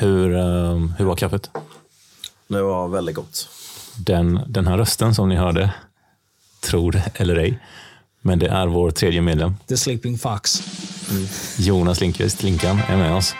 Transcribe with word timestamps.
Hur, 0.00 0.36
eh, 0.36 0.78
hur 0.98 1.04
var 1.04 1.16
kaffet? 1.16 1.50
Det 2.48 2.62
var 2.62 2.88
väldigt 2.88 3.16
gott. 3.16 3.48
Den, 3.96 4.40
den 4.46 4.66
här 4.66 4.78
rösten 4.78 5.14
som 5.14 5.28
ni 5.28 5.36
hörde, 5.36 5.74
tror 6.60 7.02
eller 7.14 7.36
ej, 7.36 7.58
men 8.20 8.38
det 8.38 8.48
är 8.48 8.66
vår 8.66 8.90
tredje 8.90 9.22
medlem. 9.22 9.54
The 9.66 9.76
Sleeping 9.76 10.18
Fox. 10.18 10.62
Jonas 11.58 12.00
Lindqvist, 12.00 12.42
Linkan, 12.42 12.80
är 12.88 12.96
med 12.96 13.14
oss. 13.14 13.34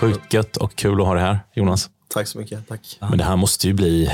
Sjukt 0.00 0.32
gött 0.32 0.56
och 0.56 0.74
kul 0.74 1.00
att 1.00 1.06
ha 1.06 1.14
det 1.14 1.20
här, 1.20 1.40
Jonas. 1.54 1.90
Tack 2.08 2.26
så 2.26 2.38
mycket. 2.38 2.68
Tack. 2.68 2.98
Men 3.00 3.18
det 3.18 3.24
här 3.24 3.36
måste 3.36 3.66
ju 3.66 3.72
bli, 3.72 4.10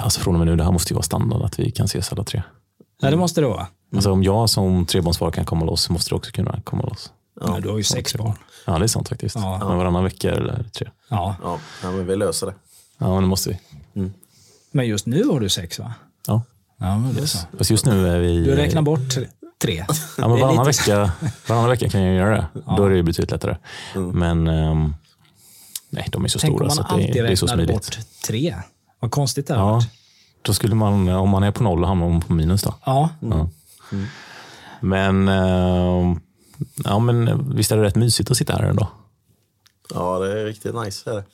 alltså 0.00 0.20
från 0.20 0.34
och 0.34 0.38
med 0.38 0.46
nu, 0.46 0.56
det 0.56 0.64
här 0.64 0.72
måste 0.72 0.92
ju 0.92 0.94
vara 0.94 1.02
standard 1.02 1.42
att 1.42 1.58
vi 1.58 1.70
kan 1.70 1.86
ses 1.86 2.12
alla 2.12 2.24
tre. 2.24 2.42
Ja, 3.00 3.10
det 3.10 3.16
måste 3.16 3.40
det 3.40 3.46
vara. 3.46 3.66
Alltså 3.94 4.12
om 4.12 4.22
jag 4.22 4.50
som 4.50 4.86
trebarnsfar 4.86 5.30
kan 5.30 5.44
komma 5.44 5.64
loss 5.64 5.82
så 5.82 5.92
måste 5.92 6.10
du 6.10 6.14
också 6.14 6.32
kunna 6.32 6.60
komma 6.64 6.82
loss. 6.82 7.10
Ja, 7.40 7.58
du 7.62 7.68
har 7.68 7.76
ju 7.76 7.84
sex 7.84 8.14
barn. 8.14 8.34
Ja, 8.66 8.78
det 8.78 8.84
är 8.84 8.88
sant 8.88 9.08
faktiskt. 9.08 9.36
Ja. 9.36 9.58
Men 9.68 9.76
varannan 9.78 10.04
vecka 10.04 10.30
eller 10.32 10.64
tre. 10.72 10.90
Ja. 11.08 11.36
Ja, 11.42 11.58
ja, 11.82 11.90
men 11.90 12.06
vi 12.06 12.16
löser 12.16 12.46
det. 12.46 12.54
Ja, 12.98 13.12
men 13.14 13.22
det 13.22 13.28
måste 13.28 13.50
vi. 13.50 13.58
Men 14.70 14.86
just 14.86 15.06
nu 15.06 15.24
har 15.24 15.40
du 15.40 15.48
sex 15.48 15.78
va? 15.78 15.94
Ja. 16.26 16.42
Ja, 16.78 16.98
men 16.98 17.14
det 17.14 17.22
är 17.22 17.26
så. 17.26 17.38
Fast 17.58 17.70
just 17.70 17.86
nu 17.86 18.08
är 18.08 18.18
vi... 18.18 18.44
Du 18.44 18.54
räknar 18.56 18.82
bort 18.82 19.00
tre-. 19.62 19.84
Ja, 20.18 20.28
men 20.28 20.40
varannan, 20.40 20.66
vecka, 20.66 21.12
varannan 21.48 21.70
vecka 21.70 21.88
kan 21.88 22.02
jag 22.02 22.14
göra 22.14 22.36
det. 22.36 22.46
Då 22.76 22.84
är 22.84 22.90
det 22.90 22.96
ju 22.96 23.02
betydligt 23.02 23.30
lättare. 23.30 23.56
Men 24.12 24.48
ehm, 24.48 24.94
nej, 25.90 26.06
de 26.12 26.24
är 26.24 26.28
så 26.28 26.38
Tänk 26.38 26.52
stora 26.54 26.66
man 26.66 26.70
så 26.76 26.82
att 26.82 26.88
det, 26.88 26.94
alltid 26.94 27.24
det 27.24 27.32
är 27.32 27.36
så 27.36 27.48
smidigt. 27.48 27.74
bort 27.74 27.98
tre. 28.26 28.56
Vad 29.00 29.10
konstigt 29.10 29.46
det 29.46 29.54
hade 29.54 29.66
Ja, 29.66 29.72
varit. 29.72 29.88
då 30.42 30.52
skulle 30.54 30.74
man, 30.74 31.08
om 31.08 31.28
man 31.30 31.42
är 31.42 31.50
på 31.50 31.62
noll, 31.62 31.84
hamnar 31.84 32.08
man 32.08 32.20
på 32.20 32.32
minus 32.32 32.62
då. 32.62 32.74
Ja, 32.86 33.08
Ja. 33.20 33.48
Men, 34.80 35.28
ehm, 35.28 36.20
ja, 36.84 36.98
men 36.98 37.50
visst 37.56 37.72
är 37.72 37.76
det 37.76 37.82
rätt 37.82 37.96
mysigt 37.96 38.30
att 38.30 38.36
sitta 38.36 38.52
här 38.52 38.62
ändå? 38.62 38.88
Ja, 39.94 40.18
det 40.18 40.40
är 40.40 40.44
riktigt 40.44 40.74
nice. 40.74 41.10
Är 41.10 41.14
det. 41.14 41.24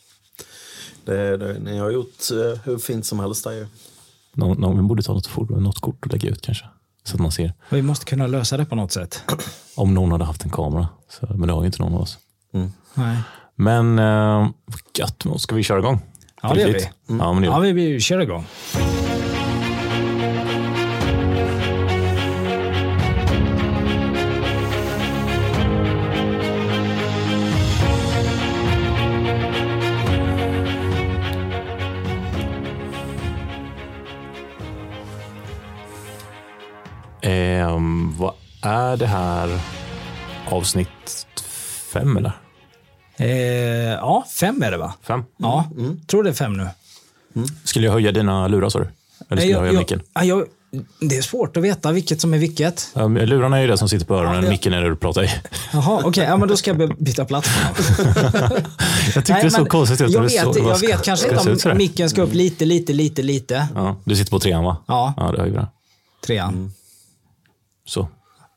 Det, 1.05 1.37
det, 1.37 1.59
ni 1.59 1.79
har 1.79 1.91
gjort 1.91 2.31
eh, 2.31 2.61
hur 2.65 2.79
fint 2.79 3.07
som 3.07 3.21
helst 3.21 3.45
där 3.45 3.53
ju. 3.53 3.67
Nå, 4.35 4.55
nå, 4.55 4.73
vi 4.73 4.83
borde 4.83 5.03
ta 5.03 5.13
något, 5.13 5.51
något 5.51 5.81
kort 5.81 6.07
och 6.07 6.13
lägga 6.13 6.29
ut 6.29 6.43
kanske. 6.43 6.65
Så 7.05 7.17
att 7.17 7.21
man 7.21 7.33
ser. 7.33 7.53
vi 7.69 7.83
måste 7.83 8.05
kunna 8.05 8.27
lösa 8.27 8.57
det 8.57 8.65
på 8.65 8.75
något 8.75 8.93
sätt. 8.93 9.23
Om 9.77 9.95
någon 9.95 10.13
hade 10.13 10.25
haft 10.25 10.45
en 10.45 10.51
kamera. 10.51 10.89
Så, 11.09 11.27
men 11.35 11.47
det 11.49 11.53
har 11.53 11.61
ju 11.63 11.67
inte 11.67 11.83
någon 11.83 11.95
av 11.95 12.01
oss. 12.01 12.19
Nej. 12.95 13.17
Men 13.55 13.99
äh, 13.99 14.49
gött, 14.99 15.25
ska 15.39 15.55
vi 15.55 15.63
köra 15.63 15.79
igång? 15.79 16.01
Ja, 16.43 16.55
det 16.55 16.61
gör 16.61 16.73
vi. 16.73 16.81
Ja, 17.07 17.33
men 17.33 17.43
det 17.43 17.47
gör 17.47 17.55
Ja, 17.55 17.59
vi. 17.61 17.73
vi, 17.73 17.93
vi 17.93 18.01
kör 18.01 18.21
igång. 18.21 18.47
Är 38.63 38.97
det 38.97 39.07
här? 39.07 39.61
Avsnitt 40.51 41.27
fem 41.93 42.17
eller? 42.17 42.33
Eh, 43.17 43.29
ja, 43.95 44.25
fem 44.41 44.63
är 44.63 44.71
det 44.71 44.77
va? 44.79 44.95
Fem? 45.03 45.25
Ja, 45.37 45.71
tror 46.07 46.23
det 46.25 46.31
är 46.31 46.35
fem 46.35 46.53
nu. 46.57 46.69
Skulle 47.65 47.87
jag 47.87 47.93
höja 47.93 48.13
dina 48.13 48.49
lurar 48.49 48.69
sa 48.69 48.79
du? 48.79 48.89
Eller 49.31 49.41
skulle 49.41 49.53
jag, 49.53 49.61
höja 49.61 49.79
micken? 49.79 50.01
ja, 50.15 50.25
jag, 50.25 50.45
det 51.01 51.17
är 51.17 51.23
svårt 51.23 51.57
att 51.57 51.63
veta 51.63 51.93
vilket 51.93 52.21
som 52.21 52.35
är 52.35 52.39
vilket. 52.39 52.91
Men 52.95 53.15
lurarna 53.15 53.57
är 53.57 53.61
ju 53.63 53.67
det 53.69 53.79
som 53.79 53.89
sitter 53.89 54.07
på 54.07 54.15
öronen, 54.15 54.45
Ja. 54.45 54.51
micken 54.51 54.73
är 54.75 54.83
det 54.83 54.89
du 54.89 54.97
pratar 54.97 55.25
i. 55.25 55.29
Jaha, 55.73 56.03
okej. 56.05 56.25
ja, 56.25 56.37
men 56.37 56.49
då 56.49 56.57
ska 56.57 56.71
jag 56.71 56.99
byta 56.99 57.25
plats. 57.25 57.51
Jag 59.15 59.25
tyckte 59.25 59.43
det 59.43 59.51
såg 59.51 59.69
konstigt 59.69 60.01
ut. 60.01 60.11
Jag 60.11 60.23
vet, 60.23 60.33
så- 60.55 60.55
jag 60.59 60.79
vet 60.79 61.03
kanske 61.03 61.29
inte 61.51 61.71
om 61.71 61.77
micken 61.79 62.11
ska 62.11 62.23
upp 62.23 62.35
lite, 62.35 62.65
lite, 62.65 62.93
lite, 62.93 63.23
lite. 63.23 63.69
Ja, 63.75 63.97
du 64.05 64.17
sitter 64.17 64.31
på 64.31 64.39
trean 64.41 64.65
va? 64.65 64.77
Ja. 64.89 65.15
Ja, 65.17 65.33
det 65.33 65.43
är 65.43 65.47
ju 65.47 65.53
bra. 65.53 65.69
Trean. 66.27 66.73
Så. 67.87 68.09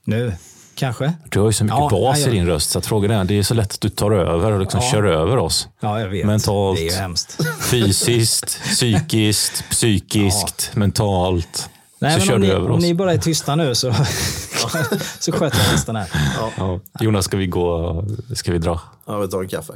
Nu, 0.05 0.33
kanske. 0.75 1.13
Du 1.29 1.39
har 1.39 1.47
ju 1.47 1.53
så 1.53 1.63
mycket 1.63 1.77
Ja, 1.79 1.89
bas 1.89 2.19
ja, 2.19 2.25
ja. 2.25 2.31
i 2.33 2.35
din 2.35 2.45
röst 2.45 2.69
så 2.69 2.79
att 2.79 2.85
frågan 2.85 3.11
är, 3.11 3.23
det 3.23 3.39
är 3.39 3.43
så 3.43 3.53
lätt 3.53 3.73
att 3.73 3.81
du 3.81 3.89
tar 3.89 4.11
över 4.11 4.51
och 4.51 4.59
liksom 4.59 4.79
Ja. 4.83 4.91
kör 4.91 5.03
över 5.03 5.37
oss. 5.37 5.67
Ja, 5.79 5.99
jag 5.99 6.09
vet. 6.09 6.25
Mentalt. 6.25 6.77
Det 6.79 6.87
är 6.87 6.91
ju 6.91 6.97
hemskt. 6.97 7.37
Fysiskt, 7.61 8.59
psykiskt, 8.63 9.63
psykiskt, 9.69 10.71
mentalt. 10.75 11.69
Nej, 11.99 12.11
så 12.13 12.17
men 12.19 12.27
kör 12.27 12.35
om 12.35 12.41
du 12.41 12.47
ni, 12.47 12.53
över 12.53 12.69
om 12.69 12.77
oss. 12.77 12.81
ni 12.81 12.93
bara 12.93 13.13
är 13.13 13.17
tysta 13.17 13.55
nu 13.55 13.75
så, 13.75 13.93
så 15.19 15.31
sköter 15.31 15.59
jag 15.65 15.73
resten 15.73 15.95
här. 15.95 16.07
Ja. 16.57 16.79
Jonas, 16.99 17.25
ska 17.25 17.37
vi 17.37 17.47
gå? 17.47 18.05
Ska 18.35 18.51
vi 18.51 18.57
dra? 18.57 18.79
Ja, 19.07 19.17
vi 19.19 19.27
tar 19.27 19.41
en 19.41 19.47
kaffe. 19.47 19.73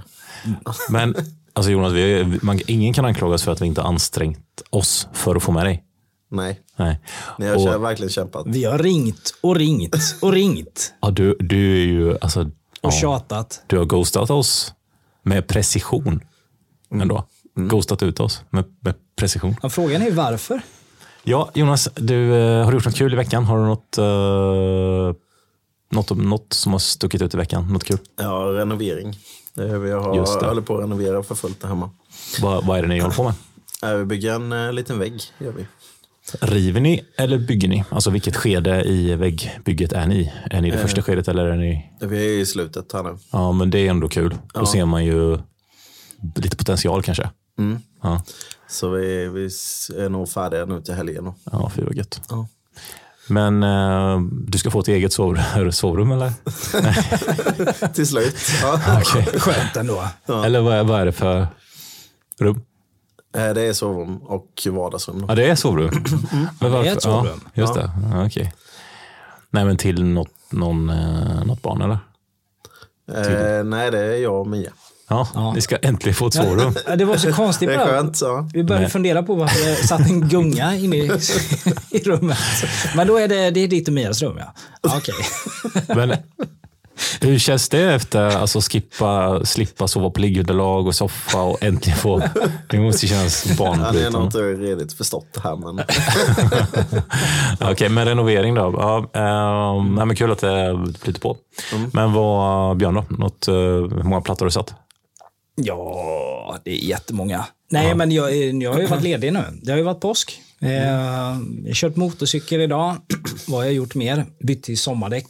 Men 0.90 1.16
alltså 1.54 1.72
Jonas, 1.72 1.94
vi, 1.94 2.40
man, 2.42 2.60
ingen 2.68 2.94
kan 2.94 3.06
anklagas 3.06 3.44
för 3.44 3.52
att 3.52 3.62
vi 3.62 3.66
inte 3.66 3.82
ansträngt 3.82 4.40
oss 4.70 5.08
för 5.14 5.36
att 5.36 5.44
få 5.44 5.52
med 5.52 5.66
dig. 5.66 5.84
Nej, 6.30 6.62
Nej. 6.76 7.00
ni 7.38 7.48
har 7.48 7.56
Och- 7.56 7.76
och, 7.76 7.84
verkligen 7.84 8.10
kämpat. 8.10 8.44
Vi 8.48 8.64
har 8.66 8.78
ringt 8.80 9.34
och 9.42 9.56
ringt 9.56 9.96
och 10.22 10.32
ringt 10.32 10.94
Ja, 11.02 11.12
du, 11.12 11.38
du 11.40 11.82
är 11.82 11.86
ju, 11.86 12.18
alltså, 12.22 12.42
och 12.42 12.50
ja, 12.82 12.92
tjatat. 12.92 13.62
du 13.68 13.78
har 13.78 13.86
ghostat 13.86 14.30
oss 14.30 14.74
med 15.24 15.48
precision. 15.48 16.20
Ändå. 16.92 17.28
Ghostat 17.56 18.04
ut 18.04 18.20
oss 18.20 18.42
med, 18.50 18.64
med 18.80 18.94
precision. 19.16 19.56
Ja, 19.62 19.70
frågan 19.70 20.02
är 20.02 20.12
varför. 20.12 20.62
Ja, 21.24 21.50
Jonas, 21.54 21.90
du, 21.96 22.34
eh, 22.36 22.64
har 22.64 22.72
du 22.72 22.78
gjort 22.78 22.86
något 22.86 22.96
kul 22.96 23.14
i 23.14 23.16
veckan? 23.16 23.44
Har 23.46 23.58
du 23.58 23.64
något, 23.66 23.98
eh, 23.98 25.16
något, 25.92 26.10
något 26.18 26.54
som 26.54 26.72
har 26.72 26.80
stuckit 26.80 27.22
ut 27.22 27.34
i 27.34 27.38
veckan? 27.38 27.74
Något 27.74 27.84
kul? 27.84 27.98
Ja, 28.16 28.30
renovering. 28.34 29.18
Det 29.54 29.64
är, 29.70 29.78
vi 29.78 29.90
Just 30.18 30.34
har, 30.34 30.42
det. 30.42 30.48
håller 30.48 30.62
på 30.62 30.76
att 30.78 30.84
renovera 30.84 31.24
för 31.24 31.36
fullt 31.36 31.62
där 31.62 31.68
hemma. 31.68 31.90
Vad, 32.42 32.66
vad 32.66 32.78
är 32.78 32.82
det 32.82 32.88
ni 32.88 33.00
håller 33.00 33.16
på 33.16 33.24
med? 33.24 33.34
Vi 34.00 34.06
bygger 34.06 34.34
en 34.34 34.52
eh, 34.52 34.74
liten 34.74 35.00
vägg. 35.00 35.22
Gör 35.40 35.52
vi. 35.52 35.66
River 36.42 36.82
ni 36.82 37.06
eller 37.18 37.38
bygger 37.38 37.68
ni? 37.68 37.84
Alltså 37.90 38.10
vilket 38.10 38.36
skede 38.36 38.84
i 38.84 39.16
väggbygget 39.16 39.94
är 39.94 40.06
ni? 40.08 40.34
Är 40.52 40.62
ni 40.62 40.68
i 40.68 40.72
det 40.72 40.78
första 40.78 41.02
skedet 41.02 41.28
eller 41.28 41.46
är 41.46 41.58
ni... 41.58 41.92
Vi 42.02 42.26
är 42.36 42.40
i 42.42 42.46
slutet 42.46 42.94
här 42.94 43.04
nu. 43.04 43.18
Ja, 43.32 43.52
men 43.52 43.70
det 43.70 43.80
är 43.80 43.90
ändå 43.90 44.10
kul. 44.10 44.30
Då 44.54 44.60
Ja. 44.62 44.66
ser 44.66 44.86
man 44.86 45.06
ju 45.06 45.38
lite 46.36 46.58
potential 46.58 47.04
kanske. 47.04 47.30
Mm. 47.60 47.80
Ja, 48.04 48.24
Så 48.70 48.90
vi, 48.90 49.28
vi 49.30 49.46
är 50.04 50.10
nog 50.10 50.30
färdiga 50.30 50.66
nu 50.66 50.82
till 50.82 50.94
helgen. 50.94 51.24
då. 51.26 51.36
ja 51.52 51.72
fy 51.76 51.82
vad 51.84 51.96
gött. 51.96 52.22
Ja. 52.30 52.48
Men 53.30 53.64
eh, 53.64 54.20
du 54.48 54.58
ska 54.58 54.72
få 54.72 54.80
ett 54.80 54.88
eget 54.88 55.14
sovrum, 55.14 55.72
sovrum 55.72 56.12
eller? 56.12 56.32
till 57.94 58.08
slut. 58.08 58.36
Ja. 58.62 58.82
Okej. 59.02 59.40
Skönt 59.40 59.76
ändå. 59.78 60.08
Eller 60.46 60.62
vad 60.62 60.74
är, 60.78 60.84
vad 60.84 61.02
är 61.02 61.06
det 61.06 61.12
för 61.12 61.48
rum? 62.40 62.62
Eh, 63.36 63.54
Det 63.54 63.62
är 63.62 63.74
sovrum 63.74 64.18
och 64.18 64.68
vardagsrum. 64.72 65.26
Ja, 65.28 65.36
det 65.36 65.50
är 65.50 65.56
sovrum. 65.56 65.90
Men 66.62 66.72
varför? 66.72 66.84
Det 66.84 66.90
är 66.90 66.94
ett 66.96 67.02
sovrum. 67.04 67.42
Ja, 67.44 67.62
just 67.62 67.76
Ja. 67.76 67.82
det. 67.82 67.92
Ja, 68.18 68.26
okej. 68.26 68.54
Nej, 69.50 69.66
men 69.66 69.78
till 69.78 70.04
något, 70.04 70.30
någon, 70.52 70.90
eh, 70.90 71.44
något 71.46 71.62
barn 71.62 71.82
eller? 71.82 72.00
Eh, 73.60 73.64
nej, 73.64 73.92
det 73.92 74.00
är 74.00 74.18
jag 74.18 74.42
och 74.42 74.48
Mia. 74.48 74.72
Ja, 75.10 75.28
Ja. 75.34 75.54
ni 75.54 75.62
ska 75.62 75.76
äntligen 75.78 76.16
få 76.16 76.28
ett 76.28 76.34
sovrum. 76.34 76.74
Ja, 76.88 76.96
det 76.96 77.06
var 77.06 77.18
så 77.18 77.34
konstigt 77.34 77.68
Det 77.70 77.76
är 77.76 77.86
skönt. 77.86 78.18
Så. 78.18 78.50
Vi 78.54 78.64
började 78.64 78.84
Nej. 78.84 78.92
fundera 78.92 79.24
på 79.24 79.36
varför 79.36 79.66
det 79.70 79.76
satt 79.76 80.00
en 80.10 80.30
gunga 80.30 80.76
inne 80.76 80.96
i, 80.96 81.12
i 81.92 82.00
rummet. 82.00 82.38
Men 82.96 83.08
då 83.08 83.18
är 83.18 83.28
det, 83.28 83.52
det 83.52 83.60
är 83.60 83.68
ditt 83.68 83.88
och 83.88 83.94
Mias 83.94 84.22
rum 84.22 84.38
ja. 84.40 84.54
ja 84.82 84.94
Okej. 84.98 85.16
Men 85.96 86.10
hur 87.22 87.40
känns 87.40 87.70
det 87.70 87.94
efter 87.94 88.38
alltså 88.38 88.60
skippa, 88.62 89.42
slippa 89.46 89.88
sova 89.88 90.10
på 90.10 90.20
liggunderlag 90.20 90.88
och 90.88 90.96
soffa 90.96 91.42
och 91.42 91.64
äntligen 91.64 91.98
få... 92.00 92.22
Det 92.70 92.80
måste 92.80 93.08
kännas 93.08 93.46
Han 93.46 93.68
är 93.68 93.74
nog 93.74 93.78
barnbrytande. 93.80 94.26
inte 94.26 94.38
riktigt 94.40 94.94
förstått 94.98 95.28
det 95.34 95.40
här. 95.42 95.56
Men 95.56 95.86
Okej, 97.72 97.90
men 97.90 98.06
renovering 98.06 98.56
då? 98.56 98.74
Ja, 99.14 99.80
nej, 99.96 100.06
men 100.06 100.16
kul 100.16 100.32
att 100.32 100.40
det 100.40 100.78
flyter 101.02 101.22
på. 101.22 101.38
Men 101.94 102.14
vad, 102.14 102.78
Björn 102.78 102.94
då? 102.96 103.06
Något, 103.10 103.48
eh, 103.48 103.54
hur 103.54 104.04
många 104.04 104.22
plattor 104.22 104.46
har 104.46 104.48
du 104.48 104.52
satt? 104.52 104.74
Ja, 105.56 106.58
det 106.64 106.72
är 106.72 106.86
jättemånga. 106.88 107.46
Nej, 107.72 107.96
men 107.96 108.12
jag, 108.12 108.36
jag 108.54 108.74
har 108.74 108.80
ju 108.80 108.86
varit 108.88 109.04
ledig 109.04 109.34
nu. 109.34 109.44
Det 109.62 109.72
har 109.72 109.78
ju 109.78 109.84
varit 109.84 110.00
påsk. 110.02 110.42
Eh, 110.62 110.72
jag 110.72 110.92
har 111.68 111.74
kört 111.74 111.96
motorcykel 111.96 112.62
idag. 112.62 112.96
Vad 113.48 113.60
har 113.60 113.66
jag 113.66 113.74
gjort 113.74 113.96
mer? 113.96 114.26
Bytt 114.40 114.64
till 114.64 114.78
sommardäck. 114.78 115.26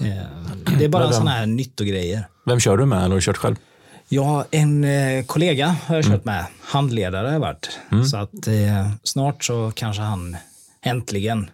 Eh, 0.00 0.76
det 0.78 0.84
är 0.84 0.88
bara 0.88 1.12
sådana 1.12 1.30
här 1.30 1.46
nyttogrejer. 1.46 2.28
Vem 2.46 2.60
kör 2.60 2.76
du 2.76 2.86
med 2.86 2.98
eller 2.98 3.08
har 3.08 3.14
du 3.14 3.20
kört 3.20 3.36
själv? 3.36 3.56
Har 4.20 4.44
en 4.50 4.84
eh, 4.84 5.24
kollega 5.24 5.76
har 5.86 5.96
jag 5.96 6.04
Mm. 6.04 6.16
kört 6.18 6.24
med. 6.24 6.46
Handledare 6.64 7.26
har 7.26 7.32
jag 7.32 7.40
varit. 7.40 7.78
Så 8.10 8.16
att 8.16 8.46
eh, 8.46 8.90
snart 9.02 9.44
så 9.44 9.72
kanske 9.74 10.02
han 10.02 10.36
äntligen 10.82 11.50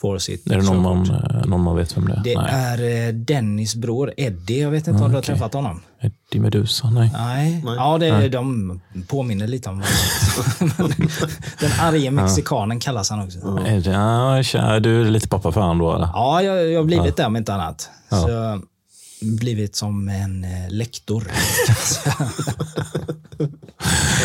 får 0.00 0.18
sitt 0.18 0.50
Är 0.50 0.56
det 0.56 0.62
någon 0.62 0.82
man, 0.82 1.10
eh, 1.10 1.46
någon 1.46 1.62
man 1.62 1.76
vet 1.76 1.96
vem 1.96 2.04
det 2.04 2.12
är? 2.12 2.22
Det 2.24 2.40
Nej. 2.40 2.52
är 2.52 3.08
eh, 3.08 3.14
Dennis 3.14 3.74
bror 3.74 4.12
Eddie. 4.16 4.60
Jag 4.60 4.70
vet 4.70 4.86
inte 4.86 5.02
om 5.02 5.08
du 5.10 5.14
har 5.14 5.22
okej. 5.22 5.34
träffat 5.34 5.54
honom? 5.54 5.80
Eddie 6.00 6.40
Medusa? 6.40 6.90
Nej. 6.90 7.10
Nej. 7.14 7.62
Ja, 7.64 7.98
det, 7.98 8.28
de 8.28 8.80
påminner 9.08 9.46
lite 9.46 9.68
om 9.68 9.78
varandra. 9.80 10.96
Den 11.60 11.70
arge 11.80 12.10
mexikanen 12.10 12.80
kallas 12.80 13.10
han 13.10 13.24
också. 13.24 13.38
Det, 13.38 13.76
ja, 14.52 14.80
du 14.80 15.00
är 15.00 15.10
lite 15.10 15.28
pappa 15.28 15.52
för 15.52 15.60
han 15.60 15.78
då 15.78 15.94
eller? 15.94 16.06
Ja, 16.06 16.42
jag, 16.42 16.70
jag 16.70 16.78
har 16.80 16.84
blivit 16.84 17.16
det 17.16 17.26
om 17.26 17.36
inte 17.36 17.54
annat. 17.54 17.90
Så, 18.10 18.60
blivit 19.20 19.76
som 19.76 20.08
en 20.08 20.44
eh, 20.44 20.70
lektor. 20.70 21.30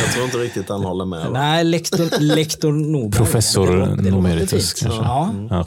Jag 0.04 0.14
tror 0.14 0.26
inte 0.26 0.38
riktigt 0.38 0.70
han 0.70 0.84
håller 0.84 1.06
med. 1.06 1.20
Va? 1.20 1.30
Nej, 1.30 1.64
lektor, 1.64 2.20
lektor 2.20 2.72
Norberg. 2.72 3.12
Professor 3.18 3.86
fint. 4.38 4.74
kanske. 4.80 4.88
Ja. 4.88 5.34
Ja. 5.50 5.66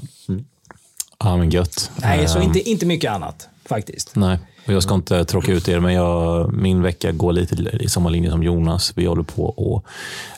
ja, 1.19 1.37
men 1.37 1.51
gött. 1.51 1.91
Nej, 1.97 2.29
så 2.29 2.39
Ehm, 2.39 2.45
inte, 2.45 2.71
inte 2.71 2.87
mycket 2.87 3.11
annat 3.11 3.49
faktiskt. 3.65 4.17
Nej, 4.17 4.39
och 4.67 4.73
jag 4.73 4.83
ska 4.83 4.95
inte 4.95 5.25
tråka 5.25 5.53
ut 5.53 5.69
er, 5.69 5.81
men 5.81 5.95
jag, 5.95 6.53
min 6.53 6.83
vecka 6.83 7.13
går 7.13 7.33
lite 7.33 7.55
i 7.81 7.89
samma 7.89 8.09
linje 8.09 8.31
som 8.31 8.43
Jonas. 8.43 8.93
Vi 8.97 9.07
håller 9.07 9.23
på 9.23 9.45
och, 9.45 9.85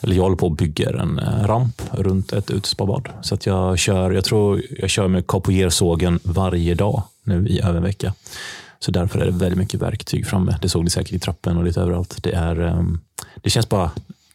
eller 0.01 0.15
jag 0.15 0.23
håller 0.23 0.35
på 0.35 0.45
och 0.45 0.55
bygger 0.55 0.93
en 0.93 1.19
eh, 1.19 1.47
ramp 1.47 1.81
runt 1.91 2.33
ett 2.33 2.51
utespabad. 2.51 3.09
Så 3.21 3.35
att 3.35 3.45
jag 3.45 3.79
kör, 3.79 4.11
jag 4.11 4.23
tror 4.23 4.61
jag 4.79 4.89
kör 4.89 5.07
med 5.07 5.27
capoeirsågen 5.27 6.19
varje 6.23 6.75
dag 6.75 7.03
nu 7.23 7.47
i 7.47 7.61
över 7.61 7.77
en 7.77 7.83
vecka. 7.83 8.13
Så 8.79 8.91
därför 8.91 9.19
är 9.19 9.25
det 9.25 9.31
väldigt 9.31 9.57
mycket 9.59 9.81
verktyg 9.81 10.27
framme. 10.27 10.57
Det 10.61 10.69
såg 10.69 10.83
ni 10.83 10.89
säkert 10.89 11.13
i 11.13 11.19
trappen 11.19 11.57
och 11.57 11.63
lite 11.63 11.81
överallt. 11.81 12.17
Det, 12.23 12.31
är, 12.31 12.59
ehm, 12.59 12.99
det 13.43 13.49
känns 13.49 13.69
bara 13.69 13.91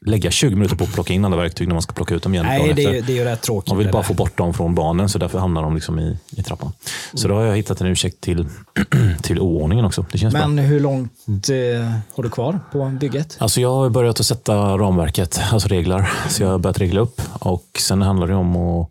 lägga 0.07 0.31
20 0.31 0.55
minuter 0.57 0.77
på 0.77 0.85
att 0.85 0.93
plocka 0.93 1.13
in 1.13 1.25
alla 1.25 1.37
verktyg 1.37 1.69
när 1.69 1.75
man 1.75 1.83
ska 1.83 1.93
plocka 1.93 2.15
ut 2.15 2.23
dem 2.23 2.35
igen. 2.35 2.47
Nej, 2.47 2.73
det 2.77 2.85
är, 2.85 2.93
ju- 2.93 3.01
det 3.01 3.13
är 3.13 3.17
ju 3.17 3.25
rätt 3.25 3.43
tråkigt. 3.43 3.69
Man 3.69 3.79
vill 3.79 3.91
bara 3.91 4.03
få 4.03 4.15
bort 4.15 4.37
dem 4.39 4.55
från 4.55 4.75
barnen 4.75 5.09
så 5.09 5.19
därför 5.19 5.39
hamnar 5.39 5.63
de 5.63 5.75
liksom 5.75 5.99
i, 5.99 6.19
i 6.37 6.43
trappan. 6.43 6.73
Så 7.15 7.29
då 7.29 7.35
har 7.35 7.43
jag 7.43 7.57
hittat 7.57 7.81
en 7.81 7.87
ursäkt 7.87 8.21
till, 8.21 8.47
till 9.23 9.41
oordningen 9.41 9.85
också. 9.85 10.05
Det 10.13 10.19
känns 10.19 10.35
bra. 10.35 10.47
Men 10.49 10.65
hur 10.65 10.81
långt 10.81 11.13
eh, 11.49 11.91
har 12.17 12.23
du 12.23 12.31
kvar 12.31 12.61
på 12.73 12.85
bygget? 13.01 13.37
Alltså 13.41 13.61
jag 13.61 13.75
har 13.75 13.91
börjat 13.91 14.21
att 14.21 14.27
sätta 14.27 14.55
ramverket, 14.79 15.41
alltså 15.53 15.69
regler. 15.69 16.11
Så 16.29 16.43
jag 16.43 16.49
har 16.51 16.59
börjat 16.59 16.79
regla 16.79 17.01
upp 17.01 17.21
och 17.33 17.67
sen 17.79 18.03
handlar 18.03 18.27
det 18.27 18.35
om 18.35 18.57
att 18.57 18.89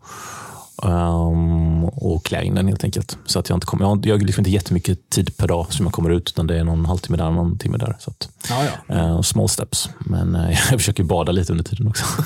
um, 0.83 1.83
och 1.85 2.25
klä 2.25 2.43
in 2.43 2.55
den 2.55 2.67
helt 2.67 2.83
enkelt. 2.83 3.17
Så 3.25 3.39
att 3.39 3.49
jag 3.49 3.55
inte 3.55 3.67
kommer, 3.67 3.83
jag 3.85 3.89
har, 3.89 3.99
jag 4.03 4.15
har 4.15 4.19
liksom 4.19 4.41
inte 4.41 4.51
jättemycket 4.51 5.09
tid 5.09 5.37
per 5.37 5.47
dag 5.47 5.73
som 5.73 5.85
jag 5.85 5.93
kommer 5.93 6.09
ut 6.09 6.29
utan 6.29 6.47
det 6.47 6.59
är 6.59 6.63
någon 6.63 6.85
halvtimme 6.85 7.17
där, 7.17 7.31
någon 7.31 7.57
timme 7.57 7.77
där. 7.77 7.95
Så 7.99 8.11
att, 8.11 8.29
Ja, 8.49 8.63
ja. 8.87 8.95
eh, 8.95 9.21
small 9.21 9.49
steps. 9.49 9.89
Men 9.99 10.35
eh, 10.35 10.49
jag 10.71 10.79
försöker 10.79 11.03
bada 11.03 11.31
lite 11.31 11.51
under 11.53 11.63
tiden 11.65 11.87
också. 11.87 12.05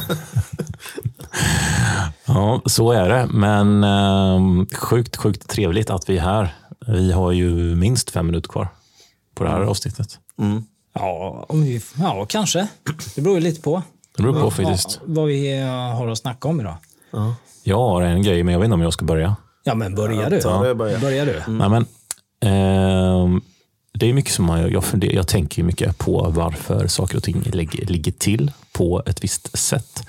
ja, 2.26 2.62
så 2.66 2.92
är 2.92 3.10
det. 3.10 3.28
Men 3.32 3.84
eh, 3.84 4.66
sjukt, 4.78 5.16
sjukt 5.18 5.48
trevligt 5.50 5.90
att 5.90 6.10
vi 6.10 6.18
är 6.18 6.22
här. 6.22 6.56
Vi 6.88 7.12
har 7.12 7.32
ju 7.32 7.76
minst 7.76 8.10
fem 8.12 8.26
minuter 8.26 8.50
kvar 8.50 8.68
på 9.36 9.44
det 9.44 9.50
här 9.50 9.62
avsnittet. 9.62 10.20
Mm. 10.40 10.64
Ja, 10.94 11.46
om 11.50 11.62
vi, 11.62 11.82
ja, 12.00 12.26
kanske. 12.30 12.68
Det 13.16 13.22
beror 13.22 13.36
ju 13.36 13.42
lite 13.42 13.62
på. 13.62 13.82
Det 14.18 14.24
beror 14.24 14.34
på 14.34 14.40
vad- 14.40 14.54
faktiskt. 14.54 15.00
Vad 15.06 15.28
vi 15.28 15.60
eh, 15.62 15.68
har 15.68 16.08
att 16.08 16.18
snacka 16.18 16.48
om 16.48 16.60
idag. 16.60 16.76
Ja. 17.12 17.36
Jag 17.68 17.78
har 17.78 18.02
en 18.02 18.22
grej, 18.22 18.44
men 18.44 18.52
jag 18.52 18.60
vet 18.60 18.66
inte 18.66 18.74
om 18.74 18.82
jag 18.82 18.94
ska 18.94 19.06
börja. 19.06 19.36
Ja, 19.64 19.76
men 19.76 19.96
börjar 19.96 20.30
du? 20.30 20.40
det, 20.40 20.76
börja. 20.76 21.00
Börjar 21.00 21.26
du? 21.26 21.42
Nej, 21.48 21.70
men, 21.70 21.86
ehm, 22.40 23.42
det 23.94 24.10
är 24.10 24.14
mycket 24.14 24.34
som 24.34 24.46
man, 24.46 24.72
jag, 24.72 24.84
funder, 24.84 25.14
jag 25.14 25.28
tänker 25.28 25.62
ju 25.62 25.66
mycket 25.66 25.98
på 25.98 26.28
varför 26.30 26.88
saker 26.88 27.18
och 27.18 27.24
ting 27.24 27.42
ligger, 27.42 27.86
ligger 27.86 28.12
till 28.12 28.52
på 28.72 29.04
ett 29.06 29.24
visst 29.24 29.58
sätt. 29.58 30.04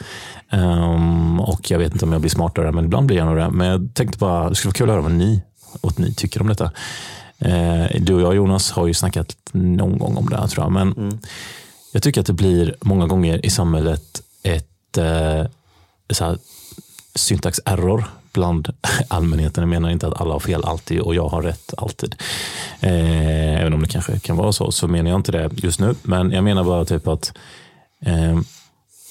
Ehm, 0.51 1.41
och 1.41 1.71
Jag 1.71 1.79
vet 1.79 1.93
inte 1.93 2.05
om 2.05 2.13
jag 2.13 2.21
blir 2.21 2.31
smartare, 2.31 2.73
men 2.73 2.85
ibland 2.85 3.07
blir 3.07 3.17
jag 3.17 3.27
nog 3.27 3.37
det. 3.37 3.51
Men 3.51 3.67
jag 3.67 3.95
tänkte 3.95 4.19
bara, 4.19 4.49
det 4.49 4.55
skulle 4.55 4.69
vara 4.71 4.77
kul 4.77 4.89
att 4.89 4.95
höra 4.95 5.03
vad 5.03 5.13
ni, 5.13 5.43
vad 5.81 5.99
ni 5.99 6.15
tycker 6.15 6.41
om 6.41 6.49
detta. 6.49 6.71
Eh, 7.39 8.01
du 8.01 8.15
och 8.15 8.21
jag 8.21 8.35
Jonas 8.35 8.71
har 8.71 8.87
ju 8.87 8.95
snackat 8.95 9.37
någon 9.53 9.99
gång 9.99 10.17
om 10.17 10.29
det 10.29 10.37
här 10.37 10.47
tror 10.47 10.65
jag. 10.65 10.73
Men 10.73 11.21
jag 11.93 12.03
tycker 12.03 12.21
att 12.21 12.27
det 12.27 12.33
blir 12.33 12.77
många 12.81 13.07
gånger 13.07 13.47
i 13.47 13.51
samhället 13.51 14.23
ett 14.43 14.99
eh, 14.99 15.47
så 16.11 16.25
här, 16.25 16.39
syntax 17.17 17.61
error 17.65 18.05
bland 18.33 18.73
allmänheten. 19.09 19.63
Jag 19.63 19.69
menar 19.69 19.91
inte 19.91 20.09
att 20.09 20.21
alla 20.21 20.33
har 20.33 20.41
fel 20.41 20.65
alltid 20.65 21.01
och 21.01 21.15
jag 21.15 21.29
har 21.29 21.43
rätt 21.43 21.75
alltid. 21.77 22.15
Eh, 22.81 23.61
även 23.61 23.73
om 23.73 23.83
det 23.83 23.89
kanske 23.89 24.19
kan 24.19 24.37
vara 24.37 24.53
så, 24.53 24.73
så 24.73 24.89
menar 24.89 25.11
jag 25.11 25.19
inte 25.19 25.33
det 25.33 25.51
just 25.57 25.81
nu. 25.81 25.95
Men 26.03 26.31
jag 26.33 26.45
menar 26.45 26.65
bara 26.65 26.85
typ 26.85 27.09
att 27.09 27.33
eh, 28.01 28.39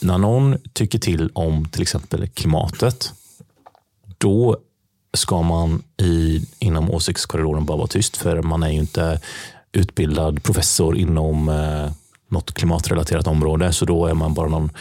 när 0.01 0.17
någon 0.17 0.57
tycker 0.73 0.99
till 0.99 1.29
om 1.33 1.65
till 1.65 1.81
exempel 1.81 2.27
klimatet, 2.27 3.13
då 4.17 4.57
ska 5.13 5.41
man 5.41 5.83
i, 5.97 6.45
inom 6.59 6.91
åsiktskorridoren 6.91 7.65
bara 7.65 7.77
vara 7.77 7.87
tyst, 7.87 8.17
för 8.17 8.41
man 8.41 8.63
är 8.63 8.69
ju 8.69 8.79
inte 8.79 9.19
utbildad 9.71 10.43
professor 10.43 10.97
inom 10.97 11.49
eh, 11.49 11.91
något 12.29 12.53
klimatrelaterat 12.53 13.27
område, 13.27 13.73
så 13.73 13.85
då 13.85 14.05
är 14.05 14.13
man 14.13 14.33
bara 14.33 14.49
någon 14.49 14.71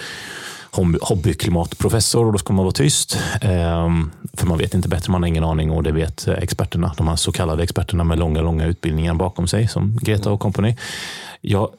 hobbyklimatprofessor 1.01 2.27
och 2.27 2.33
då 2.33 2.39
ska 2.39 2.53
man 2.53 2.65
vara 2.65 2.73
tyst. 2.73 3.19
Ehm, 3.41 4.11
för 4.33 4.47
man 4.47 4.59
vet 4.59 4.75
inte 4.75 4.89
bättre, 4.89 5.13
man 5.13 5.23
har 5.23 5.29
ingen 5.29 5.45
aning 5.45 5.71
och 5.71 5.83
det 5.83 5.93
vet 5.93 6.29
experterna. 6.29 6.95
De 6.97 7.09
här 7.09 7.17
så 7.17 7.33
kallade 7.33 7.63
experterna 7.63 8.05
med 8.05 8.19
långa, 8.19 8.43
långa 8.43 8.67
utbildningar 8.67 9.15
bakom 9.15 9.49
sig 9.49 9.69
som 9.69 9.99
Greta 10.03 10.31
och 10.31 10.41
company. 10.41 10.77
Jag, 11.41 11.71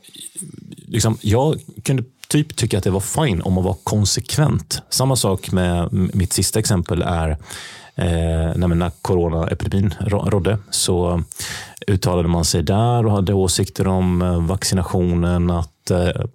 liksom, 0.88 1.18
jag 1.22 1.60
kunde 1.84 2.04
typ 2.28 2.56
tycka 2.56 2.78
att 2.78 2.84
det 2.84 2.90
var 2.90 3.00
fine 3.00 3.42
om 3.42 3.54
man 3.54 3.64
var 3.64 3.78
konsekvent. 3.84 4.82
Samma 4.90 5.16
sak 5.16 5.52
med 5.52 5.90
mitt 5.92 6.34
sista 6.34 6.60
exempel 6.60 7.02
är 7.02 7.30
eh, 7.96 8.56
när, 8.56 8.92
coronaepidemin 9.02 9.94
rådde 10.00 10.58
så 10.70 11.24
uttalade 11.88 12.28
man 12.28 12.46
sig 12.46 12.64
där 12.64 13.06
och 13.06 13.12
hade 13.12 13.34
åsikter 13.34 13.88
om 13.88 14.22
eh, 14.22 14.42
vaccinationen, 14.42 15.52
att 15.52 15.92
eh, 15.92 16.26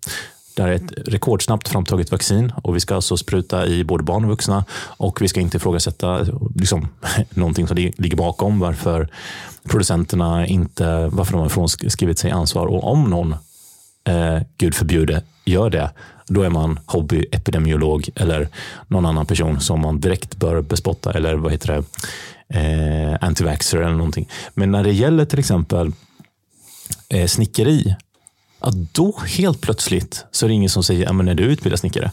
det 0.61 0.65
här 0.65 0.73
är 0.73 0.77
ett 0.77 1.09
rekordsnabbt 1.09 1.69
framtaget 1.69 2.11
vaccin 2.11 2.53
och 2.63 2.77
vi 2.77 2.81
ska 2.81 2.95
alltså 2.95 3.17
spruta 3.17 3.67
i 3.67 3.85
både 3.85 4.05
barn 4.05 4.25
och 4.25 4.31
vuxna 4.31 4.65
och 4.73 5.23
vi 5.23 5.29
ska 5.29 5.41
inte 5.41 5.57
ifrågasätta 5.57 6.27
liksom, 6.55 6.89
någonting 7.31 7.67
som 7.67 7.77
ligger 7.77 8.17
bakom 8.17 8.59
varför 8.59 9.09
producenterna 9.69 10.47
inte, 10.47 11.09
varför 11.13 11.33
de 11.33 11.41
har 11.41 11.49
frånskrivit 11.49 12.19
sig 12.19 12.31
ansvar 12.31 12.67
och 12.67 12.93
om 12.93 13.11
någon 13.11 13.33
eh, 14.05 14.43
gud 14.57 14.75
förbjude, 14.75 15.23
gör 15.45 15.71
det, 15.71 15.91
då 16.27 16.43
är 16.43 16.51
man 16.51 16.79
hobbyepidemiolog 16.87 18.09
eller 18.15 18.49
någon 18.89 19.07
annan 19.07 19.27
person 19.27 19.61
som 19.61 19.81
man 19.81 20.01
direkt 20.01 20.37
bör 20.37 20.63
bespotta 20.63 21.13
eller 21.13 21.35
vad 21.35 21.53
heter 21.53 21.85
det, 22.49 22.59
eh, 22.59 23.19
antivaxxer 23.21 23.79
eller 23.79 23.97
någonting. 23.97 24.29
Men 24.55 24.71
när 24.71 24.85
det 24.85 24.93
gäller 24.93 25.25
till 25.25 25.39
exempel 25.39 25.93
eh, 27.09 27.27
snickeri, 27.27 27.95
att 28.61 28.95
då 28.95 29.17
helt 29.39 29.61
plötsligt 29.61 30.25
så 30.31 30.47
är 30.47 30.49
det 30.49 30.55
ingen 30.55 30.71
som 30.71 30.83
säger, 30.83 31.05
ja, 31.05 31.13
men 31.13 31.29
är 31.29 31.35
du 31.35 31.43
utbildad 31.45 31.79
snickare? 31.81 32.13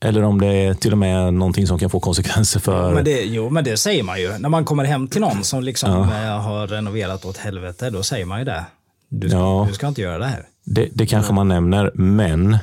Eller 0.00 0.22
om 0.22 0.40
det 0.40 0.46
är 0.46 0.74
till 0.74 0.92
och 0.92 0.98
med 0.98 1.34
någonting 1.34 1.66
som 1.66 1.78
kan 1.78 1.90
få 1.90 2.00
konsekvenser 2.00 2.60
för... 2.60 2.94
Men 2.94 3.04
det, 3.04 3.22
jo, 3.22 3.50
men 3.50 3.64
det 3.64 3.76
säger 3.76 4.02
man 4.02 4.20
ju. 4.20 4.38
När 4.38 4.48
man 4.48 4.64
kommer 4.64 4.84
hem 4.84 5.08
till 5.08 5.20
någon 5.20 5.44
som 5.44 5.62
liksom 5.62 5.90
eh, 5.90 6.40
har 6.40 6.66
renoverat 6.66 7.24
åt 7.24 7.36
helvete, 7.36 7.90
då 7.90 8.02
säger 8.02 8.26
man 8.26 8.38
ju 8.38 8.44
det. 8.44 8.64
Du 9.08 9.28
ska, 9.28 9.38
Ja. 9.38 9.66
du 9.68 9.74
ska 9.74 9.88
inte 9.88 10.02
göra 10.02 10.18
det 10.18 10.26
här. 10.26 10.46
Det, 10.64 10.88
det 10.94 11.06
kanske 11.06 11.32
man 11.32 11.48
nämner, 11.48 11.90
men 11.94 12.58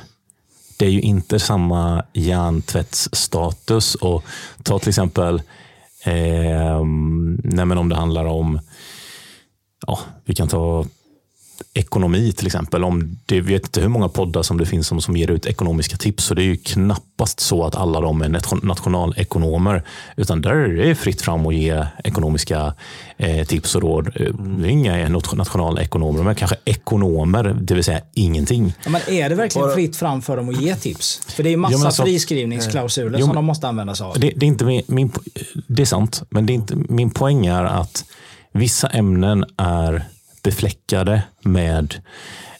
det 0.76 0.86
är 0.86 0.90
ju 0.90 1.00
inte 1.00 1.40
samma 1.40 2.04
hjärntvättsstatus. 2.12 3.94
Och 3.94 4.24
ta 4.62 4.78
till 4.78 4.88
exempel 4.88 5.42
eh, 6.04 6.76
om 6.76 7.88
det 7.88 7.96
handlar 7.96 8.24
om, 8.24 8.60
ja, 9.86 9.98
vi 10.24 10.34
kan 10.34 10.48
ta 10.48 10.84
ekonomi 11.74 12.32
till 12.32 12.46
exempel. 12.46 12.84
Om 12.84 13.18
det, 13.26 13.36
jag 13.36 13.42
vet 13.42 13.62
inte 13.62 13.80
hur 13.80 13.88
många 13.88 14.08
poddar 14.08 14.42
som 14.42 14.58
det 14.58 14.66
finns 14.66 14.86
som, 14.86 15.00
som 15.00 15.16
ger 15.16 15.30
ut 15.30 15.46
ekonomiska 15.46 15.96
tips. 15.96 16.24
Så 16.24 16.34
det 16.34 16.42
är 16.42 16.44
ju 16.44 16.56
knappast 16.56 17.40
så 17.40 17.64
att 17.64 17.74
alla 17.76 18.00
de 18.00 18.22
är 18.22 18.28
nation- 18.28 18.60
nationalekonomer. 18.66 19.82
Utan 20.16 20.40
där 20.42 20.50
är 20.54 20.86
det 20.86 20.94
fritt 20.94 21.22
fram 21.22 21.46
att 21.46 21.54
ge 21.54 21.86
ekonomiska 22.04 22.74
eh, 23.16 23.46
tips 23.46 23.74
och 23.74 23.82
råd. 23.82 24.06
Eh, 24.06 24.34
Det 24.34 24.66
är 24.68 24.70
inga 24.70 25.08
nat- 25.08 25.36
nationalekonomer, 25.36 26.22
men 26.22 26.34
kanske 26.34 26.56
ekonomer, 26.64 27.56
det 27.62 27.74
vill 27.74 27.84
säga 27.84 28.00
ingenting. 28.14 28.74
Ja, 28.84 28.90
men 28.90 29.00
är 29.08 29.28
det 29.28 29.34
verkligen 29.34 29.70
fritt 29.74 29.96
fram 29.96 30.22
för 30.22 30.36
dem 30.36 30.48
att 30.48 30.60
ge 30.60 30.74
tips? 30.76 31.20
För 31.28 31.42
det 31.42 31.52
är 31.52 31.56
massa 31.56 31.72
Ja, 31.72 31.78
men 31.78 31.86
alltså- 31.86 32.02
friskrivningsklausuler 32.02 33.18
Jo, 33.18 33.26
som 33.26 33.34
de 33.34 33.44
måste 33.44 33.68
använda 33.68 33.94
sig 33.94 34.06
av. 34.06 34.20
Det, 34.20 34.32
det, 34.36 34.46
är 34.46 34.48
inte 34.48 34.64
min, 34.64 34.82
min, 34.86 35.12
det 35.66 35.82
är 35.82 35.86
sant, 35.86 36.22
men 36.30 36.46
det 36.46 36.52
är 36.52 36.54
inte, 36.54 36.76
min 36.76 37.10
poäng 37.10 37.46
är 37.46 37.64
att 37.64 38.04
vissa 38.52 38.88
ämnen 38.88 39.44
är 39.56 40.04
befläckade 40.44 41.22
med, 41.40 41.94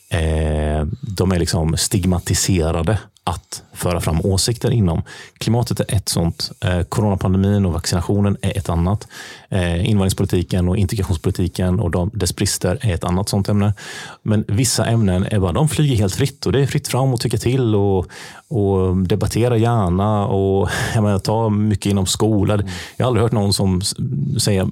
eh, 0.08 0.86
de 1.16 1.32
är 1.32 1.38
liksom 1.38 1.76
stigmatiserade 1.76 2.98
att 3.24 3.62
föra 3.72 4.00
fram 4.00 4.20
åsikter 4.20 4.70
inom. 4.70 5.02
Klimatet 5.38 5.80
är 5.80 5.94
ett 5.94 6.08
sånt. 6.08 6.50
Eh, 6.60 6.82
coronapandemin 6.82 7.66
och 7.66 7.72
vaccinationen 7.72 8.36
är 8.42 8.58
ett 8.58 8.68
annat. 8.68 9.08
Eh, 9.48 9.88
invandringspolitiken 9.88 10.68
och 10.68 10.76
integrationspolitiken 10.76 11.80
och 11.80 11.90
de, 11.90 12.10
dess 12.14 12.36
brister 12.36 12.78
är 12.80 12.94
ett 12.94 13.04
annat 13.04 13.28
sånt 13.28 13.48
ämne. 13.48 13.74
Men 14.22 14.44
vissa 14.48 14.86
ämnen 14.86 15.26
är 15.30 15.38
bara, 15.38 15.52
de 15.52 15.68
flyger 15.68 15.96
helt 15.96 16.14
fritt 16.14 16.46
och 16.46 16.52
det 16.52 16.62
är 16.62 16.66
fritt 16.66 16.88
fram 16.88 17.14
att 17.14 17.20
tycka 17.20 17.36
till 17.38 17.74
och, 17.74 18.06
och 18.48 18.96
debattera 18.96 19.56
gärna 19.56 20.26
och 20.26 20.68
jag 20.94 21.02
menar, 21.02 21.18
ta 21.18 21.48
mycket 21.48 21.86
inom 21.86 22.06
skola. 22.06 22.62
Jag 22.96 23.04
har 23.04 23.08
aldrig 23.08 23.22
hört 23.22 23.32
någon 23.32 23.52
som 23.52 23.82
säger 24.38 24.68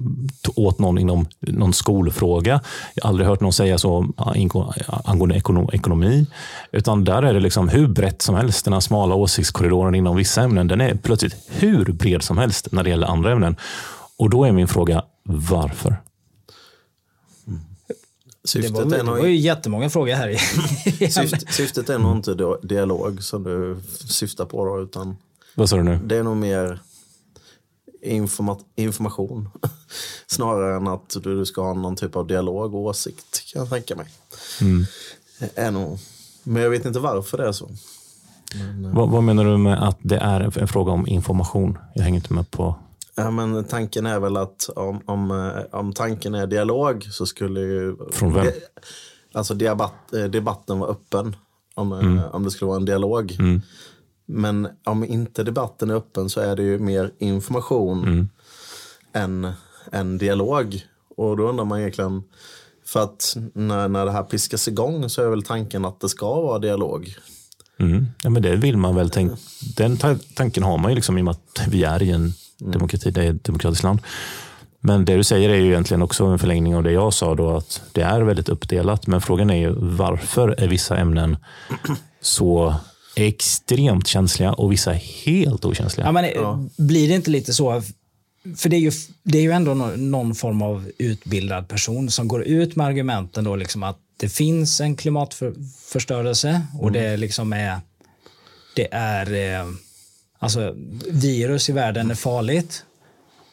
åt 0.55 0.79
någon 0.79 0.97
inom 0.97 1.25
någon 1.39 1.73
skolfråga. 1.73 2.61
Jag 2.95 3.03
har 3.03 3.09
aldrig 3.09 3.27
hört 3.27 3.41
någon 3.41 3.53
säga 3.53 3.77
så 3.77 4.01
ingå- 4.17 4.73
angående 5.05 5.35
ekono- 5.35 5.73
ekonomi. 5.73 6.25
Utan 6.71 7.03
där 7.03 7.23
är 7.23 7.33
det 7.33 7.39
liksom 7.39 7.69
hur 7.69 7.87
brett 7.87 8.21
som 8.21 8.35
helst. 8.35 8.42
Den 8.63 8.73
här 8.73 8.79
smala 8.79 9.15
åsiktskorridoren 9.15 9.95
inom 9.95 10.15
vissa 10.15 10.41
ämnen, 10.41 10.67
den 10.67 10.81
är 10.81 10.95
plötsligt 10.95 11.35
hur 11.47 11.85
bred 11.85 12.23
som 12.23 12.37
helst 12.37 12.67
när 12.71 12.83
det 12.83 12.89
gäller 12.89 13.07
andra 13.07 13.31
ämnen. 13.31 13.55
Och 14.17 14.29
då 14.29 14.43
är 14.43 14.51
min 14.51 14.67
fråga, 14.67 15.03
varför? 15.23 15.95
Det 17.45 18.47
Syftet, 18.49 18.71
var, 18.71 18.81
är 18.81 18.85
det 18.85 19.03
nog, 19.03 19.17
var 19.17 19.25
ju 19.25 19.35
jättemånga 19.35 19.89
frågor 19.89 20.13
här. 20.13 20.29
i- 20.29 21.11
syft, 21.11 21.53
syftet 21.53 21.89
är 21.89 21.97
nog 21.99 22.15
inte 22.17 22.57
dialog 22.63 23.23
som 23.23 23.43
du 23.43 23.81
syftar 24.07 24.45
på 24.45 24.65
då, 24.65 24.81
utan 24.81 25.17
Vad 25.55 25.69
sa 25.69 25.75
du 25.77 25.83
nu? 25.83 25.99
det 26.05 26.17
är 26.17 26.23
nog 26.23 26.37
mer 26.37 26.79
informa 28.01 28.57
information. 28.75 29.49
Snarare 30.27 30.75
än 30.75 30.87
att 30.87 31.15
du, 31.23 31.35
du 31.39 31.45
ska 31.45 31.61
ha 31.61 31.73
någon 31.73 31.95
typ 31.95 32.15
av 32.15 32.27
dialog 32.27 32.75
och 32.75 32.81
åsikt 32.81 33.43
kan 33.53 33.59
jag 33.59 33.69
tänka 33.69 33.95
mig. 33.95 34.05
Är 35.55 35.71
nog, 35.71 35.99
men 36.43 36.63
jag 36.63 36.69
vet 36.69 36.85
inte 36.85 36.99
varför 36.99 37.37
det 37.37 37.47
är 37.47 37.51
så. 37.51 37.69
Vad, 38.93 39.09
vad 39.09 39.23
menar 39.23 39.45
du 39.45 39.57
med 39.57 39.83
att 39.87 39.97
det 40.01 40.17
är 40.17 40.39
en, 40.39 40.51
en 40.55 40.67
fråga 40.67 40.91
om 40.91 41.07
information? 41.07 41.77
Jag 41.95 42.03
hänger 42.03 42.17
inte 42.17 42.33
med 42.33 42.51
på... 42.51 42.75
Ja, 43.15 43.31
men 43.31 43.63
tanken 43.63 44.05
är 44.05 44.19
väl 44.19 44.37
att 44.37 44.69
om, 44.75 45.01
om, 45.05 45.31
eh, 45.31 45.79
om 45.79 45.93
tanken 45.93 46.35
är 46.35 46.47
dialog 46.47 47.03
så 47.11 47.25
skulle 47.25 47.59
ju... 47.59 47.97
Från 48.11 48.33
vem? 48.33 48.45
De, 48.45 48.51
alltså 49.33 49.53
debatt, 49.53 50.13
eh, 50.13 50.23
debatten 50.23 50.79
var 50.79 50.87
öppen. 50.87 51.35
Om, 51.75 51.91
eh, 51.91 52.35
om 52.35 52.43
det 52.43 52.51
skulle 52.51 52.67
vara 52.67 52.79
en 52.79 52.85
dialog. 52.85 53.37
Men 54.25 54.67
om 54.83 55.03
inte 55.03 55.43
debatten 55.43 55.89
är 55.89 55.95
öppen 55.95 56.29
så 56.29 56.41
är 56.41 56.55
det 56.55 56.63
ju 56.63 56.79
mer 56.79 57.11
information 57.19 58.29
än, 59.13 59.51
än 59.91 60.17
dialog. 60.17 60.81
Och 61.17 61.37
då 61.37 61.49
undrar 61.49 61.65
man 61.65 61.79
egentligen, 61.79 62.23
för 62.85 63.03
att 63.03 63.37
när, 63.53 63.87
när 63.87 64.05
det 64.05 64.11
här 64.11 64.23
piskas 64.23 64.67
igång 64.67 65.09
så 65.09 65.21
är 65.21 65.29
väl 65.29 65.43
tanken 65.43 65.85
att 65.85 65.99
det 65.99 66.09
ska 66.09 66.41
vara 66.41 66.59
dialog. 66.59 67.15
Mm. 67.79 68.07
Ja, 68.23 68.29
men 68.29 68.41
det 68.41 68.55
vill 68.55 68.77
man 68.77 68.95
väl 68.95 69.09
tänka. 69.09 69.35
Den 69.77 69.97
ta- 69.97 70.17
tanken 70.35 70.63
har 70.63 70.77
man 70.77 70.91
ju 70.91 70.95
liksom 70.95 71.17
i 71.17 71.21
och 71.21 71.25
med 71.25 71.31
att 71.31 71.67
vi 71.67 71.83
är 71.83 72.03
i 72.03 72.11
en 72.11 72.33
demokrati, 72.59 73.11
det 73.11 73.23
är 73.25 73.29
ett 73.33 73.43
demokratiskt 73.43 73.83
land. 73.83 73.99
Men 74.79 75.05
det 75.05 75.15
du 75.17 75.23
säger 75.23 75.49
är 75.49 75.55
ju 75.55 75.67
egentligen 75.67 76.01
också 76.01 76.25
en 76.25 76.39
förlängning 76.39 76.75
av 76.75 76.83
det 76.83 76.91
jag 76.91 77.13
sa 77.13 77.35
då, 77.35 77.57
att 77.57 77.81
det 77.91 78.01
är 78.01 78.21
väldigt 78.21 78.49
uppdelat. 78.49 79.07
Men 79.07 79.21
frågan 79.21 79.49
är 79.49 79.55
ju 79.57 79.73
varför 79.79 80.49
är 80.49 80.67
vissa 80.67 80.97
ämnen 80.97 81.37
så 82.21 82.75
extremt 83.15 84.07
känsliga 84.07 84.53
och 84.53 84.71
vissa 84.71 84.91
helt 85.25 85.65
okänsliga? 85.65 86.07
Ja, 86.07 86.11
men, 86.11 86.25
eh, 86.25 86.59
Blir 86.77 87.07
det 87.07 87.15
inte 87.15 87.29
lite 87.31 87.53
så? 87.53 87.81
För 88.57 88.69
det 88.69 88.75
är 88.75 88.79
ju, 88.79 88.91
det 89.23 89.37
är 89.37 89.41
ju 89.41 89.51
ändå 89.51 89.73
nå- 89.73 89.95
någon 89.95 90.35
form 90.35 90.61
av 90.61 90.91
utbildad 90.97 91.67
person 91.67 92.09
som 92.09 92.27
går 92.27 92.43
ut 92.43 92.75
med 92.75 92.87
argumenten 92.87 93.43
då 93.43 93.55
liksom 93.55 93.83
att 93.83 93.97
det 94.17 94.29
finns 94.29 94.81
en 94.81 94.95
klimatförstörelse 94.95 96.61
och 96.79 96.91
det 96.91 97.17
liksom 97.17 97.53
är, 97.53 97.79
det 98.75 98.93
är 98.93 99.33
eh, 99.59 99.67
alltså 100.39 100.75
virus 101.11 101.69
i 101.69 101.71
världen 101.71 102.11
är 102.11 102.15
farligt. 102.15 102.85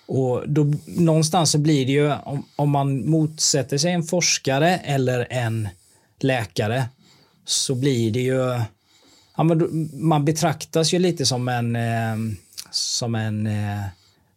Och 0.06 0.48
då, 0.48 0.72
någonstans 0.86 1.50
så 1.50 1.58
blir 1.58 1.86
det 1.86 1.92
ju, 1.92 2.12
om, 2.12 2.46
om 2.56 2.70
man 2.70 3.10
motsätter 3.10 3.78
sig 3.78 3.92
en 3.92 4.02
forskare 4.02 4.76
eller 4.76 5.26
en 5.30 5.68
läkare, 6.20 6.88
så 7.44 7.74
blir 7.74 8.10
det 8.10 8.20
ju, 8.20 8.60
ja, 9.36 9.42
men 9.42 9.90
man 9.92 10.24
betraktas 10.24 10.94
ju 10.94 10.98
lite 10.98 11.26
som 11.26 11.48
en, 11.48 11.76
eh, 11.76 12.16
som 12.70 13.14
en 13.14 13.46
eh, 13.46 13.80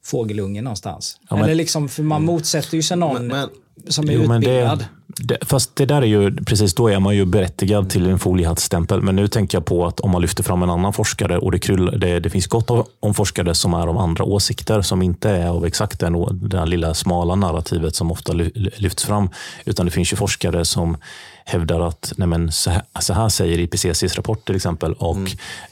fågelunge 0.04 0.62
någonstans. 0.62 1.18
Ja, 1.30 1.36
men- 1.36 1.46
eller 1.46 1.56
liksom, 1.56 1.90
för 1.90 2.04
man 2.04 2.24
motsätter 2.26 2.76
ju 2.76 2.84
sig 2.84 2.98
någon 2.98 3.28
Men, 3.28 3.28
men 3.28 3.50
som 3.88 4.10
är 4.10 4.14
Jo, 4.14 4.22
utbildad. 4.22 4.80
det, 4.80 4.88
det, 5.24 5.38
fast 5.46 5.76
det 5.76 5.86
där 5.86 6.02
är 6.02 6.06
ju, 6.06 6.36
precis 6.36 6.74
då 6.76 6.88
är 6.88 7.00
man 7.00 7.16
ju 7.16 7.26
berättigad 7.26 7.90
till 7.90 8.08
en 8.08 8.20
foliehattstämpel. 8.20 9.02
Men 9.02 9.16
nu 9.16 9.28
tänker 9.28 9.58
jag 9.58 9.66
på 9.66 9.86
att 9.86 10.00
om 10.00 10.12
man 10.12 10.22
lyfter 10.22 10.44
fram 10.44 10.64
en 10.64 10.70
annan 10.70 10.94
forskare 10.94 11.38
och 11.38 11.52
det, 11.52 11.60
kryll, 11.60 12.00
det, 12.00 12.20
det 12.20 12.30
finns 12.30 12.48
gott 12.48 12.70
om 13.00 13.14
forskare 13.14 13.56
som 13.56 13.74
är 13.74 13.88
av 13.88 13.98
andra 13.98 14.24
åsikter 14.24 14.82
som 14.82 15.02
inte 15.02 15.30
är 15.30 15.48
av 15.48 15.66
exakt 15.66 16.00
den, 16.00 16.40
det 16.50 16.60
här 16.60 16.66
lilla 16.66 16.94
smala 16.94 17.36
narrativet 17.36 17.96
som 17.96 18.12
ofta 18.12 18.34
ly- 18.34 18.52
lyfts 18.54 19.04
fram. 19.04 19.30
Utan 19.66 19.86
det 19.86 19.92
finns 19.92 20.14
ju 20.14 20.18
forskare 20.18 20.66
som 20.66 20.98
hävdar 21.46 21.80
att 21.88 22.14
nej 22.18 22.28
men, 22.28 22.52
så, 22.52 22.70
här, 22.70 22.82
så 23.00 23.14
här 23.14 23.30
säger 23.30 23.60
IPCCs 23.60 24.16
rapport 24.16 24.46
till 24.46 24.56
exempel. 24.56 24.94
Och 24.94 25.18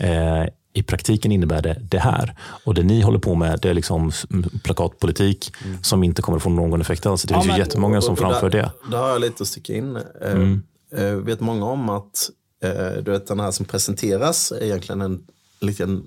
eh, 0.05 0.45
i 0.73 0.83
praktiken 0.83 1.31
innebär 1.31 1.61
det 1.61 1.77
det 1.81 1.99
här. 1.99 2.35
Och 2.63 2.73
det 2.73 2.83
ni 2.83 3.01
håller 3.01 3.19
på 3.19 3.35
med 3.35 3.59
det 3.61 3.69
är 3.69 3.73
liksom 3.73 4.11
plakatpolitik 4.63 5.51
som 5.81 6.03
inte 6.03 6.21
kommer 6.21 6.39
få 6.39 6.49
någon 6.49 6.81
effekt 6.81 7.05
alls. 7.05 7.23
Det 7.23 7.33
Ja, 7.33 7.37
finns 7.37 7.45
ju 7.45 7.51
men- 7.51 7.59
jättemånga 7.59 8.01
som 8.01 8.11
Och- 8.13 8.19
framför 8.19 8.49
där, 8.49 8.57
det. 8.61 8.71
Där 8.91 8.97
har 8.97 9.09
jag 9.09 9.21
lite 9.21 9.43
att 9.43 9.47
sticka 9.47 9.73
in. 9.73 9.95
Eh, 10.21 11.03
eh, 11.05 11.13
vet 11.15 11.39
många 11.39 11.65
om 11.65 11.89
att 11.89 12.29
eh, 12.63 13.03
du 13.03 13.11
vet, 13.11 13.27
den 13.27 13.39
här 13.39 13.51
som 13.51 13.65
presenteras 13.65 14.51
är 14.51 14.63
egentligen 14.63 15.01
en 15.01 15.23
liten 15.61 16.03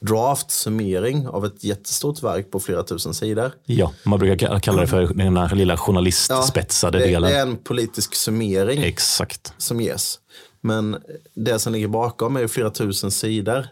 draft-summering 0.00 1.26
av 1.28 1.44
ett 1.46 1.64
jättestort 1.64 2.22
verk 2.22 2.50
på 2.50 2.60
flera 2.60 2.82
tusen 2.82 3.14
sidor. 3.14 3.52
Ja, 3.64 3.92
man 4.04 4.18
brukar 4.18 4.48
ka- 4.48 4.60
kalla 4.60 4.80
det 4.80 4.86
för 4.86 5.14
den 5.14 5.36
här 5.36 5.54
lilla 5.56 5.76
journalistspetsade 5.76 6.98
det, 6.98 7.04
delen. 7.06 7.30
det 7.30 7.36
är 7.36 7.42
en 7.42 7.56
politisk 7.56 8.14
summering 8.14 8.82
Exakt. 8.82 9.52
som 9.58 9.80
ges. 9.80 10.18
Men 10.60 10.96
det 11.34 11.58
som 11.58 11.72
ligger 11.72 11.88
bakom 11.88 12.36
är 12.36 12.40
ju 12.40 12.48
flera 12.48 12.70
tusen 12.70 13.10
sidor 13.10 13.66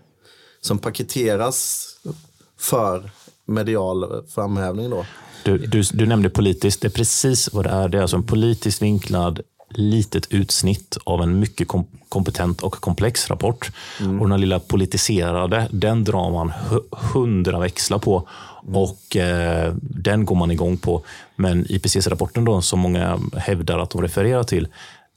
som 0.63 0.79
paketeras 0.79 1.87
för 2.59 3.11
medial 3.47 4.27
framhävning. 4.29 4.91
Då. 4.91 5.07
Du, 5.45 5.59
du, 5.59 5.83
du 5.93 6.07
nämnde 6.07 6.31
politiskt, 6.31 6.81
det 6.81 6.89
är 6.89 6.91
precis 6.91 7.53
vad 7.53 7.65
det 7.65 7.71
är. 7.71 7.89
Det 7.89 7.99
är 7.99 8.03
alltså 8.03 8.17
en 8.17 8.23
politiskt 8.27 8.83
vinklad 8.83 9.41
litet 9.75 10.27
utsnitt 10.33 10.97
av 11.05 11.23
en 11.23 11.41
mycket 11.41 11.69
kom 11.69 11.87
kompetent 12.09 12.63
och 12.63 12.73
komplex 12.75 13.31
rapport. 13.31 13.71
Och 13.99 14.05
den 14.05 14.31
här 14.31 14.39
lilla 14.39 14.61
politiserade, 14.61 15.69
den 15.71 16.05
drar 16.05 16.31
man 16.31 16.51
hu- 16.51 16.97
hundra 17.13 17.59
växlar 17.59 17.99
på 17.99 18.29
och 18.75 19.17
eh, 19.17 19.75
den 19.81 20.25
går 20.25 20.37
man 20.37 20.51
igång 20.51 20.77
på. 20.77 21.03
Men 21.37 21.67
IPCC-rapporten 21.69 22.45
då, 22.45 22.63
som 22.63 22.79
många 22.81 23.21
hävdar 23.37 23.79
att 23.79 23.91
de 23.91 24.03
refererar 24.03 24.43
till, 24.45 24.69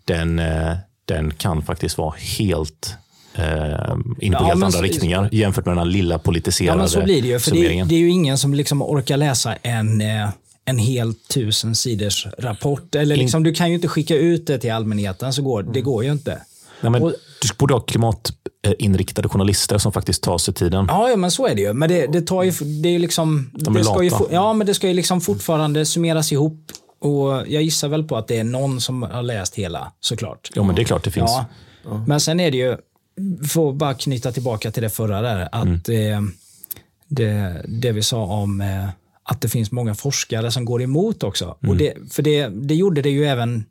den, 0.05 0.39
eh, 0.39 0.75
den 1.05 1.33
kan 1.33 1.61
faktiskt 1.61 1.97
vara 1.97 2.15
helt 2.37 2.95
eh, 3.35 3.95
inne 4.19 4.37
på 4.37 4.43
helt 4.43 4.63
andra 4.63 4.81
riktningar 4.81 5.29
jämfört 5.31 5.65
med 5.65 5.71
den 5.71 5.77
här 5.77 5.85
lilla 5.85 6.19
politiserade 6.19 6.81
Ja, 6.81 6.87
så 6.87 7.01
blir 7.03 7.21
det 7.21 7.27
ju. 7.27 7.39
För 7.39 7.51
det, 7.51 7.83
det 7.83 7.95
är 7.95 7.99
ju 7.99 8.09
ingen 8.09 8.37
som 8.37 8.53
liksom 8.53 8.81
orkar 8.81 9.17
läsa 9.17 9.55
en, 9.55 10.01
eh, 10.01 10.29
en 10.65 10.77
hel 10.77 11.13
tusen 11.13 11.75
sidors 11.75 12.27
rapport. 12.37 12.95
Eller 12.95 13.15
liksom, 13.15 13.43
du 13.43 13.53
kan 13.53 13.69
ju 13.69 13.75
inte 13.75 13.87
skicka 13.87 14.15
ut 14.15 14.47
det 14.47 14.57
till 14.59 14.71
allmänheten. 14.71 15.33
Så 15.33 15.41
går, 15.41 15.63
Det 15.63 15.81
går 15.81 16.03
ju 16.03 16.11
inte. 16.11 16.41
Nej, 16.81 16.91
men 16.91 17.03
Och- 17.03 17.13
du 17.41 17.47
borde 17.57 17.73
ha 17.73 17.81
klimatinriktade 17.81 19.29
journalister 19.29 19.77
som 19.77 19.91
faktiskt 19.91 20.23
tar 20.23 20.37
sig 20.37 20.53
tiden. 20.53 20.85
Ja, 20.89 21.09
ja 21.09 21.15
men 21.15 21.31
så 21.31 21.47
är 21.47 21.55
det 21.55 21.61
ju. 21.61 21.73
Men 21.73 21.89
det, 21.89 22.07
det 22.07 22.21
tar 22.21 22.43
ju, 22.43 22.51
det 22.51 22.89
är 22.89 22.93
ju 22.93 22.99
liksom... 22.99 23.51
De 23.53 23.75
är 23.75 23.79
det 23.79 23.85
ska 23.85 24.03
ju, 24.03 24.09
lata. 24.09 24.25
ja, 24.33 24.53
men 24.53 24.67
det 24.67 24.73
ska 24.73 24.87
ju 24.87 24.93
liksom 24.93 25.21
fortfarande 25.21 25.85
summeras 25.85 26.31
ihop. 26.31 26.71
Och 27.01 27.43
jag 27.47 27.63
gissar 27.63 27.87
väl 27.87 28.03
på 28.03 28.17
att 28.17 28.27
det 28.27 28.37
är 28.37 28.43
någon 28.43 28.81
som 28.81 29.03
har 29.03 29.23
läst 29.23 29.55
hela, 29.55 29.91
såklart. 29.99 30.49
Ja, 30.55 30.63
men 30.63 30.75
det 30.75 30.81
är 30.81 30.83
klart 30.83 31.03
det 31.03 31.11
finns. 31.11 31.31
Ja. 31.83 32.03
Men 32.07 32.19
sen 32.19 32.39
är 32.39 32.51
det 32.51 32.57
ju, 32.57 32.77
att 33.55 33.75
bara 33.75 33.93
knyta 33.93 34.31
tillbaka 34.31 34.71
till 34.71 34.83
det 34.83 34.89
förra 34.89 35.21
där, 35.21 35.49
att 35.51 35.89
eh, 35.89 36.21
det, 37.07 37.61
det 37.67 37.91
vi 37.91 38.03
sa 38.03 38.23
om 38.23 38.61
eh, 38.61 38.89
att 39.23 39.41
det 39.41 39.49
finns 39.49 39.71
många 39.71 39.95
forskare 39.95 40.51
som 40.51 40.65
går 40.65 40.81
emot 40.81 41.23
också. 41.23 41.57
Och 41.67 41.77
det, 41.77 41.93
för 42.11 42.23
det, 42.23 42.47
det 42.47 42.75
gjorde 42.75 43.01
det 43.01 43.09
ju 43.09 43.25
även 43.25 43.65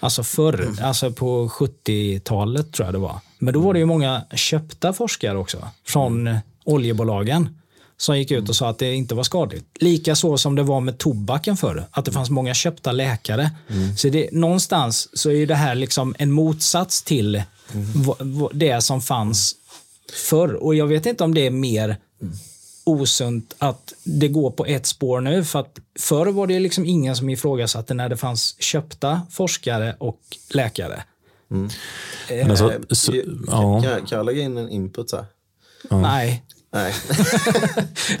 alltså 0.00 0.22
förr, 0.22 0.68
alltså 0.82 1.12
på 1.12 1.48
70-talet 1.48 2.72
tror 2.72 2.86
jag 2.86 2.94
det 2.94 2.98
var. 2.98 3.20
Men 3.38 3.54
då 3.54 3.60
var 3.60 3.72
det 3.72 3.78
ju 3.78 3.86
många 3.86 4.22
köpta 4.34 4.92
forskare 4.92 5.38
också 5.38 5.68
från 5.84 6.26
eh, 6.26 6.36
oljebolagen 6.64 7.58
som 7.98 8.18
gick 8.18 8.30
ut 8.30 8.48
och 8.48 8.56
sa 8.56 8.68
att 8.68 8.78
det 8.78 8.94
inte 8.94 9.14
var 9.14 9.22
skadligt. 9.22 9.66
Lika 9.82 10.14
så 10.16 10.38
som 10.38 10.54
det 10.54 10.62
var 10.62 10.80
med 10.80 10.98
tobaken 10.98 11.56
förr, 11.56 11.86
att 11.90 12.04
det 12.04 12.12
fanns 12.12 12.30
många 12.30 12.54
köpta 12.54 12.92
läkare. 12.92 13.50
Så 13.96 14.08
det, 14.08 14.28
någonstans 14.32 15.08
så 15.18 15.30
är 15.30 15.46
det 15.46 15.54
här 15.54 15.74
liksom 15.74 16.14
en 16.18 16.32
motsats 16.32 17.02
till 17.02 17.42
v- 18.18 18.48
det 18.52 18.80
som 18.80 19.00
fanns 19.02 19.54
förr. 20.12 20.54
Och 20.54 20.74
jag 20.74 20.86
vet 20.86 21.06
inte 21.06 21.24
om 21.24 21.34
det 21.34 21.46
är 21.46 21.50
mer 21.50 21.96
osunt 22.84 23.54
att 23.58 23.94
det 24.04 24.28
går 24.28 24.50
på 24.50 24.66
ett 24.66 24.86
spår 24.86 25.20
nu. 25.20 25.44
För 25.44 25.58
att 25.60 25.78
förr 25.98 26.26
var 26.26 26.46
det 26.46 26.58
liksom 26.60 26.84
ingen 26.86 27.16
som 27.16 27.28
ifrågasatte 27.28 27.94
när 27.94 28.08
det 28.08 28.16
fanns 28.16 28.56
köpta 28.62 29.20
forskare 29.30 29.96
och 29.98 30.20
läkare. 30.50 31.02
Alltså, 32.50 32.72
Eh, 32.72 32.80
så, 32.90 33.12
kan, 33.12 33.44
ja, 33.46 33.80
kan, 33.82 33.90
jag- 33.92 34.08
kan 34.08 34.16
jag 34.18 34.26
lägga 34.26 34.42
in 34.42 34.56
en 34.56 34.70
input 34.70 35.12
här? 35.12 35.24
Nej. 35.90 36.42
Nej. 36.76 36.94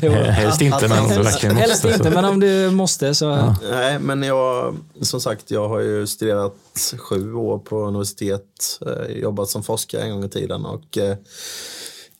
Jo, 0.00 0.12
helst 0.12 0.60
inte, 0.60 0.88
men 0.88 0.98
om 0.98 1.08
du 1.08 1.22
verkligen 1.22 1.56
Helst 1.56 1.84
måste. 1.84 1.98
inte, 1.98 2.10
men 2.10 2.24
om 2.24 2.40
du 2.40 2.70
måste 2.70 3.14
så. 3.14 3.54
Nej, 3.70 3.98
men 3.98 4.22
jag, 4.22 4.76
som 5.00 5.20
sagt, 5.20 5.50
jag 5.50 5.68
har 5.68 5.80
ju 5.80 6.06
studerat 6.06 6.54
sju 6.98 7.34
år 7.34 7.58
på 7.58 7.78
universitet, 7.78 8.80
eh, 8.86 9.16
jobbat 9.16 9.48
som 9.48 9.62
forskare 9.62 10.02
en 10.02 10.10
gång 10.10 10.24
i 10.24 10.28
tiden. 10.28 10.64
Och, 10.64 10.98
eh, 10.98 11.16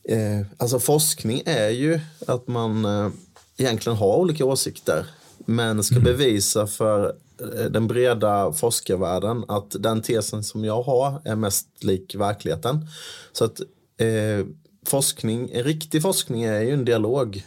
eh, 0.03 0.45
alltså 0.57 0.79
forskning 0.79 1.41
är 1.45 1.69
ju 1.69 1.99
att 2.27 2.47
man 2.47 2.85
eh, 2.85 3.09
egentligen 3.57 3.97
har 3.97 4.15
olika 4.15 4.45
åsikter, 4.45 5.05
men 5.45 5.83
ska 5.83 5.99
bevisa 5.99 6.67
för 6.67 7.13
eh, 7.55 7.65
den 7.65 7.87
breda 7.87 8.53
forskarvärlden 8.53 9.45
att 9.47 9.75
den 9.79 10.01
tesen 10.01 10.43
som 10.43 10.65
jag 10.65 10.81
har 10.81 11.21
är 11.25 11.35
mest 11.35 11.67
lik 11.81 12.15
verkligheten. 12.15 12.87
Så 13.31 13.45
att 13.45 13.59
eh, 13.97 14.45
forskning, 14.87 15.49
en 15.53 15.63
riktig 15.63 16.01
forskning 16.01 16.43
är 16.43 16.61
ju 16.61 16.73
en 16.73 16.85
dialog. 16.85 17.45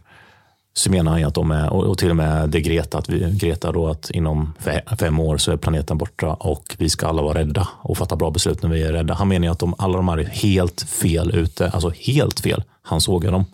så 0.74 0.90
menar 0.90 1.12
han 1.12 1.24
att 1.24 1.34
de 1.34 1.50
är, 1.50 1.72
och 1.72 1.98
till 1.98 2.10
och 2.10 2.16
med 2.16 2.50
det 2.50 2.60
Greta, 2.60 2.98
att 2.98 3.08
vi, 3.08 3.30
Greta 3.38 3.72
då 3.72 3.88
att 3.88 4.10
inom 4.10 4.52
fem 4.98 5.20
år 5.20 5.38
så 5.38 5.52
är 5.52 5.56
planeten 5.56 5.98
borta 5.98 6.34
och 6.34 6.76
vi 6.78 6.88
ska 6.88 7.06
alla 7.06 7.22
vara 7.22 7.38
rädda 7.38 7.68
och 7.82 7.98
fatta 7.98 8.16
bra 8.16 8.30
beslut 8.30 8.62
när 8.62 8.70
vi 8.70 8.82
är 8.82 8.92
rädda. 8.92 9.14
Han 9.14 9.28
menar 9.28 9.48
att 9.48 9.58
de, 9.58 9.74
alla 9.78 9.96
de 9.96 10.08
här 10.08 10.18
är 10.18 10.24
helt 10.24 10.82
fel 10.82 11.34
ute, 11.34 11.70
alltså 11.70 11.92
helt 12.00 12.40
fel. 12.40 12.62
Han 12.82 13.00
sågar 13.00 13.32
dem. 13.32 13.44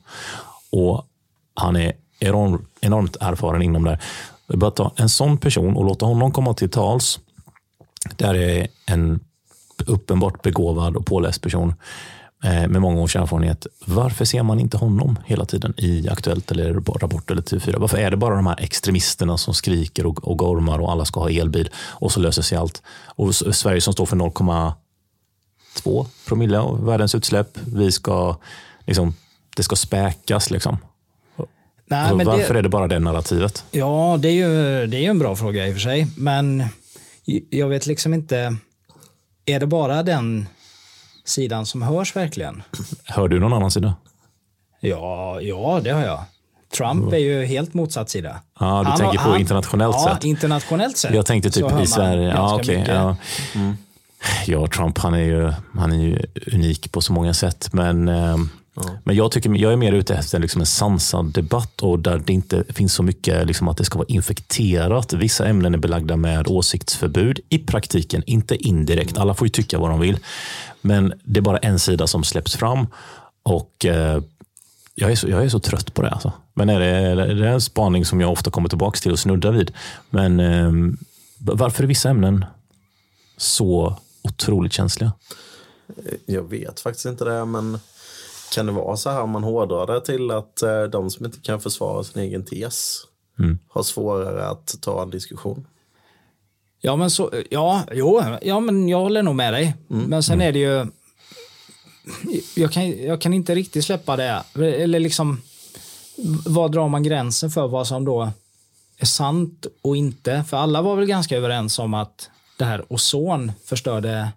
Och 0.72 1.06
han 1.54 1.76
är 1.76 1.92
enorm, 2.18 2.66
enormt 2.80 3.16
erfaren 3.20 3.62
inom 3.62 3.84
det. 3.84 3.98
Vi 4.46 4.56
bör 4.56 4.70
ta 4.70 4.92
en 4.96 5.08
sån 5.08 5.38
person 5.38 5.76
och 5.76 5.84
låta 5.84 6.06
honom 6.06 6.32
komma 6.32 6.54
till 6.54 6.70
tals. 6.70 7.20
Där 8.16 8.34
är 8.34 8.68
en 8.86 9.20
uppenbart 9.86 10.42
begåvad 10.42 10.96
och 10.96 11.06
påläst 11.06 11.42
person 11.42 11.74
eh, 12.44 12.68
med 12.68 12.80
många 12.80 13.00
års 13.00 13.16
erfarenhet. 13.16 13.66
Varför 13.86 14.24
ser 14.24 14.42
man 14.42 14.60
inte 14.60 14.76
honom 14.76 15.18
hela 15.24 15.44
tiden 15.44 15.74
i 15.76 16.08
Aktuellt 16.08 16.50
eller 16.50 16.74
Rapport 16.74 17.30
eller 17.30 17.42
TV4? 17.42 17.78
Varför 17.78 17.98
är 17.98 18.10
det 18.10 18.16
bara 18.16 18.36
de 18.36 18.46
här 18.46 18.60
extremisterna 18.60 19.38
som 19.38 19.54
skriker 19.54 20.06
och, 20.06 20.28
och 20.28 20.38
gormar 20.38 20.78
och 20.78 20.92
alla 20.92 21.04
ska 21.04 21.20
ha 21.20 21.30
elbil 21.30 21.70
och 21.76 22.12
så 22.12 22.20
löser 22.20 22.42
sig 22.42 22.58
allt? 22.58 22.82
Och 23.06 23.34
Sverige 23.34 23.80
som 23.80 23.92
står 23.92 24.06
för 24.06 24.16
0,2 24.16 26.06
promille 26.28 26.58
av 26.58 26.84
världens 26.84 27.14
utsläpp. 27.14 27.58
Vi 27.64 27.92
ska, 27.92 28.36
liksom, 28.86 29.14
det 29.56 29.62
ska 29.62 29.76
späkas. 29.76 30.50
Liksom. 30.50 30.78
Nej, 31.86 32.00
alltså, 32.00 32.30
varför 32.30 32.54
det, 32.54 32.60
är 32.60 32.62
det 32.62 32.68
bara 32.68 32.88
det 32.88 32.98
narrativet? 32.98 33.64
Ja, 33.70 34.18
det 34.20 34.28
är 34.28 34.32
ju 34.32 34.86
det 34.86 35.06
är 35.06 35.10
en 35.10 35.18
bra 35.18 35.36
fråga 35.36 35.68
i 35.68 35.70
och 35.70 35.74
för 35.74 35.80
sig. 35.80 36.06
Men 36.16 36.64
jag 37.50 37.68
vet 37.68 37.86
liksom 37.86 38.14
inte. 38.14 38.56
Är 39.46 39.60
det 39.60 39.66
bara 39.66 40.02
den 40.02 40.46
sidan 41.24 41.66
som 41.66 41.82
hörs 41.82 42.16
verkligen. 42.16 42.62
Hör 43.04 43.28
du 43.28 43.40
någon 43.40 43.52
annan 43.52 43.70
sida? 43.70 43.94
Ja, 44.80 45.40
ja 45.40 45.80
det 45.84 45.90
har 45.90 46.04
jag. 46.04 46.24
Trump 46.76 47.12
är 47.12 47.18
ju 47.18 47.44
helt 47.44 47.74
motsatt 47.74 48.10
sida. 48.10 48.40
Ja, 48.60 48.82
du 48.84 48.88
han 48.88 48.98
tänker 48.98 49.18
på 49.18 49.30
han, 49.30 49.40
internationellt 49.40 49.96
ja, 49.98 50.14
sett? 50.14 50.24
internationellt 50.24 50.96
sett. 50.96 51.14
Jag 51.14 51.26
tänkte 51.26 51.50
typ 51.50 51.80
i 51.82 51.86
Sverige. 51.86 52.28
Ja, 52.28 52.56
okay, 52.56 52.84
ja. 52.88 53.16
Mm. 53.54 53.76
ja, 54.46 54.66
Trump 54.66 54.98
han 54.98 55.14
är, 55.14 55.18
ju, 55.18 55.52
han 55.74 55.92
är 55.92 55.96
ju 55.96 56.26
unik 56.52 56.92
på 56.92 57.00
så 57.00 57.12
många 57.12 57.34
sätt. 57.34 57.68
Men, 57.72 58.08
men 59.04 59.16
jag, 59.16 59.32
tycker, 59.32 59.50
jag 59.50 59.72
är 59.72 59.76
mer 59.76 59.92
ute 59.92 60.14
efter 60.14 60.38
liksom 60.38 60.60
en 60.60 60.66
sansad 60.66 61.32
debatt 61.32 61.82
och 61.82 61.98
där 61.98 62.18
det 62.18 62.32
inte 62.32 62.64
finns 62.68 62.94
så 62.94 63.02
mycket 63.02 63.46
liksom 63.46 63.68
att 63.68 63.76
det 63.76 63.84
ska 63.84 63.98
vara 63.98 64.08
infekterat. 64.08 65.12
Vissa 65.12 65.46
ämnen 65.46 65.74
är 65.74 65.78
belagda 65.78 66.16
med 66.16 66.48
åsiktsförbud 66.48 67.40
i 67.48 67.58
praktiken, 67.58 68.22
inte 68.26 68.56
indirekt. 68.56 69.18
Alla 69.18 69.34
får 69.34 69.46
ju 69.46 69.50
tycka 69.50 69.78
vad 69.78 69.90
de 69.90 70.00
vill. 70.00 70.18
Men 70.80 71.12
det 71.24 71.40
är 71.40 71.42
bara 71.42 71.58
en 71.58 71.78
sida 71.78 72.06
som 72.06 72.24
släpps 72.24 72.56
fram 72.56 72.86
och 73.42 73.84
eh, 73.84 74.22
jag, 74.94 75.10
är 75.10 75.16
så, 75.16 75.28
jag 75.28 75.44
är 75.44 75.48
så 75.48 75.60
trött 75.60 75.94
på 75.94 76.02
det. 76.02 76.10
Alltså. 76.10 76.32
Men 76.54 76.68
är 76.68 76.80
det, 76.80 77.34
det 77.34 77.48
är 77.48 77.52
en 77.52 77.60
spaning 77.60 78.04
som 78.04 78.20
jag 78.20 78.32
ofta 78.32 78.50
kommer 78.50 78.68
tillbaka 78.68 78.98
till 78.98 79.12
och 79.12 79.18
snuddar 79.18 79.52
vid. 79.52 79.70
Men 80.10 80.40
eh, 80.40 80.72
varför 81.38 81.82
är 81.82 81.88
vissa 81.88 82.10
ämnen 82.10 82.44
så 83.36 83.96
otroligt 84.22 84.72
känsliga? 84.72 85.12
Jag 86.26 86.50
vet 86.50 86.80
faktiskt 86.80 87.06
inte 87.06 87.24
det, 87.24 87.44
men 87.44 87.78
kan 88.52 88.66
det 88.66 88.72
vara 88.72 88.96
så 88.96 89.10
här 89.10 89.22
om 89.22 89.30
man 89.30 89.44
hårdrar 89.44 89.86
det 89.86 90.00
till 90.00 90.30
att 90.30 90.62
eh, 90.62 90.82
de 90.82 91.10
som 91.10 91.26
inte 91.26 91.40
kan 91.40 91.60
försvara 91.60 92.04
sin 92.04 92.22
egen 92.22 92.44
tes 92.44 93.00
mm. 93.38 93.58
har 93.68 93.82
svårare 93.82 94.46
att 94.46 94.74
ta 94.80 95.02
en 95.02 95.10
diskussion? 95.10 95.66
Ja, 96.80 96.96
men 96.96 97.10
så, 97.10 97.30
ja, 97.50 97.82
jo, 97.92 98.22
ja, 98.42 98.60
men 98.60 98.88
jag 98.88 98.98
håller 98.98 99.22
nog 99.22 99.34
med 99.34 99.52
dig. 99.52 99.76
Mm. 99.90 100.04
Men 100.04 100.22
sen 100.22 100.34
mm. 100.34 100.48
är 100.48 100.52
det 100.52 100.58
ju... 100.58 100.86
Jag 102.54 102.72
kan, 102.72 102.90
jag 102.90 103.20
kan 103.20 103.32
inte 103.32 103.54
riktigt 103.54 103.84
släppa 103.84 104.16
det. 104.16 104.42
Eller 104.54 105.00
liksom, 105.00 105.42
var 106.46 106.68
drar 106.68 106.88
man 106.88 107.02
gränsen 107.02 107.50
för 107.50 107.68
vad 107.68 107.86
som 107.86 108.04
då 108.04 108.30
är 108.98 109.06
sant 109.06 109.66
och 109.82 109.96
inte? 109.96 110.44
För 110.48 110.56
alla 110.56 110.82
var 110.82 110.96
väl 110.96 111.06
ganska 111.06 111.36
överens 111.36 111.78
om 111.78 111.94
att 111.94 112.30
det 112.58 112.64
här 112.64 112.84
ozon 112.88 113.52
förstörde 113.64 114.28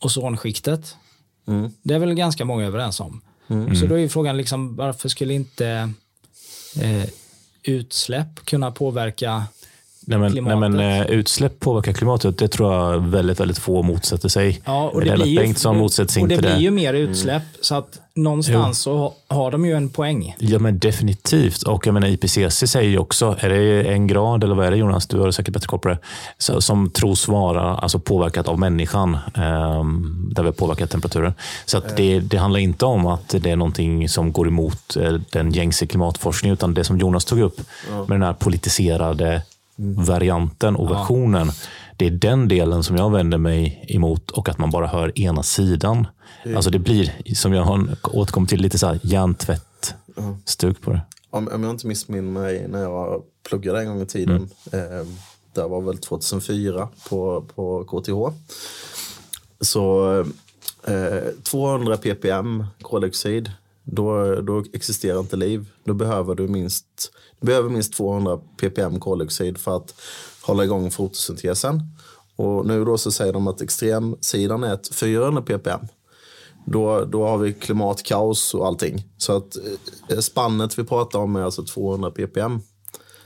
ozonskiktet. 0.00 0.96
Mm. 1.46 1.70
Det 1.82 1.94
är 1.94 1.98
väl 1.98 2.14
ganska 2.14 2.44
många 2.44 2.66
överens 2.66 3.00
om. 3.00 3.20
Mm. 3.48 3.76
Så 3.76 3.86
då 3.86 3.98
är 3.98 4.08
frågan 4.08 4.36
liksom, 4.36 4.76
varför 4.76 5.08
skulle 5.08 5.34
inte 5.34 5.90
eh, 6.80 7.08
utsläpp 7.62 8.44
kunna 8.44 8.70
påverka 8.70 9.44
Nej 10.08 10.18
men, 10.18 10.32
nej 10.44 10.56
men, 10.56 10.80
eh, 10.80 11.06
utsläpp 11.06 11.60
påverkar 11.60 11.92
klimatet, 11.92 12.38
det 12.38 12.48
tror 12.48 12.74
jag 12.74 13.00
väldigt, 13.00 13.40
väldigt 13.40 13.58
få 13.58 13.82
motsätter 13.82 14.28
sig. 14.28 14.60
Ja, 14.64 14.90
och 14.90 15.04
det, 15.04 15.14
blir 15.14 15.26
ju, 15.26 15.36
Bengtsson 15.38 15.76
motsätter 15.78 16.12
sig 16.12 16.22
och 16.22 16.28
det 16.28 16.38
blir 16.38 16.58
ju 16.58 16.70
mer 16.70 16.94
mm. 16.94 17.10
utsläpp, 17.10 17.42
mm. 17.42 17.56
så 17.60 17.74
att 17.74 18.00
någonstans 18.16 18.78
så 18.78 19.14
har 19.28 19.50
de 19.50 19.64
ju 19.64 19.72
en 19.72 19.88
poäng. 19.88 20.36
Ja, 20.38 20.58
men 20.58 20.78
definitivt. 20.78 21.62
Och 21.62 21.86
jag 21.86 21.94
menar, 21.94 22.08
IPCC 22.08 22.70
säger 22.70 22.90
ju 22.90 22.98
också, 22.98 23.36
är 23.40 23.48
det 23.48 23.82
en 23.92 24.06
grad 24.06 24.44
eller 24.44 24.54
vad 24.54 24.66
är 24.66 24.70
det 24.70 24.76
Jonas, 24.76 25.06
du 25.06 25.18
har 25.18 25.30
säkert 25.30 25.54
bättre 25.54 25.66
koll 25.66 25.78
på 25.78 25.88
det, 25.88 25.98
som 26.38 26.90
tros 26.90 27.28
vara 27.28 27.76
alltså 27.76 27.98
påverkat 27.98 28.48
av 28.48 28.58
människan, 28.58 29.14
eh, 29.14 29.84
där 30.30 30.42
vi 30.42 30.48
har 30.48 30.52
påverkat 30.52 30.90
temperaturen. 30.90 31.34
Så 31.64 31.78
att 31.78 31.96
det, 31.96 32.20
det 32.20 32.36
handlar 32.36 32.60
inte 32.60 32.84
om 32.84 33.06
att 33.06 33.28
det 33.28 33.50
är 33.50 33.56
någonting 33.56 34.08
som 34.08 34.32
går 34.32 34.48
emot 34.48 34.96
eh, 34.96 35.12
den 35.30 35.50
gängse 35.50 35.86
klimatforskningen, 35.86 36.52
utan 36.54 36.74
det 36.74 36.84
som 36.84 36.98
Jonas 36.98 37.24
tog 37.24 37.40
upp 37.40 37.60
med 37.88 38.20
den 38.20 38.22
här 38.22 38.32
politiserade 38.32 39.42
varianten 39.78 40.76
och 40.76 40.90
versionen. 40.90 41.50
Det 41.96 42.06
är 42.06 42.10
den 42.10 42.48
delen 42.48 42.82
som 42.82 42.96
jag 42.96 43.10
vänder 43.10 43.38
mig 43.38 43.84
emot 43.88 44.30
och 44.30 44.48
att 44.48 44.58
man 44.58 44.70
bara 44.70 44.86
hör 44.86 45.18
ena 45.20 45.42
sidan. 45.42 46.06
Mm. 46.44 46.56
Alltså 46.56 46.70
det 46.70 46.78
blir, 46.78 47.34
som 47.34 47.52
jag 47.52 47.62
har 47.62 47.96
återkommit 48.02 48.50
till, 48.50 48.60
lite 48.60 48.78
så 48.78 48.86
här 48.86 49.00
hjärntvätt-stuk 49.02 50.80
på 50.80 50.90
det. 50.90 51.00
Om, 51.30 51.48
om 51.48 51.62
jag 51.62 51.70
inte 51.70 51.86
missminner 51.86 52.40
mig 52.40 52.68
när 52.68 52.82
jag 52.82 53.22
pluggade 53.48 53.80
en 53.80 53.86
gång 53.86 54.02
i 54.02 54.06
tiden, 54.06 54.48
mm. 54.72 55.00
eh, 55.00 55.06
det 55.52 55.62
var 55.62 55.80
väl 55.80 55.98
2004 55.98 56.88
på, 57.08 57.44
på 57.54 57.84
KTH, 57.84 58.36
så 59.60 60.18
eh, 60.86 61.32
200 61.50 61.96
ppm 61.96 62.64
koldioxid, 62.82 63.50
då, 63.84 64.34
då 64.40 64.64
existerar 64.72 65.20
inte 65.20 65.36
liv. 65.36 65.66
Då 65.84 65.94
behöver 65.94 66.34
du 66.34 66.48
minst 66.48 67.12
du 67.40 67.46
behöver 67.46 67.68
minst 67.68 67.92
200 67.92 68.40
ppm 68.56 69.00
koldioxid 69.00 69.58
för 69.58 69.76
att 69.76 69.94
hålla 70.46 70.64
igång 70.64 70.90
fotosyntesen. 70.90 71.82
Och 72.36 72.66
nu 72.66 72.84
då 72.84 72.98
så 72.98 73.12
säger 73.12 73.32
de 73.32 73.48
att 73.48 73.60
extremsidan 73.60 74.64
är 74.64 74.74
ett 74.74 74.94
400 74.94 75.42
ppm. 75.42 75.80
då, 76.66 77.04
då 77.04 77.26
har 77.26 77.38
vi 77.38 77.52
klimatkaos 77.52 78.54
och 78.54 78.66
allting. 78.66 79.04
Så 79.16 79.36
att 79.36 79.56
eh, 80.08 80.18
spannet 80.18 80.78
vi 80.78 80.84
pratar 80.84 81.18
om 81.18 81.36
är 81.36 81.42
alltså 81.42 81.64
200 81.64 82.10
ppm. 82.10 82.60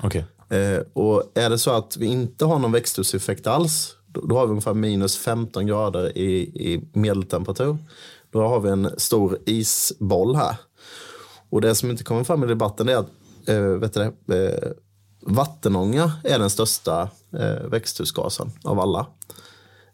Okej. 0.02 0.24
Eh, 0.48 0.80
och 0.92 1.22
är 1.34 1.50
det 1.50 1.58
så 1.58 1.70
att 1.70 1.96
vi 1.96 2.06
inte 2.06 2.44
har 2.44 2.58
någon 2.58 2.72
växthuseffekt 2.72 3.46
alls, 3.46 3.96
då, 4.06 4.20
då 4.20 4.38
har 4.38 4.46
vi 4.46 4.50
ungefär 4.50 4.74
minus 4.74 5.16
15 5.16 5.66
grader 5.66 6.18
i, 6.18 6.40
i 6.40 6.90
medeltemperatur. 6.92 7.78
Då 8.30 8.40
har 8.40 8.60
vi 8.60 8.70
en 8.70 8.90
stor 8.96 9.38
isboll 9.46 10.36
här. 10.36 10.56
Och 11.50 11.60
det 11.60 11.74
som 11.74 11.90
inte 11.90 12.04
kommer 12.04 12.24
fram 12.24 12.44
i 12.44 12.46
debatten 12.46 12.88
är 12.88 12.96
att 12.96 13.08
eh, 13.46 13.62
vet 13.62 13.94
du 13.94 14.12
det, 14.26 14.48
eh, 14.48 14.70
vattenånga 15.20 16.12
är 16.24 16.38
den 16.38 16.50
största 16.50 17.10
eh, 17.32 17.68
växthusgasen 17.70 18.52
av 18.64 18.80
alla. 18.80 19.06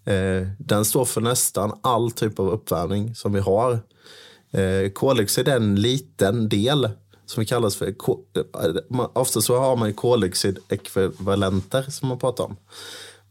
Eh, 0.05 0.49
den 0.59 0.85
står 0.85 1.05
för 1.05 1.21
nästan 1.21 1.79
all 1.83 2.11
typ 2.11 2.39
av 2.39 2.51
uppvärmning 2.51 3.15
som 3.15 3.33
vi 3.33 3.41
har. 3.41 3.81
Eh, 4.51 4.91
koldioxid 4.91 5.49
är 5.49 5.57
en 5.57 5.75
liten 5.75 6.49
del 6.49 6.89
som 7.27 7.41
vi 7.41 7.47
kallas 7.47 7.77
för, 7.77 7.89
eh, 7.89 7.95
ofta 9.13 9.41
så 9.41 9.59
har 9.59 9.77
man 9.77 9.93
koldioxidekvivalenter 9.93 11.83
som 11.83 12.09
man 12.09 12.19
pratar 12.19 12.45
om. 12.45 12.57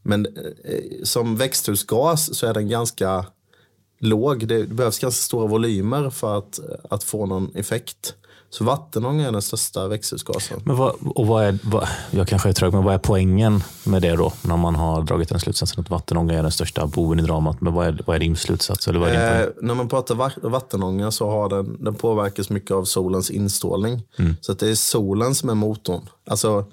Men 0.02 0.26
eh, 0.64 1.02
som 1.02 1.36
växthusgas 1.36 2.38
så 2.38 2.46
är 2.46 2.54
den 2.54 2.68
ganska 2.68 3.26
låg. 3.98 4.46
Det 4.46 4.68
behövs 4.68 4.98
ganska 4.98 5.22
stora 5.22 5.46
volymer 5.46 6.10
för 6.10 6.38
att, 6.38 6.60
att 6.90 7.04
få 7.04 7.26
någon 7.26 7.54
effekt. 7.54 8.14
Så 8.50 8.64
vattenånga 8.64 9.28
är 9.28 9.32
den 9.32 9.42
största 9.42 9.88
växthusgasen. 9.88 10.60
Men 10.64 10.76
vad, 10.76 10.94
och 11.14 11.26
vad 11.26 11.44
är, 11.44 11.58
vad, 11.62 11.88
jag 12.10 12.28
kanske 12.28 12.48
är 12.48 12.52
trög, 12.52 12.72
men 12.72 12.84
vad 12.84 12.94
är 12.94 12.98
poängen 12.98 13.62
med 13.84 14.02
det 14.02 14.16
då? 14.16 14.32
När 14.42 14.56
man 14.56 14.74
har 14.74 15.02
dragit 15.02 15.28
den 15.28 15.40
slutsatsen 15.40 15.80
att 15.84 15.90
vattenånga 15.90 16.34
är 16.38 16.42
den 16.42 16.52
största 16.52 16.86
boven 16.86 17.18
i 17.20 17.22
dramat. 17.22 17.60
Men 17.60 17.74
vad 17.74 17.86
är, 17.86 18.02
vad 18.06 18.16
är 18.16 18.20
din 18.20 18.36
slutsats? 18.36 18.88
Eller 18.88 18.98
vad 18.98 19.08
är? 19.08 19.42
Eh, 19.42 19.48
när 19.62 19.74
man 19.74 19.88
pratar 19.88 20.14
va- 20.14 20.32
vattenånga 20.42 21.10
så 21.10 21.30
har 21.30 21.48
den, 21.48 21.84
den 21.84 21.94
påverkas 21.94 22.50
mycket 22.50 22.70
av 22.70 22.84
solens 22.84 23.30
instrålning. 23.30 24.02
Så 24.40 24.52
att 24.52 24.58
det 24.58 24.68
är 24.70 24.74
solen 24.74 25.34
som 25.34 25.48
är 25.48 25.54
motorn. 25.54 26.08
Alltså 26.30 26.64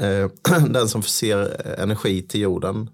eh, 0.00 0.58
den 0.70 0.88
som 0.88 1.02
förser 1.02 1.62
energi 1.80 2.22
till 2.22 2.40
jorden. 2.40 2.90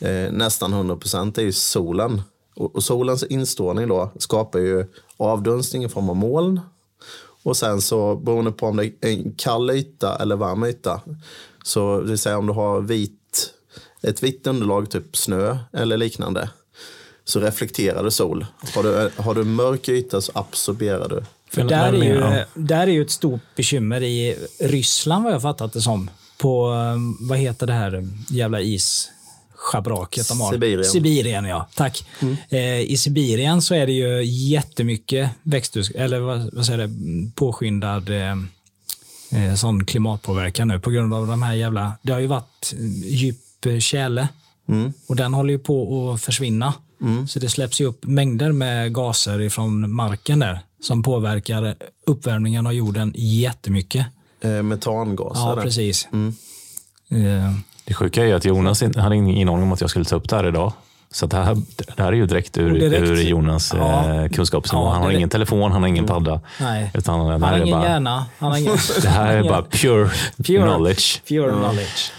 Eh, 0.00 0.32
nästan 0.32 0.72
100 0.72 0.96
procent 0.96 1.38
är 1.38 1.42
ju 1.42 1.52
solen. 1.52 2.22
Och, 2.56 2.76
och 2.76 2.84
solens 2.84 3.22
instrålning 3.22 3.88
då 3.88 4.10
skapar 4.18 4.58
ju 4.58 4.86
avdunstning 5.16 5.84
i 5.84 5.88
form 5.88 6.10
av 6.10 6.16
moln. 6.16 6.60
Och 7.44 7.56
sen 7.56 7.80
så 7.80 8.16
beroende 8.16 8.52
på 8.52 8.66
om 8.66 8.76
det 8.76 8.84
är 8.84 8.92
en 9.00 9.34
kall 9.34 9.70
yta 9.70 10.16
eller 10.16 10.36
varm 10.36 10.64
yta. 10.64 11.00
Så 11.64 12.00
det 12.00 12.08
vill 12.08 12.18
säga 12.18 12.38
om 12.38 12.46
du 12.46 12.52
har 12.52 12.80
vit, 12.80 13.50
ett 14.02 14.22
vitt 14.22 14.46
underlag, 14.46 14.90
typ 14.90 15.16
snö 15.16 15.58
eller 15.72 15.96
liknande. 15.96 16.50
Så 17.24 17.40
reflekterar 17.40 18.04
du 18.04 18.10
sol. 18.10 18.46
Har 18.74 18.82
du, 18.82 19.10
har 19.16 19.34
du 19.34 19.44
mörk 19.44 19.88
yta 19.88 20.20
så 20.20 20.32
absorberar 20.34 21.08
du. 21.08 21.22
För 21.50 21.64
där, 21.64 21.92
är 21.92 22.04
ju, 22.04 22.44
där 22.54 22.86
är 22.86 22.92
ju 22.92 23.02
ett 23.02 23.10
stort 23.10 23.40
bekymmer 23.56 24.02
i 24.02 24.36
Ryssland 24.60 25.24
vad 25.24 25.32
jag 25.32 25.42
fattat 25.42 25.72
det 25.72 25.80
som. 25.80 26.10
På, 26.38 26.72
eh, 26.72 27.28
vad 27.28 27.38
heter 27.38 27.66
det 27.66 27.72
här 27.72 28.08
jävla 28.28 28.60
isschabraket 29.64 30.28
de 30.28 30.40
har? 30.40 30.52
Sibirien. 30.52 30.84
Sibirien, 30.84 31.44
ja. 31.44 31.68
Tack. 31.74 32.06
Eh, 32.48 32.80
I 32.80 32.96
Sibirien 32.96 33.62
så 33.62 33.74
är 33.74 33.86
det 33.86 33.92
ju 33.92 34.24
jättemycket 34.24 35.30
växthus, 35.42 35.90
eller 35.90 36.20
vad, 36.20 36.54
vad 36.54 36.66
säger 36.66 36.78
det, 36.86 36.90
påskyndad 37.34 38.10
eh, 38.10 38.32
eh, 39.30 39.54
sån 39.54 39.84
klimatpåverkan 39.84 40.68
nu 40.68 40.80
på 40.80 40.90
grund 40.90 41.14
av 41.14 41.26
de 41.26 41.42
här 41.42 41.54
jävla, 41.54 41.92
det 42.02 42.12
har 42.12 42.20
ju 42.20 42.26
varit 42.26 42.74
eh, 42.78 42.84
djup 43.14 43.66
eh, 43.66 43.78
tjäle 43.78 44.28
och 45.06 45.16
den 45.16 45.34
håller 45.34 45.50
ju 45.52 45.58
på 45.58 46.10
att 46.12 46.22
försvinna. 46.22 46.74
Så 47.28 47.38
det 47.38 47.48
släpps 47.48 47.80
ju 47.80 47.84
upp 47.84 48.04
mängder 48.04 48.52
med 48.52 48.94
gaser 48.94 49.40
ifrån 49.40 49.92
marken 49.94 50.38
där 50.38 50.60
som 50.82 51.02
påverkar 51.02 51.74
uppvärmningen 52.06 52.66
av 52.66 52.72
jorden 52.72 53.12
jättemycket. 53.16 54.06
Eh, 54.40 54.62
metangaser. 54.62 55.40
Ja, 55.40 55.58
precis. 55.62 56.08
Eh, 57.10 57.52
Det 57.84 57.94
sjuka 57.94 58.22
är 58.22 58.26
ju 58.26 58.32
att 58.32 58.44
Jonas 58.44 58.82
in- 58.82 58.94
hade 58.94 59.16
ingen 59.16 59.48
aning 59.48 59.62
om 59.62 59.72
att 59.72 59.80
jag 59.80 59.90
skulle 59.90 60.04
ta 60.04 60.16
upp 60.16 60.28
det 60.28 60.36
här 60.36 60.48
idag. 60.48 60.72
Så 61.12 61.26
det, 61.26 61.36
här, 61.36 61.56
det 61.96 62.02
här 62.02 62.08
är 62.08 62.16
ju 62.16 62.26
direkt 62.26 62.58
ur, 62.58 62.72
Direkt. 62.80 63.02
ur 63.02 63.16
Jonas 63.22 63.72
Ja. 63.76 64.14
eh, 64.24 64.28
kunskapsnivå. 64.30 64.84
Ja, 64.84 64.88
han 64.92 64.96
har 65.02 65.08
direkt. 65.08 65.18
ingen 65.18 65.28
telefon, 65.28 65.72
han 65.72 65.82
har 65.82 65.88
ingen 65.88 66.06
padda. 66.06 66.40
nej. 66.60 66.90
Utan 66.94 67.26
det 67.26 67.32
Han 67.32 67.42
här 67.42 67.50
har 67.50 67.58
är 67.58 67.62
ingen 67.62 67.78
bara, 67.78 67.88
hjärna. 67.88 68.26
Han 68.38 68.50
har 68.50 68.58
ingen... 68.58 68.76
det 69.02 69.08
här 69.08 69.36
är 69.36 69.42
bara 69.42 69.62
pure, 69.62 70.10
Pure. 70.46 70.62
knowledge. 70.62 71.22
Pure 71.28 71.50
knowledge. 71.52 72.12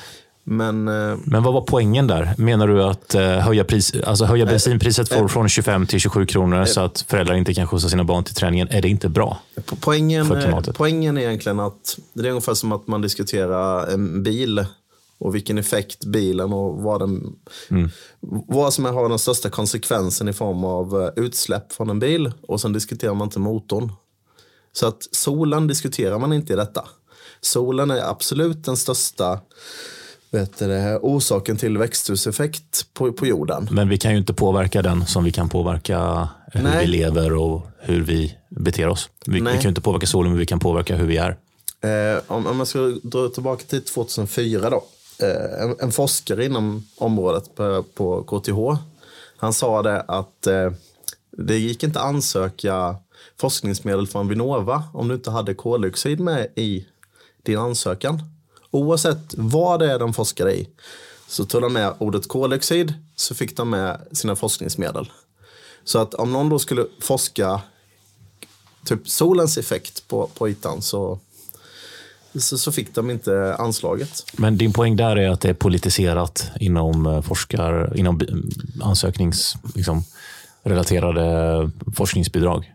Men 0.47 0.87
eh, 0.87 1.17
Men 1.23 1.43
vad 1.43 1.53
var 1.53 1.61
poängen 1.61 2.07
där? 2.07 2.33
Menar 2.37 2.67
du 2.67 2.83
att 2.83 3.15
eh, 3.15 3.21
höja, 3.21 3.63
pris, 3.63 3.93
alltså 4.05 4.25
höja 4.25 4.45
bensinpriset 4.45 5.09
från, 5.09 5.29
från 5.29 5.49
25 5.49 5.87
till 5.87 5.99
27 5.99 6.25
kronor 6.25 6.65
så 6.65 6.81
att 6.81 7.05
föräldrar 7.07 7.35
inte 7.35 7.53
kan 7.53 7.67
skjutsa 7.67 7.89
sina 7.89 8.03
barn 8.03 8.23
till 8.23 8.35
träningen? 8.35 8.67
Är 8.71 8.81
det 8.81 8.89
inte 8.89 9.09
bra? 9.09 9.37
po- 9.55 9.77
poängen, 9.81 10.25
För 10.25 10.41
klimatet. 10.41 10.77
poängen 10.77 11.17
är 11.17 11.21
egentligen 11.21 11.59
att 11.59 11.97
det 12.13 12.27
är 12.27 12.29
ungefär 12.29 12.53
som 12.53 12.71
att 12.71 12.87
man 12.87 13.01
diskuterar 13.01 13.87
en 13.93 14.23
bil 14.23 14.65
och 15.17 15.35
vilken 15.35 15.57
effekt 15.57 16.05
bilen 16.05 16.53
och 16.53 16.81
vad, 16.81 17.01
den, 17.01 17.35
vad 18.47 18.73
som 18.73 18.85
har 18.85 19.09
den 19.09 19.19
största 19.19 19.49
konsekvensen 19.49 20.27
i 20.27 20.33
form 20.33 20.63
av 20.63 21.01
eh, 21.01 21.23
utsläpp 21.23 21.73
från 21.73 21.89
en 21.89 21.99
bil 21.99 22.31
och 22.41 22.61
sen 22.61 22.73
diskuterar 22.73 23.13
man 23.13 23.27
inte 23.27 23.39
motorn. 23.39 23.91
Så 24.73 24.87
att 24.87 25.07
solen 25.11 25.67
diskuterar 25.67 26.19
man 26.19 26.33
inte 26.33 26.53
i 26.53 26.55
detta. 26.55 26.85
Solen 27.41 27.91
är 27.91 28.09
absolut 28.09 28.63
den 28.63 28.77
största 28.77 29.39
vet 30.31 30.59
du, 30.59 30.67
det, 30.67 30.99
orsaken 31.01 31.57
till 31.57 31.77
växthuseffekt 31.77 32.93
på, 32.93 33.13
på 33.13 33.25
jorden. 33.25 33.67
Men 33.71 33.89
vi 33.89 33.97
kan 33.97 34.11
ju 34.11 34.17
inte 34.17 34.33
påverka 34.33 34.81
den 34.81 35.05
som 35.05 35.23
vi 35.23 35.31
kan 35.31 35.49
påverka 35.49 36.29
hur 36.51 36.63
Nej. 36.63 36.85
vi 36.85 36.91
lever 36.91 37.33
och 37.33 37.67
hur 37.79 38.01
vi 38.01 38.37
beter 38.49 38.87
oss. 38.87 39.09
Vi, 39.25 39.39
vi 39.39 39.45
kan 39.45 39.61
ju 39.61 39.69
inte 39.69 39.81
påverka 39.81 40.07
solen, 40.07 40.31
men 40.31 40.39
vi 40.39 40.45
kan 40.45 40.59
påverka 40.59 40.95
hur 40.95 41.07
vi 41.07 41.17
är. 41.17 41.37
Eh, 41.81 42.21
om, 42.27 42.47
om 42.47 42.57
jag 42.57 42.67
ska 42.67 42.79
dra 43.03 43.29
tillbaka 43.29 43.63
till 43.67 43.81
2004 43.81 44.69
då. 44.69 44.83
Eh, 45.19 45.63
en, 45.63 45.75
en 45.79 45.91
forskare 45.91 46.45
inom 46.45 46.87
området 46.97 47.55
på, 47.55 47.83
på 47.93 48.23
KTH. 48.23 48.83
Han 49.37 49.53
sa 49.53 49.81
det 49.81 50.01
att 50.01 50.47
eh, 50.47 50.71
det 51.31 51.57
gick 51.57 51.83
inte 51.83 51.99
att 51.99 52.05
ansöka 52.05 52.95
forskningsmedel 53.37 54.07
från 54.07 54.27
Vinnova 54.27 54.83
om 54.93 55.07
du 55.07 55.15
inte 55.15 55.31
hade 55.31 55.53
koldioxid 55.53 56.19
med 56.19 56.47
i 56.55 56.85
din 57.43 57.57
ansökan. 57.57 58.23
Oavsett 58.71 59.33
vad 59.37 59.79
det 59.79 59.91
är 59.91 59.99
de 59.99 60.13
forskade 60.13 60.53
i 60.57 60.69
så 61.27 61.45
tog 61.45 61.61
de 61.61 61.73
med 61.73 61.93
ordet 61.97 62.27
koldioxid 62.27 62.93
så 63.15 63.35
fick 63.35 63.57
de 63.57 63.69
med 63.69 64.01
sina 64.11 64.35
forskningsmedel. 64.35 65.11
Så 65.83 65.99
att 65.99 66.13
om 66.13 66.33
någon 66.33 66.49
då 66.49 66.59
skulle 66.59 66.85
forska 67.01 67.61
typ 68.85 69.09
solens 69.09 69.57
effekt 69.57 70.07
på, 70.07 70.27
på 70.27 70.49
ytan 70.49 70.81
så, 70.81 71.19
så, 72.39 72.57
så 72.57 72.71
fick 72.71 72.95
de 72.95 73.09
inte 73.09 73.55
anslaget. 73.55 74.25
Men 74.33 74.57
din 74.57 74.73
poäng 74.73 74.95
där 74.95 75.15
är 75.15 75.29
att 75.29 75.41
det 75.41 75.49
är 75.49 75.53
politiserat 75.53 76.51
inom 76.59 77.05
eh, 77.05 77.21
forskar, 77.21 77.97
inom 77.97 78.17
bi- 78.17 78.33
ansöknings, 78.81 79.55
liksom, 79.75 80.03
relaterade 80.63 81.71
forskningsbidrag. 81.95 82.71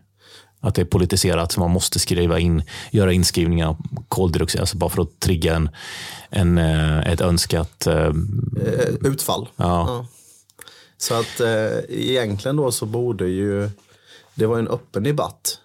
Att 0.63 0.75
det 0.75 0.81
är 0.81 0.85
politiserat, 0.85 1.51
så 1.51 1.59
man 1.59 1.71
måste 1.71 1.99
skriva 1.99 2.39
in, 2.39 2.63
göra 2.91 3.13
inskrivningar 3.13 3.77
koldioxid, 4.07 4.61
alltså 4.61 4.77
bara 4.77 4.89
för 4.89 5.01
att 5.01 5.19
trigga 5.19 5.55
en, 5.55 5.69
en, 6.29 6.57
eh, 6.57 6.99
ett 7.11 7.21
önskat... 7.21 7.87
eh, 7.87 8.13
utfall. 9.01 9.49
Ja. 9.55 10.05
Så 10.97 11.13
att 11.13 11.39
eh, 11.39 11.77
egentligen 11.89 12.55
då 12.55 12.71
så 12.71 12.85
borde 12.85 13.27
ju 13.27 13.69
det 14.35 14.45
vara 14.45 14.59
en 14.59 14.67
öppen 14.67 15.03
debatt. 15.03 15.59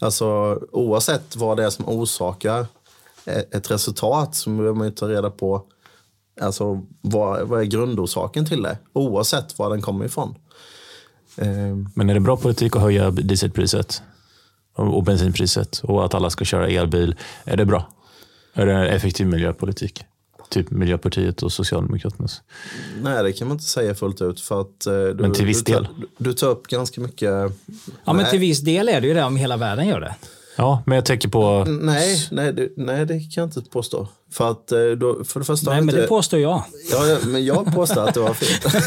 Alltså 0.00 0.58
oavsett 0.72 1.36
vad 1.36 1.56
det 1.56 1.64
är 1.64 1.70
som 1.70 1.88
orsakar 1.88 2.66
ett 3.26 3.70
resultat 3.70 4.34
så 4.34 4.50
behöver 4.50 4.74
man 4.74 4.86
ju 4.86 4.92
ta 4.92 5.08
reda 5.08 5.30
på 5.30 5.62
alltså, 6.40 6.82
vad, 7.00 7.48
vad 7.48 7.60
är 7.60 7.64
grundorsaken 7.64 8.46
till 8.46 8.62
det. 8.62 8.78
Oavsett 8.92 9.58
var 9.58 9.70
den 9.70 9.82
kommer 9.82 10.04
ifrån. 10.04 10.34
Eh, 11.36 11.46
Men 11.94 12.10
är 12.10 12.14
det 12.14 12.20
bra 12.20 12.36
politik 12.36 12.76
att 12.76 12.82
höja 12.82 13.10
dieselpriset 13.10 14.02
och 14.76 14.96
och 14.96 15.04
bensinpriset 15.04 15.80
och 15.84 16.04
att 16.04 16.14
alla 16.14 16.30
ska 16.30 16.44
köra 16.44 16.68
elbil? 16.68 17.16
Är 17.44 17.56
det 17.56 17.64
bra? 17.64 17.88
Är 18.54 18.66
det 18.66 18.88
effektiv 18.88 19.26
miljöpolitik? 19.26 20.04
Typ 20.50 20.70
Miljöpartiet 20.70 21.42
och 21.42 21.52
Socialdemokraternas. 21.52 22.42
nej, 23.02 23.22
det 23.22 23.32
kan 23.32 23.48
man 23.48 23.54
inte 23.54 23.64
säga 23.68 23.94
fullt 23.94 24.22
ut. 24.22 24.40
För 24.40 24.60
att, 24.60 24.86
eh, 24.86 24.92
du, 24.92 25.14
Men 25.14 25.32
till 25.32 25.46
viss 25.46 25.64
du, 25.64 25.72
tar- 25.72 25.80
del. 25.80 25.88
Du, 25.96 26.08
du 26.24 26.32
tar 26.32 26.48
upp 26.48 26.66
ganska 26.66 27.00
mycket... 27.00 27.22
Ja, 27.30 27.50
men 28.04 28.16
Nej. 28.16 28.30
till 28.30 28.38
viss 28.40 28.60
del 28.60 28.88
är 28.88 29.00
det 29.00 29.06
ju 29.06 29.14
det 29.14 29.24
om 29.24 29.36
hela 29.36 29.56
världen 29.56 29.88
gör 29.88 30.00
det. 30.00 30.14
Ja, 30.56 30.82
men 30.86 30.96
jag 30.96 31.04
tänker 31.04 31.28
på... 31.28 31.64
Nej, 31.64 32.28
nej, 32.30 32.52
det, 32.52 32.68
nej, 32.76 33.06
det 33.06 33.20
kan 33.20 33.30
jag 33.42 33.44
inte 33.44 33.70
påstå. 33.70 34.08
För 34.32 34.50
att 34.50 34.72
eh, 34.72 34.78
då, 34.84 35.24
för 35.24 35.40
det 35.40 35.46
första 35.46 35.70
Nej, 35.70 35.78
jag 35.78 35.84
men 35.86 35.94
inte, 35.94 36.02
det 36.02 36.08
påstår 36.08 36.40
jag. 36.40 36.62
ja, 36.90 37.06
ja, 37.06 37.18
men 37.26 37.44
jag 37.44 37.74
påstår 37.74 38.08
att 38.08 38.14
du 38.14 38.20
har 38.20 38.34
fel. 38.34 38.82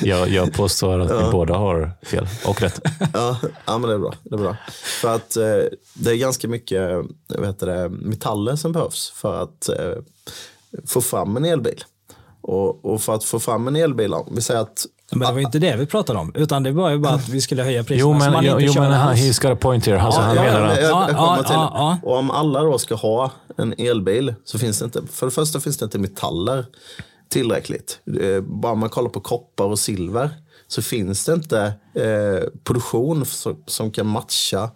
Jag, 0.08 0.28
jag 0.28 0.52
påstår 0.52 0.98
att 0.98 1.10
vi 1.10 1.30
båda 1.32 1.54
har 1.54 1.92
fel 2.02 2.26
och 2.46 2.62
rätt. 2.62 2.80
ja, 3.12 3.36
ja, 3.66 3.78
men 3.78 3.88
det 3.88 3.94
är 3.94 3.98
bra. 3.98 4.14
Det 4.22 4.34
är 4.34 4.38
bra. 4.38 4.56
För 5.00 5.14
att 5.14 5.36
eh, 5.36 5.42
det 5.94 6.10
är 6.10 6.14
ganska 6.14 6.48
mycket 6.48 6.90
vad 7.28 7.46
heter 7.46 7.66
det, 7.66 7.88
metaller 7.88 8.56
som 8.56 8.72
behövs 8.72 9.10
för 9.10 9.42
att 9.42 9.68
eh, 9.68 9.94
få 10.86 11.00
fram 11.00 11.36
en 11.36 11.44
elbil. 11.44 11.84
Och, 12.40 12.84
och 12.84 13.02
för 13.02 13.14
att 13.14 13.24
få 13.24 13.40
fram 13.40 13.68
en 13.68 13.76
elbil, 13.76 14.14
om 14.14 14.32
vi 14.34 14.42
säger 14.42 14.60
att 14.60 14.86
Men 15.10 15.18
det 15.28 15.32
var 15.34 15.40
inte 15.40 15.58
det 15.58 15.76
vi 15.76 15.86
pratade 15.86 16.18
om, 16.18 16.32
utan 16.34 16.62
det 16.62 16.72
var 16.72 16.90
ju 16.90 16.98
bara 16.98 17.12
att 17.14 17.28
vi 17.28 17.40
skulle 17.40 17.62
höja 17.62 17.84
priserna. 17.84 18.00
Jo, 18.00 18.18
men, 18.18 18.32
man 18.32 18.44
jo, 18.44 18.52
inte 18.60 18.64
jo, 18.76 18.82
men 18.82 18.92
han, 18.92 19.14
he's 19.14 19.42
got 19.42 19.50
a 19.52 19.56
point 19.60 19.86
here. 19.86 20.00
Alltså, 20.00 20.20
han 20.20 20.36
Ja, 20.36 20.42
menar 20.42 20.60
jag, 20.60 20.70
att... 20.72 20.80
jag, 20.82 20.90
jag 20.90 21.10
Ja, 21.10 21.14
kommer 21.16 21.36
ja, 21.36 21.42
till. 21.42 21.54
ja, 21.54 21.70
ja. 21.74 21.98
Och 22.10 22.16
om 22.18 22.30
alla 22.30 22.62
då 22.62 22.78
ska 22.78 22.94
ha 22.94 23.30
en 23.58 23.74
elbil 23.78 24.34
så 24.44 24.58
finns 24.58 24.78
det 24.78 24.84
inte, 24.84 25.02
för 25.12 25.26
det 25.26 25.32
första 25.32 25.60
finns 25.60 25.78
det 25.78 25.84
inte 25.84 25.98
metaller 25.98 26.66
tillräckligt. 27.28 27.98
Eh, 28.22 28.40
Bara 28.40 28.74
man 28.74 28.88
kollar 28.88 29.10
på 29.10 29.20
koppar 29.20 29.64
och 29.64 29.78
silver 29.78 30.30
så 30.68 30.82
finns 30.82 31.24
det 31.24 31.32
inte 31.32 31.62
eh, 31.94 32.48
produktion 32.64 33.26
som, 33.26 33.56
som 33.66 33.90
kan 33.90 34.06
matcha 34.06 34.70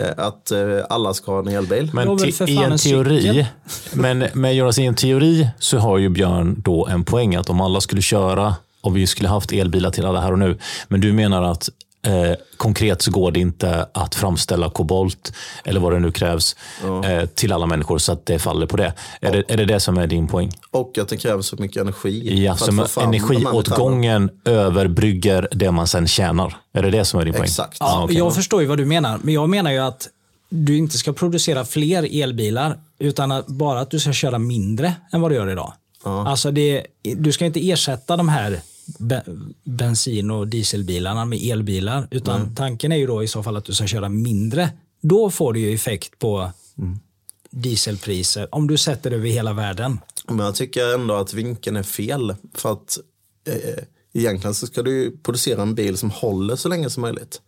eh, 0.00 0.10
att 0.16 0.50
eh, 0.50 0.60
alla 0.88 1.14
ska 1.14 1.32
ha 1.32 1.38
en 1.38 1.48
elbil. 1.48 1.90
Men 1.92 2.08
i 2.48 2.56
en 2.56 2.78
teori, 2.78 3.46
men, 3.92 4.26
men 4.34 4.56
Jonas, 4.56 4.78
i 4.78 4.84
en 4.84 4.94
teori 4.94 5.48
så 5.58 5.78
har 5.78 5.98
ju 5.98 6.08
Björn 6.08 6.62
då 6.64 6.86
en 6.86 7.04
poäng 7.04 7.34
att 7.34 7.50
om 7.50 7.60
alla 7.60 7.80
skulle 7.80 8.02
köra, 8.02 8.54
och 8.80 8.96
vi 8.96 9.06
skulle 9.06 9.28
haft 9.28 9.52
elbilar 9.52 9.90
till 9.90 10.04
alla 10.04 10.20
här 10.20 10.32
och 10.32 10.38
nu, 10.38 10.58
men 10.88 11.00
du 11.00 11.12
menar 11.12 11.42
att 11.42 11.70
eh, 12.02 12.36
konkret 12.56 13.02
så 13.02 13.10
går 13.10 13.30
det 13.30 13.40
inte 13.40 13.86
att 13.92 14.14
framställa 14.14 14.70
kobolt 14.70 15.32
eller 15.64 15.80
vad 15.80 15.92
det 15.92 15.98
nu 15.98 16.12
krävs 16.12 16.56
eh, 17.04 17.26
till 17.26 17.52
alla 17.52 17.66
människor 17.66 17.98
så 17.98 18.12
att 18.12 18.26
det 18.26 18.38
faller 18.38 18.66
på 18.66 18.76
det. 18.76 18.92
Är, 19.20 19.32
det. 19.32 19.44
är 19.48 19.56
det 19.56 19.64
det 19.64 19.80
som 19.80 19.98
är 19.98 20.06
din 20.06 20.26
poäng? 20.26 20.52
Och 20.70 20.98
att 20.98 21.08
det 21.08 21.16
krävs 21.16 21.46
så 21.46 21.56
mycket 21.56 21.82
energi. 21.82 22.44
Ja, 22.44 22.54
för 22.54 22.86
så 22.86 23.00
energiåtgången 23.00 24.30
överbrygger 24.44 25.48
det 25.50 25.70
man 25.70 25.86
sen 25.86 26.08
tjänar. 26.08 26.56
Är 26.72 26.82
det 26.82 26.90
det 26.90 27.04
som 27.04 27.20
är 27.20 27.24
din 27.24 27.34
poäng? 27.34 27.44
Exakt. 27.44 27.76
Ja, 27.80 28.04
okej. 28.04 28.16
Jag 28.16 28.34
förstår 28.34 28.60
ju 28.60 28.66
vad 28.66 28.78
du 28.78 28.84
menar, 28.84 29.18
men 29.22 29.34
jag 29.34 29.48
menar 29.48 29.70
ju 29.70 29.78
att 29.78 30.08
du 30.50 30.76
inte 30.76 30.98
ska 30.98 31.12
producera 31.12 31.64
fler 31.64 32.22
elbilar, 32.22 32.78
utan 32.98 33.32
att 33.32 33.46
bara 33.46 33.80
att 33.80 33.90
du 33.90 34.00
ska 34.00 34.12
köra 34.12 34.38
mindre 34.38 34.94
än 35.12 35.20
vad 35.20 35.30
du 35.30 35.34
gör 35.34 35.50
idag. 35.50 35.72
Alltså 36.04 36.50
det, 36.50 36.86
du 37.02 37.32
ska 37.32 37.44
inte 37.46 37.70
ersätta 37.70 38.16
de 38.16 38.28
här 38.28 38.60
be, 38.98 39.24
bensin 39.64 40.30
och 40.30 40.48
dieselbilarna 40.48 41.24
med 41.24 41.42
elbilar, 41.42 42.08
utan 42.10 42.54
tanken 42.54 42.92
är 42.92 42.96
ju 42.96 43.06
då 43.06 43.22
i 43.22 43.28
så 43.28 43.42
fall 43.42 43.56
att 43.56 43.64
du 43.64 43.74
ska 43.74 43.86
köra 43.86 44.08
mindre. 44.08 44.70
Då 45.00 45.30
får 45.30 45.52
du 45.52 45.60
ju 45.60 45.74
effekt 45.74 46.18
på 46.18 46.52
dieselpriser, 47.50 48.54
om 48.54 48.66
du 48.66 48.76
sätter 48.76 49.10
det 49.10 49.16
över 49.16 49.28
hela 49.28 49.52
världen. 49.52 50.00
Men 50.26 50.38
jag 50.38 50.54
tycker 50.54 50.94
ändå 50.94 51.14
att 51.14 51.34
vinkeln 51.34 51.76
är 51.76 51.82
fel. 51.82 52.34
För 52.54 52.72
att 52.72 52.98
eh, 53.48 53.84
egentligen 54.12 54.54
så 54.54 54.66
ska 54.66 54.82
du 54.82 55.18
producera 55.22 55.62
en 55.62 55.74
bil 55.74 55.96
som 55.96 56.10
håller 56.10 56.56
så 56.56 56.68
länge 56.68 56.90
som 56.90 57.00
möjligt. 57.00 57.40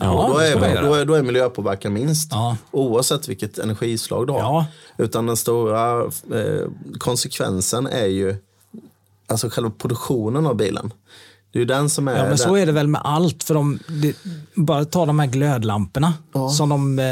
Ja, 0.00 0.24
och 0.24 0.30
då, 0.34 0.38
är, 0.38 0.82
då, 0.82 0.94
är, 0.94 1.04
då 1.04 1.14
är 1.14 1.22
miljöpåverkan 1.22 1.92
minst. 1.92 2.28
Ja. 2.32 2.56
Oavsett 2.70 3.28
vilket 3.28 3.58
energislag 3.58 4.26
du 4.26 4.32
har. 4.32 4.40
Ja. 4.40 4.66
Utan 4.98 5.26
den 5.26 5.36
stora 5.36 6.02
eh, 6.34 6.66
konsekvensen 6.98 7.86
är 7.86 8.06
ju 8.06 8.36
alltså 9.26 9.48
själva 9.50 9.70
produktionen 9.70 10.46
av 10.46 10.56
bilen. 10.56 10.92
Det 11.52 11.58
är 11.58 11.60
ju 11.60 11.64
den 11.64 11.90
som 11.90 12.08
är... 12.08 12.12
Ja, 12.12 12.18
men 12.18 12.28
den, 12.28 12.38
så 12.38 12.56
är 12.56 12.66
det 12.66 12.72
väl 12.72 12.88
med 12.88 13.00
allt. 13.04 13.44
För 13.44 13.54
de, 13.54 13.78
det, 14.02 14.16
bara 14.54 14.84
ta 14.84 15.06
de 15.06 15.18
här 15.18 15.26
glödlamporna 15.26 16.14
som 16.56 16.68
de 16.68 16.98
eh, 16.98 17.04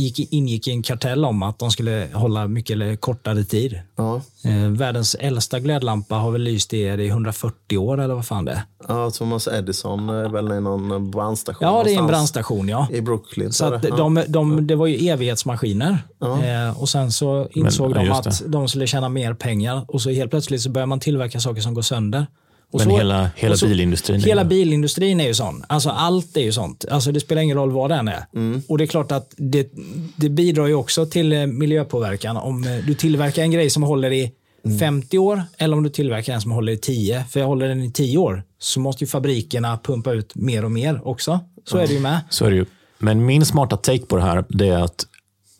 gick, 0.00 0.32
ingick 0.32 0.68
i 0.68 0.70
en 0.70 0.82
kartell 0.82 1.24
om 1.24 1.42
att 1.42 1.58
de 1.58 1.70
skulle 1.70 2.08
hålla 2.12 2.48
mycket 2.48 2.74
eller 2.74 2.96
kortare 2.96 3.44
tid. 3.44 3.80
Ja, 3.96 4.20
Eh, 4.44 4.68
världens 4.68 5.14
äldsta 5.14 5.60
glödlampa 5.60 6.14
har 6.14 6.30
väl 6.30 6.42
lyst 6.42 6.72
i, 6.74 6.96
det 6.96 7.06
140 7.06 7.78
år 7.78 8.00
eller 8.00 8.14
vad 8.14 8.26
fan 8.26 8.44
det 8.44 8.52
är. 8.52 8.62
ja, 8.88 9.10
Thomas 9.10 9.48
Edison 9.48 10.08
är 10.08 10.28
väl 10.28 10.52
i 10.52 10.60
någon 10.60 11.10
brandstation 11.10 11.68
Ja, 11.68 11.82
det 11.84 11.94
är 11.94 11.98
en 11.98 12.06
brandstation 12.06 12.68
ja. 12.68 12.88
I 12.90 13.00
Brooklyn. 13.00 13.52
Så 13.52 13.64
att 13.64 13.82
det. 13.82 13.88
Ja. 13.88 13.96
de, 13.96 14.24
de, 14.28 14.66
det 14.66 14.76
var 14.76 14.86
ju 14.86 15.08
evighetsmaskiner. 15.08 15.98
Eh, 16.20 16.80
och 16.80 16.88
sen 16.88 17.12
så 17.12 17.48
insåg 17.50 17.90
ja, 17.90 17.94
de 17.94 18.10
att 18.10 18.42
de 18.46 18.68
skulle 18.68 18.86
tjäna 18.86 19.08
mer 19.08 19.34
pengar. 19.34 19.84
Och 19.88 20.02
så 20.02 20.10
helt 20.10 20.30
plötsligt 20.30 20.62
så 20.62 20.70
börjar 20.70 20.86
man 20.86 21.00
tillverka 21.00 21.40
saker 21.40 21.60
som 21.60 21.74
går 21.74 21.82
sönder. 21.82 22.26
Och 22.72 22.80
Men 22.80 22.88
så, 22.88 22.96
hela, 22.96 23.30
hela 23.36 23.56
så- 23.56 23.66
bilindustrin. 23.66 24.20
är 24.20 24.24
Hela 24.24 24.42
ju- 24.42 24.48
bilindustrin 24.48 25.20
är 25.20 25.26
ju 25.26 25.34
sån. 25.34 25.64
Alltså 25.66 25.90
allt 25.90 26.36
är 26.36 26.40
ju 26.40 26.52
sånt. 26.52 26.84
Alltså 26.90 27.12
det 27.12 27.20
spelar 27.20 27.42
ingen 27.42 27.56
roll 27.56 27.70
vad 27.70 27.90
det 27.90 27.94
än 27.96 28.08
är. 28.08 28.24
Mm. 28.34 28.62
Och 28.68 28.78
det 28.78 28.84
är 28.84 28.86
klart 28.86 29.12
att 29.12 29.34
det, 29.36 29.72
det 30.16 30.28
bidrar 30.28 30.66
ju 30.66 30.74
också 30.74 31.06
till 31.06 31.32
eh, 31.32 31.46
miljöpåverkan. 31.46 32.36
Om 32.36 32.64
eh, 32.64 32.76
du 32.86 32.94
tillverkar 32.94 33.42
en 33.42 33.50
grej 33.50 33.70
som 33.70 33.82
håller 33.82 34.12
i 34.12 34.32
Mm. 34.64 34.78
50 34.78 35.18
år 35.18 35.42
eller 35.58 35.76
om 35.76 35.82
du 35.82 35.90
tillverkar 35.90 36.32
en 36.34 36.40
som 36.40 36.50
håller 36.50 36.72
i 36.72 36.76
10. 36.76 37.24
För 37.30 37.42
håller 37.42 37.68
den 37.68 37.82
i 37.82 37.90
10 37.92 38.18
år 38.18 38.42
så 38.58 38.80
måste 38.80 39.04
ju 39.04 39.08
fabrikerna 39.08 39.78
pumpa 39.82 40.12
ut 40.12 40.34
mer 40.34 40.64
och 40.64 40.70
mer 40.70 41.08
också. 41.08 41.40
Så 41.64 41.78
är 41.78 41.86
det 41.86 41.92
ju 41.92 42.00
med. 42.00 42.20
Så 42.30 42.44
är 42.44 42.50
det 42.50 42.56
ju. 42.56 42.64
Men 42.98 43.26
min 43.26 43.44
smarta 43.46 43.76
take 43.76 44.06
på 44.06 44.16
det 44.16 44.22
här 44.22 44.44
det 44.48 44.68
är 44.68 44.78
att 44.78 45.06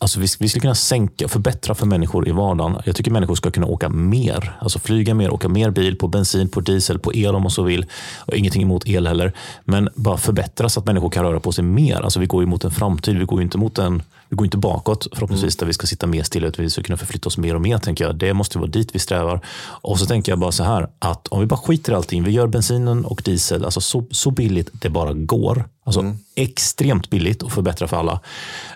alltså 0.03 0.19
vi, 0.19 0.27
vi 0.39 0.49
skulle 0.49 0.61
kunna 0.61 0.75
sänka 0.75 1.25
och 1.25 1.31
förbättra 1.31 1.75
för 1.75 1.85
människor 1.85 2.27
i 2.27 2.31
vardagen. 2.31 2.81
Jag 2.85 2.95
tycker 2.95 3.11
människor 3.11 3.35
ska 3.35 3.51
kunna 3.51 3.67
åka 3.67 3.89
mer. 3.89 4.57
Alltså 4.59 4.79
flyga 4.79 5.13
mer, 5.13 5.33
åka 5.33 5.49
mer 5.49 5.69
bil 5.69 5.97
på 5.97 6.07
bensin, 6.07 6.49
på 6.49 6.59
diesel, 6.59 6.99
på 6.99 7.13
el 7.13 7.35
om 7.35 7.41
man 7.41 7.51
så 7.51 7.63
vill. 7.63 7.85
Och 8.25 8.35
ingenting 8.35 8.61
emot 8.61 8.87
el 8.87 9.07
heller. 9.07 9.33
Men 9.65 9.89
bara 9.95 10.17
förbättra 10.17 10.69
så 10.69 10.79
att 10.79 10.85
människor 10.85 11.09
kan 11.09 11.25
röra 11.25 11.39
på 11.39 11.51
sig 11.51 11.63
mer. 11.63 12.01
Alltså 12.01 12.19
vi 12.19 12.25
går 12.25 12.43
ju 12.43 12.47
mot 12.47 12.63
en 12.63 12.71
framtid. 12.71 13.17
Vi 13.17 13.25
går 13.25 13.39
ju 13.39 13.43
inte 13.43 13.57
mot 13.57 13.77
en 13.77 14.03
vi 14.33 14.35
går 14.35 14.45
inte 14.45 14.57
bakåt 14.57 15.07
förhoppningsvis 15.13 15.55
där 15.55 15.65
vi 15.65 15.73
ska 15.73 15.87
sitta 15.87 16.07
mer 16.07 16.23
stilla 16.23 16.47
utan 16.47 16.63
vi 16.63 16.69
ska 16.69 16.83
kunna 16.83 16.97
förflytta 16.97 17.27
oss 17.27 17.37
mer 17.37 17.55
och 17.55 17.61
mer. 17.61 17.77
tänker 17.77 18.05
jag. 18.05 18.15
Det 18.15 18.33
måste 18.33 18.57
vara 18.57 18.69
dit 18.69 18.95
vi 18.95 18.99
strävar. 18.99 19.39
Och 19.81 19.99
så 19.99 20.05
tänker 20.05 20.31
jag 20.31 20.39
bara 20.39 20.51
så 20.51 20.63
här 20.63 20.87
att 20.99 21.27
om 21.27 21.39
vi 21.39 21.45
bara 21.45 21.57
skiter 21.59 21.91
i 21.91 21.95
allting. 21.95 22.23
Vi 22.23 22.31
gör 22.31 22.47
bensinen 22.47 23.05
och 23.05 23.21
diesel 23.25 23.65
alltså 23.65 23.81
så, 23.81 24.05
så 24.11 24.31
billigt 24.31 24.69
det 24.73 24.89
bara 24.89 25.13
går. 25.13 25.65
Alltså 25.85 26.15
extremt 26.35 27.09
billigt 27.09 27.43
och 27.43 27.51
förbättra 27.51 27.87
för 27.87 27.97
alla. 27.97 28.19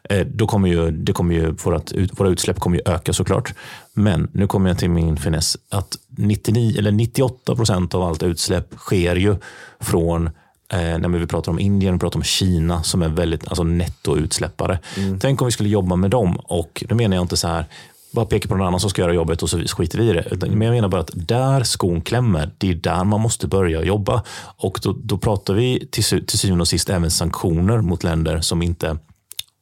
Eh, 0.03 0.27
då 0.27 0.47
kommer 0.47 0.67
ju, 0.69 0.91
det 0.91 1.13
kommer 1.13 1.35
ju, 1.35 1.51
vårat, 1.51 1.91
ut- 1.91 2.19
våra 2.19 2.29
utsläpp 2.29 2.59
kommer 2.59 2.77
ju 2.77 2.83
öka 2.85 3.13
såklart. 3.13 3.53
Men 3.93 4.29
nu 4.33 4.47
kommer 4.47 4.69
jag 4.69 4.77
till 4.79 4.89
min 4.89 5.17
finess. 5.17 5.57
Att 5.71 5.97
99 6.09 6.77
eller 6.79 6.91
98 6.91 7.55
procent 7.55 7.93
av 7.93 8.01
allt 8.03 8.23
utsläpp 8.23 8.73
sker 8.77 9.15
ju 9.15 9.35
från 9.79 10.29
Eh, 10.73 10.97
när 10.97 11.09
vi 11.09 11.27
pratar 11.27 11.51
om 11.51 11.59
Indien 11.59 11.93
och 11.93 12.01
pratar 12.01 12.19
om 12.19 12.23
Kina 12.23 12.83
som 12.83 13.01
är 13.01 13.09
väldigt 13.09 13.47
alltså 13.47 13.63
nettoutsläppare. 13.63 14.79
Tänk 15.19 15.41
om 15.41 15.45
vi 15.45 15.51
skulle 15.51 15.69
jobba 15.69 15.95
med 15.95 16.11
dem 16.11 16.35
och 16.35 16.83
då 16.89 16.95
menar 16.95 17.15
jag 17.15 17.23
inte 17.23 17.37
så 17.37 17.47
här 17.47 17.65
bara 18.11 18.25
peka 18.25 18.47
på 18.47 18.55
någon 18.55 18.67
annan 18.67 18.79
som 18.79 18.89
ska 18.89 19.01
göra 19.01 19.13
jobbet 19.13 19.43
och 19.43 19.49
så 19.49 19.59
skiter 19.59 19.97
vi 19.97 20.09
i 20.09 20.13
det. 20.13 20.47
Men 20.47 20.61
jag 20.61 20.71
menar 20.71 20.87
bara 20.87 21.01
att 21.01 21.11
där 21.13 21.63
skon 21.63 22.01
klämmer, 22.01 22.51
det 22.57 22.69
är 22.69 22.75
där 22.75 23.03
man 23.03 23.21
måste 23.21 23.47
börja 23.47 23.83
jobba. 23.83 24.23
Och 24.57 24.79
då, 24.83 24.95
då 25.03 25.17
pratar 25.17 25.53
vi 25.53 25.87
till, 25.91 26.03
till 26.03 26.39
syvende 26.39 26.61
och 26.61 26.67
sist 26.67 26.89
även 26.89 27.11
sanktioner 27.11 27.81
mot 27.81 28.03
länder 28.03 28.41
som 28.41 28.61
inte 28.61 28.97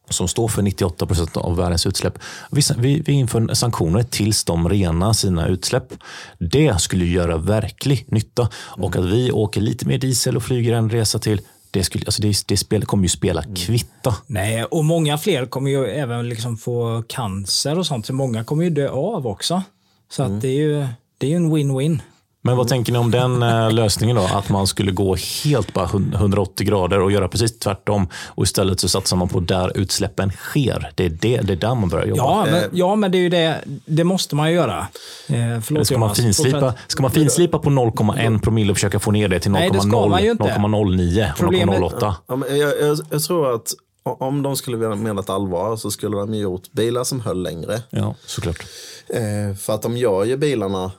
som 0.10 0.28
står 0.28 0.48
för 0.48 0.62
98 0.62 1.06
procent 1.06 1.38
av 1.38 1.56
världens 1.56 1.86
utsläpp. 1.86 2.20
Vi, 2.52 2.62
vi, 2.78 3.00
vi 3.06 3.14
inför 3.14 3.54
sanktioner 3.54 4.04
tills 4.04 4.44
de 4.44 4.70
renar 4.70 5.14
sina 5.14 5.48
utsläpp. 5.48 5.94
Det 6.40 6.82
skulle 6.82 7.06
göra 7.06 7.38
verklig 7.38 8.06
nytta. 8.08 8.50
Och 8.56 8.96
att 8.96 9.06
vi 9.06 9.32
åker 9.32 9.62
lite 9.62 9.88
mer 9.88 9.98
diesel 9.98 10.38
och 10.38 10.44
flyger 10.44 10.74
en 10.74 10.90
resa 10.90 11.20
till, 11.20 11.42
det, 11.72 11.84
skulle, 11.84 12.06
alltså 12.06 12.22
det, 12.22 12.44
det 12.48 12.58
spel, 12.58 12.86
kommer 12.86 13.04
ju 13.04 13.10
spela 13.10 13.44
kvitta. 13.56 14.16
Nej, 14.28 14.64
och 14.64 14.86
många 14.86 15.18
fler 15.18 15.46
kommer 15.46 15.72
ju 15.72 15.86
även 15.86 16.30
liksom 16.30 16.58
få 16.58 17.04
cancer 17.08 17.80
och 17.80 17.86
sånt. 17.86 18.06
Så 18.06 18.14
många 18.14 18.44
kommer 18.44 18.64
ju 18.64 18.70
dö 18.70 18.90
av 18.90 19.28
också. 19.28 19.64
Så 20.12 20.24
att 20.24 20.42
det 20.42 20.48
är 20.48 20.62
ju 20.62 20.88
det 21.18 21.34
är 21.34 21.36
en 21.36 21.56
win-win. 21.56 22.00
Men 22.46 22.58
vad 22.58 22.68
tänker 22.68 22.92
ni 22.94 22.98
om 23.00 23.12
den 23.12 23.44
eh, 23.44 23.72
lösningen 23.72 24.16
då? 24.16 24.22
Att 24.34 24.50
man 24.50 24.68
skulle 24.68 24.92
gå 24.92 25.16
helt 25.44 25.74
bara 25.74 25.86
hun- 25.86 26.14
180 26.14 26.68
grader 26.68 27.00
och 27.02 27.12
göra 27.12 27.28
precis 27.28 27.60
tvärtom. 27.60 28.08
Och 28.26 28.44
istället 28.44 28.80
så 28.80 28.90
satsar 28.90 29.18
man 29.18 29.28
på 29.28 29.40
där 29.40 29.78
utsläppen 29.78 30.32
sker. 30.32 30.92
Det 30.96 31.06
är, 31.06 31.10
det, 31.10 31.38
det 31.38 31.54
är 31.54 31.58
där 31.58 31.76
man 31.76 31.90
börjar 31.90 32.06
jobba. 32.06 32.22
Ja, 32.24 32.46
men, 32.52 32.64
ja, 32.74 32.96
men 32.96 33.12
det 33.12 33.18
är 33.18 33.20
ju 33.20 33.30
det. 33.30 33.62
Det 33.86 34.04
måste 34.04 34.36
man 34.36 34.50
ju 34.50 34.56
göra. 34.56 34.78
Eh, 35.28 35.62
förlåt 35.64 35.88
Ska 35.88 35.98
man, 35.98 36.16
finslipa, 36.16 36.74
ska 36.88 37.02
man 37.02 37.12
finslipa 37.12 37.60
på 37.60 37.70
0,1 37.70 38.42
promille 38.42 38.72
och 38.72 38.78
försöka 38.78 39.00
få 39.00 39.12
ner 39.12 39.28
det 39.28 39.40
till 39.40 39.52
Nej, 39.52 39.70
det 39.74 39.80
ska 39.80 40.08
man 40.08 40.24
ju 40.24 40.30
0,0, 40.30 40.32
inte. 40.32 40.44
0,09 40.44 41.32
och 41.32 41.38
Problemet- 41.40 41.80
0,08? 41.80 42.14
Ja, 42.28 42.36
men 42.36 42.58
jag, 42.58 42.82
jag, 42.82 43.00
jag 43.12 43.24
tror 43.24 43.56
att 43.56 43.74
om 44.04 44.42
de 44.42 44.56
skulle 44.56 44.96
menat 44.96 45.30
allvar 45.30 45.76
så 45.78 45.92
skulle 45.92 46.18
de 46.18 46.34
ju 46.34 46.42
gjort 46.42 46.72
bilar 46.72 47.04
som 47.04 47.22
höll 47.22 47.44
längre. 47.44 47.82
Ja, 47.90 48.16
såklart. 48.26 48.60
Eh, 49.10 49.58
för 49.58 49.74
att 49.74 49.82
de 49.82 49.98
gör 49.98 50.24
ju 50.24 50.38
bilarna 50.38 50.92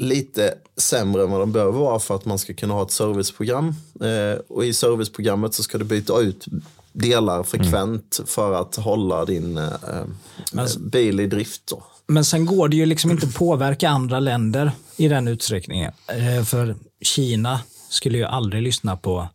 lite 0.00 0.54
sämre 0.76 1.22
än 1.22 1.30
vad 1.30 1.40
de 1.40 1.52
behöver 1.52 1.78
vara 1.78 1.98
för 1.98 2.14
att 2.14 2.24
man 2.24 2.38
ska 2.38 2.54
kunna 2.54 2.74
ha 2.74 2.82
ett 2.82 2.90
serviceprogram. 2.90 3.74
Eh, 4.00 4.40
och 4.48 4.64
i 4.64 4.72
serviceprogrammet 4.72 5.54
så 5.54 5.62
ska 5.62 5.78
du 5.78 5.84
byta 5.84 6.20
ut 6.20 6.46
delar 6.92 7.42
frekvent 7.42 8.20
för 8.26 8.52
att 8.52 8.76
hålla 8.76 9.24
din 9.24 9.58
eh, 9.58 9.64
eh, 9.64 10.66
bil 10.78 11.20
i 11.20 11.26
drift. 11.26 11.66
Då. 11.66 11.82
Men 12.06 12.24
sen 12.24 12.46
går 12.46 12.68
det 12.68 12.76
ju 12.76 12.86
liksom 12.86 13.10
inte 13.10 13.26
påverka 13.26 13.88
andra 13.88 14.20
länder 14.20 14.72
i 14.96 15.08
den 15.08 15.28
utsträckningen. 15.28 15.92
Eh, 16.06 16.44
För 16.44 16.76
Kina 17.02 17.60
skulle 17.88 18.18
ju 18.18 18.24
aldrig 18.24 18.62
lyssna 18.62 18.96
på 18.96 19.28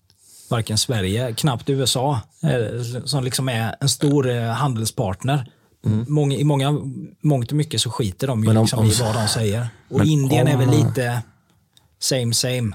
varken 0.49 0.77
Sverige, 0.77 1.33
knappt 1.33 1.69
USA, 1.69 2.19
eh, 2.43 3.01
som 3.05 3.23
liksom 3.23 3.49
är 3.49 3.75
en 3.79 3.89
stor 3.89 4.29
eh, 4.29 4.51
handelspartner. 5.89 6.13
Många, 6.13 6.35
I 6.37 6.43
många, 6.43 6.71
mångt 7.21 7.51
och 7.51 7.57
mycket 7.57 7.81
så 7.81 7.89
skiter 7.89 8.27
de 8.27 8.43
ju 8.43 8.49
om- 8.49 8.57
liksom 8.61 8.79
om- 8.79 8.85
i 8.85 8.93
vad 9.01 9.13
de 9.15 9.27
säger. 9.27 9.67
Och 9.89 10.05
Indien 10.05 10.47
är 10.47 10.57
väl 10.57 10.69
om- 10.69 10.75
lite 10.87 11.21
same 11.99 12.33
same. 12.33 12.71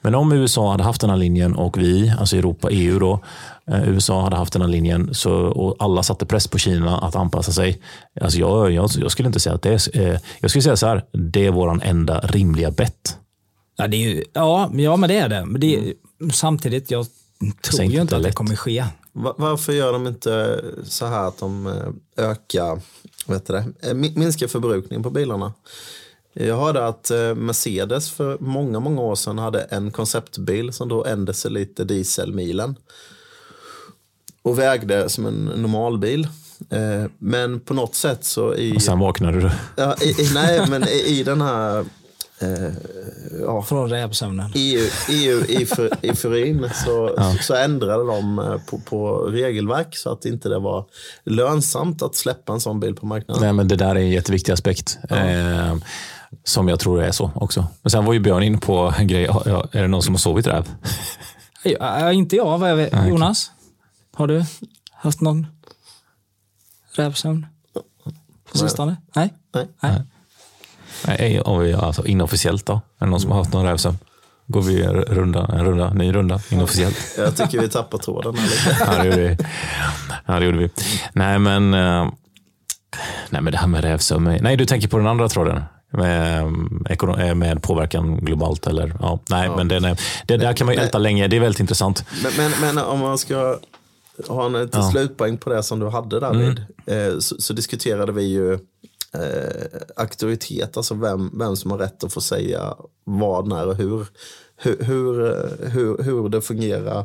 Men 0.00 0.14
om 0.14 0.32
USA 0.32 0.70
hade 0.70 0.82
haft 0.84 1.00
den 1.00 1.10
här 1.10 1.16
linjen 1.16 1.54
och 1.54 1.78
vi, 1.78 2.12
alltså 2.20 2.36
Europa, 2.36 2.68
EU 2.70 2.98
då, 2.98 3.24
eh, 3.70 3.88
USA 3.88 4.22
hade 4.22 4.36
haft 4.36 4.52
den 4.52 4.62
här 4.62 4.68
linjen 4.68 5.14
så, 5.14 5.32
och 5.34 5.76
alla 5.78 6.02
satte 6.02 6.26
press 6.26 6.48
på 6.48 6.58
Kina 6.58 6.98
att 6.98 7.16
anpassa 7.16 7.52
sig. 7.52 7.80
Alltså 8.20 8.38
jag, 8.38 8.72
jag, 8.72 8.90
jag 8.98 9.10
skulle 9.10 9.26
inte 9.26 9.40
säga 9.40 9.54
att 9.54 9.62
det 9.62 9.70
är, 9.96 10.00
eh, 10.12 10.18
jag 10.40 10.50
skulle 10.50 10.62
säga 10.62 10.76
så 10.76 10.86
här, 10.86 11.04
det 11.32 11.46
är 11.46 11.50
våran 11.50 11.82
enda 11.82 12.20
rimliga 12.20 12.70
bett. 12.70 13.16
Ja, 13.76 13.86
det 13.88 13.96
är 13.96 14.08
ju, 14.08 14.24
ja, 14.32 14.70
ja, 14.74 14.96
men 14.96 15.08
det 15.08 15.18
är 15.18 15.28
det. 15.28 15.44
Men 15.44 15.60
det 15.60 15.76
är, 15.76 15.92
Samtidigt, 16.32 16.90
jag 16.90 17.06
tror 17.62 17.84
ju 17.84 18.00
inte 18.00 18.16
att 18.16 18.22
det 18.22 18.32
kommer 18.32 18.56
ske. 18.56 18.84
Va- 19.12 19.34
Varför 19.38 19.72
gör 19.72 19.92
de 19.92 20.06
inte 20.06 20.64
så 20.84 21.06
här 21.06 21.28
att 21.28 21.38
de 21.38 21.66
eh, 21.66 22.24
ökar, 22.30 22.80
heter 23.28 23.52
det, 23.54 23.88
eh, 23.88 23.94
mi- 23.94 24.18
minskar 24.18 24.46
förbrukningen 24.46 25.02
på 25.02 25.10
bilarna? 25.10 25.52
Jag 26.32 26.56
hörde 26.56 26.86
att 26.86 27.10
eh, 27.10 27.34
Mercedes 27.34 28.10
för 28.10 28.36
många, 28.40 28.80
många 28.80 29.00
år 29.00 29.14
sedan 29.14 29.38
hade 29.38 29.60
en 29.62 29.90
konceptbil 29.90 30.72
som 30.72 30.88
då 30.88 31.04
en 31.04 31.24
deciliter 31.24 31.84
dieselmilen. 31.84 32.76
Och 34.42 34.58
vägde 34.58 35.08
som 35.08 35.26
en 35.26 35.44
normalbil. 35.44 36.28
Men 37.18 37.60
på 37.60 37.74
något 37.74 37.94
sätt 37.94 38.24
så 38.24 38.54
i, 38.54 38.76
Och 38.76 38.82
sen 38.82 38.98
vaknade 38.98 39.40
du. 39.40 39.50
ja, 39.76 39.96
i, 40.02 40.08
i 40.22 40.30
nej, 40.34 40.66
men 40.70 40.88
i, 40.88 40.92
i 41.06 41.22
den 41.22 41.40
här 41.40 41.84
eh, 42.42 42.72
ja, 43.40 43.62
Från 43.62 43.90
rävsömnen. 43.90 44.52
EU, 44.54 44.88
EU 45.08 45.44
i, 45.48 45.66
för, 45.66 45.90
i 46.02 46.14
Furin 46.14 46.70
så, 46.84 47.16
så 47.40 47.54
ändrade 47.54 48.06
de 48.06 48.38
eh, 48.38 48.56
på, 48.70 48.78
på 48.78 49.16
regelverk 49.16 49.96
så 49.96 50.12
att 50.12 50.24
inte 50.24 50.48
det 50.48 50.58
var 50.58 50.86
lönsamt 51.24 52.02
att 52.02 52.14
släppa 52.14 52.52
en 52.52 52.60
sån 52.60 52.80
bil 52.80 52.94
på 52.94 53.06
marknaden. 53.06 53.42
Nej, 53.42 53.52
men 53.52 53.68
det 53.68 53.76
där 53.76 53.90
är 53.90 54.00
en 54.00 54.10
jätteviktig 54.10 54.52
aspekt. 54.52 54.98
Eh, 55.08 55.76
som 56.44 56.68
jag 56.68 56.80
tror 56.80 57.02
är 57.02 57.10
så 57.10 57.30
också. 57.34 57.66
Men 57.82 57.90
sen 57.90 58.04
var 58.04 58.12
ju 58.12 58.20
Björn 58.20 58.42
in 58.42 58.60
på 58.60 58.94
en 58.98 59.06
grej. 59.06 59.22
Ja, 59.22 59.42
ja, 59.46 59.68
Är 59.72 59.82
det 59.82 59.88
någon 59.88 60.02
som 60.02 60.14
har 60.14 60.18
sovit 60.18 60.46
räv? 60.46 60.68
Ja, 61.62 62.12
inte 62.12 62.36
jag, 62.36 62.58
vad 62.58 62.70
jag 62.70 62.76
vet. 62.76 63.08
Jonas? 63.08 63.50
Har 64.14 64.26
du 64.26 64.44
haft 64.92 65.20
någon 65.20 65.46
rävsömn 66.92 67.46
på 68.50 68.58
sistone? 68.58 68.96
Nej? 69.14 69.34
Nej. 69.54 69.68
Nej. 69.80 69.92
Nej, 69.92 70.02
om 71.44 71.60
vi, 71.60 71.74
alltså, 71.74 72.06
inofficiellt 72.06 72.66
då? 72.66 72.72
Är 72.72 73.04
det 73.04 73.06
någon 73.10 73.20
som 73.20 73.30
har 73.30 73.38
haft 73.38 73.52
någon 73.52 73.66
rävsömn? 73.66 73.98
Går 74.46 74.62
vi 74.62 74.82
en 74.82 74.92
runda, 74.92 75.46
en 75.52 75.64
runda, 75.64 75.92
ny 75.94 76.12
runda 76.12 76.40
inofficiellt? 76.48 76.96
Jag 77.18 77.36
tycker 77.36 77.60
vi 77.60 77.68
tappar 77.68 77.98
tråden 77.98 78.34
här 78.36 78.44
lite. 78.48 78.76
Ja, 78.86 78.98
det 79.02 79.04
gjorde 79.06 79.28
vi. 79.28 79.36
Ja, 80.26 80.40
det 80.40 80.46
gjorde 80.46 80.58
vi. 80.58 80.70
Nej, 81.12 81.38
men, 81.38 81.74
eh, 81.74 82.08
nej, 83.30 83.42
men 83.42 83.52
det 83.52 83.58
här 83.58 83.66
med 83.66 83.84
rävsömn. 83.84 84.38
Nej, 84.40 84.56
du 84.56 84.66
tänker 84.66 84.88
på 84.88 84.98
den 84.98 85.06
andra 85.06 85.28
tråden. 85.28 85.62
Med, 85.92 86.42
ekono- 86.84 87.20
eh, 87.28 87.34
med 87.34 87.62
påverkan 87.62 88.16
globalt 88.16 88.66
eller? 88.66 88.96
Ja, 89.00 89.18
nej, 89.30 89.50
men 89.56 89.68
den 89.68 89.84
är, 89.84 90.00
det 90.26 90.36
där 90.36 90.52
kan 90.52 90.66
man 90.66 90.74
ju 90.74 90.80
älta 90.80 90.98
länge. 90.98 91.28
Det 91.28 91.36
är 91.36 91.40
väldigt 91.40 91.60
intressant. 91.60 92.04
Men, 92.22 92.32
men, 92.36 92.52
men 92.74 92.84
om 92.84 92.98
man 93.00 93.18
ska 93.18 93.58
ha 94.28 94.46
en 94.46 94.52
liten 94.52 94.82
slutpoäng 94.90 95.36
på 95.38 95.50
det 95.50 95.62
som 95.62 95.80
du 95.80 95.88
hade 95.88 96.20
där 96.20 96.34
vid, 96.34 96.64
eh, 96.86 97.18
så, 97.18 97.36
så 97.38 97.52
diskuterade 97.52 98.12
vi 98.12 98.22
ju 98.22 98.58
eh, 99.14 99.80
auktoritet, 99.96 100.76
alltså 100.76 100.94
vem, 100.94 101.38
vem 101.38 101.56
som 101.56 101.70
har 101.70 101.78
rätt 101.78 102.04
att 102.04 102.12
få 102.12 102.20
säga 102.20 102.74
vad, 103.04 103.48
när 103.48 103.66
och 103.66 103.76
hur. 103.76 104.06
Hur, 104.62 104.84
hur, 104.84 105.24
eh, 105.24 105.68
hur, 105.70 106.02
hur 106.02 106.28
det 106.28 106.42
fungerar, 106.42 107.04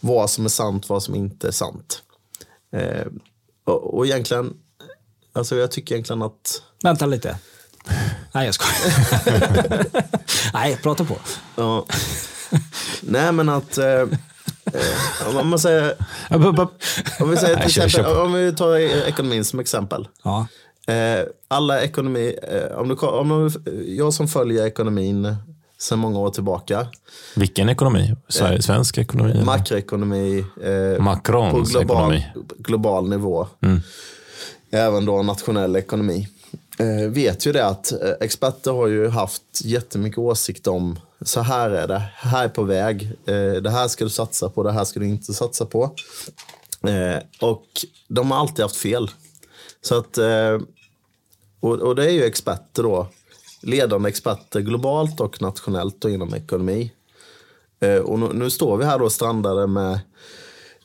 vad 0.00 0.30
som 0.30 0.44
är 0.44 0.48
sant, 0.48 0.88
vad 0.88 1.02
som 1.02 1.14
inte 1.14 1.48
är 1.48 1.52
sant. 1.52 2.02
Eh, 2.72 3.06
och, 3.64 3.94
och 3.94 4.06
egentligen, 4.06 4.54
alltså 5.32 5.56
jag 5.56 5.70
tycker 5.70 5.94
egentligen 5.94 6.22
att 6.22 6.62
Vänta 6.82 7.06
lite. 7.06 7.38
Nej, 8.32 8.46
jag 8.46 8.54
skojar. 8.54 9.86
Nej, 10.54 10.76
prata 10.82 11.04
på. 11.04 11.16
Ja. 11.56 11.86
Nej 13.00 13.32
men 13.32 13.48
att 13.48 13.78
eh, 13.78 13.86
eh, 13.86 15.36
om 15.36 15.48
man 15.48 15.58
säger, 15.58 15.94
om 17.20 17.30
vi 17.30 17.36
säger 17.36 17.56
till 17.56 17.82
exempel, 17.82 18.16
om 18.16 18.32
vi 18.32 18.52
tar 18.52 18.76
ekonomin 19.08 19.44
som 19.44 19.60
exempel. 19.60 20.08
Ja. 20.22 20.46
Eh, 20.86 21.26
alla 21.48 21.82
ekonomi, 21.82 22.36
eh, 22.42 22.78
om 22.78 22.88
du, 22.88 22.94
om 22.94 23.50
du, 23.64 23.84
jag 23.94 24.14
som 24.14 24.28
följer 24.28 24.66
ekonomin 24.66 25.36
sedan 25.78 25.98
många 25.98 26.18
år 26.18 26.30
tillbaka, 26.30 26.86
Vilken 27.36 27.68
ekonomi? 27.68 28.16
Sverige, 28.28 28.62
svensk 28.62 28.98
ekonomi? 28.98 29.42
makroekonomi 29.44 30.38
eh, 30.38 30.96
på 30.96 31.02
Macrons 31.02 31.70
global, 31.70 32.14
ekonomi. 32.14 32.26
global 32.58 33.08
nivå, 33.08 33.46
även 34.70 35.04
då 35.04 35.22
nationell 35.22 35.76
ekonomi. 35.76 36.28
Eh, 36.78 37.10
vet 37.10 37.46
ju 37.46 37.52
det 37.52 37.66
att 37.66 37.92
eh, 37.92 38.10
experter 38.20 38.72
har 38.72 38.86
ju 38.86 39.08
haft 39.08 39.42
jättemycket 39.64 40.18
åsikt 40.18 40.66
om 40.66 40.98
så 41.20 41.40
här 41.40 41.70
är 41.70 41.88
det, 41.88 42.02
här 42.14 42.44
är 42.44 42.48
på 42.48 42.62
väg, 42.62 43.02
eh, 43.26 43.62
det 43.62 43.70
här 43.70 43.88
ska 43.88 44.04
du 44.04 44.10
satsa 44.10 44.48
på, 44.48 44.62
det 44.62 44.72
här 44.72 44.84
ska 44.84 45.00
du 45.00 45.06
inte 45.06 45.34
satsa 45.34 45.66
på. 45.66 45.94
Eh, 46.88 47.22
och 47.40 47.64
de 48.08 48.30
har 48.30 48.38
alltid 48.38 48.62
haft 48.62 48.76
fel. 48.76 49.10
Så 49.80 49.98
att, 49.98 50.18
eh, 50.18 50.58
och, 51.60 51.74
och 51.74 51.96
det 51.96 52.04
är 52.04 52.10
ju 52.10 52.24
experter 52.24 52.82
då, 52.82 53.08
ledande 53.62 54.08
experter 54.08 54.60
globalt 54.60 55.20
och 55.20 55.42
nationellt 55.42 56.04
och 56.04 56.10
inom 56.10 56.34
ekonomi. 56.34 56.92
Eh, 57.80 57.98
och 57.98 58.18
nu, 58.18 58.28
nu 58.32 58.50
står 58.50 58.76
vi 58.76 58.84
här 58.84 58.98
då 58.98 59.10
strandade 59.10 59.66
med 59.66 60.00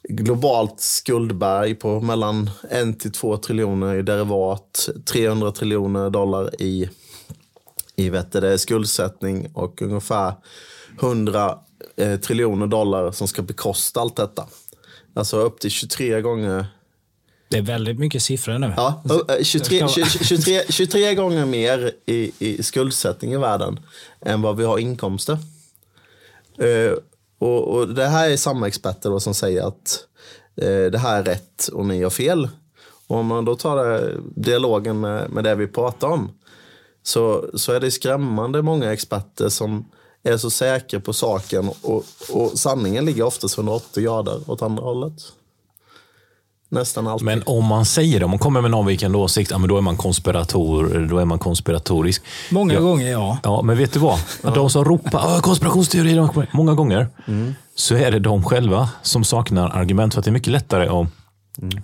globalt 0.03 0.79
skuldberg 0.79 1.75
på 1.75 2.01
mellan 2.01 2.49
1 2.69 2.99
till 2.99 3.11
2 3.11 3.37
triljoner 3.37 3.95
i 3.95 4.01
derivat, 4.01 4.89
300 5.05 5.51
triljoner 5.51 6.09
dollar 6.09 6.61
i, 6.61 6.89
i 7.95 8.09
vet 8.09 8.31
det, 8.31 8.57
skuldsättning 8.57 9.51
och 9.53 9.81
ungefär 9.81 10.33
100 11.01 11.59
eh, 11.97 12.19
triljoner 12.19 12.67
dollar 12.67 13.11
som 13.11 13.27
ska 13.27 13.41
bekosta 13.41 14.01
allt 14.01 14.15
detta. 14.15 14.45
Alltså 15.13 15.37
upp 15.37 15.59
till 15.59 15.71
23 15.71 16.21
gånger 16.21 16.65
det 17.49 17.57
är 17.57 17.61
väldigt 17.61 17.99
mycket 17.99 18.23
siffror 18.23 18.57
nu. 18.57 18.73
Ja, 18.77 19.03
och, 19.03 19.31
eh, 19.31 19.43
23, 19.43 19.87
23, 19.87 20.25
23, 20.25 20.61
23 20.69 21.15
gånger 21.15 21.45
mer 21.45 21.91
i, 22.05 22.31
i 22.39 22.63
skuldsättning 22.63 23.33
i 23.33 23.37
världen 23.37 23.79
än 24.21 24.41
vad 24.41 24.57
vi 24.57 24.65
har 24.65 24.77
inkomster. 24.77 25.37
Eh, 26.57 26.93
och, 27.39 27.67
och 27.67 27.87
Det 27.87 28.07
här 28.07 28.29
är 28.29 28.37
samma 28.37 28.67
experter 28.67 29.09
då 29.09 29.19
som 29.19 29.33
säger 29.33 29.67
att 29.67 30.05
eh, 30.61 30.91
det 30.91 30.97
här 30.97 31.19
är 31.19 31.23
rätt 31.23 31.67
och 31.67 31.85
ni 31.85 32.03
har 32.03 32.09
fel. 32.09 32.49
Och 33.07 33.17
om 33.17 33.25
man 33.25 33.45
då 33.45 33.55
tar 33.55 34.11
dialogen 34.35 34.99
med, 34.99 35.29
med 35.29 35.43
det 35.43 35.55
vi 35.55 35.67
pratar 35.67 36.07
om 36.07 36.31
så, 37.03 37.45
så 37.53 37.71
är 37.71 37.79
det 37.79 37.91
skrämmande 37.91 38.61
många 38.61 38.93
experter 38.93 39.49
som 39.49 39.85
är 40.23 40.37
så 40.37 40.49
säkra 40.49 40.99
på 40.99 41.13
saken 41.13 41.69
och, 41.81 42.05
och 42.29 42.59
sanningen 42.59 43.05
ligger 43.05 43.23
oftast 43.23 43.57
180 43.57 44.03
grader 44.03 44.41
åt 44.47 44.61
andra 44.61 44.83
hållet. 44.83 45.13
Nästan 46.71 47.07
alltid. 47.07 47.25
Men 47.25 47.43
om 47.45 47.65
man 47.65 47.85
säger 47.85 48.19
det, 48.19 48.25
om 48.25 48.31
man 48.31 48.39
kommer 48.39 48.61
med 48.61 48.69
en 48.69 48.73
avvikande 48.73 49.17
åsikt, 49.17 49.51
ja, 49.51 49.57
men 49.57 49.69
då 49.69 49.77
är 49.77 49.81
man 49.81 49.97
konspirator, 49.97 51.07
då 51.09 51.17
är 51.17 51.25
man 51.25 51.39
konspiratorisk. 51.39 52.21
Många 52.51 52.73
Ja. 52.73 52.79
gånger, 52.79 53.11
ja. 53.11 53.37
Ja, 53.43 53.61
men 53.61 53.77
vet 53.77 53.93
du 53.93 53.99
vad? 53.99 54.19
De 54.55 54.69
som 54.69 54.85
ropar 54.85 55.21
"Åh, 55.25 55.39
konspirationsteori, 55.39 56.13
de 56.13 56.29
kommer-" 56.29 56.47
många 56.51 56.73
gånger, 56.73 57.07
så 57.75 57.95
är 57.95 58.11
det 58.11 58.19
de 58.19 58.43
själva 58.43 58.89
som 59.01 59.23
saknar 59.23 59.69
argument. 59.69 60.13
För 60.13 60.19
att 60.21 60.25
det 60.25 60.29
är 60.29 60.33
mycket 60.33 60.51
lättare 60.53 60.87
att, 60.87 61.07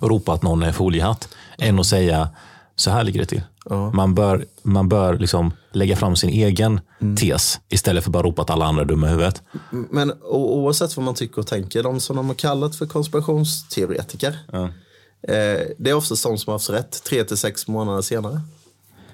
att 0.02 0.10
ropa 0.10 0.34
att 0.34 0.44
någon 0.44 0.64
är 0.64 0.72
foliehatt, 0.72 1.28
än 1.58 1.80
att 1.80 1.86
säga 1.86 2.30
så 2.76 2.92
här 2.92 3.04
ligger 3.04 3.20
det 3.20 3.26
till. 3.26 3.42
Man 3.94 4.16
bör, 4.16 4.46
man 4.64 4.90
bör 4.90 5.18
liksom 5.18 5.52
lägga 5.76 5.96
fram 5.96 6.16
sin 6.16 6.30
egen 6.30 6.80
tes 7.20 7.60
istället 7.70 8.04
för 8.04 8.12
bara 8.12 8.24
ropa 8.24 8.42
att 8.42 8.50
alla 8.50 8.66
andra 8.66 8.82
är 8.82 8.86
dumma 8.86 9.08
i 9.08 9.10
huvudet. 9.10 9.42
Men 9.70 10.14
oavsett 10.24 10.98
vad 10.98 11.06
man 11.06 11.16
tycker 11.16 11.40
och 11.40 11.48
tänker, 11.48 11.84
de 11.84 12.00
som 12.00 12.16
de 12.16 12.28
har 12.28 12.36
kallat 12.36 12.76
för 12.76 12.86
konspirationsteoretiker. 12.86 14.40
Eh, 15.28 15.62
det 15.78 15.90
är 15.90 15.94
oftast 15.94 16.24
de 16.24 16.38
som 16.38 16.52
har 16.52 16.56
haft 16.56 16.70
rätt 16.70 17.04
tre 17.04 17.24
till 17.24 17.38
sex 17.38 17.68
månader 17.68 18.02
senare. 18.02 18.42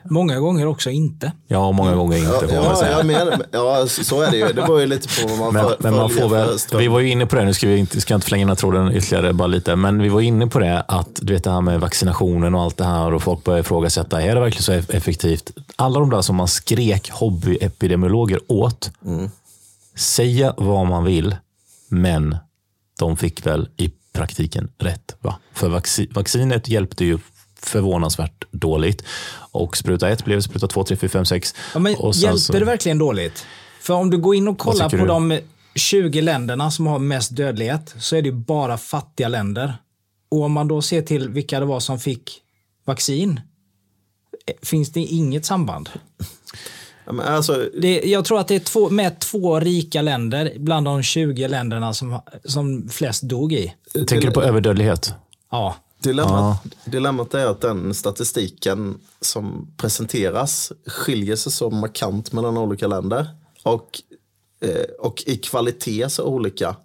Många 0.09 0.39
gånger 0.39 0.65
också 0.67 0.89
inte. 0.89 1.31
Ja, 1.47 1.71
många 1.71 1.95
gånger 1.95 2.17
inte 2.17 2.29
får 2.29 2.55
man 2.55 2.55
Ja, 2.55 2.75
säga. 2.75 2.91
jag 2.97 3.05
menar, 3.05 3.45
ja, 3.51 3.87
så 3.87 4.21
är 4.21 4.31
det 4.31 4.37
ju. 4.37 4.47
Det 4.47 4.53
beror 4.53 4.79
ju 4.79 4.87
lite 4.87 5.07
på 5.21 5.27
vad 5.27 5.37
man 5.39 5.53
Men, 5.53 5.63
för- 5.63 5.75
men 5.79 5.95
man 5.95 6.09
får 6.09 6.29
väl, 6.29 6.57
vi 6.77 6.87
var 6.87 6.99
ju 6.99 7.09
inne 7.09 7.25
på 7.25 7.35
det, 7.35 7.45
nu 7.45 7.53
ska 7.53 7.67
vi 7.67 7.77
inte, 7.77 8.01
ska 8.01 8.13
jag 8.13 8.17
inte 8.17 8.25
förlänga 8.25 8.41
den 8.41 8.49
här 8.49 8.55
tråden 8.55 8.91
ytterligare 8.95 9.33
bara 9.33 9.47
lite, 9.47 9.75
men 9.75 10.01
vi 10.01 10.09
var 10.09 10.21
inne 10.21 10.47
på 10.47 10.59
det 10.59 10.81
att 10.87 11.19
du 11.21 11.33
vet 11.33 11.43
det 11.43 11.51
här 11.51 11.61
med 11.61 11.79
vaccinationen 11.79 12.55
och 12.55 12.61
allt 12.61 12.77
det 12.77 12.83
här 12.85 13.13
och 13.13 13.23
folk 13.23 13.43
börjar 13.43 13.59
ifrågasätta, 13.59 14.21
är 14.21 14.35
det 14.35 14.41
verkligen 14.41 14.63
så 14.63 14.71
eff- 14.73 14.95
effektivt? 14.95 15.51
Alla 15.75 15.99
de 15.99 16.09
där 16.09 16.21
som 16.21 16.35
man 16.35 16.47
skrek 16.47 17.09
hobbyepidemiologer 17.11 18.39
åt, 18.47 18.91
säga 19.97 20.53
vad 20.57 20.85
man 20.87 21.03
vill, 21.03 21.35
men 21.89 22.37
de 22.99 23.17
fick 23.17 23.45
väl 23.45 23.69
i 23.77 23.91
praktiken 24.13 24.69
rätt. 24.77 25.15
Va? 25.19 25.35
För 25.53 25.69
vacci- 25.69 26.13
vaccinet 26.13 26.67
hjälpte 26.67 27.05
ju 27.05 27.17
förvånansvärt 27.59 28.43
dåligt 28.51 29.03
och 29.51 29.77
spruta 29.77 30.09
1 30.09 30.25
blev 30.25 30.41
spruta 30.41 30.67
2, 30.67 30.83
3, 30.83 30.97
4, 30.97 31.09
5, 31.09 31.25
6. 31.25 31.55
Ja, 31.73 31.79
men 31.79 31.95
och 31.95 32.15
sen 32.15 32.21
hjälper 32.23 32.37
så- 32.39 32.53
det 32.53 32.65
verkligen 32.65 32.97
dåligt? 32.97 33.45
För 33.81 33.93
om 33.93 34.09
du 34.09 34.17
går 34.17 34.35
in 34.35 34.47
och 34.47 34.57
kollar 34.57 34.89
på 34.89 34.95
du? 34.95 35.05
de 35.05 35.39
20 35.75 36.21
länderna 36.21 36.71
som 36.71 36.87
har 36.87 36.99
mest 36.99 37.35
dödlighet 37.35 37.95
så 37.99 38.15
är 38.15 38.21
det 38.21 38.29
ju 38.29 38.35
bara 38.35 38.77
fattiga 38.77 39.27
länder. 39.27 39.73
Och 40.29 40.41
om 40.43 40.51
man 40.51 40.67
då 40.67 40.81
ser 40.81 41.01
till 41.01 41.29
vilka 41.29 41.59
det 41.59 41.65
var 41.65 41.79
som 41.79 41.99
fick 41.99 42.41
vaccin 42.85 43.39
eh, 44.47 44.53
finns 44.61 44.89
det 44.91 44.99
inget 44.99 45.45
samband. 45.45 45.89
Ja, 47.05 47.11
men 47.11 47.25
alltså, 47.27 47.69
Det, 47.81 48.01
jag 48.05 48.25
tror 48.25 48.39
att 48.39 48.47
det 48.47 48.55
är 48.55 48.59
två, 48.59 48.89
med 48.89 49.19
två 49.19 49.59
rika 49.59 50.01
länder 50.01 50.53
bland 50.57 50.85
de 50.85 51.03
20 51.03 51.47
länderna 51.47 51.93
som, 51.93 52.19
som 52.45 52.89
flest 52.89 53.23
dog 53.23 53.53
i. 53.53 53.73
Tänker 53.93 54.21
du 54.27 54.31
på 54.31 54.43
överdödlighet? 54.43 55.13
Ja, 55.51 55.75
dilemmat, 56.03 56.63
dilemmat 56.85 57.33
är 57.33 57.45
att 57.45 57.61
den 57.61 57.93
statistiken 57.93 58.97
som 59.21 59.73
presenteras 59.77 60.71
skiljer 60.87 61.35
sig 61.35 61.51
så 61.51 61.69
markant 61.69 62.31
mellan 62.31 62.57
olika 62.57 62.87
länder. 62.87 63.27
Och 63.63 64.01
eh, 64.65 64.85
och 64.99 65.23
i 65.25 65.37
kvalitet 65.37 66.09
så 66.09 66.23
olika. 66.25 66.75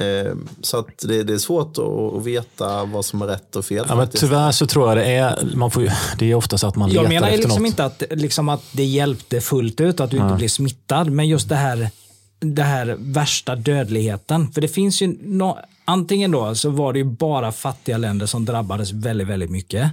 Eh, 0.00 0.34
så 0.62 0.78
att 0.78 0.98
det, 1.02 1.22
det 1.22 1.32
är 1.34 1.38
svårt 1.38 1.78
att, 1.78 1.84
att 2.18 2.24
veta 2.26 2.84
vad 2.84 3.04
som 3.04 3.22
är 3.22 3.26
rätt 3.26 3.56
och 3.56 3.64
fel. 3.64 3.86
Ja, 3.88 3.96
men 3.96 4.08
tyvärr 4.08 4.52
så 4.52 4.66
tror 4.66 4.88
jag 4.88 4.96
det 4.96 5.04
är, 5.04 5.48
man 5.54 5.70
får, 5.70 5.82
ju- 5.82 5.90
det 6.18 6.30
är 6.30 6.34
ofta 6.34 6.58
så 6.58 6.66
att 6.66 6.76
man 6.76 6.90
Jag 6.90 7.02
letar 7.02 7.08
menar 7.14 7.28
efter 7.28 7.38
liksom 7.38 7.62
något. 7.62 7.66
inte 7.68 7.84
att, 7.84 8.02
liksom 8.10 8.48
att 8.48 8.62
det 8.72 8.84
hjälpte 8.84 9.40
fullt 9.40 9.80
ut, 9.80 10.00
att 10.00 10.10
du 10.10 10.16
inte 10.16 10.34
blev 10.34 10.48
smittad, 10.48 11.10
men 11.10 11.28
just 11.28 11.48
det 11.48 11.54
här, 11.56 11.90
det 12.40 12.62
här 12.62 12.96
värsta 12.98 13.56
dödligheten. 13.56 14.52
För 14.52 14.60
det 14.60 14.68
finns 14.68 15.02
ju, 15.02 15.16
nå 15.22 15.58
antingen 15.84 16.30
då 16.30 16.54
så 16.54 16.70
var 16.70 16.92
det 16.92 16.98
ju 16.98 17.04
bara 17.04 17.52
fattiga 17.52 17.98
länder 17.98 18.26
som 18.26 18.44
drabbades 18.44 18.92
väldigt, 18.92 19.28
väldigt 19.28 19.50
mycket. 19.50 19.90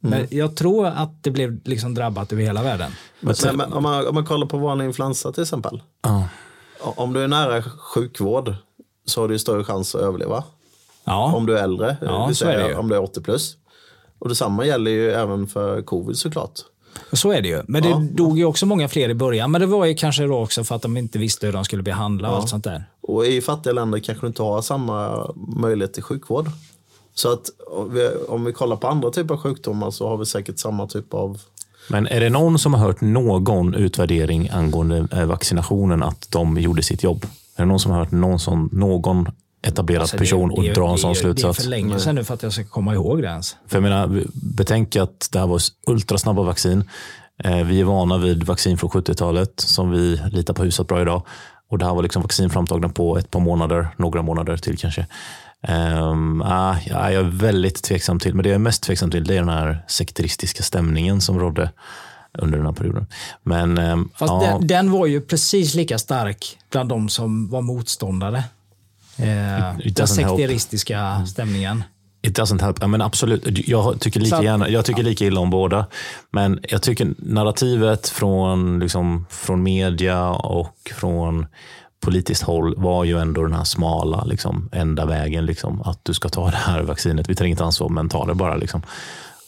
Men 0.00 0.26
jag 0.30 0.56
tror 0.56 0.86
att 0.86 1.22
det 1.22 1.30
blev 1.30 1.60
liksom 1.64 1.94
drabbat 1.94 2.32
över 2.32 2.42
hela 2.42 2.62
världen. 2.62 2.92
Men, 3.20 3.34
men, 3.52 3.72
om, 3.72 3.82
man, 3.82 4.06
om 4.06 4.14
man 4.14 4.26
kollar 4.26 4.46
på 4.46 4.58
vanlig 4.58 4.84
influensa 4.84 5.32
till 5.32 5.42
exempel. 5.42 5.82
Ja. 6.02 6.28
Om 6.80 7.12
du 7.12 7.24
är 7.24 7.28
nära 7.28 7.62
sjukvård 7.62 8.54
så 9.06 9.20
har 9.20 9.28
du 9.28 9.38
större 9.38 9.64
chans 9.64 9.94
att 9.94 10.00
överleva. 10.00 10.44
Ja, 11.04 11.32
Om 11.34 11.46
du 11.46 11.58
är 11.58 11.62
äldre, 11.62 11.96
Ja, 12.00 12.28
så 12.28 12.34
säga, 12.34 12.78
om 12.78 12.88
du 12.88 12.94
är 12.94 13.02
80 13.02 13.20
plus. 13.20 13.56
Och 14.18 14.28
detsamma 14.28 14.66
gäller 14.66 14.90
ju 14.90 15.10
även 15.10 15.46
för 15.46 15.82
covid 15.82 16.16
såklart. 16.16 16.60
Så 17.12 17.32
är 17.32 17.42
det 17.42 17.48
ju. 17.48 17.62
Men 17.68 17.82
det 17.82 17.88
Ja. 17.88 18.02
dog 18.12 18.38
ju 18.38 18.44
också 18.44 18.66
många 18.66 18.88
fler 18.88 19.08
i 19.08 19.14
början. 19.14 19.50
Men 19.50 19.60
det 19.60 19.66
var 19.66 19.84
ju 19.84 19.94
kanske 19.94 20.22
då 20.26 20.42
också 20.42 20.64
för 20.64 20.74
att 20.76 20.82
de 20.82 20.96
inte 20.96 21.18
visste 21.18 21.46
hur 21.46 21.52
de 21.52 21.64
skulle 21.64 21.82
behandla 21.82 22.30
och 22.30 22.36
allt 22.36 22.48
sånt 22.48 22.64
där. 22.64 22.84
Och 23.00 23.26
i 23.26 23.40
fattiga 23.40 23.72
länder 23.72 23.98
kanske 23.98 24.22
du 24.26 24.28
inte 24.28 24.42
har 24.42 24.62
samma 24.62 25.26
möjlighet 25.56 25.94
till 25.94 26.02
sjukvård. 26.02 26.50
Så 27.14 27.32
att 27.32 27.50
om 27.70 27.94
vi, 27.94 28.08
om 28.28 28.44
vi 28.44 28.52
kollar 28.52 28.76
på 28.76 28.86
andra 28.88 29.10
typer 29.10 29.34
av 29.34 29.40
sjukdomar 29.40 29.90
så 29.90 30.08
har 30.08 30.16
vi 30.16 30.26
säkert 30.26 30.58
samma 30.58 30.86
typ 30.86 31.14
av... 31.14 31.40
Men 31.90 32.06
är 32.06 32.20
det 32.20 32.30
någon 32.30 32.58
som 32.58 32.74
har 32.74 32.80
hört 32.86 33.00
någon 33.00 33.74
utvärdering 33.74 34.48
angående 34.52 35.08
eh, 35.12 35.24
vaccinationen 35.24 36.02
att 36.02 36.28
de 36.30 36.58
gjorde 36.60 36.82
sitt 36.82 37.02
jobb? 37.02 37.26
Är 37.56 37.62
det 37.62 37.66
någon 37.66 37.80
som 37.80 37.92
har 37.92 37.98
hört 37.98 38.10
någon, 38.10 38.38
sån, 38.38 38.68
någon 38.72 39.28
etablerad 39.62 40.00
Alltså, 40.02 40.16
person 40.18 40.50
och 40.50 40.62
det 40.62 40.72
dra 40.74 40.86
en 40.88 40.92
det 40.92 40.98
sån 40.98 41.10
är- 41.10 41.14
slutsats? 41.14 41.58
Det 41.58 41.62
är 41.62 41.64
för 41.64 41.70
länge 41.70 41.98
sedan 41.98 42.14
nu 42.14 42.24
för 42.24 42.34
att 42.34 42.42
jag 42.42 42.52
ska 42.52 42.64
komma 42.64 42.94
ihåg 42.94 43.22
det 43.22 43.28
ens. 43.28 43.56
För 43.66 43.76
jag 43.76 43.82
menar, 43.82 44.22
betänk 44.34 44.96
att 44.96 45.28
det 45.32 45.38
här 45.38 45.46
var 45.46 45.60
ultrasnabba 45.86 46.42
vaccin. 46.42 46.84
Eh, 47.44 47.56
Vi 47.64 47.80
är 47.80 47.84
vana 47.84 48.18
vid 48.18 48.42
vaccin 48.42 48.78
från 48.78 48.90
70-talet 48.90 49.52
som 49.60 49.90
vi 49.90 50.20
litar 50.30 50.54
på 50.54 50.64
hyfsat 50.64 50.86
bra 50.88 51.02
idag. 51.02 51.22
Och 51.70 51.78
det 51.78 51.84
här 51.84 51.94
var 51.94 52.02
liksom 52.02 52.22
vaccin 52.22 52.50
framtagna 52.50 52.88
på 52.88 53.18
ett 53.18 53.30
par 53.30 53.40
månader, 53.40 53.88
några 53.96 54.22
månader 54.22 54.56
till 54.56 54.78
kanske. 54.78 55.06
Um, 55.68 56.42
ah, 56.42 56.76
ja, 56.86 57.10
jag 57.10 57.20
är 57.20 57.30
väldigt 57.30 57.82
tveksam 57.82 58.18
till, 58.20 58.34
men 58.34 58.42
det 58.42 58.48
jag 58.48 58.54
är 58.54 58.58
mest 58.58 58.82
tveksam 58.82 59.10
till 59.10 59.24
det 59.24 59.34
är 59.34 59.38
den 59.38 59.48
här 59.48 59.84
sekteristiska 59.88 60.62
stämningen 60.62 61.20
som 61.20 61.38
rådde 61.40 61.70
under 62.38 62.58
den 62.58 62.66
här 62.66 62.72
perioden. 62.72 63.06
Men 63.42 63.78
ehm, 63.78 64.08
Fast 64.14 64.30
ja, 64.32 64.40
den, 64.58 64.66
den 64.66 64.90
var 64.90 65.06
ju 65.06 65.20
precis 65.20 65.74
lika 65.74 65.98
stark 65.98 66.58
bland 66.70 66.88
de 66.88 67.08
som 67.08 67.50
var 67.50 67.60
motståndare. 67.62 68.44
Eh, 69.16 69.24
It- 69.26 69.96
den 69.96 70.06
doesn't 70.06 70.16
help. 70.24 70.28
sekteristiska 70.38 71.26
stämningen. 71.26 71.84
It 72.22 72.38
doesn't 72.38 72.62
help. 72.62 72.76
Ja, 72.80 72.86
men 72.86 73.02
absolut. 73.02 73.68
Jag 73.68 74.00
tycker, 74.00 74.20
lika 74.20 74.36
Så- 74.36 74.42
gärna, 74.42 74.68
jag 74.68 74.84
tycker 74.84 75.02
lika 75.02 75.24
illa 75.24 75.40
om 75.40 75.50
båda. 75.50 75.86
Men 76.30 76.60
jag 76.68 76.82
tycker 76.82 77.14
narrativet 77.18 78.08
från, 78.08 78.78
liksom, 78.78 79.26
från 79.30 79.62
media 79.62 80.28
och 80.30 80.76
från 80.94 81.46
politiskt 82.04 82.42
håll 82.42 82.74
var 82.76 83.04
ju 83.04 83.18
ändå 83.18 83.42
den 83.42 83.52
här 83.52 83.64
smala, 83.64 84.24
liksom, 84.24 84.68
enda 84.72 85.06
vägen. 85.06 85.46
Liksom, 85.46 85.82
att 85.82 86.00
du 86.02 86.14
ska 86.14 86.28
ta 86.28 86.50
det 86.50 86.56
här 86.56 86.82
vaccinet. 86.82 87.28
Vi 87.30 87.34
tar 87.34 87.44
inget 87.44 87.60
ansvar, 87.60 87.88
men 87.88 88.08
ta 88.08 88.26
det 88.26 88.34
bara. 88.34 88.56
Liksom. 88.56 88.82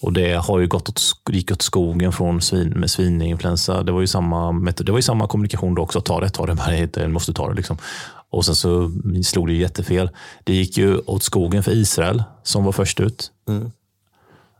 Och 0.03 0.13
det 0.13 0.35
har 0.35 0.59
ju 0.59 0.67
gått 0.67 0.89
åt, 0.89 1.01
gick 1.31 1.51
åt 1.53 1.63
skogen 1.63 2.13
från 2.13 2.41
svin, 2.41 2.69
med 2.69 2.91
svininfluensa. 2.91 3.83
Det 3.83 3.93
var 3.93 4.01
ju 4.01 4.07
samma, 4.07 4.53
det 4.53 4.93
var 4.93 4.99
ju 4.99 5.03
samma 5.03 5.27
kommunikation 5.29 5.75
då 5.75 5.83
också. 5.83 6.01
Ta 6.01 6.21
det, 6.21 6.29
ta 6.31 6.47
det, 6.47 6.55
bara 6.55 6.77
inte, 6.77 7.09
måste 7.09 7.33
ta 7.33 7.49
det. 7.49 7.55
Liksom. 7.55 7.79
Och 8.35 8.45
sen 8.45 8.55
så 8.55 8.93
slog 9.25 9.49
det 9.49 9.55
jättefel. 9.55 10.11
Det 10.45 10.55
gick 10.55 10.79
ju 10.79 10.99
åt 10.99 11.23
skogen 11.23 11.63
för 11.63 11.73
Israel 11.73 12.23
som 12.43 12.65
var 12.65 12.73
först 12.73 13.01
ut 13.01 13.31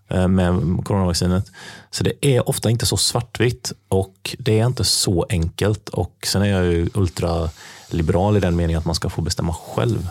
eh, 0.09 0.29
med 0.29 0.85
coronavaccinet. 0.85 1.51
Så 1.91 2.05
det 2.05 2.27
är 2.27 2.49
ofta 2.49 2.71
inte 2.71 2.87
så 2.87 2.97
svartvitt 2.97 3.73
och 3.89 4.37
det 4.39 4.61
är 4.61 4.67
inte 4.67 4.85
så 4.85 5.27
enkelt. 5.29 5.89
Och 5.89 6.27
sen 6.27 6.43
är 6.43 6.47
jag 6.47 6.65
ju 6.65 6.89
ultraliberal 6.95 8.37
i 8.37 8.41
den 8.41 8.57
meningen 8.57 8.79
att 8.79 8.85
man 8.85 8.95
ska 8.95 9.11
få 9.11 9.23
bestämma 9.23 9.55
själv. 9.55 10.09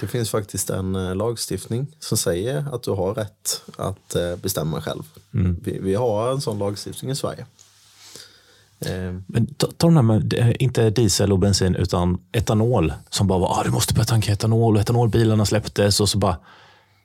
Det 0.00 0.06
finns 0.06 0.30
faktiskt 0.30 0.70
en 0.70 0.96
eh, 0.96 1.14
lagstiftning 1.14 1.86
som 1.98 2.18
säger 2.18 2.74
att 2.74 2.82
du 2.82 2.90
har 2.90 3.14
rätt 3.14 3.62
att 3.76 4.14
eh, 4.14 4.36
bestämma 4.36 4.82
själv. 4.82 5.02
Vi, 5.62 5.78
vi 5.78 5.94
har 5.94 6.32
en 6.32 6.40
sån 6.40 6.58
lagstiftning 6.58 7.10
i 7.10 7.16
Sverige. 7.16 7.46
Eh, 8.80 9.14
Men 9.26 9.46
ta, 9.46 9.66
ta 9.76 9.86
den 9.86 9.96
här 9.96 10.02
med, 10.02 10.56
inte 10.60 10.90
diesel 10.90 11.32
och 11.32 11.38
bensin, 11.38 11.74
utan 11.74 12.18
etanol. 12.32 12.92
Som 13.10 13.26
bara 13.26 13.38
var, 13.38 13.48
ah, 13.48 13.62
du 13.64 13.70
måste 13.70 13.94
börja 13.94 14.04
tanka 14.04 14.32
etanol 14.32 14.74
och 14.74 14.80
etanolbilarna 14.80 15.46
släpptes. 15.46 16.00
Och 16.00 16.08
så 16.08 16.18
bara, 16.18 16.36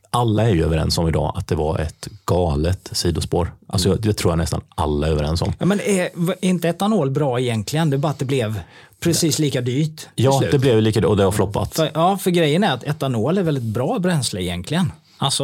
alla 0.09 0.43
är 0.49 0.53
ju 0.53 0.63
överens 0.63 0.97
om 0.97 1.07
idag 1.07 1.33
att 1.35 1.47
det 1.47 1.55
var 1.55 1.79
ett 1.79 2.07
galet 2.25 2.89
sidospår. 2.91 3.53
Alltså, 3.67 3.89
jag- 3.89 4.01
det 4.01 4.13
tror 4.13 4.31
jag 4.31 4.37
nästan 4.37 4.61
alla 4.75 5.07
är 5.07 5.11
överens 5.11 5.41
om. 5.41 5.53
Ja, 5.59 5.65
men 5.65 5.79
är, 5.79 6.01
är 6.01 6.45
inte 6.45 6.69
etanol 6.69 7.11
bra 7.11 7.39
egentligen? 7.39 7.89
Det 7.89 7.95
är 7.95 7.97
bara 7.97 8.11
att 8.11 8.19
det 8.19 8.25
blev 8.25 8.59
precis 8.99 9.39
lika 9.39 9.61
dyrt. 9.61 10.07
Ja, 10.15 10.39
slut. 10.39 10.51
det 10.51 10.59
blev 10.59 10.81
lika 10.81 11.07
och 11.07 11.17
det 11.17 11.23
har 11.23 11.31
floppat. 11.31 11.75
För, 11.75 11.89
ja, 11.93 12.17
för 12.17 12.31
grejen 12.31 12.63
är 12.63 12.73
att 12.73 12.83
etanol 12.83 13.37
är 13.37 13.43
väldigt 13.43 13.63
bra 13.63 13.99
bränsle 13.99 14.41
egentligen. 14.43 14.91
Alltså, 15.17 15.43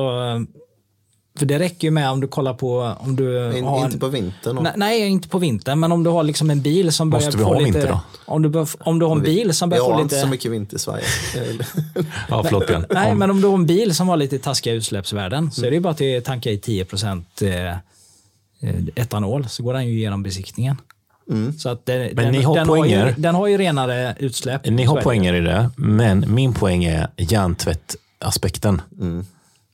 för 1.40 1.46
det 1.46 1.60
räcker 1.60 1.88
ju 1.88 1.92
med 1.92 2.10
om 2.10 2.20
du 2.22 2.28
kollar 2.28 2.54
på... 2.54 2.96
Om 3.00 3.16
du 3.16 3.58
in, 3.58 3.64
har 3.66 3.78
en, 3.80 3.86
inte 3.86 3.98
på 3.98 4.08
vintern. 4.08 4.58
och- 4.58 4.64
Nej, 4.64 4.74
nej, 4.76 5.08
inte 5.08 5.28
på 5.30 5.38
vintern, 5.40 5.80
men 5.80 5.92
om 5.92 6.04
du 6.04 6.10
har 6.10 6.24
liksom 6.24 6.50
en 6.50 6.62
bil 6.62 6.92
som 6.92 7.10
börjar 7.10 7.26
Måste 7.26 7.38
vi 7.38 7.44
få 7.44 7.50
ha 7.54 7.60
lite... 7.60 7.72
vinter 7.80 7.88
då? 7.92 8.00
Om 8.26 8.42
du, 8.42 8.50
bör, 8.50 8.68
om 8.80 9.00
du 9.00 9.06
har 9.06 9.16
en 9.16 9.22
bil 9.24 9.54
som 9.54 9.70
Vi 9.70 9.72
börjar 9.72 9.84
få 9.86 9.92
har 9.94 10.04
lite... 10.04 10.16
inte 10.16 10.26
så 10.26 10.28
mycket 10.28 10.52
vinter 10.52 10.76
i 10.76 10.80
Sverige. 10.80 11.04
Ja, 12.30 12.44
förlåt 12.44 12.68
Björn. 12.68 12.86
Nej, 12.90 13.12
Om- 13.12 13.18
men 13.18 13.30
om 13.32 13.42
du 13.42 13.48
har 13.48 13.54
en 13.56 13.66
bil 13.66 13.96
som 13.96 14.08
har 14.08 14.18
lite 14.18 14.40
taskiga 14.40 14.74
utsläppsvärden 14.74 15.52
så 15.52 15.66
är 15.66 15.70
det 15.70 15.76
ju 15.76 15.82
bara 15.82 16.18
att 16.18 16.26
tanka 16.26 16.52
i 16.52 16.58
10 16.58 16.86
eh, 17.42 17.68
eh, 17.68 17.76
etanol 18.96 19.48
så 19.50 19.64
går 19.64 19.74
den 19.74 19.88
ju 19.88 19.94
igenom 19.98 20.24
besiktningen. 20.24 20.76
Så 21.60 21.70
att 21.70 21.86
det, 21.86 22.10
den, 22.14 22.32
ni 22.32 22.42
har 22.42 22.56
den, 22.56 22.70
har 22.70 22.76
ju, 22.76 22.82
poänger. 22.82 23.16
den 23.18 23.36
har 23.36 23.48
ju 23.48 23.58
renare 23.58 24.16
utsläpp. 24.20 24.66
Ni 24.70 24.84
har 24.84 25.02
poänger 25.02 25.34
i 25.34 25.40
det, 25.40 25.70
men 25.76 26.26
min 26.28 26.54
poäng 26.54 26.84
är 26.84 27.08
hjärntvättaspekten. 27.18 28.82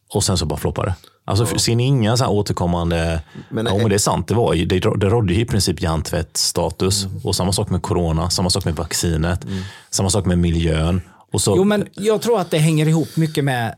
Och 0.09 0.23
sen 0.23 0.37
så 0.37 0.45
bara 0.45 0.59
floppar 0.59 0.85
det. 0.85 0.95
Alltså, 1.25 1.45
för- 1.45 1.57
Ser 1.57 1.75
ni 1.75 1.83
inga 1.83 2.17
så 2.17 2.23
här 2.23 2.31
återkommande... 2.31 3.21
Men 3.49 3.65
ja, 3.65 3.77
men 3.77 3.89
det 3.89 3.95
är 3.95 3.99
sant, 3.99 4.27
det, 4.27 4.33
var, 4.33 4.53
ju- 4.53 4.65
det, 4.65 4.79
det 4.79 5.09
rådde 5.09 5.33
ju 5.33 5.39
i 5.41 5.45
princip 5.45 5.81
hjärntvättstatus. 5.81 7.07
Och 7.23 7.35
samma 7.35 7.51
sak 7.53 7.69
med 7.69 7.81
corona, 7.81 8.29
samma 8.29 8.49
sak 8.49 8.65
med 8.65 8.75
vaccinet, 8.75 9.45
samma 9.89 10.09
sak 10.09 10.25
med 10.25 10.37
miljön. 10.39 11.01
Och 11.31 11.41
så, 11.41 11.53
Jo, 11.57 11.63
men 11.63 11.87
jag 11.93 12.21
tror 12.21 12.39
att 12.39 12.51
det 12.51 12.57
hänger 12.57 12.87
ihop 12.87 13.17
mycket 13.17 13.43
med... 13.43 13.75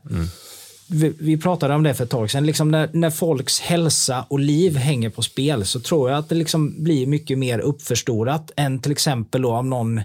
Vi, 0.88 1.14
vi 1.20 1.38
pratade 1.38 1.76
om 1.76 1.84
det 1.84 1.94
för 1.94 2.04
ett 2.04 2.10
tag 2.10 2.32
sedan. 2.32 2.46
Liksom 2.46 2.72
när, 2.72 2.90
när 2.94 3.10
folks 3.10 3.60
hälsa 3.60 4.26
och 4.30 4.40
liv 4.40 4.78
hänger 4.78 5.10
på 5.10 5.22
spel 5.22 5.66
så 5.66 5.80
tror 5.80 6.10
jag 6.10 6.20
att 6.20 6.30
det 6.30 6.36
liksom 6.36 6.84
blir 6.84 7.08
mycket 7.08 7.38
mer 7.38 7.60
uppförstorat 7.60 8.52
än 8.56 8.80
till 8.80 8.92
exempel 8.92 9.42
då 9.42 9.52
om 9.52 9.70
någon... 9.70 10.02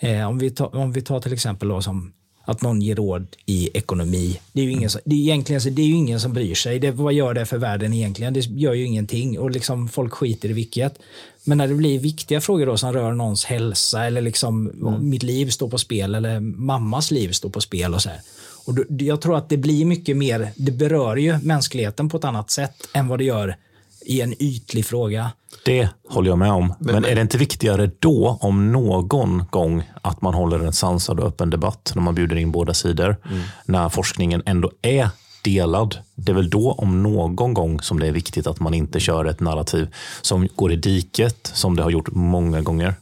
Eh, 0.00 0.28
om, 0.28 0.38
vi 0.38 0.50
tar, 0.50 0.76
om 0.76 0.92
vi 0.92 1.02
tar 1.02 1.20
till 1.20 1.32
exempel 1.32 1.68
då 1.68 1.82
som 1.82 2.12
att 2.44 2.62
någon 2.62 2.82
ger 2.82 2.94
råd 2.94 3.26
i 3.46 3.70
ekonomi. 3.74 4.40
Det 4.52 4.60
är 4.60 4.64
ju 4.64 4.70
ingen 4.70 4.90
som, 4.90 5.00
det 5.04 5.14
är 5.14 5.18
egentligen 5.18 5.74
det 5.74 5.82
är 5.82 5.90
ingen 5.90 6.20
som 6.20 6.32
bryr 6.32 6.54
sig. 6.54 6.78
Det, 6.78 6.90
vad 6.90 7.12
gör 7.12 7.34
det 7.34 7.46
för 7.46 7.58
världen 7.58 7.92
egentligen? 7.92 8.34
Det 8.34 8.40
gör 8.40 8.72
ju 8.72 8.84
ingenting 8.84 9.38
och 9.38 9.50
liksom 9.50 9.88
folk 9.88 10.12
skiter 10.12 10.50
i 10.50 10.52
vilket. 10.52 10.98
Men 11.44 11.58
när 11.58 11.68
det 11.68 11.74
blir 11.74 11.98
viktiga 11.98 12.40
frågor 12.40 12.66
då 12.66 12.76
som 12.76 12.92
rör 12.92 13.12
någons 13.12 13.44
hälsa 13.44 14.06
eller 14.06 14.20
liksom 14.20 14.72
om 14.82 15.10
mitt 15.10 15.22
liv 15.22 15.50
står 15.50 15.68
på 15.68 15.78
spel 15.78 16.14
eller 16.14 16.40
mammas 16.40 17.10
liv 17.10 17.32
står 17.32 17.50
på 17.50 17.60
spel 17.60 17.94
och 17.94 18.02
så 18.02 18.08
här. 18.08 18.20
Och 18.64 18.74
då, 18.74 18.84
jag 18.88 19.20
tror 19.20 19.36
att 19.36 19.48
det 19.48 19.56
blir 19.56 19.84
mycket 19.84 20.16
mer, 20.16 20.52
det 20.56 20.72
berör 20.72 21.16
ju 21.16 21.38
mänskligheten 21.38 22.08
på 22.08 22.16
ett 22.16 22.24
annat 22.24 22.50
sätt 22.50 22.88
än 22.94 23.08
vad 23.08 23.18
det 23.18 23.24
gör 23.24 23.56
i 24.04 24.20
en 24.20 24.42
ytlig 24.42 24.86
fråga. 24.86 25.30
Det 25.64 25.88
håller 26.08 26.28
jag 26.28 26.38
med 26.38 26.52
om. 26.52 26.74
Men, 26.78 27.04
är 27.04 27.14
det 27.14 27.20
inte 27.20 27.38
viktigare 27.38 27.90
då, 27.98 28.38
om 28.40 28.72
någon 28.72 29.46
gång, 29.50 29.90
att 30.02 30.22
man 30.22 30.34
håller 30.34 30.58
en 30.58 30.72
sansad 30.72 31.20
och 31.20 31.26
öppen 31.26 31.50
debatt 31.50 31.92
när 31.94 32.02
man 32.02 32.14
bjuder 32.14 32.36
in 32.36 32.52
båda 32.52 32.74
sidor? 32.74 33.16
När 33.64 33.88
forskningen 33.88 34.42
ändå 34.46 34.70
är 34.82 35.08
delad. 35.44 35.98
Det 36.14 36.32
är 36.32 36.36
väl 36.36 36.50
då, 36.50 36.72
om 36.72 37.02
någon 37.02 37.54
gång, 37.54 37.80
som 37.80 38.00
det 38.00 38.06
är 38.06 38.12
viktigt 38.12 38.46
att 38.46 38.60
man 38.60 38.74
inte 38.74 39.00
kör 39.00 39.24
ett 39.24 39.40
narrativ 39.40 39.94
som 40.22 40.48
går 40.56 40.72
i 40.72 40.76
diket, 40.76 41.50
som 41.54 41.76
det 41.76 41.82
har 41.82 41.90
gjort 41.90 42.08
många 42.12 42.60
gånger. 42.60 42.94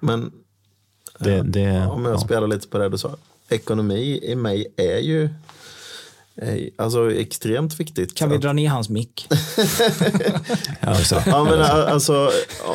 Men 0.00 0.32
Det, 1.18 1.42
det, 1.42 1.86
om 1.86 2.04
jag 2.04 2.14
ja. 2.14 2.18
spelar 2.18 2.46
lite 2.46 2.68
på 2.68 2.78
det 2.78 2.88
du 2.88 2.98
sa. 2.98 3.16
Ekonomi 3.48 4.20
i 4.22 4.34
mig 4.34 4.66
är 4.76 4.98
ju 4.98 5.28
alltså 6.78 7.12
extremt 7.14 7.80
viktigt. 7.80 8.14
Kan 8.14 8.30
vi 8.30 8.38
dra 8.38 8.52
ner 8.52 8.68
hans 8.68 8.88
mick? 8.88 9.26
Ja, 11.26 11.44
men 11.44 11.60
alltså, 11.62 12.30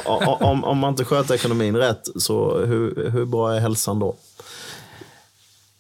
o- 0.06 0.24
o- 0.26 0.38
om, 0.42 0.64
om 0.64 0.78
man 0.78 0.90
inte 0.90 1.06
sköter 1.06 1.36
ekonomin 1.36 1.76
rätt, 1.76 2.02
så 2.16 2.60
hur, 2.66 3.10
hur 3.10 3.26
bra 3.26 3.54
är 3.56 3.60
hälsan 3.60 4.00
då? 4.00 4.16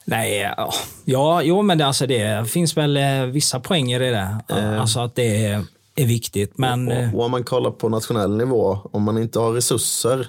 Nej, 0.05 0.39
ja, 0.57 0.73
ja, 1.05 1.41
jo, 1.43 1.61
men 1.61 1.77
det, 1.77 1.85
alltså 1.85 2.07
det 2.07 2.49
finns 2.49 2.77
väl 2.77 2.97
eh, 2.97 3.23
vissa 3.25 3.59
poänger 3.59 4.01
i 4.01 4.09
det. 4.09 4.37
Alltså 4.79 4.99
att 4.99 5.15
det 5.15 5.45
är, 5.45 5.63
är 5.95 6.05
viktigt. 6.05 6.57
Men 6.57 6.91
eh, 6.91 7.09
Och, 7.13 7.19
och 7.19 7.25
om 7.25 7.31
man 7.31 7.43
kollar 7.43 7.71
på 7.71 7.89
nationell 7.89 8.37
nivå, 8.37 8.79
om 8.91 9.03
man 9.03 9.17
inte 9.17 9.39
har 9.39 9.51
resurser 9.53 10.27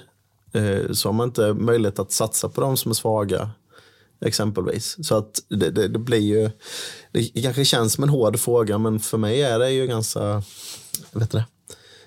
eh, 0.53 0.91
så 0.93 1.07
har 1.09 1.13
man 1.13 1.27
inte 1.27 1.53
möjlighet 1.53 1.99
att 1.99 2.11
satsa 2.11 2.49
på 2.49 2.61
de 2.61 2.77
som 2.77 2.91
är 2.91 2.95
svaga. 2.95 3.49
Exempelvis. 4.25 5.07
Så 5.07 5.17
att 5.17 5.39
det, 5.49 5.69
det, 5.69 5.87
det 5.87 5.99
blir 5.99 6.19
ju, 6.19 6.49
det 7.33 7.41
kanske 7.41 7.65
känns 7.65 7.93
som 7.93 8.03
en 8.03 8.09
hård 8.09 8.39
fråga 8.39 8.77
men 8.77 8.99
för 8.99 9.17
mig 9.17 9.41
är 9.41 9.59
det 9.59 9.71
ju 9.71 9.87
ganska, 9.87 10.43
vet 11.11 11.31
du 11.31 11.37
det? 11.37 11.45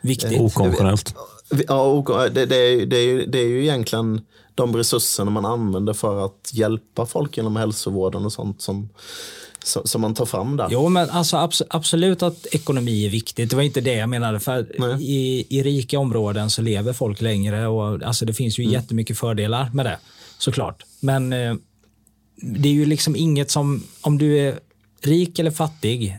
Viktigt. 0.00 0.40
Okonventionellt. 0.40 1.14
Ja, 1.68 1.82
och 1.82 2.30
det, 2.30 2.46
det, 2.46 2.56
är, 2.56 2.86
det, 2.86 2.96
är, 2.96 3.06
ju- 3.06 3.26
det 3.26 3.38
är 3.38 3.46
ju 3.46 3.62
egentligen 3.62 4.20
de 4.54 4.76
resurserna 4.76 5.30
man 5.30 5.44
använder 5.44 5.92
för 5.92 6.24
att 6.26 6.50
hjälpa 6.52 7.06
folk 7.06 7.38
inom 7.38 7.56
hälsovården 7.56 8.24
och 8.26 8.32
sånt 8.32 8.62
som, 8.62 8.88
som, 9.84 10.00
man 10.00 10.14
tar 10.14 10.26
fram 10.26 10.56
där. 10.56 10.68
Jo, 10.70 10.88
men 10.88 11.10
alltså 11.10 11.36
abs- 11.36 11.66
absolut 11.70 12.22
att 12.22 12.46
ekonomi 12.46 13.06
är 13.06 13.10
viktigt. 13.10 13.50
Det 13.50 13.56
var 13.56 13.62
inte 13.62 13.80
det 13.80 13.94
jag 13.94 14.08
menade. 14.08 14.40
För 14.40 14.66
Nej. 14.78 14.96
i, 15.02 15.46
I 15.58 15.62
rika 15.62 15.98
områden 15.98 16.50
så 16.50 16.62
lever 16.62 16.92
folk 16.92 17.20
längre 17.20 17.66
och 17.66 18.02
alltså 18.02 18.24
det 18.24 18.34
finns 18.34 18.58
ju 18.58 18.62
Mm. 18.62 18.72
jättemycket 18.72 19.18
fördelar 19.18 19.70
med 19.74 19.86
det. 19.86 19.98
Såklart. 20.38 20.82
Men 21.00 21.32
eh, 21.32 21.54
det 22.36 22.68
är 22.68 22.72
ju 22.72 22.84
liksom 22.86 23.16
inget 23.16 23.50
som, 23.50 23.82
om 24.00 24.18
du 24.18 24.38
är 24.38 24.58
rik 25.02 25.38
eller 25.38 25.50
fattig, 25.50 26.18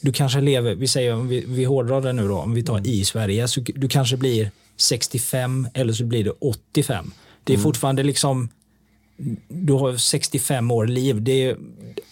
du 0.00 0.12
kanske 0.12 0.40
lever, 0.40 0.74
vi 0.74 0.88
säger 0.88 1.14
om 1.14 1.28
vi, 1.28 1.44
vi 1.48 1.64
hårdrar 1.64 2.00
det 2.00 2.12
nu 2.12 2.28
då, 2.28 2.36
om 2.38 2.54
vi 2.54 2.62
tar 2.62 2.86
i 2.86 3.04
Sverige, 3.04 3.48
så 3.48 3.60
du 3.74 3.88
kanske 3.88 4.16
blir 4.16 4.50
65 4.76 5.68
eller 5.74 5.92
så 5.92 6.04
blir 6.04 6.24
det 6.24 6.30
85. 6.30 7.10
Det 7.44 7.52
är 7.52 7.54
Mm. 7.56 7.62
fortfarande 7.64 8.02
liksom, 8.02 8.48
du 9.48 9.72
har 9.72 9.96
65 9.96 10.70
år 10.70 10.86
liv. 10.86 11.22
Det 11.22 11.32
är, 11.44 11.56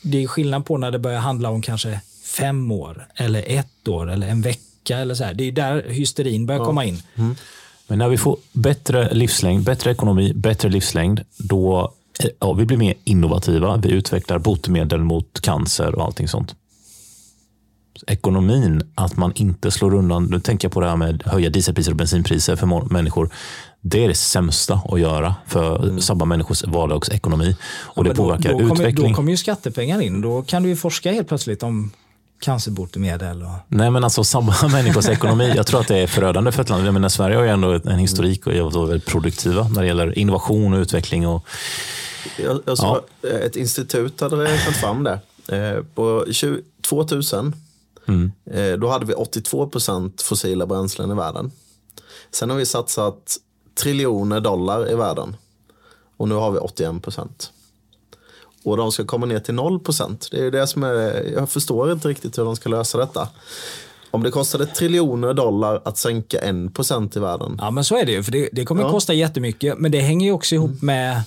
det 0.02 0.22
är 0.22 0.26
skillnad 0.26 0.66
på 0.66 0.78
när 0.78 0.90
det 0.90 0.98
börjar 0.98 1.20
handla 1.20 1.50
om 1.50 1.62
kanske 1.62 2.00
fem 2.24 2.70
år 2.72 3.06
eller 3.14 3.44
ett 3.46 3.88
år 3.88 4.10
eller 4.12 4.28
en 4.28 4.42
vecka 4.42 4.98
eller 4.98 5.14
så 5.14 5.24
här. 5.24 5.34
Det 5.34 5.44
är 5.44 5.52
där 5.52 5.84
hysterin 5.88 6.46
börjar 6.46 6.64
komma 6.64 6.84
in. 6.84 7.02
Men 7.88 7.98
när 7.98 8.08
vi 8.08 8.18
får 8.18 8.38
bättre 8.52 9.14
livslängd, 9.14 9.64
bättre 9.64 9.90
ekonomi, 9.90 10.32
bättre 10.34 10.68
livslängd, 10.68 11.20
då 11.36 11.92
ja, 12.40 12.52
vi 12.52 12.64
blir 12.64 12.76
mer 12.76 12.94
innovativa. 13.04 13.76
Vi 13.76 13.90
utvecklar 13.90 14.38
botemedel 14.38 15.00
mot 15.00 15.40
cancer 15.40 15.94
och 15.94 16.04
allting 16.04 16.28
sånt. 16.28 16.54
Ekonomin, 18.06 18.82
att 18.94 19.16
man 19.16 19.32
inte 19.34 19.70
slår 19.70 19.94
undan, 19.94 20.24
nu 20.24 20.40
tänker 20.40 20.66
jag 20.66 20.72
på 20.72 20.80
det 20.80 20.88
här 20.88 20.96
med 20.96 21.22
höja 21.26 21.50
dieselpriser 21.50 21.90
och 21.90 21.96
bensinpriser 21.96 22.56
för 22.56 22.92
människor. 22.92 23.30
Det 23.80 24.04
är 24.04 24.08
det 24.08 24.14
sämsta 24.14 24.80
att 24.84 25.00
göra 25.00 25.34
för 25.46 25.98
samma 26.00 26.24
människors 26.24 26.64
vardagsekonomi. 26.64 27.56
Och 27.84 28.04
det 28.04 28.10
Men 28.10 28.16
då, 28.16 28.22
påverkar 28.22 28.52
då, 28.52 28.58
kommer, 28.58 28.74
utveckling. 28.74 29.08
då 29.08 29.14
kommer 29.14 29.30
ju 29.30 29.36
skattepengar 29.36 30.00
in. 30.00 30.20
Då 30.20 30.42
kan 30.42 30.62
du 30.62 30.68
ju 30.68 30.76
forska 30.76 31.12
helt 31.12 31.28
plötsligt 31.28 31.62
om 31.62 31.90
cancerbotemedel. 32.40 33.42
Och... 33.42 33.48
Nej, 33.68 33.90
men 33.90 34.04
alltså 34.04 34.24
samma 34.24 34.54
människors 34.72 35.08
ekonomi. 35.08 35.52
Jag 35.56 35.66
tror 35.66 35.80
att 35.80 35.88
det 35.88 35.98
är 35.98 36.06
förödande 36.06 36.52
för 36.52 36.62
ett 36.62 36.68
land. 36.68 36.86
Jag 36.86 36.94
menar, 36.94 37.08
Sverige 37.08 37.36
har 37.36 37.44
ju 37.44 37.50
ändå 37.50 37.72
en 37.72 37.98
historik 37.98 38.46
och 38.46 38.54
är 38.54 38.86
väldigt 38.86 39.06
produktiva 39.06 39.68
när 39.68 39.82
det 39.82 39.86
gäller 39.86 40.18
innovation 40.18 40.72
och 40.72 40.78
utveckling. 40.78 41.26
Och, 41.26 41.46
Jag, 42.38 42.60
jag 42.64 42.78
såg, 42.78 43.00
Ett 43.22 43.56
institut 43.56 44.20
hade 44.20 44.36
räknat 44.36 44.76
fram 44.76 45.04
det. 45.04 45.20
Eh, 45.56 45.82
På 45.94 46.24
20, 46.30 46.62
2000 46.88 47.54
eh, 48.50 48.72
då 48.72 48.88
hade 48.88 49.06
vi 49.06 49.14
82 49.14 49.66
procent 49.68 50.22
fossila 50.22 50.66
bränslen 50.66 51.10
i 51.10 51.14
världen. 51.14 51.52
Sen 52.30 52.50
har 52.50 52.56
vi 52.56 52.66
satsat 52.66 53.36
triljoner 53.74 54.40
dollar 54.40 54.90
i 54.90 54.94
världen. 54.94 55.36
Och 56.16 56.28
nu 56.28 56.34
har 56.34 56.50
vi 56.50 56.58
81 56.58 57.02
procent. 57.02 57.52
Och 58.62 58.76
de 58.76 58.92
ska 58.92 59.04
komma 59.04 59.26
ner 59.26 59.40
till 59.40 59.54
0 59.54 59.80
procent. 59.80 60.28
Det 60.30 60.46
är 60.46 60.50
det 60.50 60.66
som 60.66 60.82
är, 60.82 61.22
jag 61.34 61.50
förstår 61.50 61.92
inte 61.92 62.08
riktigt 62.08 62.38
hur 62.38 62.44
de 62.44 62.56
ska 62.56 62.68
lösa 62.68 62.98
detta. 62.98 63.28
Om 64.10 64.22
det 64.22 64.30
kostade 64.30 64.66
triljoner 64.66 65.34
dollar 65.34 65.82
att 65.84 65.98
sänka 65.98 66.38
1 66.38 66.74
procent 66.74 67.16
i 67.16 67.20
världen. 67.20 67.56
Ja, 67.60 67.70
men 67.70 67.84
så 67.84 67.96
är 67.96 68.06
det 68.06 68.12
ju. 68.12 68.22
För 68.22 68.32
det, 68.32 68.48
det 68.52 68.64
kommer 68.64 68.82
Ja. 68.82 68.90
kosta 68.90 69.12
jättemycket. 69.14 69.78
Men 69.78 69.92
det 69.92 70.00
hänger 70.00 70.26
ju 70.26 70.32
också 70.32 70.54
ihop 70.54 70.82
med 70.82 71.22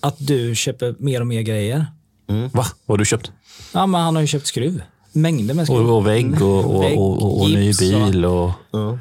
att 0.00 0.16
du 0.18 0.54
köper 0.54 0.94
mer 0.98 1.20
och 1.20 1.26
mer 1.26 1.42
grejer. 1.42 1.86
Va? 2.26 2.46
Vad 2.86 2.94
har 2.94 2.96
du 2.98 3.04
köpt? 3.04 3.32
Ja, 3.72 3.86
men 3.86 4.00
han 4.00 4.14
har 4.14 4.20
ju 4.22 4.26
köpt 4.28 4.46
skruv. 4.46 4.82
Mängder 5.12 5.54
med 5.54 5.66
skruv. 5.66 5.90
Och, 5.90 5.96
och 5.96 6.06
vägg 6.06 6.42
och, 6.42 6.74
och, 6.76 6.82
Vägg, 6.82 6.98
och, 6.98 7.22
och, 7.22 7.40
och 7.40 7.50
ny 7.50 7.72
bil. 7.72 8.24
Och, 8.24 8.50
Ja. 8.70 8.98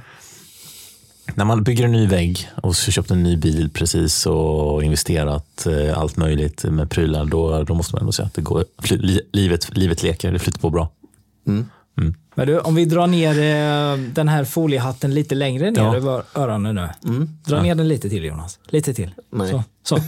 när 1.36 1.46
man 1.46 1.64
bygger 1.64 1.86
en 1.86 1.92
ny 1.92 2.08
vägg 2.08 2.50
och 2.64 2.76
så 2.76 2.92
köpt 2.92 3.12
en 3.12 3.24
ny 3.24 3.38
bil 3.38 3.70
precis 3.74 4.26
och 4.26 4.84
investerat 4.84 5.66
eh, 5.66 5.98
allt 6.00 6.18
möjligt 6.18 6.64
med 6.64 6.90
prylar, 6.90 7.26
då, 7.26 7.64
då 7.64 7.74
måste 7.74 7.96
man 7.96 8.00
ändå 8.02 8.12
säga 8.12 8.26
att 8.26 8.34
det 8.34 8.42
går, 8.42 8.66
li, 8.90 9.22
livet, 9.34 9.78
livet 9.78 10.04
leker, 10.04 10.32
det 10.32 10.40
flyter 10.40 10.60
på 10.60 10.70
bra. 10.70 10.90
Men 12.36 12.48
du, 12.48 12.60
om 12.60 12.76
vi 12.76 12.86
drar 12.86 13.08
ner 13.08 13.30
eh, 13.40 13.98
den 14.14 14.28
här 14.28 14.44
foliehatten 14.46 15.14
lite 15.14 15.36
längre 15.36 15.72
ner 15.72 15.82
Ja. 15.82 15.96
över 15.96 16.24
öronen 16.36 16.76
nu. 16.76 17.28
Dra 17.46 17.62
ner 17.62 17.76
den 17.76 17.88
lite 17.88 18.10
till 18.10 18.24
Jonas. 18.24 18.60
Lite 18.68 18.94
till. 18.94 19.12
Nej. 19.30 19.50
Så. 19.50 19.64
så. 19.84 20.00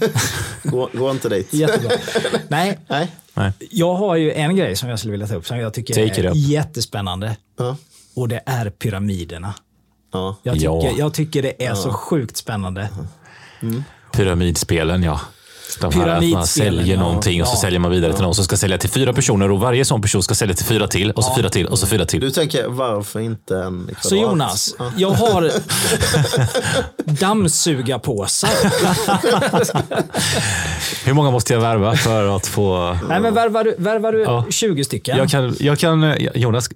Gå, 0.70 0.90
gå 0.94 1.12
inte 1.12 1.30
dit. 1.30 1.54
Jättebra. 1.54 1.92
Nej, 2.48 2.80
Nej. 2.88 3.12
Nej. 3.34 3.52
jag 3.72 3.96
har 3.96 4.16
ju 4.16 4.32
en 4.34 4.56
grej 4.56 4.76
som 4.76 4.90
jag 4.90 5.00
skulle 5.00 5.12
vilja 5.12 5.28
ta 5.28 5.36
upp 5.36 5.48
som 5.48 5.58
jag 5.60 5.74
tycker 5.74 5.94
Take 6.10 6.28
är 6.28 6.32
jättespännande. 6.36 7.38
Ja. 7.58 7.78
Och 8.16 8.28
det 8.28 8.42
är 8.46 8.70
pyramiderna. 8.70 9.54
Ja. 10.14 10.36
Jag 10.44 10.54
tycker, 10.54 10.66
Ja. 10.68 10.92
jag 10.98 11.14
tycker 11.14 11.42
det 11.42 11.66
är 11.66 11.76
så 11.76 11.94
sjukt 11.94 12.38
spännande. 12.38 12.90
Pyramidspelen, 14.12 15.04
ja. 15.04 15.22
De 15.82 15.94
här 15.94 16.08
att 16.08 16.24
man 16.24 16.48
säljer 16.48 16.96
ja. 16.96 17.00
någonting 17.02 17.42
och 17.42 17.48
så 17.48 17.54
Ja. 17.56 17.62
säljer 17.62 17.80
man 17.80 17.92
vidare 17.92 18.14
till 18.14 18.24
någon 18.24 18.36
som 18.36 18.46
ska 18.46 18.58
sälja 18.58 18.78
till 18.78 18.90
fyra 18.90 19.14
personer 19.14 19.52
och 19.52 19.60
varje 19.60 19.86
sån 19.86 20.02
person 20.02 20.24
ska 20.24 20.36
sälja 20.36 20.56
till 20.56 20.66
fyra 20.66 20.88
till 20.88 21.12
och 21.12 21.24
så 21.24 21.36
fyra 21.36 21.50
till 21.50 21.68
och 21.68 21.80
så 21.80 21.88
fyra 21.88 22.06
till. 22.06 22.20
Du 22.22 22.32
tänker 22.32 22.68
varför 22.68 23.20
inte 23.20 23.58
en 23.58 23.84
kvadrat? 23.86 24.04
Så 24.06 24.16
Jonas, 24.16 24.76
Ja. 24.80 24.92
jag 24.98 25.12
har 25.12 25.52
dammsugarpåsar. 27.06 28.50
Hur 31.06 31.14
många 31.14 31.32
måste 31.32 31.54
jag 31.54 31.62
värva 31.62 31.96
för 31.96 32.36
att 32.36 32.48
få... 32.48 32.98
Nej, 33.10 33.20
men 33.20 33.34
värvar 33.34 33.64
du, 33.64 33.76
värvar 33.78 34.12
du 34.12 34.22
Ja. 34.22 34.46
20 34.50 34.84
stycken? 34.84 35.18
Jag 35.18 35.30
kan, 35.30 35.56
jag 35.60 35.80
kan, 35.80 36.16
Jonas, 36.36 36.70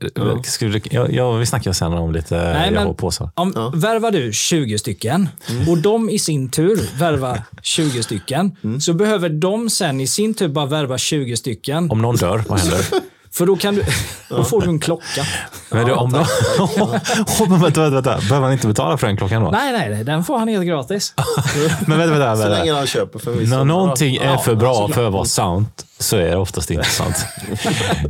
skulle, 0.43 0.79
du- 0.79 0.81
jag, 0.91 1.13
jag, 1.13 1.33
vi 1.37 1.45
snackar 1.45 1.73
sen 1.73 1.93
om 1.93 2.11
lite 2.11 2.35
Nej, 2.35 2.63
jag 2.65 2.73
men 2.73 2.87
har 2.87 2.93
påsar. 2.93 3.29
om, 3.35 3.71
Värvar 3.75 4.11
du 4.11 4.33
20 4.33 4.77
stycken 4.79 5.29
och 5.69 5.77
de 5.77 6.09
i 6.09 6.19
sin 6.19 6.49
tur 6.49 6.89
värvar 6.99 7.41
20 7.61 8.03
stycken, 8.03 8.51
så 8.81 8.93
behöver 8.93 9.29
de 9.29 9.69
sen 9.69 10.01
i 10.01 10.07
sin 10.07 10.33
tur 10.33 10.47
bara 10.47 10.65
värva 10.65 10.97
20 10.97 11.37
stycken. 11.37 11.91
Om 11.91 12.01
någon 12.01 12.15
dör, 12.15 12.43
vad 12.47 12.59
händer? 12.59 12.85
För 13.39 13.45
då, 13.45 13.55
kan 13.55 13.75
du, 13.75 13.85
då 14.29 14.43
får 14.43 14.61
du 14.61 14.67
en 14.67 14.79
klocka. 14.79 15.25
Men 15.69 15.85
du, 15.85 15.93
om 15.93 16.11
men 17.49 17.61
vänta, 17.61 17.81
vänta, 17.81 17.89
vänta. 17.89 18.17
Behöver 18.17 18.39
man 18.39 18.51
inte 18.51 18.67
betala 18.67 18.97
för 18.97 19.07
den 19.07 19.17
klockan 19.17 19.43
då? 19.43 19.51
Nej, 19.51 19.71
nej, 19.71 19.89
nej, 19.89 20.03
den 20.03 20.23
får 20.23 20.37
han 20.37 20.47
helt 20.47 20.65
gratis. 20.65 21.13
Men 21.87 21.97
vänta, 21.97 22.13
vänta. 22.13 22.35
Så 22.35 22.41
vänta. 22.41 22.57
länge 22.57 22.73
han 22.73 22.87
köper 22.87 23.19
för 23.19 23.31
en 23.31 23.39
viss 23.39 23.49
När 23.49 23.63
någonting 23.63 24.15
är 24.15 24.37
för 24.37 24.55
bra 24.55 24.87
för 24.87 25.07
att 25.07 25.13
vara 25.13 25.25
sant 25.25 25.85
så 25.99 26.17
är 26.17 26.29
det 26.29 26.35
oftast 26.35 26.71
inte 26.71 26.89
sant. 26.89 27.25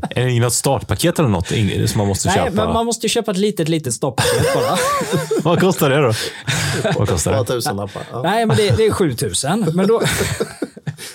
är 0.09 0.25
det 0.25 0.39
något 0.39 0.53
startpaket 0.53 1.19
eller 1.19 1.29
något 1.29 1.47
som 1.47 1.97
man 1.97 2.07
måste 2.07 2.27
Nej, 2.27 2.37
köpa? 2.37 2.51
men 2.51 2.73
man 2.73 2.85
måste 2.85 3.05
ju 3.05 3.09
köpa 3.09 3.31
ett 3.31 3.37
litet, 3.37 3.69
litet 3.69 3.93
stopppaket 3.93 4.53
bara. 4.53 4.77
Vad 5.43 5.59
kostar 5.59 5.89
det 5.89 6.01
då? 6.01 6.13
Vad 6.95 7.09
kostar 7.09 7.31
det? 7.31 7.45
tusenlappar. 7.45 8.03
Ja. 8.11 8.21
Nej, 8.21 8.45
men 8.45 8.57
det, 8.57 8.77
det 8.77 8.85
är 8.85 8.91
7000. 8.91 9.71
Men 9.73 9.87
då, 9.87 10.01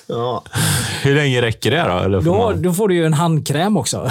Ja. 0.07 0.43
Hur 1.03 1.15
länge 1.15 1.43
räcker 1.43 1.71
det 1.71 1.83
då? 1.83 1.99
Eller 1.99 2.21
får 2.21 2.25
då, 2.31 2.39
man... 2.39 2.63
då 2.63 2.73
får 2.73 2.89
du 2.89 2.95
ju 2.95 3.07
en 3.07 3.15
handkräm 3.15 3.77
också. 3.77 4.11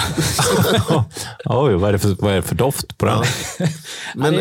Oj, 1.44 1.74
vad, 1.74 1.88
är 1.88 1.92
det 1.92 1.98
för, 1.98 2.16
vad 2.20 2.32
är 2.32 2.36
det 2.36 2.42
för 2.42 2.54
doft 2.54 2.98
på 2.98 3.06
den? 3.06 3.22
Men 4.14 4.34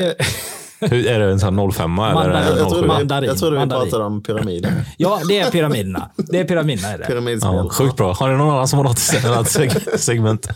Hur, 0.80 1.08
är 1.08 1.20
det 1.20 1.32
en 1.32 1.40
sån 1.40 1.60
här 1.60 1.72
05 1.72 2.00
eller 2.00 2.30
är 2.30 2.44
jag, 2.46 2.54
det 2.56 2.60
jag, 2.60 2.70
trodde, 2.70 2.76
07? 2.76 2.82
vi- 2.82 2.88
Mandarin, 2.88 3.30
jag 3.42 3.52
vi 3.52 3.58
mandarin. 3.58 3.84
pratade 3.90 4.04
om 4.06 4.24
pyramider. 4.24 4.86
ja, 4.98 5.20
det 5.28 5.40
är 5.40 5.52
pyramiderna. 5.52 6.10
Det 6.16 6.40
är 6.40 6.44
pyramiderna. 6.44 6.88
Är 6.94 6.98
det. 6.98 7.06
Pyramidspel. 7.06 7.52
Ja, 7.56 7.70
sjukt 7.70 7.96
bra. 7.98 8.14
Har 8.14 8.30
ni 8.30 8.38
någon 8.38 8.50
annan 8.50 8.68
som 8.68 8.78
har 8.80 8.84
något 8.84 9.26
annat 9.26 9.48
seg- 9.48 9.98
segment? 9.98 10.48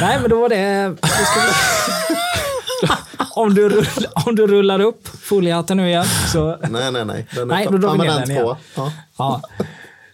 Nej, 0.00 0.18
men 0.20 0.30
då 0.30 0.40
var 0.40 0.48
det... 0.48 0.88
då 0.88 0.96
ska 1.08 1.40
vi- 1.46 2.16
om, 3.34 3.54
du 3.54 3.68
rull, 3.68 3.86
om 4.26 4.34
du 4.36 4.46
rullar 4.46 4.80
upp 4.80 5.08
foliehatten 5.08 5.76
nu 5.76 5.88
igen 5.88 6.04
så... 6.32 6.58
Nej, 6.70 6.92
nej, 6.92 7.04
nej. 7.04 7.26
Den 7.34 7.48
Nej, 7.48 7.66
då 7.70 7.78
drar 7.78 7.92
vi 7.92 7.98
ner 7.98 8.20
den 8.20 8.30
igen. 8.30 8.44
på. 8.44 8.56
Ja. 8.76 8.92
Ja. 9.18 9.42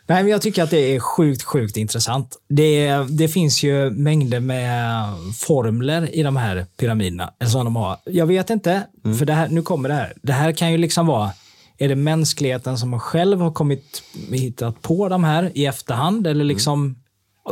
Nej, 0.06 0.22
men 0.22 0.32
jag 0.32 0.42
tycker 0.42 0.62
att 0.62 0.70
det 0.70 0.96
är 0.96 1.00
sjukt, 1.00 1.42
sjukt 1.42 1.76
intressant. 1.76 2.36
Det, 2.48 2.90
det 3.08 3.28
finns 3.28 3.62
ju 3.62 3.90
mängder 3.90 4.40
med 4.40 5.04
formler 5.34 6.14
i 6.14 6.22
de 6.22 6.36
här 6.36 6.66
pyramiderna. 6.76 7.32
Som 7.46 7.64
de 7.64 7.76
har. 7.76 7.96
Jag 8.04 8.26
vet 8.26 8.50
inte, 8.50 8.86
för 9.18 9.24
det 9.24 9.32
här, 9.32 9.48
nu 9.48 9.62
kommer 9.62 9.88
det 9.88 9.94
här. 9.94 10.12
Det 10.22 10.32
här 10.32 10.52
kan 10.52 10.72
ju 10.72 10.78
liksom 10.78 11.06
vara, 11.06 11.30
är 11.78 11.88
det 11.88 11.96
mänskligheten 11.96 12.78
som 12.78 13.00
själv 13.00 13.40
har 13.40 13.52
kommit 13.52 14.02
hittat 14.30 14.82
på 14.82 15.08
de 15.08 15.24
här 15.24 15.50
i 15.54 15.66
efterhand? 15.66 16.26
Eller 16.26 16.44
liksom 16.44 16.96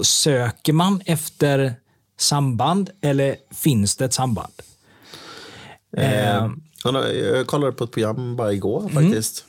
söker 0.02 0.72
man 0.72 1.00
efter 1.04 1.74
samband 2.18 2.90
eller 3.02 3.36
finns 3.54 3.96
det 3.96 4.04
ett 4.04 4.14
samband? 4.14 4.52
Eh, 5.96 6.50
ja, 6.84 7.08
jag 7.08 7.46
kollade 7.46 7.72
på 7.72 7.84
ett 7.84 7.90
program 7.90 8.36
bara 8.36 8.52
igår 8.52 8.88
faktiskt. 8.88 9.44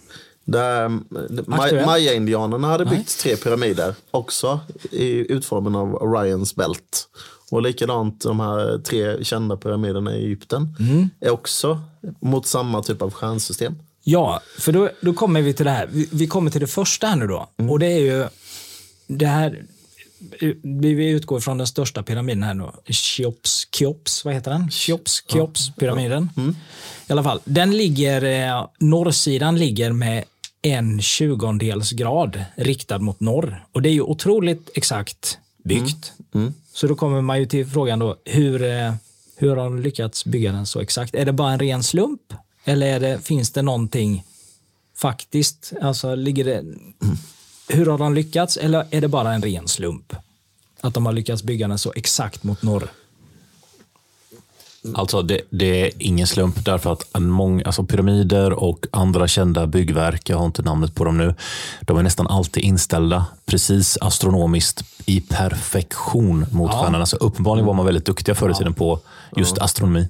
Där 0.46 0.86
eh. 0.86 1.86
Maya-indianerna 1.86 2.68
hade 2.68 2.86
byggt 2.86 3.20
tre 3.20 3.36
pyramider. 3.36 3.96
Också 4.12 4.60
i 4.92 5.34
utformen 5.34 5.76
av 5.76 5.96
Orions 5.96 6.56
bält. 6.56 7.08
Och 7.52 7.62
likadant 7.62 8.22
de 8.22 8.40
här 8.40 8.78
tre 8.78 9.24
kända 9.24 9.58
pyramiderna 9.58 10.16
i 10.16 10.26
Egypten. 10.26 10.76
Är 11.20 11.30
också 11.30 11.82
mot 12.20 12.48
samma 12.48 12.84
typ 12.84 13.02
av 13.02 13.12
stjärnsystem. 13.12 13.76
Ja, 14.04 14.42
för 14.60 14.72
då, 14.72 14.90
då 15.02 15.14
kommer 15.14 15.42
vi 15.42 15.54
till 15.54 15.66
det 15.66 15.72
här. 15.72 15.88
Vi, 15.92 16.10
vi 16.12 16.28
kommer 16.28 16.52
till 16.52 16.62
det 16.62 16.68
första 16.68 17.08
här 17.08 17.16
nu 17.16 17.28
då. 17.28 17.50
Mm. 17.58 17.72
Och 17.72 17.80
det 17.80 17.86
är 17.86 18.00
ju 18.00 18.26
det 19.08 19.26
här. 19.26 19.64
Vi 20.62 21.10
utgår 21.10 21.40
från 21.40 21.58
den 21.58 21.68
största 21.68 22.04
pyramiden 22.04 22.44
här 22.44 22.54
nu. 22.54 22.70
Cheops, 22.94 23.68
Cheops, 23.78 24.26
vad 24.26 24.34
heter 24.34 24.52
den? 24.52 24.72
Cheops, 24.72 25.24
Cheops 25.28 25.72
pyramiden. 25.76 26.30
Mm. 26.38 26.56
I 27.08 27.12
alla 27.12 27.24
fall, 27.24 27.40
den 27.46 27.78
ligger, 27.78 28.24
eh, 28.24 28.68
norrsidan 28.80 29.58
ligger 29.58 29.92
med 29.92 30.24
en 30.62 31.02
tjugondels 31.02 31.92
grad 31.92 32.44
riktad 32.56 33.00
mot 33.00 33.20
norr. 33.20 33.66
Och 33.72 33.82
det 33.82 33.90
är 33.90 33.94
ju 33.94 34.02
otroligt 34.02 34.70
exakt 34.76 35.38
byggt. 35.64 36.14
Mm. 36.34 36.54
Så 36.74 36.88
då 36.88 36.96
kommer 36.96 37.22
man 37.22 37.40
ju 37.40 37.46
till 37.46 37.68
frågan 37.68 38.00
då, 38.00 38.16
hur, 38.26 38.64
eh, 38.64 38.94
hur 39.36 39.50
har 39.50 39.56
de 39.56 39.80
lyckats 39.80 40.26
bygga 40.26 40.52
den 40.52 40.66
så 40.66 40.80
exakt? 40.80 41.16
Är 41.16 41.26
det 41.26 41.34
bara 41.34 41.52
en 41.52 41.60
ren 41.60 41.84
slump? 41.84 42.34
Eller 42.64 43.00
det, 43.00 43.20
finns 43.26 43.52
det 43.52 43.62
någonting 43.62 44.24
faktiskt? 44.98 45.74
Alltså, 45.82 46.16
ligger 46.16 46.44
det, 46.46 46.64
hur 47.68 47.86
har 47.86 47.98
de 47.98 48.14
lyckats? 48.14 48.58
Eller 48.58 48.86
är 48.92 49.02
det 49.02 49.08
bara 49.08 49.34
en 49.34 49.42
ren 49.42 49.68
slump? 49.68 50.16
Att 50.82 50.94
de 50.94 51.06
har 51.06 51.14
lyckats 51.14 51.44
bygga 51.44 51.68
den 51.68 51.78
så 51.80 51.94
exakt 51.96 52.44
mot 52.44 52.62
norr. 52.62 52.90
Alltså 54.96 55.22
det, 55.22 55.42
det 55.50 55.82
är 55.82 55.92
ingen 56.00 56.28
slump 56.28 56.66
därför 56.66 56.94
att 56.94 57.16
en 57.16 57.30
mång, 57.30 57.64
alltså 57.66 57.84
pyramider 57.84 58.54
och 58.54 58.86
andra 58.92 59.28
kända 59.28 59.68
byggverk, 59.68 60.30
jag 60.30 60.38
har 60.38 60.46
inte 60.46 60.62
namnet 60.62 60.96
på 60.96 61.04
dem 61.04 61.18
nu, 61.18 61.36
de 61.82 61.98
är 61.98 62.04
nästan 62.04 62.28
alltid 62.28 62.64
inställda 62.64 63.26
precis 63.46 63.98
astronomiskt 64.02 64.84
i 65.06 65.22
perfektion 65.22 66.46
mot 66.52 66.72
Ja. 66.74 66.82
stjärnorna. 66.84 67.06
Så 67.06 67.18
uppenbarligen 67.18 67.66
var 67.66 67.74
man 67.74 67.86
väldigt 67.86 68.06
duktiga 68.06 68.36
förr 68.36 68.50
i 68.50 68.54
tiden 68.54 68.74
på 68.74 69.00
just 69.36 69.58
astronomi. 69.58 70.08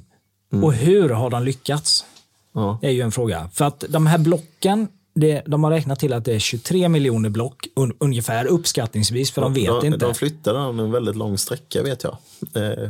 Och 0.63 0.73
hur 0.73 1.09
har 1.09 1.29
de 1.29 1.43
lyckats? 1.43 2.05
Ja. 2.53 2.77
Det 2.81 2.87
är 2.87 2.91
ju 2.91 3.01
en 3.01 3.11
fråga. 3.11 3.49
För 3.53 3.65
att 3.65 3.83
de 3.89 4.07
här 4.07 4.17
blocken, 4.17 4.87
det, 5.19 5.41
de 5.47 5.63
har 5.63 5.71
räknat 5.71 5.99
till 5.99 6.13
att 6.13 6.25
det 6.25 6.33
är 6.33 6.39
23 6.39 6.89
miljoner 6.89 7.29
block 7.29 7.67
un, 7.75 7.93
ungefär 7.99 8.45
uppskattningsvis, 8.45 9.31
för 9.31 9.41
de 9.41 9.53
vet 9.53 9.65
de, 9.67 9.85
inte. 9.85 9.97
De 10.05 10.15
flyttade 10.15 10.59
den 10.59 10.79
en 10.79 10.91
väldigt 10.91 11.15
lång 11.15 11.37
sträcka 11.37 11.83
vet 11.83 12.03
jag. 12.03 12.17
Eh, 12.55 12.89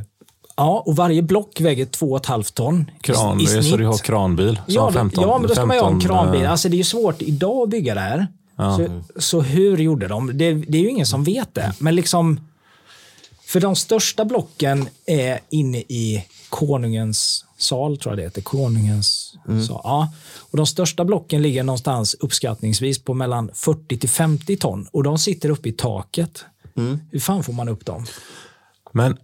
Ja, 0.60 0.84
och 0.86 0.96
varje 0.96 1.22
block 1.22 1.62
väger 1.62 1.86
2,5 1.86 2.54
ton 2.54 2.92
Kran, 3.02 3.40
i, 3.40 3.44
i 3.44 3.48
snitt. 3.48 3.66
så 3.70 3.78
du 3.78 3.86
har 3.86 3.98
kranbil 3.98 4.56
som 4.56 4.64
ja, 4.76 4.82
har 4.82 4.88
det- 4.92 4.94
15 4.94 5.24
ja, 5.24 5.38
men 5.40 5.48
då 5.48 5.56
ska 5.56 5.66
man 5.66 5.76
ju 5.78 5.82
ha 5.82 5.88
en 5.90 6.02
15, 6.02 6.18
kranbil. 6.18 6.42
eh, 6.44 6.52
Alltså 6.52 6.70
det 6.70 6.76
är 6.76 6.78
ju 6.78 6.84
svårt 6.84 7.22
idag 7.22 7.64
att 7.64 7.70
bygga 7.70 7.94
det 7.94 8.00
här. 8.00 8.28
Så, 8.78 8.88
så 9.22 9.42
hur 9.42 9.78
gjorde 9.78 10.08
de? 10.08 10.28
Det, 10.38 10.54
det 10.54 10.78
är 10.78 10.82
ju 10.82 10.90
ingen 10.90 11.06
som 11.06 11.24
vet 11.24 11.56
det. 11.56 11.74
Men 11.80 11.96
liksom, 11.96 12.40
för 13.46 13.60
de 13.60 13.76
största 13.76 14.26
blocken 14.26 14.90
är 15.06 15.40
inne 15.50 15.78
i 15.78 16.26
konungens 16.50 17.46
sal, 17.58 17.98
tror 17.98 18.12
jag 18.12 18.18
det 18.20 18.24
heter. 18.24 18.42
Konungens 18.42 19.36
sal. 19.46 19.82
Ja. 19.84 20.14
Och 20.38 20.58
de 20.58 20.68
största 20.68 21.06
blocken 21.06 21.42
ligger 21.42 21.64
någonstans 21.64 22.14
uppskattningsvis 22.14 23.00
på 23.00 23.14
mellan 23.14 23.50
40 23.54 23.98
till 23.98 24.10
50 24.10 24.58
ton. 24.58 24.88
Och 24.92 25.04
de 25.04 25.18
sitter 25.18 25.50
uppe 25.50 25.70
i 25.70 25.72
taket. 25.72 26.46
Hur 27.12 27.20
fan 27.20 27.44
får 27.44 27.54
man 27.54 27.70
upp 27.70 27.86
dem? 27.86 28.06
Men 28.92 29.18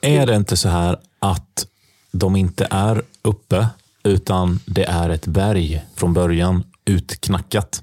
är 0.00 0.26
det 0.26 0.36
inte 0.36 0.56
så 0.56 0.68
här 0.68 0.96
att 1.18 1.66
de 2.12 2.36
inte 2.36 2.68
är 2.70 3.02
uppe 3.22 3.68
utan 4.02 4.60
det 4.66 4.84
är 4.84 5.10
ett 5.10 5.26
berg 5.26 5.84
från 5.94 6.14
början 6.14 6.64
utknackat? 6.84 7.82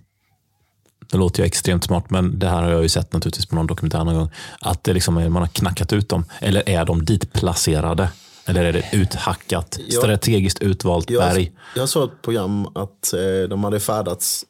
Det 1.11 1.17
låter 1.17 1.43
ju 1.43 1.47
extremt 1.47 1.83
smart, 1.83 2.09
men 2.09 2.39
det 2.39 2.49
här 2.49 2.63
har 2.63 2.69
jag 2.69 2.83
ju 2.83 2.89
sett 2.89 3.13
naturligtvis 3.13 3.45
på 3.45 3.55
någon 3.55 3.67
dokumentär 3.67 4.03
någon 4.03 4.15
gång. 4.15 4.29
Att 4.59 4.83
det 4.83 4.93
liksom 4.93 5.17
är, 5.17 5.29
man 5.29 5.41
har 5.41 5.49
knackat 5.49 5.93
ut 5.93 6.09
dem. 6.09 6.25
Eller 6.39 6.69
är 6.69 6.85
de 6.85 7.05
ditplacerade? 7.05 8.09
Eller 8.45 8.63
är 8.65 8.73
det 8.73 8.83
uthackat, 8.93 9.79
Ja. 9.87 9.97
strategiskt 9.97 10.59
utvalt 10.59 11.07
berg? 11.07 11.51
jag, 11.73 11.81
jag 11.81 11.89
såg 11.89 12.03
ett 12.03 12.21
program 12.21 12.65
att 12.65 13.13
eh, 13.13 13.49
de 13.49 13.63
hade 13.63 13.79
färdats 13.79 14.45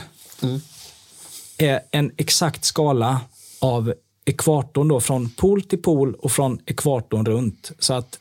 är 1.57 1.79
en 1.91 2.11
exakt 2.17 2.65
skala 2.65 3.21
av 3.59 3.93
ekvatorn 4.25 4.87
då 4.87 4.99
från 4.99 5.29
pol 5.29 5.61
till 5.61 5.81
pol 5.81 6.15
och 6.15 6.31
från 6.31 6.59
ekvatorn 6.65 7.25
runt. 7.25 7.71
Så 7.79 7.93
att 7.93 8.19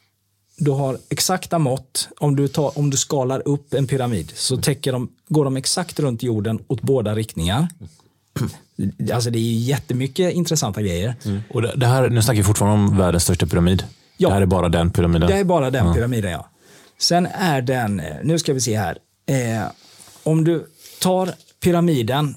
du 0.56 0.70
har 0.70 0.98
exakta 1.08 1.58
mått. 1.58 2.08
Om 2.18 2.36
du, 2.36 2.48
tar, 2.48 2.78
om 2.78 2.90
du 2.90 2.96
skalar 2.96 3.48
upp 3.48 3.74
en 3.74 3.86
pyramid 3.86 4.32
så 4.34 4.56
täcker 4.56 4.92
de, 4.92 5.08
går 5.28 5.44
de 5.44 5.56
exakt 5.56 6.00
runt 6.00 6.22
jorden 6.22 6.58
åt 6.66 6.82
båda 6.82 7.14
riktningar. 7.14 7.68
Alltså 9.12 9.30
det 9.30 9.38
är 9.38 9.52
jättemycket 9.52 10.32
intressanta 10.32 10.82
grejer. 10.82 11.14
Och 11.52 11.62
det, 11.62 11.72
det 11.76 11.86
här, 11.86 12.08
nu 12.08 12.22
snackar 12.22 12.36
vi 12.36 12.44
fortfarande 12.44 12.92
om 12.92 12.98
världens 12.98 13.22
största 13.22 13.46
pyramid. 13.46 13.84
Ja. 14.16 14.28
Det 14.28 14.34
här 14.34 14.42
är 14.42 14.46
bara 14.46 14.68
den 14.68 14.90
pyramiden. 14.90 15.28
Det 15.28 15.38
är 15.38 15.44
bara 15.44 15.70
den 15.70 15.94
pyramiden, 15.94 16.30
ja. 16.30 16.50
Sen 16.98 17.26
är 17.26 17.62
den, 17.62 18.00
eh, 18.00 18.16
nu 18.22 18.38
ska 18.38 18.52
vi 18.52 18.60
se 18.60 18.78
här. 18.78 18.98
Eh, 19.26 19.66
om 20.22 20.44
du 20.44 20.66
tar 21.00 21.34
pyramiden 21.60 22.34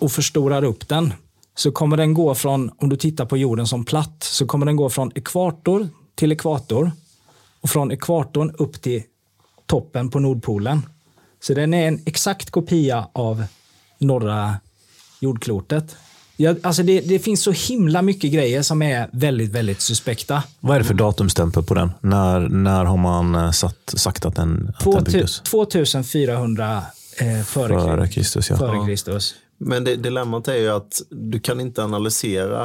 och 0.00 0.12
förstorar 0.12 0.64
upp 0.64 0.88
den 0.88 1.12
så 1.54 1.72
kommer 1.72 1.96
den 1.96 2.14
gå 2.14 2.34
från, 2.34 2.70
om 2.78 2.88
du 2.88 2.96
tittar 2.96 3.24
på 3.24 3.36
jorden 3.36 3.66
som 3.66 3.84
platt, 3.84 4.16
så 4.20 4.46
kommer 4.46 4.66
den 4.66 4.76
gå 4.76 4.90
från 4.90 5.12
ekvator 5.14 5.88
till 6.14 6.32
ekvator 6.32 6.92
och 7.60 7.70
från 7.70 7.92
ekvatorn 7.92 8.54
upp 8.58 8.82
till 8.82 9.02
toppen 9.66 10.10
på 10.10 10.20
Nordpolen. 10.20 10.86
Så 11.42 11.54
den 11.54 11.74
är 11.74 11.88
en 11.88 12.00
exakt 12.06 12.50
kopia 12.50 13.08
av 13.12 13.44
norra 13.98 14.54
jordklotet. 15.20 15.96
Ja, 16.36 16.54
alltså 16.62 16.82
det, 16.82 17.00
det 17.00 17.18
finns 17.18 17.42
så 17.42 17.52
himla 17.52 18.02
mycket 18.02 18.32
grejer 18.32 18.62
som 18.62 18.82
är 18.82 19.08
väldigt, 19.12 19.50
väldigt 19.50 19.80
suspekta. 19.80 20.42
Vad 20.60 20.76
är 20.76 20.80
det 20.80 20.84
för 20.84 20.94
datumstämpel 20.94 21.62
på 21.62 21.74
den? 21.74 21.90
När, 22.00 22.40
när 22.40 22.84
har 22.84 22.96
man 22.96 23.34
eh, 23.34 23.50
satt, 23.50 23.94
sagt 23.96 24.26
att 24.26 24.36
den, 24.36 24.74
att 24.78 24.84
den 24.84 24.92
2000 24.92 25.12
byggdes? 25.12 25.40
2400 25.40 26.82
eh, 27.16 27.42
före, 27.42 27.80
Före 27.80 28.08
Kristus, 28.08 28.50
ja. 28.50 28.56
före. 28.56 28.86
Kristus. 28.86 29.34
Men 29.60 29.84
det, 29.84 29.96
dilemmat 29.96 30.48
är 30.48 30.54
ju 30.56 30.68
att 30.68 31.02
du 31.10 31.40
kan 31.40 31.60
inte 31.60 31.84
analysera 31.84 32.62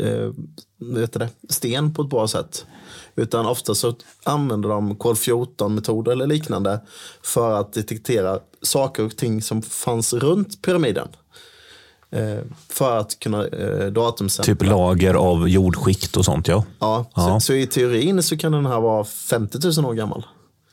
eh, 0.00 0.30
vet 0.78 1.12
det, 1.12 1.28
sten 1.48 1.94
på 1.94 2.02
ett 2.02 2.08
bra 2.10 2.28
sätt. 2.28 2.66
Utan 3.16 3.46
ofta 3.46 3.74
så 3.74 3.94
använder 4.24 4.68
de 4.68 4.96
kod 4.96 5.16
14-metoder 5.16 6.12
eller 6.12 6.26
liknande 6.26 6.80
för 7.22 7.60
att 7.60 7.72
detektera 7.72 8.38
saker 8.62 9.04
och 9.04 9.16
ting 9.16 9.42
som 9.42 9.62
fanns 9.62 10.12
runt 10.14 10.62
pyramiden. 10.62 11.08
Eh, 12.10 12.38
för 12.68 12.98
att 12.98 13.18
kunna 13.18 13.46
eh, 13.46 13.86
datumsätta. 13.86 14.46
Typ 14.46 14.62
lager 14.62 15.14
av 15.14 15.48
jordskikt 15.48 16.16
och 16.16 16.24
sånt 16.24 16.48
ja. 16.48 16.64
Ja, 16.78 17.10
Ja. 17.14 17.40
Så, 17.40 17.46
så 17.46 17.52
i 17.52 17.66
teorin 17.66 18.22
så 18.22 18.36
kan 18.36 18.52
den 18.52 18.66
här 18.66 18.80
vara 18.80 19.04
50 19.04 19.58
000 19.80 19.86
år 19.90 19.94
gammal. 19.94 20.26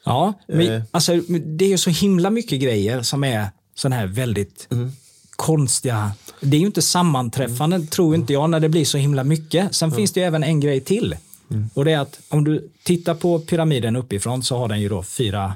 Ja, 0.05 0.33
men, 0.47 0.61
Eh. 0.61 0.81
alltså, 0.91 1.15
det 1.45 1.65
är 1.65 1.69
ju 1.69 1.77
så 1.77 1.89
himla 1.89 2.29
mycket 2.29 2.61
grejer 2.61 3.01
som 3.01 3.23
är 3.23 3.47
sådana 3.75 3.95
här 3.95 4.07
väldigt 4.07 4.67
Mm. 4.71 4.91
Konstiga. 5.35 6.11
Det 6.41 6.57
är 6.57 6.59
ju 6.59 6.65
inte 6.65 6.81
sammanträffande, 6.81 7.79
tror 7.79 8.15
inte 8.15 8.33
jag, 8.33 8.49
när 8.49 8.59
det 8.59 8.69
blir 8.69 8.85
så 8.85 8.97
himla 8.97 9.23
mycket. 9.23 9.75
Sen 9.75 9.91
finns 9.91 10.11
det 10.11 10.19
ju 10.19 10.25
även 10.25 10.43
en 10.43 10.59
grej 10.59 10.81
till. 10.81 11.15
Mm. 11.51 11.69
Och 11.73 11.85
det 11.85 11.91
är 11.91 11.99
att 11.99 12.19
om 12.29 12.43
du 12.43 12.69
tittar 12.83 13.15
på 13.15 13.39
pyramiden 13.39 13.95
uppifrån 13.95 14.43
så 14.43 14.57
har 14.57 14.67
den 14.67 14.81
ju 14.81 14.89
då 14.89 15.03
fyra, 15.03 15.53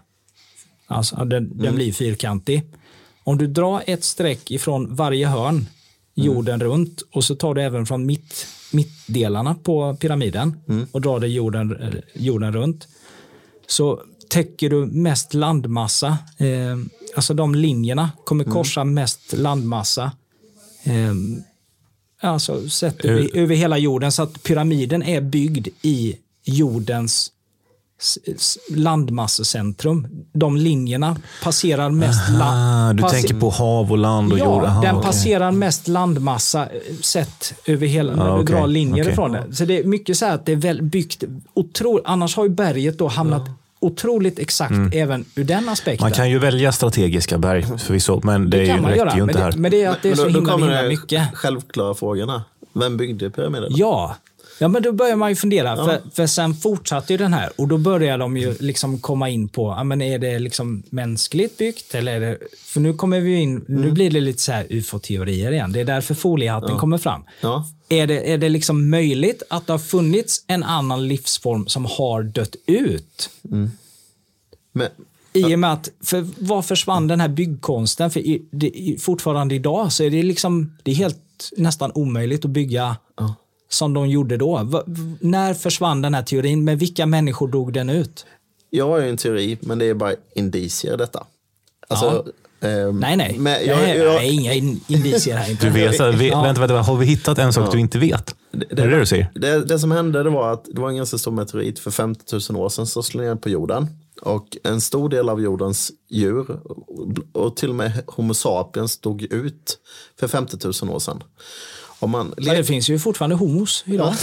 alltså 0.88 1.16
den, 1.16 1.46
Mm. 1.46 1.58
den 1.58 1.76
blir 1.76 1.94
fyrkantig. 1.94 2.64
Om 3.24 3.38
du 3.38 3.48
drar 3.48 3.84
ett 3.88 4.04
streck 4.04 4.52
ifrån 4.52 4.96
varje 4.96 5.28
hörn 5.28 5.56
Mm. 5.56 5.68
jorden 6.28 6.60
runt 6.62 7.02
och 7.12 7.24
så 7.24 7.36
tar 7.36 7.54
du 7.54 7.62
även 7.62 7.86
från 7.86 8.06
mitt, 8.06 8.48
mittdelarna 8.72 9.56
på 9.56 9.96
pyramiden 10.00 10.60
Mm. 10.70 10.88
och 10.92 11.02
drar 11.02 11.20
det 11.20 11.28
jorden, 11.28 11.76
eh, 11.82 11.90
jorden 12.14 12.54
runt 12.54 12.88
så 13.68 14.02
täcker 14.30 14.70
du 14.70 14.86
mest 14.86 15.34
landmassa. 15.34 16.08
Eh, 16.38 16.78
alltså 17.18 17.34
de 17.34 17.56
linjerna 17.56 18.12
kommer 18.26 18.44
Mm. 18.44 18.54
korsa 18.54 18.84
mest 18.84 19.34
landmassa. 19.38 20.12
Eh, 20.84 21.14
alltså 22.30 22.70
sett 22.70 23.06
över, 23.06 23.38
över 23.38 23.56
hela 23.56 23.78
jorden. 23.78 24.12
Så 24.12 24.24
att 24.24 24.44
pyramiden 24.44 25.04
är 25.04 25.22
byggd 25.22 25.68
i 25.82 26.16
jordens 26.44 27.32
landmassecentrum. 28.70 30.08
De 30.34 30.58
linjerna 30.58 31.18
passerar 31.44 31.90
mest 31.90 32.30
Ah, 32.30 32.38
land. 32.38 32.98
du 33.00 33.10
tänker 33.10 33.34
på 33.40 33.50
hav 33.50 33.92
och 33.92 33.98
land 33.98 34.34
och 34.34 34.40
Ja, 34.40 34.44
jord. 34.46 34.64
Aha, 34.64 34.82
den 34.82 34.96
okej. 34.96 35.06
passerar 35.08 35.52
mest 35.52 35.88
landmassa 35.88 36.66
eh, 36.66 36.80
sett 37.02 37.54
över 37.66 37.88
hela, 37.88 38.16
när 38.16 38.28
Ja, 38.28 38.36
du 38.36 38.44
okej, 38.44 38.56
drar 38.56 38.68
linjer 38.68 39.04
okej. 39.04 39.14
ifrån 39.14 39.32
det. 39.32 39.56
Så 39.56 39.66
det 39.66 39.80
är 39.80 39.84
mycket 39.84 40.18
så 40.18 40.26
här 40.26 40.36
att 40.36 40.46
det 40.46 40.52
är 40.52 40.56
väl 40.56 40.82
byggt 40.82 41.24
otroligt. 41.54 42.06
Annars 42.08 42.36
har 42.36 42.44
ju 42.44 42.50
berget 42.50 42.98
då 42.98 43.08
hamnat 43.08 43.50
otroligt 43.80 44.40
exakt 44.40 44.74
även 44.94 45.26
ur 45.36 45.44
den 45.44 45.70
aspekten. 45.70 46.04
Mm. 46.06 46.10
Man 46.10 46.12
kan 46.12 46.30
ju 46.30 46.40
välja 46.40 46.72
strategiska 46.72 47.38
berg 47.38 47.64
förvisso, 47.78 48.22
men 48.24 48.50
det, 48.50 48.58
det 48.58 48.64
är 48.64 48.68
kan 48.68 48.76
ju, 48.76 48.82
man 48.82 48.92
räcker 48.92 49.06
göra, 49.06 49.16
ju 49.16 49.20
men 49.26 49.30
inte 49.30 49.42
här. 49.44 49.52
det, 49.52 49.58
men 49.58 49.72
det 49.72 49.84
är 49.84 49.90
att 49.90 50.02
det 50.02 50.08
är 50.08 50.10
Men 50.10 50.18
så 50.18 50.24
då, 50.24 50.30
då 50.30 50.36
himla, 50.40 50.54
kommer 50.54 50.68
himla 50.76 50.90
mycket. 50.90 51.22
självklara 51.34 51.94
frågorna. 51.94 52.44
Vem 52.74 52.98
byggde 52.98 53.30
pyramiden? 53.30 53.72
Ja. 53.76 54.16
Ja, 54.60 54.68
men 54.68 54.84
då 54.84 54.92
börjar 54.92 55.16
man 55.16 55.30
ju 55.30 55.36
fundera. 55.36 55.76
För, 55.76 56.02
för 56.14 56.28
sen 56.28 56.54
fortsatte 56.54 57.14
ju 57.14 57.18
den 57.18 57.34
här 57.34 57.50
och 57.56 57.68
då 57.68 57.78
börjar 57.78 58.18
de 58.18 58.38
ju 58.38 58.56
liksom 58.60 59.00
komma 59.00 59.30
in 59.30 59.48
på, 59.50 59.68
ja, 59.78 59.84
men 59.84 60.02
är 60.02 60.20
det 60.20 60.40
liksom 60.40 60.84
mänskligt 60.90 61.58
byggt? 61.58 61.96
Eller 61.96 62.16
är 62.16 62.20
det, 62.20 62.38
för 62.64 62.80
nu 62.80 62.94
kommer 62.94 63.20
vi 63.20 63.36
in, 63.36 63.66
Mm. 63.70 63.82
nu 63.82 63.92
blir 63.92 64.10
det 64.12 64.20
lite 64.22 64.42
så 64.42 64.52
här 64.52 64.66
ufo-teorier 64.70 65.52
igen. 65.52 65.72
Det 65.72 65.80
är 65.80 65.86
därför 65.86 66.14
foliehatten 66.16 66.78
kommer 66.78 66.98
fram. 66.98 67.24
Ja. 67.42 67.66
Är 67.90 68.08
det, 68.08 68.34
är 68.34 68.38
det 68.38 68.50
liksom 68.50 68.90
möjligt 68.90 69.44
att 69.50 69.68
det 69.68 69.74
har 69.74 69.80
funnits 69.80 70.44
en 70.48 70.64
annan 70.64 71.08
livsform 71.08 71.68
som 71.68 71.86
har 71.86 72.24
dött 72.24 72.56
ut? 72.66 73.30
Men, 74.72 74.88
I 75.34 75.56
och 75.56 75.60
med 75.60 75.74
att, 75.74 75.90
för 76.04 76.28
vad 76.38 76.66
försvann 76.66 77.08
den 77.08 77.20
här 77.22 77.28
byggkonsten? 77.28 78.12
För 78.12 78.20
i, 78.20 78.42
det, 78.52 78.96
fortfarande 79.02 79.56
idag 79.56 79.94
så 79.94 80.04
är 80.04 80.10
det 80.10 80.24
liksom, 80.24 80.78
det 80.84 80.92
är 80.92 80.96
helt 80.96 81.50
nästan 81.58 81.92
omöjligt 81.96 82.46
att 82.46 82.52
bygga 82.52 82.96
som 83.70 83.94
de 83.94 84.10
gjorde 84.10 84.38
då. 84.38 84.62
V- 84.86 85.02
när 85.22 85.54
försvann 85.54 86.02
den 86.02 86.14
här 86.14 86.24
teorin? 86.24 86.64
Med 86.64 86.80
vilka 86.80 87.06
människor 87.06 87.48
dog 87.48 87.74
den 87.74 87.90
ut? 87.90 88.26
jag 88.70 88.88
har 88.88 89.00
ju 89.00 89.10
en 89.10 89.18
teori, 89.18 89.58
men 89.62 89.80
det 89.80 89.86
är 89.86 89.94
bara 89.94 90.14
indicier 90.36 90.98
detta. 90.98 91.24
Alltså, 91.88 92.26
ehm, 92.62 93.00
Nej, 93.00 93.18
nej. 93.18 93.36
Men 93.40 93.66
jag, 93.68 93.78
nej, 93.78 93.98
jag, 93.98 94.16
nej 94.16 94.34
inga 94.34 94.54
in- 94.54 94.80
indicier 94.88 95.38
här 95.38 95.52
inte. 95.52 95.66
Du 95.66 95.72
vet, 95.72 96.00
vet, 96.00 96.22
Ja. 96.32 96.42
vänta, 96.44 96.62
vänta, 96.62 96.82
har 96.82 96.98
vi 96.98 97.06
hittat 97.06 97.38
en 97.38 97.54
sak 97.54 97.72
du 97.72 97.80
inte 97.80 98.00
vet? 98.00 98.36
är 98.54 98.76
det 98.76 98.88
det 98.90 99.00
du 99.00 99.06
säger? 99.06 99.32
Det, 99.36 99.66
det 99.66 99.80
som 99.80 99.92
hände 99.92 100.24
det 100.24 100.30
var 100.30 100.54
att 100.54 100.66
det 100.74 100.82
var 100.82 100.90
en 100.90 100.96
ganska 100.96 101.18
stor 101.18 101.32
meteorit 101.32 101.80
för 101.80 101.92
50 101.92 102.52
000 102.52 102.62
år 102.64 102.70
sedan 102.70 102.88
som 102.88 103.04
slog 103.04 103.24
ner 103.26 103.36
på 103.36 103.50
jorden. 103.50 103.88
Och 104.22 104.58
en 104.64 104.82
stor 104.82 105.10
del 105.10 105.30
av 105.30 105.42
jordens 105.42 105.92
djur 106.10 106.60
och 107.34 107.56
till 107.56 107.70
och 107.70 107.76
med 107.76 107.92
Homo 108.08 108.34
sapiens 108.34 108.98
dog 109.00 109.22
ut 109.24 109.78
för 110.20 110.28
50 110.28 110.58
000 110.84 110.96
år 110.96 111.00
sedan. 111.00 111.24
Om 112.00 112.10
man, 112.12 112.34
Ja, 112.38 112.52
det 112.52 112.58
le- 112.58 112.64
finns 112.64 112.90
ju 112.90 113.00
fortfarande 113.00 113.36
homos 113.36 113.84
idag. 113.88 114.14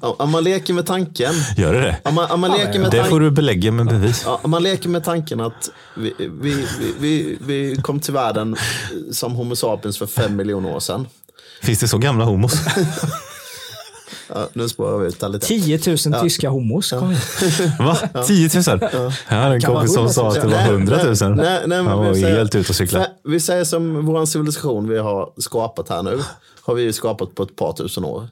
om 0.00 0.30
man 0.30 0.44
leker 0.44 0.74
med 0.74 0.86
tanken 0.86 1.34
Gör 1.56 1.72
det 1.72 1.80
det? 1.80 1.96
om 2.04 2.14
man, 2.14 2.30
om 2.30 2.40
man 2.40 2.50
leker 2.50 2.78
med 2.78 2.90
Det 2.90 2.96
tanken 2.96 3.10
får 3.10 3.20
du 3.20 3.30
belägga 3.30 3.72
med 3.72 3.86
bevis. 3.86 4.24
Om 4.42 4.50
man 4.50 4.62
leker 4.62 4.88
med 4.88 5.04
tanken 5.04 5.40
att 5.40 5.70
vi, 5.96 6.14
vi, 6.18 6.28
vi, 6.40 6.66
vi, 7.00 7.38
vi 7.40 7.76
kom 7.82 8.00
till 8.00 8.12
världen 8.14 8.56
som 9.12 9.32
Homo 9.34 9.56
sapiens 9.56 9.98
för 9.98 10.06
fem 10.06 10.36
miljoner 10.36 10.74
år 10.74 10.80
sedan. 10.80 11.06
Finns 11.62 11.78
det 11.78 11.88
så 11.88 11.98
gamla 11.98 12.24
homos? 12.24 12.52
Ja, 14.28 14.48
nu 14.52 14.68
spårar 14.68 14.98
vi 14.98 15.08
ut 15.08 15.20
det 15.20 15.28
lite. 15.28 15.46
10 15.46 15.80
000 15.86 16.22
tyska 16.22 16.48
homos. 16.48 16.90
kom 16.90 17.10
igen. 17.12 17.72
Va? 17.78 17.96
10 18.26 18.50
000? 18.54 18.62
Jag 19.28 19.36
hade 19.36 19.54
en 19.54 19.60
kompis 19.60 19.94
som 19.94 20.02
100 20.02 20.02
000. 20.04 20.10
sa 20.12 20.28
att 20.28 20.34
det 20.34 20.40
var 20.40 20.48
Nej, 20.48 20.68
100 20.68 20.96
000. 20.96 21.06
nej, 21.20 21.30
nej, 21.36 21.36
nej, 21.36 21.68
men 21.68 21.86
Han 21.86 21.98
var 21.98 22.12
vi 22.12 22.20
säger- 22.22 22.36
helt 22.36 22.54
ute 22.54 22.68
och 22.68 22.76
cyklade. 22.76 23.10
Vi 23.24 23.40
säger 23.40 23.64
som 23.64 24.06
vår 24.06 24.26
civilisation 24.26 24.88
vi 24.88 24.98
har 24.98 25.30
skapat 25.38 25.88
här 25.88 26.02
nu. 26.02 26.18
Har 26.62 26.74
vi 26.74 26.82
ju 26.82 26.92
skapat 26.92 27.34
på 27.34 27.42
ett 27.42 27.56
par 27.56 27.72
tusen 27.72 28.04
år. 28.04 28.28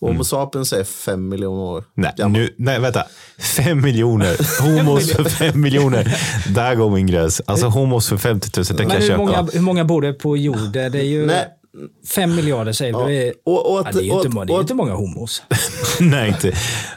Och 0.00 0.08
Homo 0.08 0.24
sapiens 0.24 0.72
är 0.72 0.84
fem 0.84 1.28
miljoner 1.28 1.62
år 1.62 1.78
Mm. 1.78 1.84
Nej, 1.94 2.12
gammal. 2.16 2.40
nu, 2.40 2.54
nej, 2.58 2.80
vänta. 2.80 3.04
Fem 3.38 3.80
miljoner. 3.80 4.62
Homos 4.62 5.12
för 5.12 5.24
fem 5.24 5.60
miljoner. 5.60 6.16
Där 6.54 6.74
går 6.74 6.90
min 6.90 7.06
gräns. 7.06 7.42
Alltså 7.46 7.66
homos 7.66 8.08
för 8.08 8.16
50 8.16 8.50
000, 8.56 8.64
det 8.64 8.74
kan 8.76 8.86
Men 8.88 8.94
jag 8.94 9.00
hur 9.00 9.06
köpa. 9.08 9.18
många, 9.18 9.48
hur 9.52 9.60
många 9.60 9.84
bor 9.84 10.02
det 10.02 10.12
på 10.12 10.36
jorden? 10.36 10.92
Det 10.92 10.98
är 10.98 11.02
ju 11.02 11.26
Nej. 11.26 11.48
Fem 12.14 12.34
miljarder 12.36 12.72
säger 12.72 12.92
du. 12.92 13.04
Det 13.06 13.28
är, 13.28 13.34
Och, 13.46 13.72
och, 13.72 13.78
ja, 13.86 13.92
det 13.92 13.98
är 13.98 14.02
ju 14.02 14.12
inte, 14.12 14.28
och- 14.38 14.46
det 14.46 14.52
är 14.52 14.60
inte 14.60 14.74
många 14.74 14.94
homos. 14.94 15.42
nej, 16.00 16.28
inte. 16.28 16.52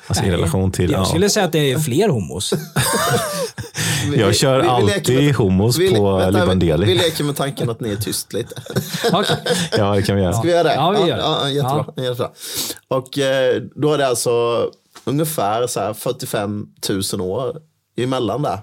Alltså 0.08 0.24
i 0.24 0.28
Nej. 0.28 0.36
relation 0.38 0.72
till... 0.72 0.92
Jag 0.92 1.02
Ja. 1.02 1.06
skulle 1.06 1.30
säga 1.30 1.46
att 1.46 1.52
det 1.52 1.72
är 1.72 1.80
fler 1.80 2.10
homos. 2.10 2.54
vi- 4.12 4.18
Jag 4.20 4.28
vi- 4.28 4.34
kör 4.34 4.56
vi- 4.58 4.62
vi 4.64 4.68
alltid 4.94 5.24
med- 5.26 5.36
homos 5.36 5.78
vi- 5.78 5.96
på 5.96 6.16
vänta, 6.18 6.40
Libandeli. 6.40 6.86
Vi 6.86 6.94
leker 6.96 7.24
med 7.24 7.36
tanken 7.36 7.70
att 7.70 7.80
ni 7.80 7.90
är 7.92 7.96
tyst 7.96 8.34
lite. 8.34 8.56
Okej. 9.12 9.36
Ja, 9.78 9.96
det 9.96 10.02
kan 10.02 10.16
vi 10.16 10.22
göra. 10.22 10.34
Ska 10.34 10.42
vi 10.42 10.52
göra 10.52 10.64
det? 10.64 10.74
Ja, 10.76 10.92
vi 10.92 11.10
gör 11.10 11.18
det. 11.18 11.24
Ja, 11.24 11.40
ja, 11.42 11.50
jättebra, 11.50 11.86
jättebra. 12.04 12.30
Och 12.88 13.18
eh, 13.20 13.62
då 13.76 13.94
är 13.94 13.98
det 13.98 14.08
alltså 14.08 14.32
ungefär 15.06 15.68
så 15.68 15.80
här 15.80 15.94
45 15.94 16.66
000 17.14 17.22
år 17.22 17.58
emellan 17.98 18.42
där. 18.42 18.60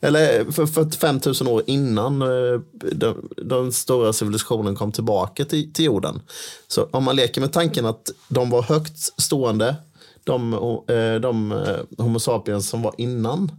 Eller 0.00 0.50
för 0.50 0.66
45 0.66 1.20
000 1.40 1.48
år 1.48 1.62
innan 1.66 2.22
eh, 2.22 2.60
den, 2.72 3.28
den 3.36 3.72
stora 3.72 4.12
civilisationen 4.12 4.76
kom 4.76 4.92
tillbaka 4.92 5.44
till, 5.44 5.72
till 5.72 5.84
jorden. 5.84 6.22
Så 6.68 6.88
om 6.90 7.04
man 7.04 7.16
leker 7.16 7.40
med 7.40 7.52
tanken 7.52 7.86
att 7.86 8.10
de 8.28 8.50
var 8.50 8.62
högt 8.62 9.22
stående, 9.22 9.76
de, 10.24 10.52
eh, 10.88 11.14
de 11.20 11.52
eh, 11.52 12.04
Homo 12.04 12.18
sapiens 12.18 12.68
som 12.68 12.82
var 12.82 12.94
innan, 12.98 13.52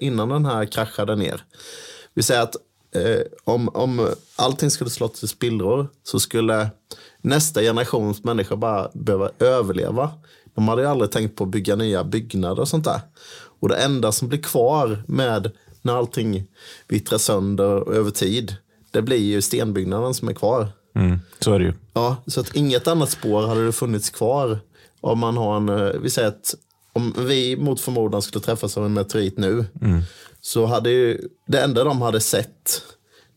innan 0.00 0.28
den 0.28 0.44
här 0.46 0.64
kraschade 0.64 1.16
ner. 1.16 1.44
Vi 2.14 2.22
säger 2.22 2.42
att 2.42 2.56
om, 3.44 3.68
om 3.68 4.14
allting 4.36 4.70
skulle 4.70 4.90
slå 4.90 5.08
till 5.08 5.28
spillror 5.28 5.88
så 6.02 6.20
skulle 6.20 6.70
nästa 7.20 7.60
generations 7.60 8.24
människor 8.24 8.56
bara 8.56 8.90
behöva 8.94 9.30
överleva. 9.38 10.10
De 10.54 10.68
hade 10.68 10.82
ju 10.82 10.88
aldrig 10.88 11.10
tänkt 11.10 11.36
på 11.36 11.44
att 11.44 11.50
bygga 11.50 11.76
nya 11.76 12.04
byggnader 12.04 12.62
och 12.62 12.68
sånt 12.68 12.84
där. 12.84 13.00
Och 13.60 13.68
det 13.68 13.76
enda 13.76 14.12
som 14.12 14.28
blir 14.28 14.42
kvar 14.42 15.02
med 15.06 15.50
när 15.82 15.96
allting 15.96 16.44
vittrar 16.88 17.18
sönder 17.18 17.92
över 17.92 18.10
tid, 18.10 18.56
det 18.90 19.02
blir 19.02 19.16
ju 19.16 19.42
stenbyggnaden 19.42 20.14
som 20.14 20.28
är 20.28 20.32
kvar. 20.32 20.68
Mm, 20.94 21.18
så 21.38 21.52
är 21.52 21.58
det 21.58 21.64
ju. 21.64 21.72
Ja, 21.92 22.16
så 22.26 22.40
att 22.40 22.56
inget 22.56 22.88
annat 22.88 23.10
spår 23.10 23.46
hade 23.46 23.66
det 23.66 23.72
funnits 23.72 24.10
kvar 24.10 24.58
om 25.00 25.18
man 25.18 25.36
har 25.36 25.56
en, 25.56 25.68
eh, 25.68 26.00
vi 26.02 26.10
säger 26.10 26.28
att 26.28 26.54
om 26.92 27.14
vi 27.18 27.56
mot 27.56 27.80
förmodan 27.80 28.22
skulle 28.22 28.44
träffas 28.44 28.76
av 28.76 28.86
en 28.86 28.92
meteorit 28.92 29.38
nu 29.38 29.64
så 30.40 30.66
hade 30.66 30.90
ju, 30.90 31.28
det 31.46 31.60
enda 31.60 31.84
de 31.84 32.02
hade 32.02 32.20
sett 32.20 32.82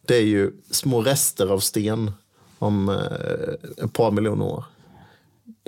det 0.09 0.15
är 0.15 0.25
ju 0.25 0.51
små 0.71 1.01
rester 1.01 1.47
av 1.47 1.59
sten 1.59 2.11
om 2.59 2.89
eh, 2.89 3.83
ett 3.85 3.93
par 3.93 4.11
miljoner 4.11 4.45
år. 4.45 4.65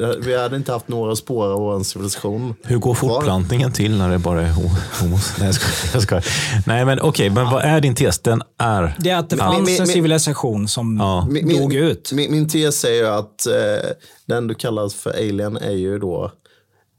Det- 0.02 0.18
Vi 0.20 0.38
hade 0.38 0.56
inte 0.56 0.72
haft 0.72 0.88
några 0.88 1.16
spår 1.16 1.46
av 1.48 1.60
vår 1.60 1.84
civilisation. 1.84 2.56
Hur 2.64 2.78
går 2.78 2.94
fortplantningen 2.94 3.72
till 3.72 3.98
när 3.98 4.10
det 4.10 4.18
bara 4.18 4.42
är 4.42 4.52
ho- 4.52 5.00
homos? 5.02 5.34
Nej, 5.40 5.46
jag 5.48 5.56
skojar. 5.56 5.90
Jag 5.94 6.04
skojar. 6.04 6.26
Nej, 6.68 6.86
men 6.86 7.00
okej, 7.02 7.30
men 7.30 7.46
vad 7.52 7.62
är 7.64 7.82
din 7.82 7.96
tes? 7.96 8.20
Den 8.20 8.42
är... 8.58 8.96
Det 9.00 9.10
är 9.10 9.18
att 9.18 9.30
det 9.30 9.38
fanns 9.38 9.70
men- 9.70 9.82
en 9.82 9.88
civilisation 9.88 10.68
som 10.68 10.98
Ja. 11.00 11.28
Min- 11.30 11.50
dog 11.60 11.70
min, 11.70 11.84
ut. 11.84 12.12
Min, 12.12 12.32
min 12.32 12.50
tes 12.50 12.84
är 12.86 12.94
ju 12.94 13.08
att 13.08 13.46
eh, 13.48 13.90
den 14.26 14.48
du 14.48 14.56
kallar 14.56 14.90
för 14.90 15.10
alien 15.10 15.58
är 15.58 15.72
ju 15.72 16.00
då 16.00 16.32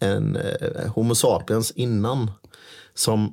en 0.01 0.37
eh, 0.37 0.91
Homo 0.95 1.15
sapiens 1.15 1.71
innan. 1.71 2.31
Som 2.95 3.33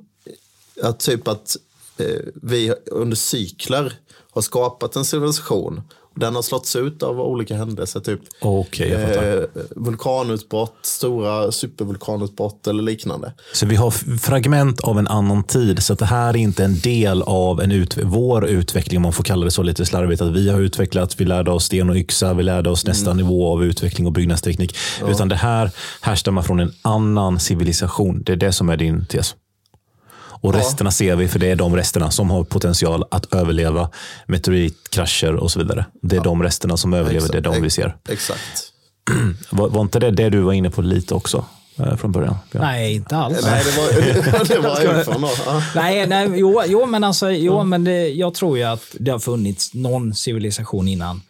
att 0.84 1.00
typ 1.00 1.28
att 1.28 1.56
eh, 1.98 2.06
vi 2.44 2.74
under 2.92 3.16
cykler 3.16 3.94
har 4.32 4.42
skapat 4.42 4.96
en 4.96 5.06
civilisation 5.06 5.82
Den 6.16 6.36
har 6.36 6.41
slåtts 6.41 6.76
ut 6.76 7.03
av 7.03 7.22
olika 7.22 7.55
händelser, 7.55 7.99
typ 7.99 8.20
fattar. 9.07 9.41
eh, 9.41 9.62
vulkanutbrott, 9.76 10.76
stora 10.82 11.51
supervulkanutbrott 11.51 12.68
eller 12.68 12.84
liknande. 12.84 13.34
Så 13.53 13.66
vi 13.66 13.76
har 13.76 13.91
fragment 14.18 14.80
av 14.80 14.99
en 14.99 15.07
annan 15.07 15.43
tid. 15.43 15.84
Så 15.84 15.93
det 15.93 16.05
här 16.05 16.30
är 16.30 16.38
inte 16.38 16.64
en 16.66 16.80
del 16.80 17.22
av 17.22 17.62
en 17.62 17.72
ut 17.72 17.97
vår 18.03 18.45
utveckling, 18.47 18.97
om 18.97 19.03
man 19.03 19.14
får 19.14 19.24
kalla 19.24 19.45
det 19.45 19.51
så 19.51 19.64
lite 19.64 19.86
slarvigt. 19.86 20.22
Att 20.22 20.32
vi 20.32 20.49
har 20.49 20.60
utvecklats, 20.60 21.20
vi 21.20 21.26
lärde 21.26 21.51
oss 21.51 21.66
sten 21.66 21.89
och 21.89 21.95
yxa, 21.95 22.34
vi 22.34 22.43
lärde 22.43 22.70
oss 22.70 22.86
nästa 22.86 23.14
nivå 23.14 23.51
av 23.53 23.64
utveckling 23.64 24.07
och 24.07 24.14
byggnadsteknik. 24.14 24.76
Utan 25.07 25.30
det 25.30 25.36
här 25.36 25.72
härstammar 26.01 26.41
från 26.41 26.60
en 26.60 26.72
annan 26.82 27.39
civilisation. 27.39 28.24
Det 28.26 28.32
är 28.32 28.36
det 28.38 28.51
som 28.53 28.70
är 28.70 28.78
din 28.78 29.05
tes. 29.05 29.36
Och 30.42 30.54
resterna 30.54 30.92
ser 30.92 31.16
vi, 31.16 31.28
för 31.28 31.40
det 31.40 31.52
är 31.52 31.56
de 31.56 31.76
resterna 31.76 32.12
som 32.12 32.30
har 32.30 32.44
potential 32.44 33.04
att 33.12 33.34
överleva 33.34 33.90
meteoritkrascher 34.26 35.36
och 35.36 35.52
så 35.52 35.60
vidare. 35.60 35.86
Det 36.02 36.16
är 36.16 36.24
de 36.24 36.44
resterna 36.44 36.78
som 36.78 36.94
överlever, 36.94 37.28
det 37.32 37.38
är 37.38 37.42
de 37.42 37.62
vi 37.62 37.70
ser. 37.70 37.96
Exakt. 38.10 38.40
Var, 39.50 39.70
var 39.70 39.82
inte 39.82 40.00
det 40.00 40.12
det 40.12 40.30
du 40.30 40.40
var 40.40 40.54
inne 40.54 40.70
på 40.70 40.82
lite 40.82 41.14
också 41.16 41.46
eh, 41.80 41.96
från 41.96 42.12
början? 42.12 42.36
Björn? 42.52 42.64
Nej, 42.64 42.96
inte 42.96 43.18
alls. 43.18 43.40
Nej, 43.44 43.64
det 43.66 43.78
var, 43.78 44.46
det 45.12 45.18
var. 45.18 45.32
Ja. 45.46 45.64
Nej, 45.76 46.08
nej 46.08 46.30
jo, 46.36 46.62
jo, 46.68 46.86
men, 46.86 47.04
alltså, 47.04 47.32
jo, 47.32 47.64
men 47.64 47.84
det, 47.84 48.08
jag 48.08 48.34
tror 48.34 48.58
ju 48.58 48.64
att 48.64 48.84
det 49.00 49.12
har 49.12 49.20
funnits 49.20 49.74
någon 49.74 50.16
civilisation 50.16 50.88
innan 50.88 51.22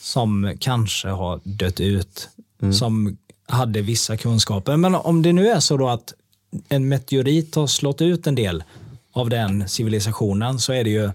som 0.00 0.56
kanske 0.60 1.08
har 1.08 1.40
dött 1.44 1.80
ut, 1.80 2.28
som 2.78 3.16
hade 3.48 3.82
vissa 3.82 4.16
kunskaper. 4.16 4.76
Men 4.76 4.94
om 4.94 5.22
det 5.22 5.32
nu 5.32 5.48
är 5.48 5.60
så 5.60 5.76
då 5.76 5.88
att 5.88 6.14
en 6.68 6.88
meteorit 6.88 7.54
har 7.54 7.66
slått 7.66 8.02
ut 8.02 8.26
en 8.26 8.34
del 8.34 8.64
av 9.12 9.30
den 9.30 9.68
civilisationen 9.68 10.58
så 10.58 10.72
är 10.72 10.84
det 10.84 10.90
ju 10.90 11.10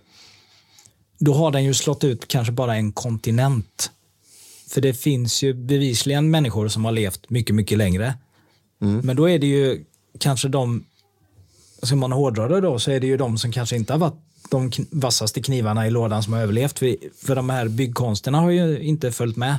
då 1.19 1.33
har 1.33 1.51
den 1.51 1.63
ju 1.63 1.73
slått 1.73 2.03
ut 2.03 2.27
kanske 2.27 2.53
bara 2.53 2.75
en 2.75 2.91
kontinent. 2.91 3.91
För 4.69 4.81
det 4.81 4.93
finns 4.93 5.43
ju 5.43 5.53
bevisligen 5.53 6.31
människor 6.31 6.67
som 6.67 6.85
har 6.85 6.91
levt 6.91 7.29
mycket, 7.29 7.55
mycket 7.55 7.77
längre. 7.77 8.13
Men 8.79 9.15
då 9.15 9.29
är 9.29 9.39
det 9.39 9.47
ju 9.47 9.85
kanske 10.19 10.47
de 10.47 10.85
ska 11.81 11.95
man 11.95 12.11
hårdra 12.11 12.47
det 12.47 12.61
då 12.61 12.79
så 12.79 12.91
är 12.91 12.99
det 12.99 13.07
ju 13.07 13.17
de 13.17 13.37
som 13.37 13.51
kanske 13.51 13.75
inte 13.75 13.93
har 13.93 13.99
varit 13.99 14.21
de 14.49 14.71
vassaste 14.91 15.41
knivarna 15.41 15.87
i 15.87 15.91
lådan 15.91 16.23
som 16.23 16.33
har 16.33 16.41
överlevt. 16.41 16.79
För, 16.79 16.95
för 17.25 17.35
de 17.35 17.49
här 17.49 17.67
byggkonsterna 17.67 18.39
har 18.39 18.49
ju 18.49 18.79
inte 18.79 19.11
följt 19.11 19.37
med. 19.37 19.57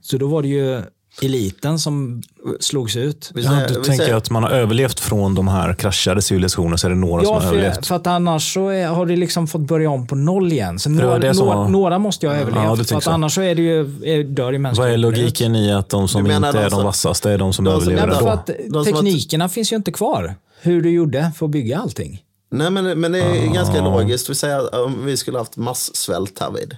Så 0.00 0.18
då 0.18 0.26
var 0.26 0.42
det 0.42 0.48
ju 0.48 0.82
eliten 1.22 1.78
som 1.78 2.22
slogs 2.60 2.96
ut. 2.96 3.30
Ja, 3.34 3.50
du 3.68 3.74
vi 3.78 3.84
tänker 3.84 4.04
säger- 4.04 4.14
att 4.16 4.30
man 4.30 4.42
har 4.42 4.50
överlevt 4.50 5.00
från 5.00 5.34
de 5.34 5.48
här 5.48 5.74
kraschade 5.74 6.22
civilisationerna 6.22 6.76
så 6.78 6.86
är 6.86 6.90
det 6.90 6.96
några 6.96 7.24
som 7.24 7.28
Ja, 7.34 7.34
har 7.34 7.40
för, 7.40 7.48
överlevt. 7.56 7.86
för 7.86 7.96
att 7.96 8.06
annars 8.06 8.54
så 8.54 8.68
är, 8.68 8.86
har 8.86 9.06
det 9.06 9.16
liksom 9.16 9.46
fått 9.46 9.60
börja 9.60 9.90
om 9.90 10.06
på 10.06 10.14
noll 10.14 10.52
igen. 10.52 10.78
Så 10.78 10.90
några, 10.90 11.18
det 11.18 11.34
som 11.34 11.46
några, 11.46 11.68
några 11.68 11.98
måste 11.98 12.26
ju 12.26 12.30
ha 12.32 12.36
Ja, 12.36 12.42
överlevt. 12.42 12.66
för 12.68 12.76
tänker 12.76 12.96
att 12.96 13.02
så. 13.04 13.10
annars 13.10 13.34
så 13.34 13.40
är 13.40 13.54
det 13.54 13.62
ju, 13.62 13.80
är, 13.80 14.24
dör 14.24 14.52
ju 14.52 14.58
Vad 14.58 14.60
mänskligheten 14.60 14.92
är 14.94 14.96
logiken 14.98 15.56
i 15.56 15.72
att 15.72 15.88
de 15.88 16.08
som 16.08 16.20
inte 16.30 16.48
är 16.48 16.52
de 16.52 16.62
de 16.62 16.70
som- 16.70 16.84
vassaste 16.84 17.30
är 17.30 17.38
de 17.38 17.52
som 17.52 17.64
de 17.64 17.80
som- 17.80 17.92
överlever 17.92 18.12
Ja, 18.12 18.18
för 18.18 18.54
ändå? 18.60 18.78
att 18.80 18.86
som 18.86 18.94
teknikerna 18.94 19.48
finns 19.48 19.72
ju 19.72 19.76
inte 19.76 19.92
kvar. 19.92 20.34
Hur 20.62 20.82
du 20.82 20.90
gjorde 20.90 21.30
för 21.36 21.46
att 21.46 21.52
bygga 21.52 21.78
allting. 21.78 22.20
Nej, 22.50 22.70
men, 22.70 23.00
men 23.00 23.12
det 23.12 23.18
är 23.20 23.48
Ah. 23.48 23.52
ganska 23.52 23.80
logiskt. 23.84 24.30
Vi 24.30 24.34
säger 24.34 24.58
att 24.58 24.74
om 24.74 25.06
vi 25.06 25.16
skulle 25.16 25.38
haft 25.38 25.56
massvält 25.56 26.38
här 26.40 26.50
vid. 26.50 26.76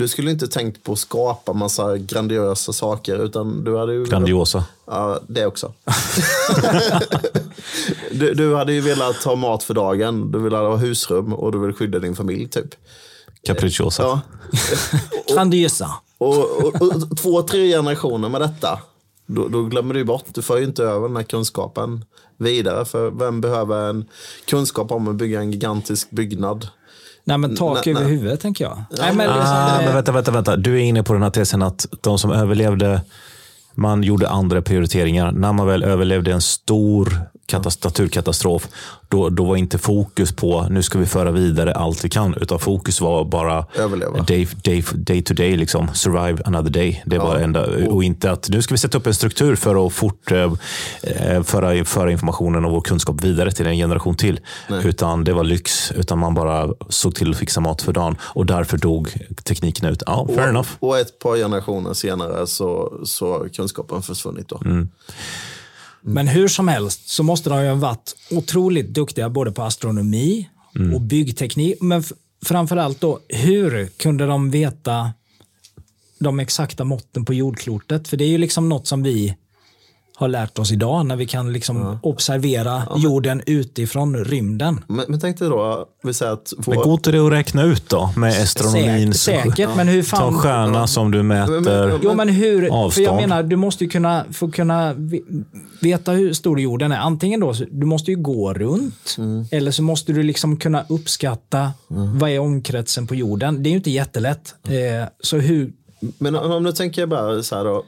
Du 0.00 0.08
skulle 0.08 0.30
inte 0.30 0.48
tänkt 0.48 0.82
på 0.82 0.92
att 0.92 0.98
skapa 0.98 1.52
massa 1.52 1.98
grandiosa 1.98 2.72
saker, 2.72 3.24
utan 3.24 3.64
du 3.64 3.76
hade 3.76 3.92
ju... 3.92 4.04
Grandiosa. 4.04 4.64
Ja, 4.86 5.20
det 5.28 5.46
också. 5.46 5.72
du, 8.10 8.34
du 8.34 8.54
hade 8.54 8.72
ju 8.72 8.80
velat 8.80 9.16
ha 9.16 9.36
mat 9.36 9.62
för 9.62 9.74
dagen, 9.74 10.32
du 10.32 10.38
vill 10.38 10.52
ha 10.52 10.76
husrum 10.76 11.34
och 11.34 11.52
du 11.52 11.58
vill 11.58 11.72
skydda 11.72 11.98
din 11.98 12.16
familj, 12.16 12.48
typ. 12.48 12.74
Capricciosa. 13.42 14.02
Ja. 14.02 14.20
Grandiosa. 15.34 15.90
Och, 16.18 16.64
och, 16.64 16.82
och 16.82 17.16
två, 17.18 17.42
tre 17.42 17.68
generationer 17.68 18.28
med 18.28 18.40
detta, 18.40 18.78
då, 19.26 19.48
då 19.48 19.62
glömmer 19.62 19.94
du 19.94 20.04
bort. 20.04 20.24
Du 20.34 20.42
får 20.42 20.58
ju 20.58 20.64
inte 20.64 20.84
över 20.84 21.08
den 21.08 21.16
här 21.16 21.24
kunskapen 21.24 22.04
vidare. 22.36 22.84
För 22.84 23.10
vem 23.10 23.40
behöver 23.40 23.90
en 23.90 24.04
kunskap 24.44 24.92
om 24.92 25.08
att 25.08 25.14
bygga 25.14 25.40
en 25.40 25.52
gigantisk 25.52 26.10
byggnad? 26.10 26.68
Nej, 27.30 27.38
men 27.38 27.56
tak 27.56 27.86
över 27.86 28.04
huvudet 28.04 28.40
tänker 28.40 28.64
jag. 28.64 28.82
Nej, 28.98 29.14
men 29.14 29.30
Ah, 29.30 29.78
men 29.84 29.94
vänta, 29.94 30.12
vänta, 30.12 30.30
vänta. 30.30 30.56
Du 30.56 30.74
är 30.74 30.80
inne 30.80 31.02
på 31.02 31.12
den 31.12 31.22
här 31.22 31.30
tesen 31.30 31.62
att 31.62 31.86
de 32.00 32.18
som 32.18 32.30
överlevde, 32.30 33.00
man 33.74 34.02
gjorde 34.02 34.28
andra 34.28 34.62
prioriteringar. 34.62 35.32
När 35.32 35.52
man 35.52 35.66
väl 35.66 35.82
överlevde 35.84 36.32
en 36.32 36.40
stor 36.40 37.22
naturkatastrof, 37.58 38.68
då, 39.08 39.28
då 39.28 39.44
var 39.44 39.56
inte 39.56 39.78
fokus 39.78 40.32
på 40.32 40.66
nu 40.70 40.82
ska 40.82 40.98
vi 40.98 41.06
föra 41.06 41.30
vidare 41.30 41.74
allt 41.74 42.04
vi 42.04 42.08
kan, 42.08 42.34
utan 42.34 42.58
fokus 42.58 43.00
var 43.00 43.24
bara 43.24 43.66
Överleva. 43.74 44.22
day, 44.22 44.48
day, 44.64 44.84
day 44.94 45.22
to 45.22 45.34
day, 45.34 45.56
liksom. 45.56 45.88
survive 45.94 46.42
another 46.44 46.70
day. 46.70 47.02
Det 47.06 47.18
var 47.18 47.34
det 47.34 47.44
enda, 47.44 47.66
och 47.88 48.04
inte 48.04 48.30
att 48.30 48.48
nu 48.48 48.62
ska 48.62 48.74
vi 48.74 48.78
sätta 48.78 48.98
upp 48.98 49.06
en 49.06 49.14
struktur 49.14 49.56
för 49.56 49.86
att 49.86 49.92
fort 49.92 50.32
eh, 50.32 50.52
eh, 51.02 51.42
föra, 51.42 51.84
föra 51.84 52.12
informationen 52.12 52.64
och 52.64 52.72
vår 52.72 52.80
kunskap 52.80 53.24
vidare 53.24 53.52
till 53.52 53.66
en 53.66 53.76
generation 53.76 54.16
till. 54.16 54.40
Utan 54.84 55.24
det 55.24 55.32
var 55.32 55.44
lyx, 55.44 55.92
utan 55.92 56.18
man 56.18 56.34
bara 56.34 56.68
såg 56.88 57.14
till 57.14 57.30
att 57.30 57.36
fixa 57.36 57.60
mat 57.60 57.82
för 57.82 57.92
dagen 57.92 58.16
och 58.22 58.46
därför 58.46 58.76
dog 58.76 59.14
tekniken 59.44 59.88
ut. 59.88 60.02
Ja, 60.06 60.28
fair 60.34 60.48
enough. 60.48 60.68
Och 60.78 60.98
ett 60.98 61.18
par 61.18 61.36
generationer 61.36 61.94
senare 61.94 62.46
så, 62.46 63.00
så 63.04 63.32
har 63.32 63.48
kunskapen 63.48 64.02
försvunnit. 64.02 64.48
Då. 64.48 64.60
Mm. 64.64 64.88
Men 66.02 66.28
hur 66.28 66.48
som 66.48 66.68
helst 66.68 67.08
så 67.08 67.22
måste 67.22 67.50
de 67.50 67.62
ju 67.62 67.68
ha 67.68 67.74
varit 67.74 68.16
otroligt 68.30 68.88
duktiga 68.88 69.28
både 69.28 69.52
på 69.52 69.62
astronomi 69.62 70.48
och 70.94 71.00
byggteknik. 71.00 71.80
Men 71.80 72.02
framförallt 72.44 73.00
då, 73.00 73.20
hur 73.28 73.86
kunde 73.86 74.26
de 74.26 74.50
veta 74.50 75.12
de 76.18 76.40
exakta 76.40 76.84
måtten 76.84 77.24
på 77.24 77.34
jordklotet? 77.34 78.08
För 78.08 78.16
det 78.16 78.24
är 78.24 78.28
ju 78.28 78.38
liksom 78.38 78.68
något 78.68 78.86
som 78.86 79.02
vi 79.02 79.36
har 80.20 80.28
lärt 80.28 80.58
oss 80.58 80.72
idag 80.72 81.06
när 81.06 81.16
vi 81.16 81.26
kan 81.26 81.52
liksom 81.52 81.98
observera 82.02 82.82
jorden 82.96 83.42
utifrån 83.46 84.24
rymden. 84.24 84.84
Men, 84.86 85.04
men 85.08 85.20
tänk 85.20 85.38
dig 85.38 85.48
då, 85.48 85.86
vi 86.02 86.14
säger 86.14 86.32
att 86.32 86.52
Men 86.66 86.76
går 86.76 86.84
vår, 86.84 87.12
det 87.12 87.26
att 87.26 87.32
räkna 87.32 87.62
ut 87.62 87.88
då 87.88 88.12
med 88.16 88.42
astronomin? 88.42 89.14
Säkert, 89.14 89.46
säkert 89.46 89.76
men 89.76 89.88
hur 89.88 90.02
Ta 90.02 90.16
fan... 90.16 90.34
stjärna 90.34 90.86
som 90.86 91.10
du 91.10 91.22
mäter. 91.22 92.00
Jo, 92.02 92.14
men 92.14 92.28
hur? 92.28 92.68
För 92.68 92.74
Avstånd. 92.74 93.06
jag 93.06 93.16
menar, 93.16 93.42
du 93.42 93.56
måste 93.56 93.84
ju 93.84 93.90
kunna 93.90 94.24
få 94.32 94.50
kunna 94.50 94.92
ve- 94.92 95.20
veta 95.80 96.12
hur 96.12 96.32
stor 96.32 96.60
jorden 96.60 96.92
är. 96.92 96.96
Antingen 96.98 97.40
då, 97.40 97.54
du 97.70 97.86
måste 97.86 98.10
ju 98.10 98.16
gå 98.16 98.54
runt. 98.54 99.16
Eller 99.50 99.70
så 99.70 99.82
måste 99.82 100.12
du 100.12 100.22
liksom 100.22 100.56
kunna 100.56 100.84
uppskatta 100.88 101.72
vad 102.20 102.30
är 102.30 102.38
omkretsen 102.38 103.06
på 103.06 103.14
jorden. 103.14 103.62
Det 103.62 103.68
är 103.68 103.70
ju 103.70 103.76
inte 103.76 103.90
jättelätt. 103.90 104.54
Eh, 104.64 105.08
så 105.20 105.36
hur... 105.36 105.72
men 106.18 106.36
om 106.36 106.50
om 106.52 106.64
du 106.64 106.72
tänker 106.72 107.06
bara 107.06 107.42
så 107.42 107.56
här 107.56 107.64
då, 107.64 107.84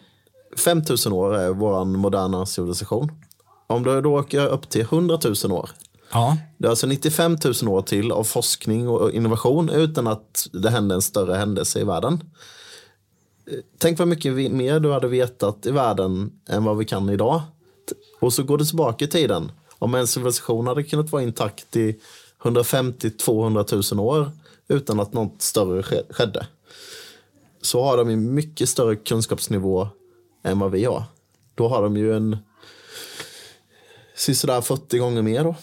5000 0.56 1.12
år 1.12 1.34
är 1.36 1.50
vår 1.50 1.84
moderna 1.84 2.46
civilisation. 2.46 3.12
Om 3.66 3.82
du 3.82 4.00
då 4.00 4.18
åker 4.18 4.46
upp 4.46 4.68
till 4.68 4.80
100 4.82 5.18
000 5.44 5.52
år, 5.52 5.70
Ja. 6.12 6.36
det 6.58 6.66
är 6.66 6.70
alltså 6.70 6.86
95 6.86 7.36
000 7.62 7.68
år 7.72 7.82
till 7.82 8.12
av 8.12 8.24
forskning 8.24 8.88
och 8.88 9.10
innovation 9.10 9.68
utan 9.70 10.06
att 10.06 10.48
det 10.52 10.70
hände 10.70 10.94
en 10.94 11.02
större 11.02 11.34
händelse 11.34 11.80
i 11.80 11.84
världen. 11.84 12.24
Tänk 13.78 13.98
vad 13.98 14.08
mycket 14.08 14.52
mer 14.52 14.80
du 14.80 14.92
hade 14.92 15.08
vetat 15.08 15.66
i 15.66 15.70
världen 15.70 16.32
än 16.48 16.64
vad 16.64 16.76
vi 16.78 16.84
kan 16.84 17.08
idag. 17.08 17.40
Och 18.20 18.32
så 18.32 18.42
går 18.42 18.58
du 18.58 18.64
tillbaka 18.64 19.04
i 19.04 19.08
tiden. 19.08 19.52
Om 19.78 19.94
en 19.94 20.06
civilisation 20.06 20.66
hade 20.66 20.82
kunnat 20.82 21.12
vara 21.12 21.22
intakt 21.22 21.76
i 21.76 22.00
150-200 22.42 23.94
000 23.94 24.06
år 24.06 24.30
utan 24.68 25.00
att 25.00 25.12
något 25.12 25.42
större 25.42 25.82
ske- 25.82 26.02
skedde. 26.10 26.46
Så 27.62 27.82
har 27.82 27.96
de 27.96 28.10
ju 28.10 28.16
mycket 28.16 28.68
större 28.68 28.96
kunskapsnivå 28.96 29.88
än 30.42 30.58
vad 30.58 30.70
vi 30.70 30.84
har. 30.84 31.04
Då 31.54 31.68
har 31.68 31.82
de 31.82 31.96
ju 31.96 32.16
en 32.16 32.36
sådär 34.16 34.60
40 34.60 34.98
gånger 34.98 35.22
mer 35.22 35.44
då. 35.44 35.54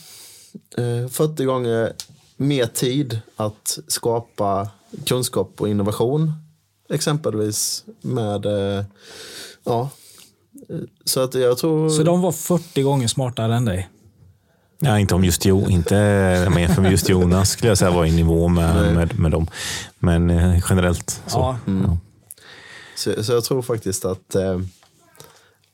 Eh, 0.84 1.08
40 1.10 1.46
gånger 1.46 1.94
mer 2.38 2.66
tid 2.66 3.20
att 3.36 3.80
skapa 3.88 4.70
kunskap 5.06 5.62
och 5.62 5.70
innovation. 5.70 6.34
Exempelvis 6.90 7.84
med, 8.02 8.46
eh, 8.46 8.86
ja. 9.64 9.90
Eh, 10.70 10.76
Så 11.04 11.24
att 11.24 11.34
jag 11.34 11.58
tror... 11.58 11.90
Så 11.90 12.04
de 12.04 12.22
var 12.22 12.32
40 12.32 12.82
gånger 12.82 13.08
smartare 13.08 13.56
än 13.56 13.66
dig? 13.66 13.90
Ja, 14.80 15.00
inte 15.00 15.16
om 15.16 15.24
just 15.24 15.46
Jo, 15.46 15.70
inte 15.70 15.94
med 16.56 16.76
för 16.76 16.90
just 16.92 17.10
Jonas 17.10 17.50
skulle 17.50 17.70
jag 17.70 17.78
säga 17.78 17.92
var 17.92 18.06
i 18.06 18.12
nivå 18.12 18.48
med, 18.48 18.94
med, 18.96 19.20
med 19.20 19.32
dem. 19.32 19.48
Men 20.00 20.30
eh, 20.30 20.64
generellt 20.70 21.22
så. 21.28 21.38
Ja. 21.38 21.58
Ja. 21.66 21.98
Så, 23.00 23.24
så 23.24 23.32
jag 23.32 23.44
tror 23.44 23.62
faktiskt 23.62 24.06
att 24.06 24.36
eh, 24.36 24.60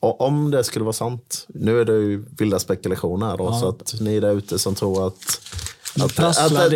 om 0.00 0.50
det 0.50 0.64
skulle 0.64 0.84
vara 0.84 0.92
sant, 0.92 1.46
nu 1.48 1.80
är 1.80 1.84
det 1.84 1.92
ju 1.92 2.24
vilda 2.38 2.58
spekulationer 2.58 3.36
då, 3.36 3.52
så 3.52 3.68
att 3.68 3.94
ni 4.00 4.20
där 4.20 4.32
ute 4.36 4.58
som 4.58 4.74
tror 4.74 5.06
att 5.06 5.40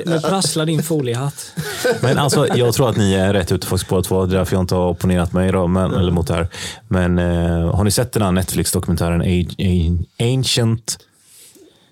Nu 0.07 0.20
prasslar, 0.20 0.66
din 0.66 0.82
foliehatt. 0.82 1.53
Men 2.03 2.18
alltså, 2.18 2.57
jag 2.57 2.74
tror 2.74 2.90
att 2.90 2.96
ni 2.96 3.14
är 3.14 3.32
rätt 3.32 3.53
ute 3.53 3.66
faktiskt 3.66 3.90
båda 3.90 4.03
två. 4.03 4.26
Det 4.26 4.34
är 4.34 4.38
därför 4.38 4.57
jag 4.57 4.62
inte 4.62 4.74
har 4.74 4.88
opponerat 4.88 5.32
mig 5.32 5.53
då, 5.53 5.66
men, 5.66 5.94
eller 5.94 6.12
mot 6.12 6.26
det 6.26 6.34
här. 6.34 6.48
Men 6.88 7.18
eh, 7.18 7.74
har 7.76 7.84
ni 7.84 7.90
sett 7.90 8.12
den 8.12 8.22
här 8.22 8.32
Netflix-dokumentären 8.32 9.22
Ancient... 10.18 10.98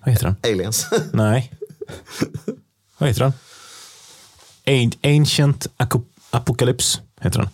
Vad 0.05 0.11
heter 0.13 0.25
den? 0.25 0.53
aliens. 0.53 0.87
Nej. 1.11 1.51
Vad 2.97 3.09
heter 3.09 3.21
den? 3.21 3.33
Ancient 5.03 5.67
Apocalypse. 6.31 6.99
heter 7.21 7.39
den. 7.39 7.49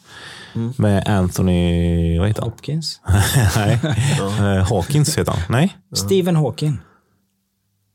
Med 0.77 1.07
Anthony, 1.07 2.19
vad 2.19 2.27
heter 2.27 2.41
han? 2.41 2.51
Hopkins. 2.51 3.01
Nej, 3.55 3.79
Eh, 4.39 4.69
Hawkins 4.69 5.17
heter 5.17 5.31
han. 5.31 5.41
Nej, 5.49 5.77
Stephen 5.95 6.35
Hawking. 6.35 6.77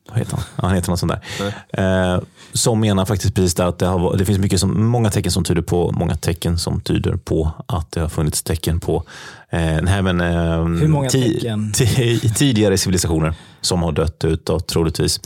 vad 0.09 0.19
heter 0.19 0.37
han? 0.37 0.45
Ja, 0.57 0.67
han 0.67 0.75
heter 0.75 0.91
något 0.91 1.01
sånt 1.01 1.13
där. 1.13 2.15
Eh, 2.15 2.21
som 2.53 2.81
menar 2.81 3.05
faktiskt 3.05 3.35
precis 3.35 3.55
det 3.55 3.67
att 3.67 3.79
det, 3.79 3.87
har, 3.87 4.17
det 4.17 4.25
finns 4.25 4.39
mycket 4.39 4.61
som, 4.61 4.87
många 4.87 5.11
tecken 5.11 5.33
som 5.33 5.45
tyder 5.45 5.63
på 5.63 5.93
många 5.93 6.17
tecken 6.17 6.59
som 6.59 6.81
tyder 6.81 7.17
på 7.17 7.51
att 7.67 7.93
det 7.93 8.01
har 8.01 8.09
funnits 8.09 8.43
tecken 8.43 8.81
på 8.81 9.05
nej, 9.83 10.03
men, 10.03 10.21
eh, 10.21 10.65
Hur 10.81 10.89
många 10.89 11.09
tecken? 11.11 11.73
ti- 11.77 12.35
tidigare 12.35 12.79
civilisationer 12.79 13.35
som 13.61 13.83
har 13.83 13.93
dött 13.93 14.25
ut 14.25 14.47
då, 14.47 14.61
troligtvis. 14.61 15.21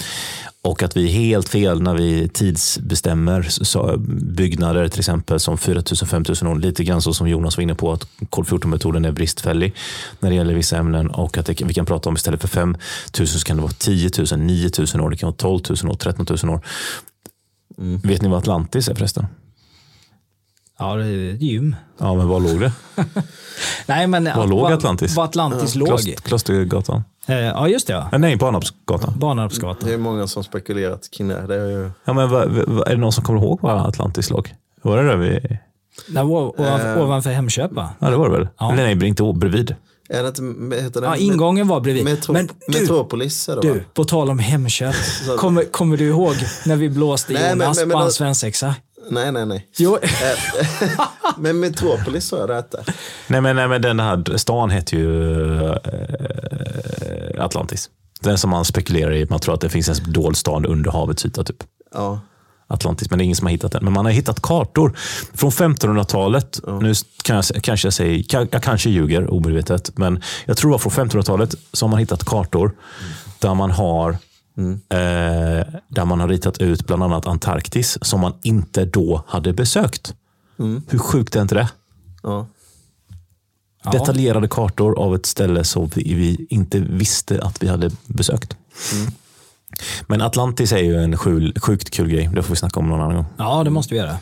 Och 0.63 0.83
att 0.83 0.97
vi 0.97 1.05
är 1.05 1.11
helt 1.13 1.49
fel 1.49 1.83
när 1.83 1.95
vi 1.95 2.29
tidsbestämmer 2.29 3.43
så, 3.43 3.97
byggnader 4.37 4.89
till 4.89 4.99
exempel 5.01 5.41
som 5.41 5.57
4000-5000 5.57 6.47
år. 6.51 6.59
Lite 6.59 6.85
grann 6.85 7.03
så 7.03 7.15
som 7.15 7.29
Jonas 7.29 7.57
var 7.57 7.63
inne 7.63 7.75
på 7.75 7.93
att 7.93 8.07
kol 8.31 8.45
14-metoden 8.45 9.05
är 9.05 9.13
bristfällig 9.13 9.75
när 10.21 10.31
det 10.31 10.37
gäller 10.37 10.55
vissa 10.55 10.77
ämnen. 10.77 11.11
Och 11.11 11.39
att 11.39 11.47
det, 11.47 11.63
vi 11.63 11.75
kan 11.75 11.87
prata 11.87 12.09
om 12.09 12.15
istället 12.15 12.41
för 12.41 12.49
5000 12.49 13.39
så 13.41 13.47
kan 13.47 13.57
det 13.57 13.63
vara 13.63 13.73
10 13.73 14.11
000, 14.33 14.39
9 14.41 14.71
000 14.95 15.05
år, 15.05 15.11
det 15.11 15.17
kan 15.17 15.27
vara 15.27 15.37
12 15.37 15.61
000 15.83 15.93
år, 15.93 15.97
13 15.97 16.27
000 16.43 16.55
år. 16.55 16.61
Vet 18.03 18.23
ni 18.23 18.29
vad 18.29 18.39
Atlantis 18.39 18.89
är 18.89 18.95
förresten? 18.95 19.27
Ja, 20.79 20.95
det 20.95 21.05
är 21.07 21.35
ett 21.35 21.43
gym. 21.43 21.77
Ja, 21.99 22.15
men 22.15 22.29
var 22.29 22.41
låg 22.41 22.61
det? 22.61 22.73
Nej, 23.87 24.07
men 24.07 24.25
Var 24.25 24.47
låg 24.47 24.73
Atlantis? 24.73 25.17
Var 25.17 25.25
Atlantis 25.25 25.75
låg? 25.75 25.89
Klost, 25.89 26.23
Klostergatan? 26.25 27.05
Eh, 27.27 27.37
Ja, 27.37 27.69
just 27.69 27.87
det. 27.87 27.93
Ja. 27.93 28.09
Eh, 28.13 28.19
Nej, 28.19 28.37
Barnarpsgatan. 28.37 29.15
Banarpsgatan. 29.19 29.89
Det 29.89 29.95
är 29.95 29.99
många 29.99 30.27
som 30.27 30.45
spekulerat 30.45 31.09
kring 31.17 31.29
det. 31.29 31.47
det 31.47 31.55
är 31.55 31.69
ju, 31.69 31.91
Ja, 32.05 32.13
men 32.13 32.31
vad, 32.31 32.49
vad, 32.49 32.89
är 32.89 32.93
det 32.95 33.01
någon 33.01 33.13
som 33.13 33.25
kommer 33.25 33.41
ihåg 33.41 33.59
var 33.63 33.89
Atlantis 33.89 34.31
låg? 34.31 34.55
Var 34.83 34.97
det 35.03 35.09
där 35.09 35.17
vi... 35.17 35.59
Där 36.09 36.25
o- 36.25 36.55
ovanför, 36.59 36.97
Eh. 36.97 37.03
ovanför 37.03 37.31
Hemköp, 37.31 37.73
va? 37.73 37.89
Ja, 37.99 38.11
det 38.11 38.17
var 38.17 38.29
det 38.31 38.39
väl? 38.39 38.49
Ja. 38.59 38.73
Eller 38.73 38.95
nej, 38.95 39.09
inte 39.09 39.33
bredvid. 39.35 39.75
är 40.09 40.23
det 40.23 40.29
inte, 40.29 40.77
heter 40.83 41.01
det, 41.01 41.07
Ja, 41.07 41.17
ingången 41.17 41.69
var 41.69 41.81
bredvid. 41.81 42.05
Metro, 42.05 42.33
Men 42.33 42.47
du, 42.69 42.81
Metropolis 42.81 43.49
är 43.49 43.57
det 43.61 43.69
va? 43.69 43.75
du, 43.75 43.85
på 43.95 44.05
tal 44.05 44.31
om 44.31 44.39
Hemköp. 44.39 44.95
Kommer, 45.39 45.65
kommer 45.65 45.97
du 45.97 46.05
ihåg 46.07 46.35
när 46.67 46.77
vi 46.77 46.89
blåste 46.89 47.33
Nej, 47.33 47.43
men- 47.43 47.59
Jonas 47.59 47.79
men- 47.79 47.89
men- 47.89 47.95
på 47.95 47.99
hans 48.03 48.15
svensexa? 48.15 48.75
Nej, 49.11 49.33
nej, 49.33 49.47
nej. 49.47 49.69
Jo, 49.77 49.99
Men 51.39 51.61
Metropolis 51.61 52.29
sa 52.29 52.39
jag 52.39 52.49
det 52.49 52.55
hette. 52.55 52.85
Nej, 53.27 53.41
men, 53.41 53.57
nej, 53.57 53.69
men 53.69 53.83
den 53.83 54.01
här 54.01 54.37
stan 54.37 54.71
heter 54.71 54.97
ju 54.97 55.55
eh, 55.67 57.45
Atlantis. 57.45 57.91
Den 58.21 58.39
som 58.39 58.51
man 58.51 58.65
spekulerar 58.65 59.13
i. 59.13 59.27
Man 59.31 59.41
tror 59.41 59.55
att 59.55 59.61
det 59.61 59.69
finns 59.69 59.89
en 59.89 60.13
dold 60.13 60.37
stad 60.37 60.67
under 60.67 60.91
havets 60.91 61.27
yta. 61.27 61.45
Typ. 61.45 61.63
Ja. 61.95 62.21
Atlantis, 62.67 63.11
men 63.11 63.19
det 63.19 63.23
är 63.23 63.25
ingen 63.25 63.37
som 63.37 63.47
har 63.47 63.53
hittat 63.53 63.73
den. 63.73 63.85
Men 63.85 63.93
man 63.93 64.05
har 64.05 64.13
hittat 64.13 64.43
kartor 64.43 64.97
från 65.35 65.51
1500-talet. 65.51 66.61
Nu 66.81 66.95
kan 67.23 67.37
jag, 67.37 67.45
kanske 67.45 67.87
jag 67.87 67.93
säger, 67.95 68.25
jag 68.53 68.63
kanske 68.63 68.91
ljuger 68.91 69.33
omedvetet, 69.35 69.99
men 69.99 70.23
jag 70.45 70.57
tror 70.57 70.71
var 70.71 70.79
från 70.79 70.93
1500-talet 70.93 71.55
som 71.73 71.91
man 71.91 71.99
hittat 71.99 72.25
kartor 72.25 72.73
där 73.39 73.55
man 73.55 73.71
har 73.71 74.17
eh, 74.59 75.67
där 75.89 76.05
man 76.05 76.21
har 76.21 76.29
ritat 76.29 76.59
ut 76.59 76.87
bland 76.87 77.03
annat 77.03 77.27
Antarktis 77.27 77.99
som 78.03 78.21
man 78.21 78.33
inte 78.43 78.85
då 78.85 79.25
hade 79.27 79.53
besökt. 79.53 80.15
Hur 80.89 80.99
sjukt 80.99 81.37
är 81.37 81.43
inte 81.43 81.55
det? 81.55 81.69
ja. 82.23 82.47
Detaljerade 83.93 84.49
kartor 84.49 84.99
av 84.99 85.15
ett 85.15 85.27
ställe 85.27 85.65
som 85.65 85.91
vi, 85.95 86.15
vi 86.15 86.47
inte 86.51 86.81
visste 86.81 87.43
att 87.43 87.63
vi 87.63 87.69
hade 87.69 87.91
besökt. 88.07 88.57
Men 90.07 90.23
Atlantis 90.23 90.73
är 90.73 90.79
ju 90.79 90.97
en 90.97 91.17
skul, 91.19 91.55
sjukt 91.61 91.91
kul 91.91 92.09
grej. 92.09 92.31
Det 92.35 92.43
får 92.43 92.51
vi 92.51 92.57
snacka 92.57 92.81
om 92.81 92.89
någon 92.89 93.01
annan 93.01 93.17
gång. 93.17 93.27
ja, 93.37 93.65
det 93.65 93.71
måste 93.71 93.95
vi 93.95 94.01
göra. 94.01 94.17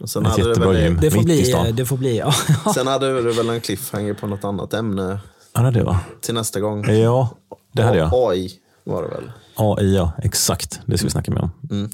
Och 0.00 0.10
sen, 0.10 0.26
Ett 0.26 0.32
hade 0.32 0.54
det 0.54 0.60
väl, 0.60 0.82
gym. 0.82 0.98
Det 1.00 1.10
får 1.10 1.22
bli... 1.22 1.72
Det 1.72 1.86
får 1.86 1.96
bli 1.96 2.18
ja. 2.18 2.32
sen 2.74 2.86
hade 2.86 3.22
det 3.22 3.32
väl 3.32 3.48
en 3.48 3.60
cliffhanger 3.60 4.14
på 4.14 4.26
något 4.26 4.44
annat 4.44 4.74
ämne 4.74 5.18
Ja, 5.52 5.60
det 5.60 5.68
är 5.68 5.72
det 5.72 5.84
va? 5.84 6.00
till 6.20 6.34
nästa 6.34 6.60
gång. 6.60 6.90
Ja, 6.90 7.30
det 7.72 7.82
hade 7.82 7.98
jag. 7.98 8.10
AI 8.14 8.50
var 8.88 9.02
det 9.02 9.08
väl. 9.08 9.32
AI, 9.54 9.94
ja. 9.96 10.12
Exakt. 10.22 10.80
Det 10.86 10.98
ska 10.98 11.06
vi 11.06 11.10
snacka 11.10 11.30
mer 11.30 11.42
om. 11.42 11.88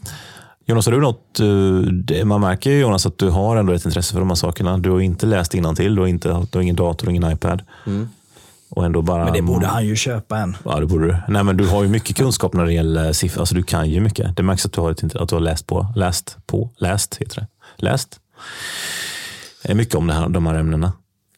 Jonas, 0.66 0.86
har 0.86 0.92
du 0.92 1.00
något? 1.00 1.40
eh, 2.10 2.24
Man 2.24 2.40
märker 2.40 2.70
ju 2.70 2.80
Jonas 2.80 3.06
att 3.06 3.18
du 3.18 3.28
har 3.30 3.56
ändå 3.56 3.72
ett 3.72 3.84
intresse 3.84 4.12
för 4.12 4.18
de 4.20 4.28
här 4.28 4.34
sakerna. 4.36 4.78
Du 4.78 4.90
har 4.90 5.00
inte 5.00 5.26
läst 5.26 5.50
till, 5.50 5.62
du 5.62 5.68
har, 6.00 6.06
inte, 6.06 6.28
du 6.28 6.58
har 6.58 6.62
ingen 6.62 6.76
dator 6.76 7.06
och 7.06 7.10
ingen 7.14 7.32
iPad. 7.32 7.62
Och 8.70 8.84
ändå 8.84 9.02
bara... 9.02 9.24
Men 9.24 9.32
det 9.32 9.42
borde 9.42 9.66
han 9.66 9.86
ju 9.86 9.96
köpa 9.96 10.38
en. 10.38 10.56
Ja, 10.64 10.80
det 10.80 10.86
borde 10.86 11.06
du. 11.06 11.16
Nej, 11.28 11.44
men 11.44 11.56
du 11.56 11.66
har 11.68 11.82
ju 11.82 11.88
mycket 11.88 12.16
kunskap 12.16 12.52
när 12.52 12.64
det 12.64 12.72
gäller 12.72 13.12
siffror. 13.12 13.40
Alltså, 13.40 13.54
du 13.54 13.62
kan 13.62 13.90
ju 13.90 14.00
mycket. 14.00 14.36
Det 14.36 14.42
märks 14.42 14.66
att 14.66 14.72
du 14.72 14.80
har, 14.80 14.90
ett, 14.90 15.16
att 15.16 15.28
du 15.28 15.34
har 15.34 15.40
läst 15.40 15.66
på. 15.66 15.86
Läst 15.96 16.36
på? 16.46 16.70
Läst, 16.76 17.16
heter 17.16 17.36
det. 17.40 17.46
Läst. 17.76 18.20
Eh, 19.64 19.74
Mycket 19.74 19.94
om 19.94 20.06
det 20.06 20.12
här, 20.12 20.28
de 20.28 20.46
här 20.46 20.54
ämnena. 20.54 20.92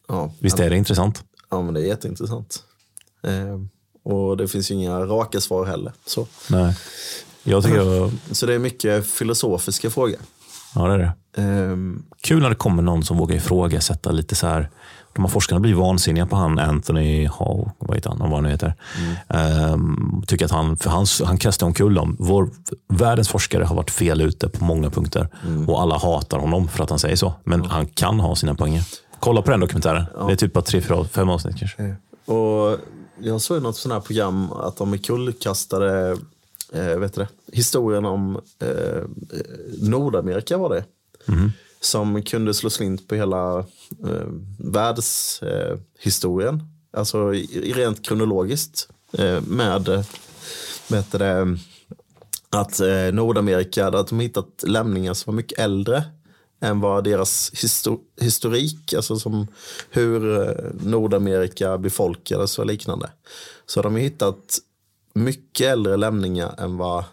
Ja. 0.09 0.31
Visst 0.39 0.59
är 0.61 0.71
det 0.71 0.77
intressant? 0.77 1.25
ja, 1.51 1.63
men 1.63 1.75
det 1.75 1.81
är 1.81 1.87
jätteintressant. 1.87 2.63
Eh, 3.23 3.33
och 4.07 4.37
det 4.37 4.49
finns 4.49 4.71
ju 4.71 4.75
inga 4.75 5.01
raka 5.01 5.41
svar 5.41 5.65
heller. 5.65 5.93
Så, 6.07 6.27
Nej. 6.51 6.77
Jag 7.43 7.65
tycker... 7.65 8.11
så 8.35 8.47
det 8.47 8.55
är 8.55 8.59
mycket 8.59 9.07
filosofiska 9.07 9.91
frågor. 9.91 10.17
Ja, 10.75 10.87
det 10.87 10.95
är 10.95 10.99
det. 10.99 11.43
Ehm, 11.43 12.03
Kul 12.21 12.43
när 12.43 12.49
det 12.49 12.55
kommer 12.55 12.83
någon 12.83 13.05
som 13.05 13.17
vågar 13.17 13.37
ifrågasätta 13.37 14.11
lite 14.11 14.35
så 14.35 14.47
här. 14.47 14.71
De 15.13 15.25
här 15.25 15.29
forskarna 15.29 15.61
blir 15.61 15.75
vansinniga 15.75 16.27
på 16.27 16.37
han 16.37 16.59
Anthony 16.59 17.27
Hall, 17.27 17.71
vad 17.79 17.97
heter 17.97 18.11
han, 18.11 18.19
vad 18.19 18.31
han 18.31 18.43
nu 18.43 18.51
heter. 18.51 18.75
Ehm, 19.29 20.23
tycker 20.27 20.45
att 20.45 20.51
han, 20.51 20.77
för 20.77 20.91
han, 20.91 21.07
han 21.25 21.39
kastar 21.39 21.67
omkull 21.67 21.95
dem. 21.95 22.17
Vår, 22.19 22.51
världens 22.89 23.29
forskare 23.29 23.65
har 23.65 23.77
varit 23.77 23.91
fel 23.91 24.21
ute 24.21 24.49
på 24.49 24.65
många 24.65 24.91
punkter. 24.91 25.29
Och 25.67 25.83
alla 25.83 25.99
hatar 25.99 26.39
honom 26.39 26.69
för 26.69 26.83
att 26.85 26.91
han 26.91 26.99
säger 26.99 27.17
så. 27.17 27.35
Men 27.45 27.65
han 27.65 27.87
kan 27.87 28.21
ha 28.21 28.37
sina 28.37 28.55
poänger. 28.55 28.83
Kolla 29.21 29.43
på 29.43 29.51
den 29.51 29.61
dokumentären. 29.61 30.05
Det 30.27 30.33
är 30.33 30.37
typ 30.37 30.53
bara 30.53 30.65
tre, 30.65 30.81
fyra, 30.81 31.05
fem 31.05 31.29
avsnitt 31.29 31.57
kanske. 31.59 31.97
Och 32.27 32.79
jag 33.21 33.41
såg 33.41 33.63
något 33.63 33.77
sånt 33.77 33.93
här 33.93 34.01
program 34.01 34.53
att 34.53 34.77
de 34.77 34.99
kullkastade 34.99 36.17
eh, 36.73 36.99
vet 36.99 37.15
du 37.15 37.21
det, 37.21 37.29
historien 37.53 38.05
om 38.05 38.41
eh, 38.59 39.03
Nordamerika 39.79 40.59
var 40.59 40.69
det. 40.69 40.85
Som 41.81 42.23
kunde 42.23 42.55
slå 42.55 42.71
slint 42.71 43.09
på 43.09 43.15
hela 43.15 43.59
eh, 44.05 44.27
världshistorien. 44.59 46.55
Eh, 46.55 46.61
alltså 46.99 47.35
i, 47.35 47.73
rent 47.73 48.07
kronologiskt. 48.07 48.89
Eh, 49.13 49.41
med 49.41 50.05
vet 50.89 51.13
du 51.13 51.19
det, 51.19 51.59
att 52.51 52.81
eh, 52.81 53.13
Nordamerika, 53.13 53.87
att 53.87 54.09
de 54.09 54.21
hittat 54.21 54.65
lämningar 54.67 55.15
som 55.15 55.33
var 55.33 55.37
mycket 55.37 55.59
äldre 55.59 56.05
än 56.67 56.81
vad 56.81 57.05
deras 57.05 57.51
histo- 57.53 57.99
historik, 58.21 58.93
alltså 58.95 59.19
som 59.19 59.47
hur 59.91 60.43
eh, 60.49 60.55
Nordamerika 60.81 61.79
befolkades 61.79 62.59
och 62.59 62.67
liknande. 62.67 63.11
Så 63.67 63.83
de 63.83 63.93
har 63.93 64.01
hittat 64.01 64.59
mycket 65.15 65.67
äldre 65.67 65.97
lämningar 65.97 66.55
än 66.59 66.77
vad, 66.77 67.05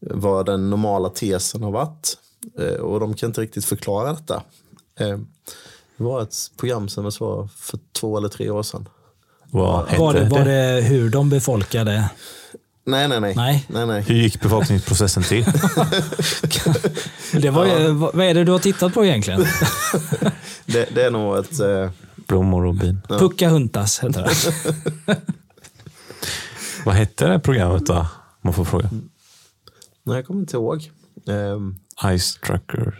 vad 0.00 0.46
den 0.46 0.70
normala 0.70 1.08
tesen 1.08 1.62
har 1.62 1.70
varit. 1.70 2.18
Eh, 2.58 2.74
och 2.80 3.00
de 3.00 3.14
kan 3.14 3.30
inte 3.30 3.40
riktigt 3.40 3.64
förklara 3.64 4.12
detta. 4.12 4.42
Eh, 5.00 5.18
det 5.96 6.04
var 6.04 6.22
ett 6.22 6.36
program 6.56 6.88
som 6.88 7.04
jag 7.04 7.12
såg 7.12 7.50
för 7.52 7.78
två 7.92 8.16
eller 8.18 8.28
tre 8.28 8.50
år 8.50 8.62
sedan. 8.62 8.88
Vad 9.50 9.86
hette 9.86 10.00
Var 10.02 10.14
det, 10.14 10.28
var 10.28 10.44
det 10.44 10.82
hur 10.82 11.10
de 11.10 11.30
befolkade? 11.30 12.10
Nej, 12.86 13.08
nej, 13.08 13.20
nej. 13.20 13.34
Nej. 13.36 13.66
nej, 13.68 13.86
nej. 13.86 14.02
Hur 14.02 14.14
gick 14.14 14.40
befolkningsprocessen 14.40 15.22
till? 15.22 15.44
Det 17.32 17.50
var, 17.50 17.66
ju- 17.66 17.90
vad 17.92 18.14
vad 18.14 18.26
är 18.26 18.34
det 18.34 18.44
du 18.44 18.52
har 18.52 18.58
tittat 18.58 18.94
på 18.94 19.04
egentligen? 19.04 19.40
Det, 20.66 20.88
det 20.94 21.02
är 21.04 21.10
nog 21.10 21.36
ett... 21.38 21.60
Eh, 21.60 21.90
Blommor 22.16 22.64
och 22.66 22.74
bin. 22.74 23.00
Pucka 23.08 23.48
Huntas 23.48 23.98
heter 23.98 24.22
det. 24.22 25.16
Vad 26.84 26.94
hette 26.94 27.26
det 27.28 27.38
programmet 27.40 27.86
då? 27.86 27.94
Om 27.94 28.06
Man 28.42 28.52
får 28.54 28.64
fråga. 28.64 28.88
nej, 30.02 30.16
jag 30.16 30.26
kommer 30.26 30.40
inte 30.40 30.56
ihåg. 30.56 30.90
Um, 31.26 31.76
Ice 32.18 32.34
Truckers. 32.46 32.94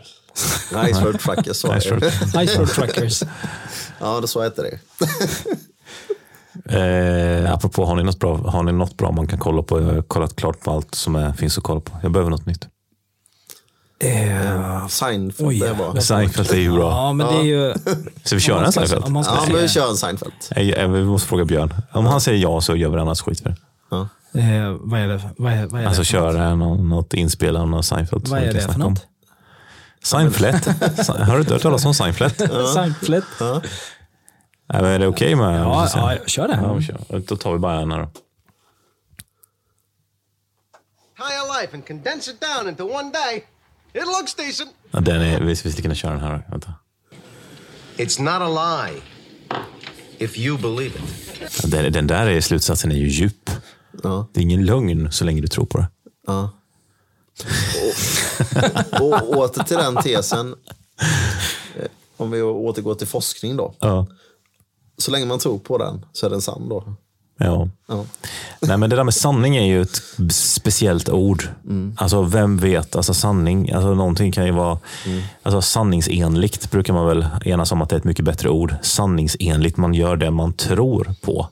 Ice 0.70 1.00
Road 1.00 1.20
Truckers 1.20 1.56
Ice 1.58 2.56
Road 2.56 2.68
Truckers. 2.70 3.22
Ja, 4.00 4.20
det 4.20 4.28
så 4.28 4.42
heter 4.42 4.62
det. 4.62 4.78
Eh, 6.64 7.52
apropå, 7.54 7.84
har 7.86 7.94
ni, 7.96 8.02
något 8.02 8.18
bra, 8.18 8.36
har 8.36 8.62
ni 8.62 8.72
något 8.72 8.96
bra 8.96 9.12
man 9.12 9.26
kan 9.26 9.38
kolla 9.38 9.62
på? 9.62 9.80
Jag 9.82 9.86
har 9.94 10.02
kollat 10.02 10.36
klart 10.36 10.60
på 10.60 10.70
allt 10.70 10.94
som 10.94 11.16
är, 11.16 11.32
finns 11.32 11.58
att 11.58 11.64
kolla 11.64 11.80
på. 11.80 11.92
Jag 12.02 12.12
behöver 12.12 12.30
något 12.30 12.46
nytt. 12.46 12.68
Eh, 13.98 14.86
Seinfeld, 14.88 15.48
Oj, 15.48 15.60
det 15.60 15.66
jävlar. 15.66 15.86
var. 15.92 16.00
Seinfeld 16.00 16.50
är 16.50 16.56
ju 16.56 16.72
bra. 16.72 16.90
Ja, 16.90 17.12
men 17.12 17.26
det 17.26 17.34
är 17.40 17.42
ju... 17.44 17.74
Så 18.24 18.34
vi 18.34 18.40
kör 18.40 18.62
en 18.62 18.72
Seinfeld? 18.72 19.02
Ska 19.02 19.12
Ja, 19.14 19.44
men 19.48 19.56
vi 19.62 19.68
kör 19.68 19.90
en 19.90 19.96
Seinfeld. 19.96 20.32
Eh, 20.50 20.88
Vi 20.90 21.04
måste 21.04 21.28
fråga 21.28 21.44
Björn. 21.44 21.74
Om 21.92 22.06
han 22.06 22.20
säger 22.20 22.42
ja 22.42 22.60
så 22.60 22.76
gör 22.76 22.88
vi 22.88 22.96
det, 22.96 23.02
annars 23.02 23.20
skiter 23.20 23.44
vi. 23.44 23.54
Ja. 23.90 24.08
eh, 24.40 24.76
vad 24.80 25.00
är 25.00 25.08
det, 25.08 25.20
vad 25.38 25.52
är, 25.52 25.66
vad 25.66 25.80
är 25.80 25.86
Alltså 25.86 26.02
det? 26.02 26.06
köra 26.06 26.54
något, 26.54 26.80
något 26.80 27.14
inspel 27.14 27.56
av 27.56 27.68
någon 27.68 27.82
Seinfeld. 27.82 28.28
Vad 28.28 28.40
är 28.42 28.52
det 28.52 28.60
för 28.60 28.78
något? 28.78 29.06
Seinfeld? 30.04 30.66
Har 31.08 31.34
du 31.34 31.40
inte 31.40 31.52
hört 31.52 31.62
talas 31.62 31.84
om 31.84 31.94
Seinfeld? 31.94 32.34
Seinfeld? 32.74 33.24
Ja. 34.68 34.74
Men 34.82 34.84
är 34.84 34.98
det 34.98 35.06
okej 35.06 35.34
med 35.34 35.60
Ja, 35.60 35.88
ja, 35.94 36.16
kör 36.26 36.48
det. 36.48 36.58
Ja, 36.62 36.80
kör. 36.80 37.20
Då 37.20 37.36
tar 37.36 37.52
vi 37.52 37.58
bara 37.58 37.80
en 37.80 37.90
här 37.92 37.98
då. 37.98 38.10
entire 41.18 41.60
life 41.60 41.74
and 41.74 41.86
condense 41.86 42.30
it 42.30 42.40
down 42.40 42.68
into 42.68 42.84
one 42.84 43.12
day, 43.12 43.44
it 43.94 44.04
looks 44.06 44.34
decent. 44.34 44.70
Ja, 44.90 45.00
den 45.00 45.22
är, 45.22 45.40
vi 45.40 45.56
skulle 45.56 45.74
kunna 45.74 45.94
köra 45.94 46.12
den 46.12 46.20
här. 46.20 46.46
Vänta. 46.50 46.74
It's 47.96 48.20
not 48.22 48.42
a 48.42 48.48
lie 48.88 49.02
if 50.18 50.38
you 50.38 50.58
believe 50.58 50.98
it. 50.98 51.70
Den, 51.70 51.92
den 51.92 52.06
där 52.06 52.26
är, 52.26 52.40
slutsatsen 52.40 52.92
är 52.92 52.96
ju 52.96 53.08
djup. 53.08 53.50
Ja. 54.02 54.26
Det 54.32 54.40
är 54.40 54.42
ingen 54.42 54.66
lögn 54.66 55.12
så 55.12 55.24
länge 55.24 55.40
du 55.40 55.48
tror 55.48 55.66
på 55.66 55.78
det. 55.78 55.88
Ja. 56.26 56.50
Och, 59.00 59.12
och 59.12 59.36
åter 59.36 59.62
till 59.64 59.76
den 59.76 59.96
tesen. 59.96 60.54
Eh, 61.76 61.86
Om 62.16 62.30
vi 62.30 62.42
återgår 62.42 62.94
till 62.94 63.06
forskning 63.06 63.56
då. 63.56 63.74
Ja. 63.78 64.06
Så 64.98 65.10
länge 65.10 65.26
man 65.26 65.38
tror 65.38 65.58
på 65.58 65.78
den 65.78 66.04
så 66.12 66.26
är 66.26 66.30
den 66.30 66.40
sann 66.42 66.68
då. 66.68 66.84
ja. 67.38 67.68
Ja. 67.88 68.04
Nej, 68.60 68.76
men 68.78 68.90
det 68.90 68.96
där 68.96 69.04
med 69.04 69.14
sanning 69.14 69.56
är 69.56 69.66
ju 69.66 69.82
ett 69.82 70.02
speciellt 70.32 71.08
ord. 71.08 71.48
Alltså, 71.96 72.22
vem 72.22 72.56
vet? 72.56 72.96
Alltså, 72.96 73.14
sanning, 73.14 73.72
alltså, 73.72 73.94
någonting 73.94 74.32
kan 74.32 74.46
ju 74.46 74.52
vara... 74.52 74.78
Alltså, 75.42 75.62
sanningsenligt 75.62 76.70
brukar 76.70 76.92
man 76.92 77.06
väl 77.06 77.26
enas 77.44 77.72
om 77.72 77.82
att 77.82 77.88
det 77.88 77.96
är 77.96 77.98
ett 77.98 78.04
mycket 78.04 78.24
bättre 78.24 78.48
ord. 78.48 78.74
Sanningsenligt, 78.82 79.76
man 79.76 79.94
gör 79.94 80.16
det 80.16 80.30
man 80.30 80.52
tror 80.52 81.14
på. 81.20 81.48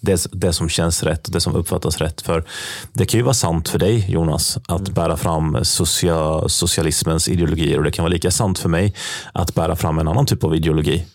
Det, 0.00 0.26
det 0.32 0.52
som 0.52 0.68
känns 0.68 1.02
rätt 1.02 1.26
och 1.26 1.32
det 1.32 1.40
som 1.40 1.54
uppfattas 1.54 1.98
rätt. 1.98 2.20
För 2.22 2.44
Det 2.92 3.06
kan 3.06 3.18
ju 3.18 3.24
vara 3.24 3.34
sant 3.34 3.68
för 3.68 3.78
dig, 3.78 4.06
Jonas, 4.10 4.58
att 4.68 4.88
bära 4.88 5.16
fram 5.16 5.58
socia, 5.64 6.48
socialismens 6.48 7.28
ideologier. 7.28 7.78
Och 7.78 7.84
Det 7.84 7.90
kan 7.90 8.02
vara 8.02 8.12
lika 8.12 8.30
sant 8.30 8.58
för 8.58 8.68
mig 8.68 8.94
att 9.32 9.54
bära 9.54 9.76
fram 9.76 9.98
en 9.98 10.08
annan 10.08 10.26
typ 10.26 10.44
av 10.44 10.54
ideologi. 10.56 11.06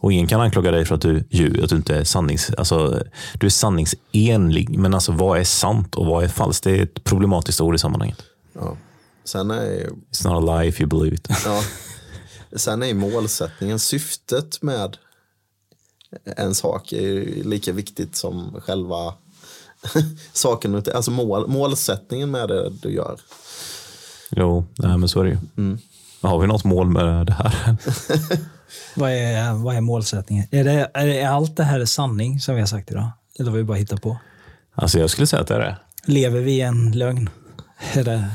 Och 0.00 0.12
ingen 0.12 0.26
kan 0.26 0.40
anklaga 0.40 0.70
dig 0.70 0.84
för 0.84 0.94
att 0.94 1.00
du, 1.00 1.24
ljuger, 1.30 1.64
att 1.64 1.70
du 1.70 1.76
inte 1.76 1.96
är 1.96 2.04
sannings... 2.04 2.50
Alltså, 2.50 3.02
du 3.34 3.46
är 3.46 3.50
sanningsenlig, 3.50 4.78
men 4.78 4.94
alltså 4.94 5.12
vad 5.12 5.38
är 5.38 5.44
sant 5.44 5.94
och 5.94 6.06
vad 6.06 6.24
är 6.24 6.28
falskt? 6.28 6.64
Det 6.64 6.70
är 6.70 6.82
ett 6.82 7.04
problematiskt 7.04 7.60
ord 7.60 7.74
i 7.74 7.78
sammanhanget. 7.78 8.22
Ja. 8.52 8.76
Sen 9.24 9.50
är 9.50 9.90
It's 10.12 10.28
not 10.28 10.48
a 10.48 10.60
lie 10.60 10.68
if 10.68 10.80
you 10.80 10.88
believe 10.88 11.16
it. 11.16 11.28
Ja. 11.44 11.62
Sen 12.56 12.82
är 12.82 12.94
målsättningen, 12.94 13.78
syftet 13.78 14.62
med 14.62 14.96
en 16.36 16.54
sak 16.54 16.92
är 16.92 17.44
lika 17.44 17.72
viktigt 17.72 18.16
som 18.16 18.60
själva 18.60 19.14
saken. 20.32 20.82
Alltså 20.94 21.10
mål, 21.10 21.48
målsättningen 21.48 22.30
med 22.30 22.48
det 22.48 22.70
du 22.70 22.90
gör. 22.90 23.20
Jo, 24.30 24.66
nej, 24.78 24.98
men 24.98 25.08
så 25.08 25.20
är 25.20 25.24
det 25.24 25.30
ju. 25.30 25.76
Har 26.20 26.38
vi 26.38 26.46
något 26.46 26.64
mål 26.64 26.88
med 26.88 27.26
det 27.26 27.32
här? 27.32 27.76
Vad 28.94 29.10
är, 29.10 29.52
vad 29.52 29.76
är 29.76 29.80
målsättningen? 29.80 30.46
Är, 30.50 30.64
det, 30.64 30.90
är, 30.94 31.06
det, 31.06 31.20
är 31.20 31.28
allt 31.28 31.56
det 31.56 31.64
här 31.64 31.84
sanning 31.84 32.40
som 32.40 32.54
vi 32.54 32.60
har 32.60 32.66
sagt 32.66 32.90
idag? 32.90 33.10
Eller 33.38 33.50
vad 33.50 33.58
vi 33.58 33.64
bara 33.64 33.78
hittar 33.78 33.96
på? 33.96 34.18
Alltså 34.74 34.98
jag 34.98 35.10
skulle 35.10 35.26
säga 35.26 35.42
att 35.42 35.48
det 35.48 35.54
är 35.54 35.60
det. 35.60 35.76
Lever 36.04 36.40
vi 36.40 36.52
i 36.52 36.60
en 36.60 36.92
lögn? 36.92 37.30
Är 37.92 38.04
det, 38.04 38.30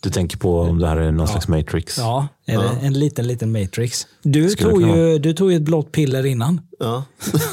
Du 0.00 0.10
tänker 0.10 0.38
på 0.38 0.60
om 0.60 0.78
det 0.78 0.88
här 0.88 0.96
är 0.96 1.12
någon 1.12 1.28
slags 1.28 1.48
matrix? 1.48 1.98
ja, 1.98 2.28
är 2.46 2.58
det 2.58 2.86
en 2.86 2.92
liten, 2.92 3.26
liten 3.26 3.52
matrix? 3.52 4.06
Du 4.22 4.50
Skulle 4.50 4.70
tog, 4.70 4.82
ju, 4.82 5.18
du 5.18 5.32
tog 5.32 5.50
ju 5.50 5.56
ett 5.56 5.62
blått 5.62 5.92
piller 5.92 6.26
innan. 6.26 6.60
Ja. 6.78 7.04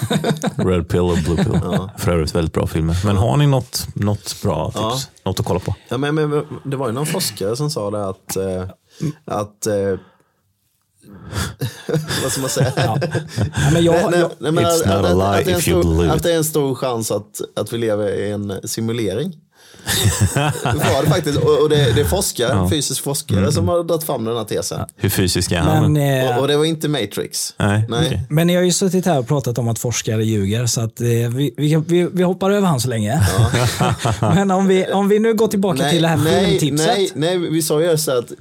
Red 0.55 0.89
pill 0.89 0.99
och 0.99 1.17
blue 1.17 1.37
pill. 1.37 1.59
För 1.97 2.11
övrigt 2.11 2.35
väldigt 2.35 2.53
bra 2.53 2.67
filmer. 2.67 2.97
Men 3.05 3.17
har 3.17 3.37
ni 3.37 3.47
något, 3.47 3.87
något 3.95 4.41
bra 4.43 4.71
tips? 4.71 5.09
Något 5.23 5.39
att 5.39 5.45
kolla 5.45 5.59
på? 5.59 5.75
Ja, 5.89 5.97
men, 5.97 6.15
men, 6.15 6.43
det 6.65 6.77
var 6.77 6.87
ju 6.87 6.93
någon 6.93 7.05
forskare 7.05 7.55
som 7.55 7.69
sa 7.69 7.91
det 7.91 8.07
att, 8.07 8.35
eh, 8.35 8.69
att 9.25 9.67
eh, 9.67 9.99
vad 12.23 12.31
ska 12.31 12.41
man 12.41 12.49
säga? 12.49 12.71
Ja, 12.75 12.97
men 13.73 13.83
jag, 13.83 14.11
Nej, 14.11 14.23
nej, 14.39 14.51
men 14.51 14.65
It's 14.65 14.81
att, 14.81 15.03
not 15.03 15.11
a 15.11 15.13
lie 15.13 15.39
att, 15.39 15.45
det 15.45 15.51
är 15.51 15.53
en 15.53 15.59
if 15.59 15.67
you 15.67 15.81
stor, 15.83 15.95
believe 15.95 16.11
att 16.11 16.17
it. 16.17 16.23
det 16.23 16.33
är 16.33 16.37
en 16.37 16.43
stor 16.43 16.75
chans 16.75 17.11
att, 17.11 17.41
att 17.55 17.73
vi 17.73 17.77
lever 17.77 18.13
i 18.13 18.31
en 18.31 18.53
simulering. 18.63 19.33
det 20.35 20.39
var 20.93 21.03
det 21.03 21.09
faktiskt. 21.09 21.37
Och, 21.37 21.61
och 21.61 21.69
det, 21.69 21.91
det 21.95 22.01
är 22.01 22.05
forskare, 22.05 22.69
fysisk 22.69 23.03
forskare 23.03 23.51
som 23.51 23.67
har 23.67 23.83
dragit 23.83 24.03
fram 24.03 24.25
den 24.25 24.37
här 24.37 24.43
tesen. 24.43 24.81
Hur 24.95 25.09
fysisk 25.09 25.51
är 25.51 25.57
han? 25.59 25.93
men, 25.93 26.23
eh, 26.27 26.35
Och, 26.35 26.41
och 26.41 26.47
det 26.47 26.57
var 26.57 26.65
inte 26.65 26.87
Matrix. 26.89 27.53
Nej, 27.57 27.85
Nej. 27.89 28.05
okej. 28.07 28.21
men 28.29 28.47
ni 28.47 28.55
har 28.55 28.63
ju 28.63 28.71
suttit 28.71 29.05
här 29.05 29.19
och 29.19 29.27
pratat 29.27 29.57
om 29.57 29.67
att 29.67 29.79
forskare 29.79 30.25
ljuger, 30.25 30.65
så 30.65 30.81
att, 30.81 31.01
eh, 31.01 31.07
vi, 31.07 31.53
vi, 31.57 31.75
vi, 31.87 32.07
vi 32.13 32.23
hoppar 32.23 32.51
över 32.51 32.67
han 32.67 32.79
så 32.79 32.89
länge. 32.89 33.21
men 34.21 34.51
om 34.51 34.67
vi, 34.67 34.85
om 34.85 35.09
vi 35.09 35.19
nu 35.19 35.33
går 35.33 35.47
tillbaka 35.47 35.89
till 35.89 36.01
det 36.01 36.07
här 36.07 36.17
nej, 36.17 36.59
filmtipset. 36.59 36.87
nej, 36.87 37.11
nej, 37.15 37.37
vi 37.37 37.61
sa 37.61 37.81
ju 37.81 37.97
så 37.97 38.17
att 38.17 38.31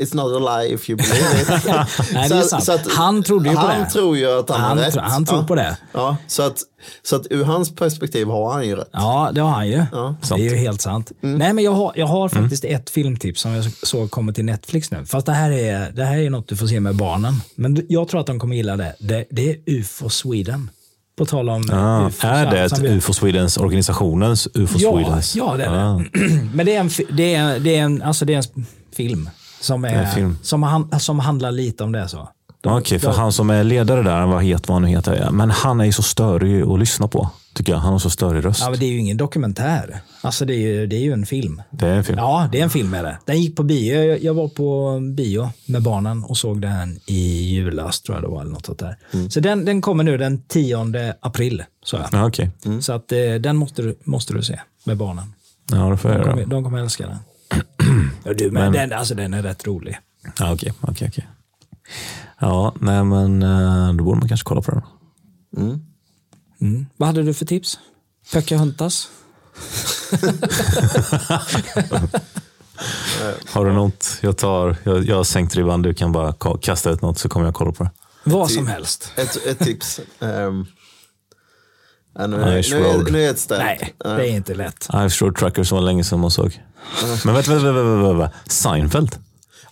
it's 0.00 0.14
not 0.16 0.36
a 0.36 0.58
lie 0.62 0.74
if 0.74 0.90
you 0.90 0.96
believe 0.96 1.42
it. 1.42 1.48
Nej, 2.14 2.28
det 2.28 2.34
är 2.34 2.60
sant. 2.60 2.80
Han 2.96 3.22
trodde 3.22 3.48
ju 3.48 3.54
på 3.54 3.60
han 3.60 3.80
det. 3.80 3.90
tror 3.90 4.16
ju 4.16 4.38
att 4.38 4.50
han, 4.50 4.60
Han 4.60 4.78
har 4.78 4.84
rätt. 4.84 4.94
han 4.96 5.24
tror 5.24 5.40
ja. 5.40 5.46
på 5.46 5.54
det. 5.54 5.76
Ja, 5.92 6.16
så 6.26 6.42
att, 6.42 6.58
så 7.02 7.16
att 7.16 7.26
ur 7.30 7.44
hans 7.44 7.74
perspektiv 7.74 8.26
har 8.26 8.52
han 8.52 8.66
ju 8.66 8.76
rätt. 8.76 8.88
Ja, 8.92 9.30
det 9.34 9.40
har 9.40 9.50
han 9.50 9.68
ju. 9.68 9.84
Ja. 9.92 10.14
det 10.28 10.34
är 10.34 10.38
ju 10.50 10.56
helt 10.56 10.80
sant. 10.80 11.12
Nej, 11.20 11.52
men 11.52 11.64
jag 11.64 11.72
har, 11.72 11.92
jag 11.96 12.06
har 12.06 12.28
faktiskt 12.28 12.64
ett 12.64 12.90
filmtips 12.90 13.40
som 13.40 13.52
jag 13.52 13.64
såg 13.82 14.10
kommer 14.10 14.32
till 14.32 14.44
Netflix 14.44 14.90
nu. 14.90 15.06
Fast 15.06 15.26
det 15.26 15.32
här, 15.32 15.50
är, 15.50 15.92
det 15.92 16.04
här 16.04 16.18
är 16.18 16.30
något 16.30 16.48
du 16.48 16.56
får 16.56 16.66
se 16.66 16.80
med 16.80 16.94
barnen. 16.96 17.34
Men 17.54 17.86
jag 17.88 18.08
tror 18.08 18.20
att 18.20 18.26
de 18.26 18.38
kommer 18.40 18.56
gilla 18.56 18.76
det. 18.76 18.94
Det, 18.98 19.24
det 19.30 19.50
är 19.50 19.56
UFO 19.66 20.08
Sweden. 20.08 20.70
På 21.18 21.26
tal 21.26 21.48
om 21.48 21.70
Ah, 21.72 22.06
UFO. 22.06 22.26
är 22.26 22.50
det 22.50 22.60
ett 22.60 22.78
UFO 22.82 23.12
Swedens, 23.12 23.56
organisationens 23.56 24.48
UFO 24.54 24.78
Ja, 24.78 24.92
Swedens? 24.92 25.36
ja, 25.36 25.54
det 25.56 25.64
är 25.64 25.70
det. 25.72 25.80
Ah. 25.84 26.02
Men 26.54 26.66
det 26.66 26.74
är 26.76 26.80
en, 26.80 26.90
det 27.12 27.34
är, 27.34 27.58
det 27.58 27.76
är 27.76 27.82
en, 27.82 28.02
alltså 28.02 28.24
det 28.24 28.34
är 28.34 28.38
en 28.56 28.66
film. 28.96 29.30
Som, 29.64 29.84
är. 29.84 30.34
Som, 30.42 30.62
han, 30.62 31.00
som 31.00 31.18
handlar 31.18 31.52
lite 31.52 31.84
om 31.84 31.92
det. 31.92 32.08
så. 32.08 32.28
Okej, 32.66 32.98
för 32.98 33.12
han 33.12 33.32
som 33.32 33.50
är 33.50 33.64
ledare 33.64 34.02
där, 34.02 34.26
vad 34.26 34.44
heter 34.44 34.68
vad 34.68 34.74
han 34.74 34.82
nu 34.82 34.88
heter, 34.88 35.30
men 35.30 35.50
han 35.50 35.80
är 35.80 35.84
ju 35.84 35.92
så 35.92 36.02
störig 36.02 36.62
att 36.62 36.78
lyssna 36.78 37.08
på. 37.08 37.30
Tycker 37.54 37.72
jag. 37.72 37.80
Han 37.80 37.92
har 37.92 37.98
så 37.98 38.10
störig 38.10 38.44
röst. 38.44 38.60
Ja, 38.60 38.70
men 38.70 38.78
det 38.78 38.86
är 38.86 38.90
ju 38.90 38.98
ingen 38.98 39.16
dokumentär. 39.16 40.00
Alltså 40.20 40.44
det 40.44 40.54
är 40.54 40.58
ju, 40.58 40.86
det 40.86 40.96
är 40.96 41.00
ju 41.00 41.12
en 41.12 41.26
film. 41.26 41.62
Det 41.70 41.86
är 41.86 41.94
en 41.94 42.04
film. 42.04 42.18
Ja, 42.18 42.48
det 42.52 42.60
är 42.60 42.62
en 42.62 42.70
film 42.70 42.90
med 42.90 43.04
det. 43.04 43.18
Den 43.24 43.40
gick 43.40 43.56
på 43.56 43.62
bio. 43.62 44.18
Jag, 44.22 44.34
var 44.34 44.48
på 44.48 45.00
bio 45.16 45.48
med 45.66 45.82
barnen 45.82 46.24
och 46.24 46.36
såg 46.36 46.60
den 46.60 47.00
i 47.06 47.54
julas, 47.54 48.00
tror 48.00 48.16
jag 48.16 48.24
det 48.24 48.28
var. 48.28 48.40
Eller 48.40 48.52
något 48.52 48.66
sånt 48.66 48.78
där. 48.78 48.96
Så 49.28 49.40
den, 49.40 49.64
den 49.64 49.82
kommer 49.82 50.04
nu 50.04 50.18
den 50.18 50.42
10 50.42 51.14
april. 51.20 51.62
Så, 51.84 51.96
jag. 51.96 52.06
Ja, 52.12 52.26
okej. 52.26 52.50
så 52.80 52.92
att, 52.92 53.12
eh, 53.12 53.34
den 53.40 53.56
måste 53.56 53.82
du, 53.82 53.98
måste 54.04 54.32
du 54.34 54.42
se 54.42 54.60
med 54.84 54.96
barnen. 54.96 55.34
Ja, 55.70 55.90
det 55.90 55.96
får 55.96 56.10
jag 56.10 56.20
De 56.20 56.24
kommer, 56.30 56.46
de 56.46 56.64
kommer 56.64 56.78
älska 56.78 57.06
den. 57.06 57.18
Ja, 58.24 58.32
du, 58.34 58.50
men, 58.50 58.72
den, 58.72 58.92
alltså, 58.92 59.14
den 59.14 59.34
är 59.34 59.42
rätt 59.42 59.66
rolig. 59.66 59.98
Ja, 60.38 60.52
okej, 60.52 60.72
okej, 60.80 61.08
okej. 61.08 61.28
Ja, 62.38 62.74
nej 62.80 63.04
men 63.04 63.42
eh, 63.42 63.92
då 63.94 64.04
borde 64.04 64.18
man 64.18 64.28
kanske 64.28 64.44
kolla 64.44 64.62
på 64.62 64.70
den. 64.70 64.82
Mm. 66.60 66.86
Vad 66.96 67.06
hade 67.06 67.22
du 67.22 67.34
för 67.34 67.46
tips? 67.46 67.78
Pocahontas? 68.32 69.08
Har 73.52 73.64
du 73.64 73.72
något? 73.72 74.18
Jag 74.20 74.36
tar, 74.38 74.76
jag, 74.82 75.04
jag 75.04 75.16
har 75.16 75.24
sänkt 75.24 75.56
ribban, 75.56 75.82
du 75.82 75.94
kan 75.94 76.12
bara 76.12 76.30
ka- 76.32 76.58
kasta 76.62 76.90
ut 76.90 77.02
något 77.02 77.18
så 77.18 77.28
kommer 77.28 77.46
jag 77.46 77.54
kolla 77.54 77.72
på 77.72 77.84
det. 77.84 77.90
Vad 78.24 78.50
som 78.50 78.66
helst. 78.66 79.12
Ett, 79.16 79.46
ett 79.46 79.58
tips. 79.58 80.00
Um, 80.18 80.66
ja, 82.14 82.26
nu, 82.26 82.36
Irish 82.36 82.74
nu, 82.74 82.84
är, 82.86 82.94
Road. 82.94 83.12
nu 83.12 83.24
är 83.24 83.30
ett. 83.30 83.46
Nej, 83.50 83.94
det 84.04 84.08
är 84.08 84.36
inte 84.36 84.54
lätt. 84.54 84.88
Irish 84.94 85.22
Road 85.22 85.36
Truckers 85.36 85.72
var 85.72 85.80
länge 85.80 86.04
sedan 86.04 86.20
man 86.20 86.30
såg. 86.30 86.60
Men 87.24 87.34
vänta, 87.34 87.50
vänta, 87.50 87.72
vänta, 87.72 88.12
vänta. 88.12 88.30
Seinfeld, 88.48 89.16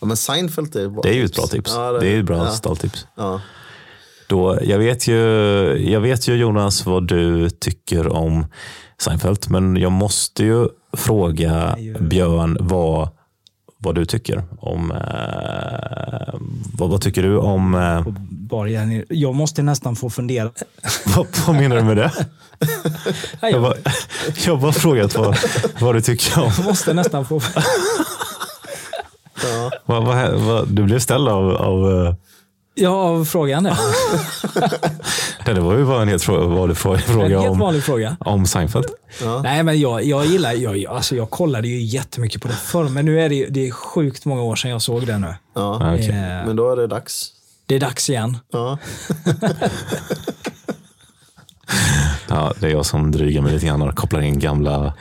Ja, 0.01 0.07
men 0.07 0.17
Seinfeld 0.17 0.77
är 0.77 0.89
bra 0.89 1.03
det 1.03 1.09
är 1.09 1.15
ju 1.15 1.25
ett 1.25 1.35
bra 1.37 1.47
tips. 1.47 1.73
Ja, 1.75 1.93
det 1.93 2.07
är 2.07 2.11
ju 2.11 2.21
ett 2.21 2.27
bra 2.27 2.37
ja. 2.37 2.51
stalltips. 2.51 3.07
Ja. 3.17 3.41
Då, 4.27 4.59
jag, 4.63 4.79
vet 4.79 5.09
ju, 5.09 5.17
jag 5.91 6.01
vet 6.01 6.29
ju 6.29 6.35
Jonas 6.35 6.87
vad 6.87 7.09
du 7.09 7.51
tycker 7.51 8.09
om 8.09 8.47
Seinfeld, 8.99 9.47
men 9.49 9.77
jag 9.77 9.93
måste 9.93 10.45
ju 10.45 10.69
fråga 10.97 11.77
Björn 12.01 12.57
vad, 12.61 13.09
vad 13.83 13.95
du 13.95 14.05
tycker 14.05 14.45
om... 14.61 14.91
Eh, 14.91 16.35
vad, 16.75 16.91
vad 16.91 17.01
tycker 17.01 17.23
du 17.23 17.39
om... 17.39 17.75
Eh, 17.75 18.69
Jenny, 18.69 19.05
jag 19.09 19.35
måste 19.35 19.63
nästan 19.63 19.97
få 19.97 20.11
fundera. 20.11 20.51
vad, 21.17 21.27
vad 21.47 21.57
menar 21.57 21.77
du 21.77 21.83
med 21.83 21.97
det? 21.97 22.13
Jag 23.41 23.63
bara, 23.63 23.75
jag 24.47 24.61
bara 24.61 24.73
frågat 24.73 25.17
vad, 25.17 25.39
vad 25.81 25.95
du 25.95 26.01
tycker 26.01 26.43
om... 26.43 26.51
Jag 26.57 26.65
måste 26.65 26.95
nästan 26.95 27.25
få... 27.25 27.41
Vad, 29.87 30.05
vad, 30.05 30.33
vad, 30.33 30.69
du 30.69 30.83
blev 30.83 30.99
ställd 30.99 31.29
av... 31.29 31.57
av 31.57 32.15
Ja, 32.75 33.25
frågan 33.25 33.67
är. 33.67 33.77
nej, 35.47 35.55
det 35.55 35.61
var 35.61 35.79
ju 35.79 35.85
bara 35.85 36.03
en 36.03 36.09
helt 36.09 36.29
vanlig 36.29 36.77
fråga, 36.77 37.01
En 37.09 37.21
helt 37.21 37.35
om, 37.49 37.59
vanlig 37.59 37.83
fråga. 37.85 38.17
om 38.21 38.47
Seinfeld. 38.47 38.87
Nej, 39.43 39.63
men 39.63 39.81
jag, 39.81 40.05
jag 40.05 40.27
gillar, 40.27 40.53
jag, 40.53 40.77
jag- 40.79 40.95
alltså 40.97 41.17
jag 41.17 41.31
kollade 41.31 41.69
ju 41.69 41.81
jättemycket 41.83 42.43
på 42.43 42.49
det 42.49 42.55
förr, 42.55 42.89
men 42.89 43.05
nu 43.05 43.21
är 43.21 43.29
det, 43.29 43.47
det 43.47 43.67
är 43.67 43.71
sjukt 43.71 44.25
många 44.25 44.43
år 44.43 44.57
sedan 44.57 44.71
jag 44.71 44.83
såg 44.83 45.07
det 45.07 45.19
nu. 45.19 45.27
Ja. 45.55 45.77
Ja, 45.81 45.95
okej. 45.95 46.09
Eh, 46.09 46.47
Men 46.47 46.57
då 46.57 46.73
är 46.73 46.77
det 46.77 46.87
dags. 46.87 47.29
Det 47.67 47.75
är 47.75 47.81
dags 47.81 48.11
igen. 48.11 48.39
Ja. 48.53 48.79
Ja, 52.29 52.53
det 52.61 52.67
är 52.67 52.71
jag 52.71 52.87
som 52.87 53.11
drygar 53.11 53.43
mig 53.43 53.53
lite 53.53 53.67
grann 53.67 53.83
och 53.83 53.95
kopplar 53.97 54.21
in 54.21 54.39
gamla, 54.39 54.95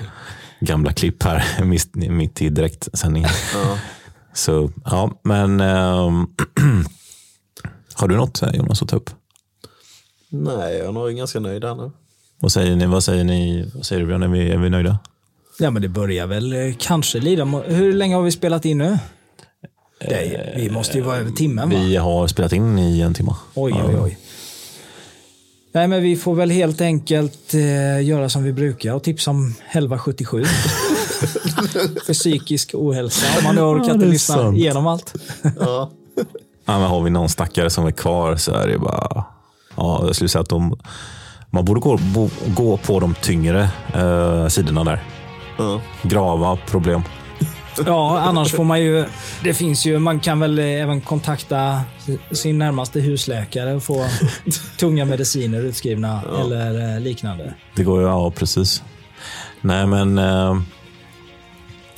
gamla 0.60 0.94
klipp 0.94 1.24
här 1.24 1.46
mitt, 1.64 1.96
mitt 1.96 2.42
i 2.42 2.50
direktsändningen. 2.50 3.30
Ja. 3.54 3.78
Så, 4.34 4.72
ja, 4.86 5.12
men 5.24 5.62
ehm, 5.62 6.28
har 8.02 8.08
du 8.08 8.16
något 8.18 8.42
eh, 8.42 8.50
Jonas 8.56 8.82
att 8.82 8.90
ta 8.90 8.96
upp? 8.96 9.10
Nej, 10.30 10.78
jag 10.78 10.88
är 10.88 10.92
nog 10.92 11.12
ganska 11.12 11.40
nöjd 11.40 11.64
här 11.64 11.76
nu. 11.76 11.92
Vad 12.40 12.52
säger 12.52 12.76
ni? 12.76 12.86
Vad 12.86 13.04
säger 13.04 13.24
ni? 13.24 13.72
Vad 13.76 13.86
säger 13.86 14.00
du 14.00 14.08
Björn? 14.08 14.24
Är 14.24 14.28
vi, 14.28 14.52
är 14.52 14.58
vi 14.58 14.70
nöjda? 14.70 15.00
Ja, 15.60 15.72
men 15.72 15.82
det 15.82 15.90
börjar 15.90 16.28
väl 16.28 16.54
eh, 16.54 16.76
kanske 16.80 17.20
lida. 17.20 17.46
Hur 17.46 17.94
länge 17.94 18.16
har 18.16 18.24
vi 18.24 18.32
spelat 18.32 18.66
in 18.66 18.78
nu? 18.78 18.98
Det, 20.00 20.54
vi 20.56 20.70
måste 20.70 20.98
ju 20.98 21.04
vara 21.04 21.18
över 21.18 21.32
timmen 21.32 21.70
va? 21.70 21.76
Vi 21.80 21.96
har 21.96 22.28
spelat 22.28 22.54
in 22.54 22.80
i 22.80 23.02
en 23.02 23.14
timme. 23.14 23.36
Oj, 23.54 23.74
oj, 23.88 24.00
oj. 24.00 24.18
Nej, 25.74 25.88
men 25.88 26.04
vi 26.04 26.16
får 26.16 26.36
väl 26.36 26.50
helt 26.50 26.82
enkelt 26.82 27.54
eh, 27.54 28.04
göra 28.04 28.30
som 28.30 28.44
vi 28.44 28.54
brukar 28.54 28.94
och 28.94 29.04
tipsa 29.04 29.32
om 29.32 29.46
1177. 29.46 30.44
För 32.06 32.14
psykisk 32.14 32.72
ohälsa, 32.74 33.26
om 33.38 33.44
man 33.44 33.56
nu 33.56 33.62
orkar 33.62 33.96
Ja, 33.96 34.02
är 34.02 34.06
lyssna 34.06 34.54
igenom 34.56 34.88
allt. 34.88 35.14
Ja. 35.60 35.92
Ja, 36.72 36.80
men 36.80 36.90
har 36.90 37.02
vi 37.02 37.10
någon 37.10 37.30
stackare 37.30 37.70
som 37.70 37.86
är 37.86 37.92
kvar 37.92 38.36
så 38.36 38.54
är 38.54 38.68
det 38.68 38.78
bara... 38.78 39.24
Ja, 39.76 40.06
jag 40.06 40.16
skulle 40.16 40.30
säga 40.30 40.42
att 40.42 40.50
de, 40.50 40.80
man 41.50 41.66
borde 41.66 41.80
gå, 41.80 41.98
bo, 41.98 42.30
gå 42.48 42.78
på 42.78 43.00
de 43.00 43.16
tyngre 43.22 43.70
eh, 43.94 44.48
sidorna 44.48 44.84
där. 44.84 45.04
Ja. 45.58 45.82
Grava 46.02 46.58
problem. 46.68 47.02
Ja, 47.86 48.20
annars 48.20 48.52
får 48.52 48.64
man 48.64 48.82
ju... 48.82 49.06
Det 49.44 49.54
finns 49.54 49.86
ju, 49.86 50.00
man 50.00 50.20
kan 50.20 50.40
väl 50.40 50.60
även 50.60 51.02
kontakta 51.02 51.82
sin 52.32 52.58
närmaste 52.58 53.00
husläkare 53.00 53.74
och 53.74 53.84
få 53.84 54.06
tunga 54.80 55.06
mediciner 55.06 55.60
utskrivna 55.60 56.22
eller 56.42 56.96
eh, 56.96 57.02
liknande. 57.02 57.54
Det 57.76 57.84
går 57.84 58.02
ju, 58.02 58.08
ja 58.08 58.32
precis. 58.32 58.84
Nej 59.62 59.88
men... 59.88 60.18
Eh, 60.18 60.62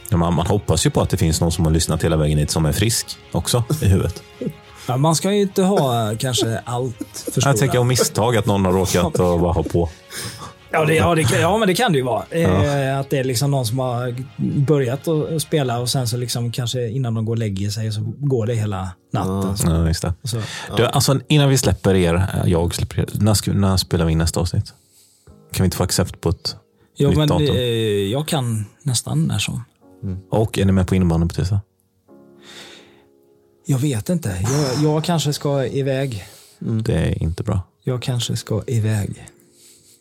ja, 0.09 0.17
man, 0.17 0.33
man 0.33 0.47
hoppas 0.47 0.85
ju 0.85 0.89
på 0.89 1.01
att 1.01 1.09
det 1.09 1.17
finns 1.17 1.41
någon 1.41 1.51
som 1.51 1.65
har 1.65 1.71
lyssnat 1.71 2.03
hela 2.03 2.17
vägen 2.17 2.37
hit 2.37 2.51
som 2.51 2.65
är 2.65 2.71
frisk 2.71 3.17
också 3.31 3.63
i 3.81 3.85
huvudet. 3.85 4.23
Ja, 4.87 4.97
man 4.97 5.15
ska 5.15 5.33
ju 5.33 5.41
inte 5.41 5.63
ha 5.63 6.11
eh, 6.11 6.17
kanske 6.17 6.61
allt 6.65 7.25
för 7.33 7.41
Jag 7.47 7.57
tänker 7.57 7.77
om 7.79 7.87
misstag 7.87 8.37
att 8.37 8.45
någon 8.45 8.65
har 8.65 8.71
råkat 8.73 9.19
och 9.19 9.39
bara 9.39 9.51
ha 9.53 9.63
på. 9.63 9.89
Ja, 10.71 10.85
det, 10.85 10.95
ja, 10.95 11.15
det, 11.15 11.21
ja, 11.41 11.57
men 11.57 11.67
det 11.67 11.73
kan 11.75 11.91
det 11.91 11.97
ju 11.97 12.03
vara. 12.03 12.23
Eh, 12.29 12.99
att 12.99 13.09
det 13.09 13.17
är 13.17 13.23
liksom 13.23 13.51
någon 13.51 13.65
som 13.65 13.79
har 13.79 14.15
börjat 14.65 15.07
att 15.07 15.41
spela 15.41 15.79
och 15.79 15.89
sen 15.89 16.07
så 16.07 16.17
liksom 16.17 16.51
kanske 16.51 16.89
innan 16.89 17.13
de 17.13 17.25
går 17.25 17.33
och 17.33 17.37
lägger 17.37 17.69
sig 17.69 17.91
så 17.91 18.01
går 18.17 18.45
det 18.45 18.55
hela 18.55 18.89
natten. 19.13 19.55
Ja, 19.71 19.87
just 19.87 20.01
det. 20.01 20.13
så. 20.23 20.41
Du, 20.77 20.85
alltså, 20.85 21.19
innan 21.27 21.49
vi 21.49 21.57
släpper 21.57 21.95
er, 21.95 22.15
eh, 22.15 22.49
jag 22.51 22.75
släpper 22.75 22.99
er, 22.99 23.05
när, 23.13 23.53
när 23.53 23.77
spelar 23.77 24.05
vi 24.05 24.11
in 24.11 24.17
nästa 24.17 24.39
avsnitt? 24.39 24.73
Kan 25.53 25.63
vi 25.63 25.65
inte 25.65 25.77
få 25.77 25.83
accept 25.83 26.21
på 26.21 26.29
ett 26.29 26.55
Jo, 26.97 27.09
nytt 27.09 27.17
men 27.17 27.27
datum? 27.27 27.55
jag 28.11 28.27
kan 28.27 28.65
nästan 28.83 29.23
när 29.23 29.39
som. 29.39 29.63
Och 30.31 30.57
är 30.57 30.65
ni 30.65 30.71
med 30.71 30.87
på 30.87 30.95
innebandy 30.95 31.27
på 31.27 31.33
tisdag? 31.33 31.61
Jag 33.65 33.79
vet 33.79 34.09
inte. 34.09 34.29
Jag, 34.29 34.83
jag 34.83 35.03
kanske 35.03 35.33
ska 35.33 35.65
iväg. 35.65 36.25
Det 36.59 36.93
är 36.93 37.23
inte 37.23 37.43
bra. 37.43 37.61
Jag 37.83 38.01
kanske 38.01 38.35
ska 38.35 38.63
iväg. 38.67 39.27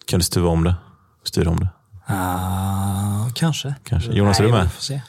Kan 0.05 0.19
du 0.19 0.25
stuva 0.25 0.49
om 0.49 0.65
det? 0.65 0.75
Styra 1.25 1.51
om 1.51 1.61
det? 1.61 1.69
Ah, 2.07 3.31
kanske. 3.35 3.75
Kanske. 3.85 4.13
Jonas, 4.13 4.39
är 4.39 4.43
Nej, 4.43 4.53
du 4.53 4.59
med? 4.59 4.65
vi 4.65 4.71
får 4.71 4.83
se. 4.83 5.01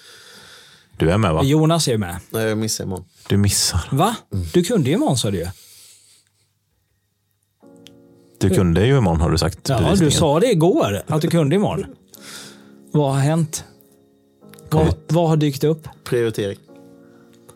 Du 0.98 1.12
är 1.12 1.18
med 1.18 1.34
va? 1.34 1.44
Jonas 1.44 1.88
är 1.88 1.92
ju 1.92 1.98
med. 1.98 2.20
Nej, 2.30 2.44
jag 2.46 2.58
missar 2.58 2.84
imorgon. 2.84 3.06
Du 3.30 3.38
missar. 3.38 3.82
Va? 3.92 4.16
Du 4.54 4.64
kunde 4.64 4.90
ju 4.90 4.96
imorgon 4.96 5.18
sa 5.18 5.32
du 5.32 5.38
ju. 5.38 5.48
Du 8.40 8.50
kunde 8.50 8.86
ju 8.86 8.98
imorgon 8.98 9.22
har 9.22 9.32
du 9.32 9.38
sagt. 9.38 9.70
Ja, 9.70 9.96
du 9.96 10.12
sa 10.12 10.40
det 10.40 10.52
igår 10.52 11.04
att 11.08 11.22
du 11.22 11.28
kunde 11.28 11.56
imorgon. 11.56 11.86
Vad 12.92 13.14
har 13.14 13.20
hänt? 13.20 13.64
Vad, 14.70 14.96
vad 15.08 15.30
har 15.30 15.38
dykt 15.38 15.64
upp? 15.64 15.88
Prioritering. 16.04 16.58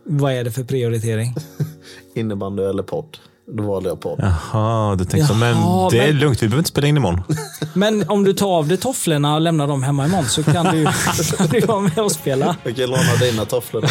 Vad 0.09 0.33
är 0.33 0.43
det 0.43 0.51
för 0.51 0.63
prioritering? 0.63 1.35
Innebandy 2.15 2.63
eller 2.63 2.83
podd. 2.83 3.17
Då 3.51 3.63
valde 3.63 3.89
jag 3.89 3.99
podd. 3.99 4.19
Jaha, 4.51 4.95
du 4.95 5.05
tänkte 5.05 5.27
så. 5.27 5.33
Men 5.33 5.57
Jaha, 5.57 5.89
det 5.89 5.99
är 5.99 6.07
men- 6.07 6.19
lugnt, 6.19 6.43
vi 6.43 6.47
behöver 6.47 6.59
inte 6.59 6.69
spela 6.69 6.87
in 6.87 6.97
imorgon. 6.97 7.21
Men 7.73 8.09
om 8.09 8.23
du 8.23 8.33
tar 8.33 8.47
av 8.47 8.67
dig 8.67 8.77
tofflorna 8.77 9.35
och 9.35 9.41
lämnar 9.41 9.67
dem 9.67 9.83
hemma 9.83 10.05
imorgon 10.05 10.25
så 10.25 10.43
kan 10.43 10.65
du, 10.65 10.85
kan 11.37 11.47
du 11.47 11.59
vara 11.59 11.79
med 11.81 11.97
och 11.99 12.11
spela. 12.11 12.55
Jag 12.63 12.75
kan 12.75 12.89
låna 12.89 13.15
dina 13.19 13.45
tofflor. 13.45 13.85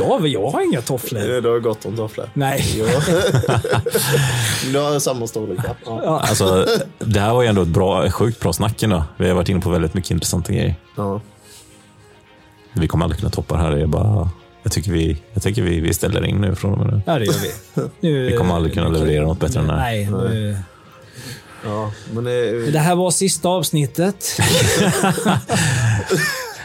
Ja, 0.00 0.18
men 0.20 0.30
jag 0.30 0.50
har 0.50 0.60
inga 0.70 0.80
tofflor. 0.80 1.40
Du 1.40 1.48
har 1.48 1.58
gott 1.60 1.84
om 1.84 1.96
tofflor. 1.96 2.30
Nej. 2.34 2.64
Du 4.72 4.78
har 4.78 4.98
samma 4.98 5.26
storlek. 5.26 5.58
Ja. 5.86 6.20
Alltså, 6.20 6.66
det 6.98 7.20
här 7.20 7.32
var 7.32 7.42
ju 7.42 7.48
ändå 7.48 7.62
ett 7.62 7.68
bra, 7.68 8.10
sjukt 8.10 8.40
bra 8.40 8.52
snack 8.52 8.82
ändå. 8.82 9.04
Vi 9.16 9.28
har 9.28 9.34
varit 9.34 9.48
inne 9.48 9.60
på 9.60 9.70
väldigt 9.70 9.94
mycket 9.94 10.10
intressanta 10.10 10.52
grejer. 10.52 10.74
Ja. 10.96 11.20
Vi 12.72 12.88
kommer 12.88 13.04
aldrig 13.04 13.18
kunna 13.20 13.30
toppa 13.30 13.56
det 13.56 13.62
här. 13.62 13.70
Det 13.70 13.82
är 13.82 13.86
bara, 13.86 14.28
jag 14.64 14.72
tycker, 14.72 14.92
vi, 14.92 15.22
jag 15.32 15.42
tycker 15.42 15.62
vi, 15.62 15.80
vi 15.80 15.94
ställer 15.94 16.24
in 16.26 16.36
nu 16.40 16.54
från 16.54 16.72
och 16.72 16.78
med 16.78 16.86
nu. 16.94 17.02
Ja, 17.06 17.18
det 17.18 17.24
gör 17.24 17.32
vi. 17.32 17.50
Nu, 18.00 18.26
Vi 18.30 18.36
kommer 18.36 18.54
aldrig 18.54 18.74
kunna 18.74 18.88
leverera 18.88 19.24
något 19.26 19.40
bättre 19.40 19.60
än 19.60 19.66
det 19.66 19.72
här. 19.72 19.80
Nej, 19.80 20.10
nu, 20.10 20.56
ja. 21.64 21.92
Men 22.12 22.24
det, 22.24 22.70
det 22.70 22.78
här 22.78 22.94
var 22.94 23.10
sista 23.10 23.48
avsnittet. 23.48 24.26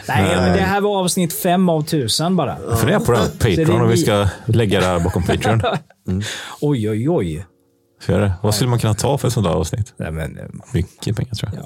Nej, 0.08 0.36
men 0.36 0.52
det 0.56 0.62
här 0.62 0.80
var 0.80 1.00
avsnitt 1.00 1.32
fem 1.32 1.68
av 1.68 1.82
tusen 1.82 2.36
bara. 2.36 2.56
Fundera 2.76 3.00
på 3.00 3.12
det 3.12 3.18
här 3.18 3.28
Patreon 3.28 3.80
om 3.80 3.88
vi 3.88 3.96
ska 3.96 4.28
lägga 4.46 4.80
det 4.80 4.86
här 4.86 5.00
bakom 5.00 5.22
Patreon. 5.22 5.62
Oj, 6.60 6.90
oj, 6.90 7.10
oj. 7.10 7.46
Göra 8.08 8.20
det? 8.24 8.32
Vad 8.42 8.54
skulle 8.54 8.70
man 8.70 8.78
kunna 8.78 8.94
ta 8.94 9.18
för 9.18 9.28
ett 9.28 9.34
sånt 9.34 9.46
här 9.46 9.54
avsnitt? 9.54 9.94
Nej, 9.96 10.10
men, 10.12 10.38
eh, 10.38 10.44
Mycket 10.72 11.16
pengar 11.16 11.34
tror 11.34 11.52
jag. 11.54 11.64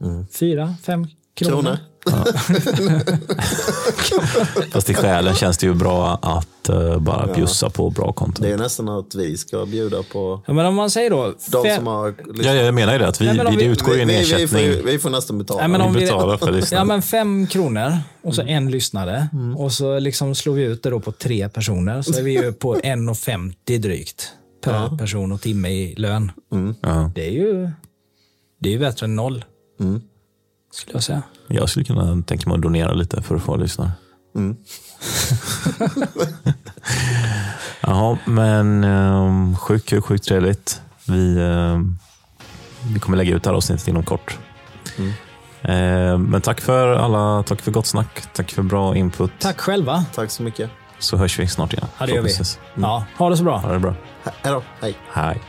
ja. 0.00 0.24
Fyra, 0.38 0.74
fem 0.86 1.06
kronor. 1.36 1.52
kronor. 1.62 1.78
Fast 4.72 4.90
i 4.90 4.94
själen 4.94 5.34
känns 5.34 5.58
det 5.58 5.66
ju 5.66 5.74
bra 5.74 6.18
att 6.22 6.68
eh, 6.68 6.98
bara 6.98 7.34
bjussa 7.34 7.70
på 7.70 7.90
bra 7.90 8.12
content. 8.12 8.42
Det 8.42 8.52
är 8.52 8.56
nästan 8.58 8.88
att 8.88 9.14
vi 9.14 9.36
ska 9.38 9.66
bjuda 9.66 10.02
på 10.02 10.40
Ja, 10.46 10.52
men 10.52 10.66
om 10.66 10.74
man 10.74 10.90
säger 10.90 11.10
då... 11.10 11.34
de 11.52 11.64
fem- 11.64 11.76
som 11.76 11.86
har... 11.86 12.14
Ja, 12.42 12.54
jag 12.54 12.74
menar 12.74 12.92
ju 12.92 12.98
det. 12.98 13.08
Att 13.08 13.20
vi, 13.20 13.26
Nej, 13.26 13.38
vi, 13.38 13.44
det 13.44 13.56
vi- 13.56 13.64
utgår 13.64 13.94
ju 13.94 14.00
en 14.02 14.08
vi, 14.08 14.14
vi, 14.14 14.20
vi, 14.22 14.32
ersättning. 14.42 14.74
får, 14.74 14.82
vi 14.86 14.98
får 14.98 15.10
nästan 15.10 15.38
betala. 15.38 15.60
Nej, 15.60 15.68
men 15.68 15.80
om 15.80 15.94
vi 15.94 16.00
betalar 16.00 16.36
för 16.36 16.52
lyssnare. 16.52 16.80
ja, 16.80 16.84
men 16.84 17.02
fem 17.02 17.46
kronor 17.46 17.98
och 18.22 18.34
så 18.34 18.42
en 18.42 18.70
lyssnare. 18.70 19.28
Och 19.56 19.72
så 19.72 19.98
liksom 19.98 20.34
slår 20.34 20.54
vi 20.54 20.62
ut 20.62 20.82
det 20.82 20.90
då 20.90 21.00
på 21.00 21.12
tre 21.12 21.48
personer. 21.48 22.02
Så 22.02 22.18
är 22.18 22.22
vi 22.22 22.32
ju 22.32 22.52
på 22.52 22.74
1,50 22.76 23.78
drygt 23.78 24.28
per 24.64 24.98
person 24.98 25.32
och 25.32 25.40
timme 25.40 25.68
i 25.68 25.94
lön. 25.96 26.32
Ja, 26.80 27.10
Det 27.14 27.26
är 27.26 27.30
ju, 27.32 27.70
det 28.60 28.68
är 28.68 28.72
ju 28.72 28.78
bättre 28.78 29.06
än 29.06 29.16
noll. 29.16 29.44
Skulle 30.72 30.96
jag 30.96 31.02
säga. 31.02 31.22
jag 31.46 31.68
skulle 31.68 31.84
kunna 31.84 32.22
tänka 32.22 32.48
mig 32.48 32.56
att 32.56 32.62
donera 32.62 32.92
lite 32.92 33.22
för 33.22 33.36
att 33.36 33.42
få 33.42 33.56
lyssnare. 33.56 33.90
Mm. 34.36 34.56
Jaha, 37.80 38.18
men 38.24 38.84
um, 38.84 39.56
sjukt 39.56 39.88
kul, 39.88 40.02
sjukt 40.02 40.24
trevligt. 40.24 40.82
Vi, 41.08 41.40
ehm, 41.42 41.98
vi 42.94 43.00
kommer 43.00 43.16
lägga 43.16 43.34
ut 43.36 43.42
det 43.42 43.50
här 43.50 43.56
avsnittet 43.56 43.88
inom 43.88 44.02
kort. 44.04 44.38
Eh, 45.62 46.18
men 46.18 46.40
tack 46.40 46.60
för 46.60 46.88
alla, 46.88 47.42
tack 47.42 47.60
för 47.60 47.70
gott 47.70 47.86
snack. 47.86 48.22
Tack 48.34 48.50
för 48.50 48.62
bra 48.62 48.96
input. 48.96 49.30
Tack 49.38 49.60
själva. 49.60 50.04
Tack 50.14 50.30
så 50.30 50.42
mycket. 50.42 50.70
Så 50.98 51.16
hörs 51.16 51.38
vi 51.38 51.46
snart 51.48 51.72
igen. 51.72 51.86
Ja, 51.98 52.06
det 52.06 52.12
gör 52.12 52.22
vi. 52.22 52.28
förhoppningsvis. 52.28 52.58
Ja, 52.74 53.04
ha 53.18 53.30
det 53.30 53.36
så 53.36 53.44
bra. 53.44 53.58
Ha 53.58 53.72
det 53.72 53.78
bra. 53.78 53.94
He- 54.24 54.30
Hej 54.42 54.52
då. 54.52 54.62
Hej. 54.80 54.96
Hej. 55.12 55.40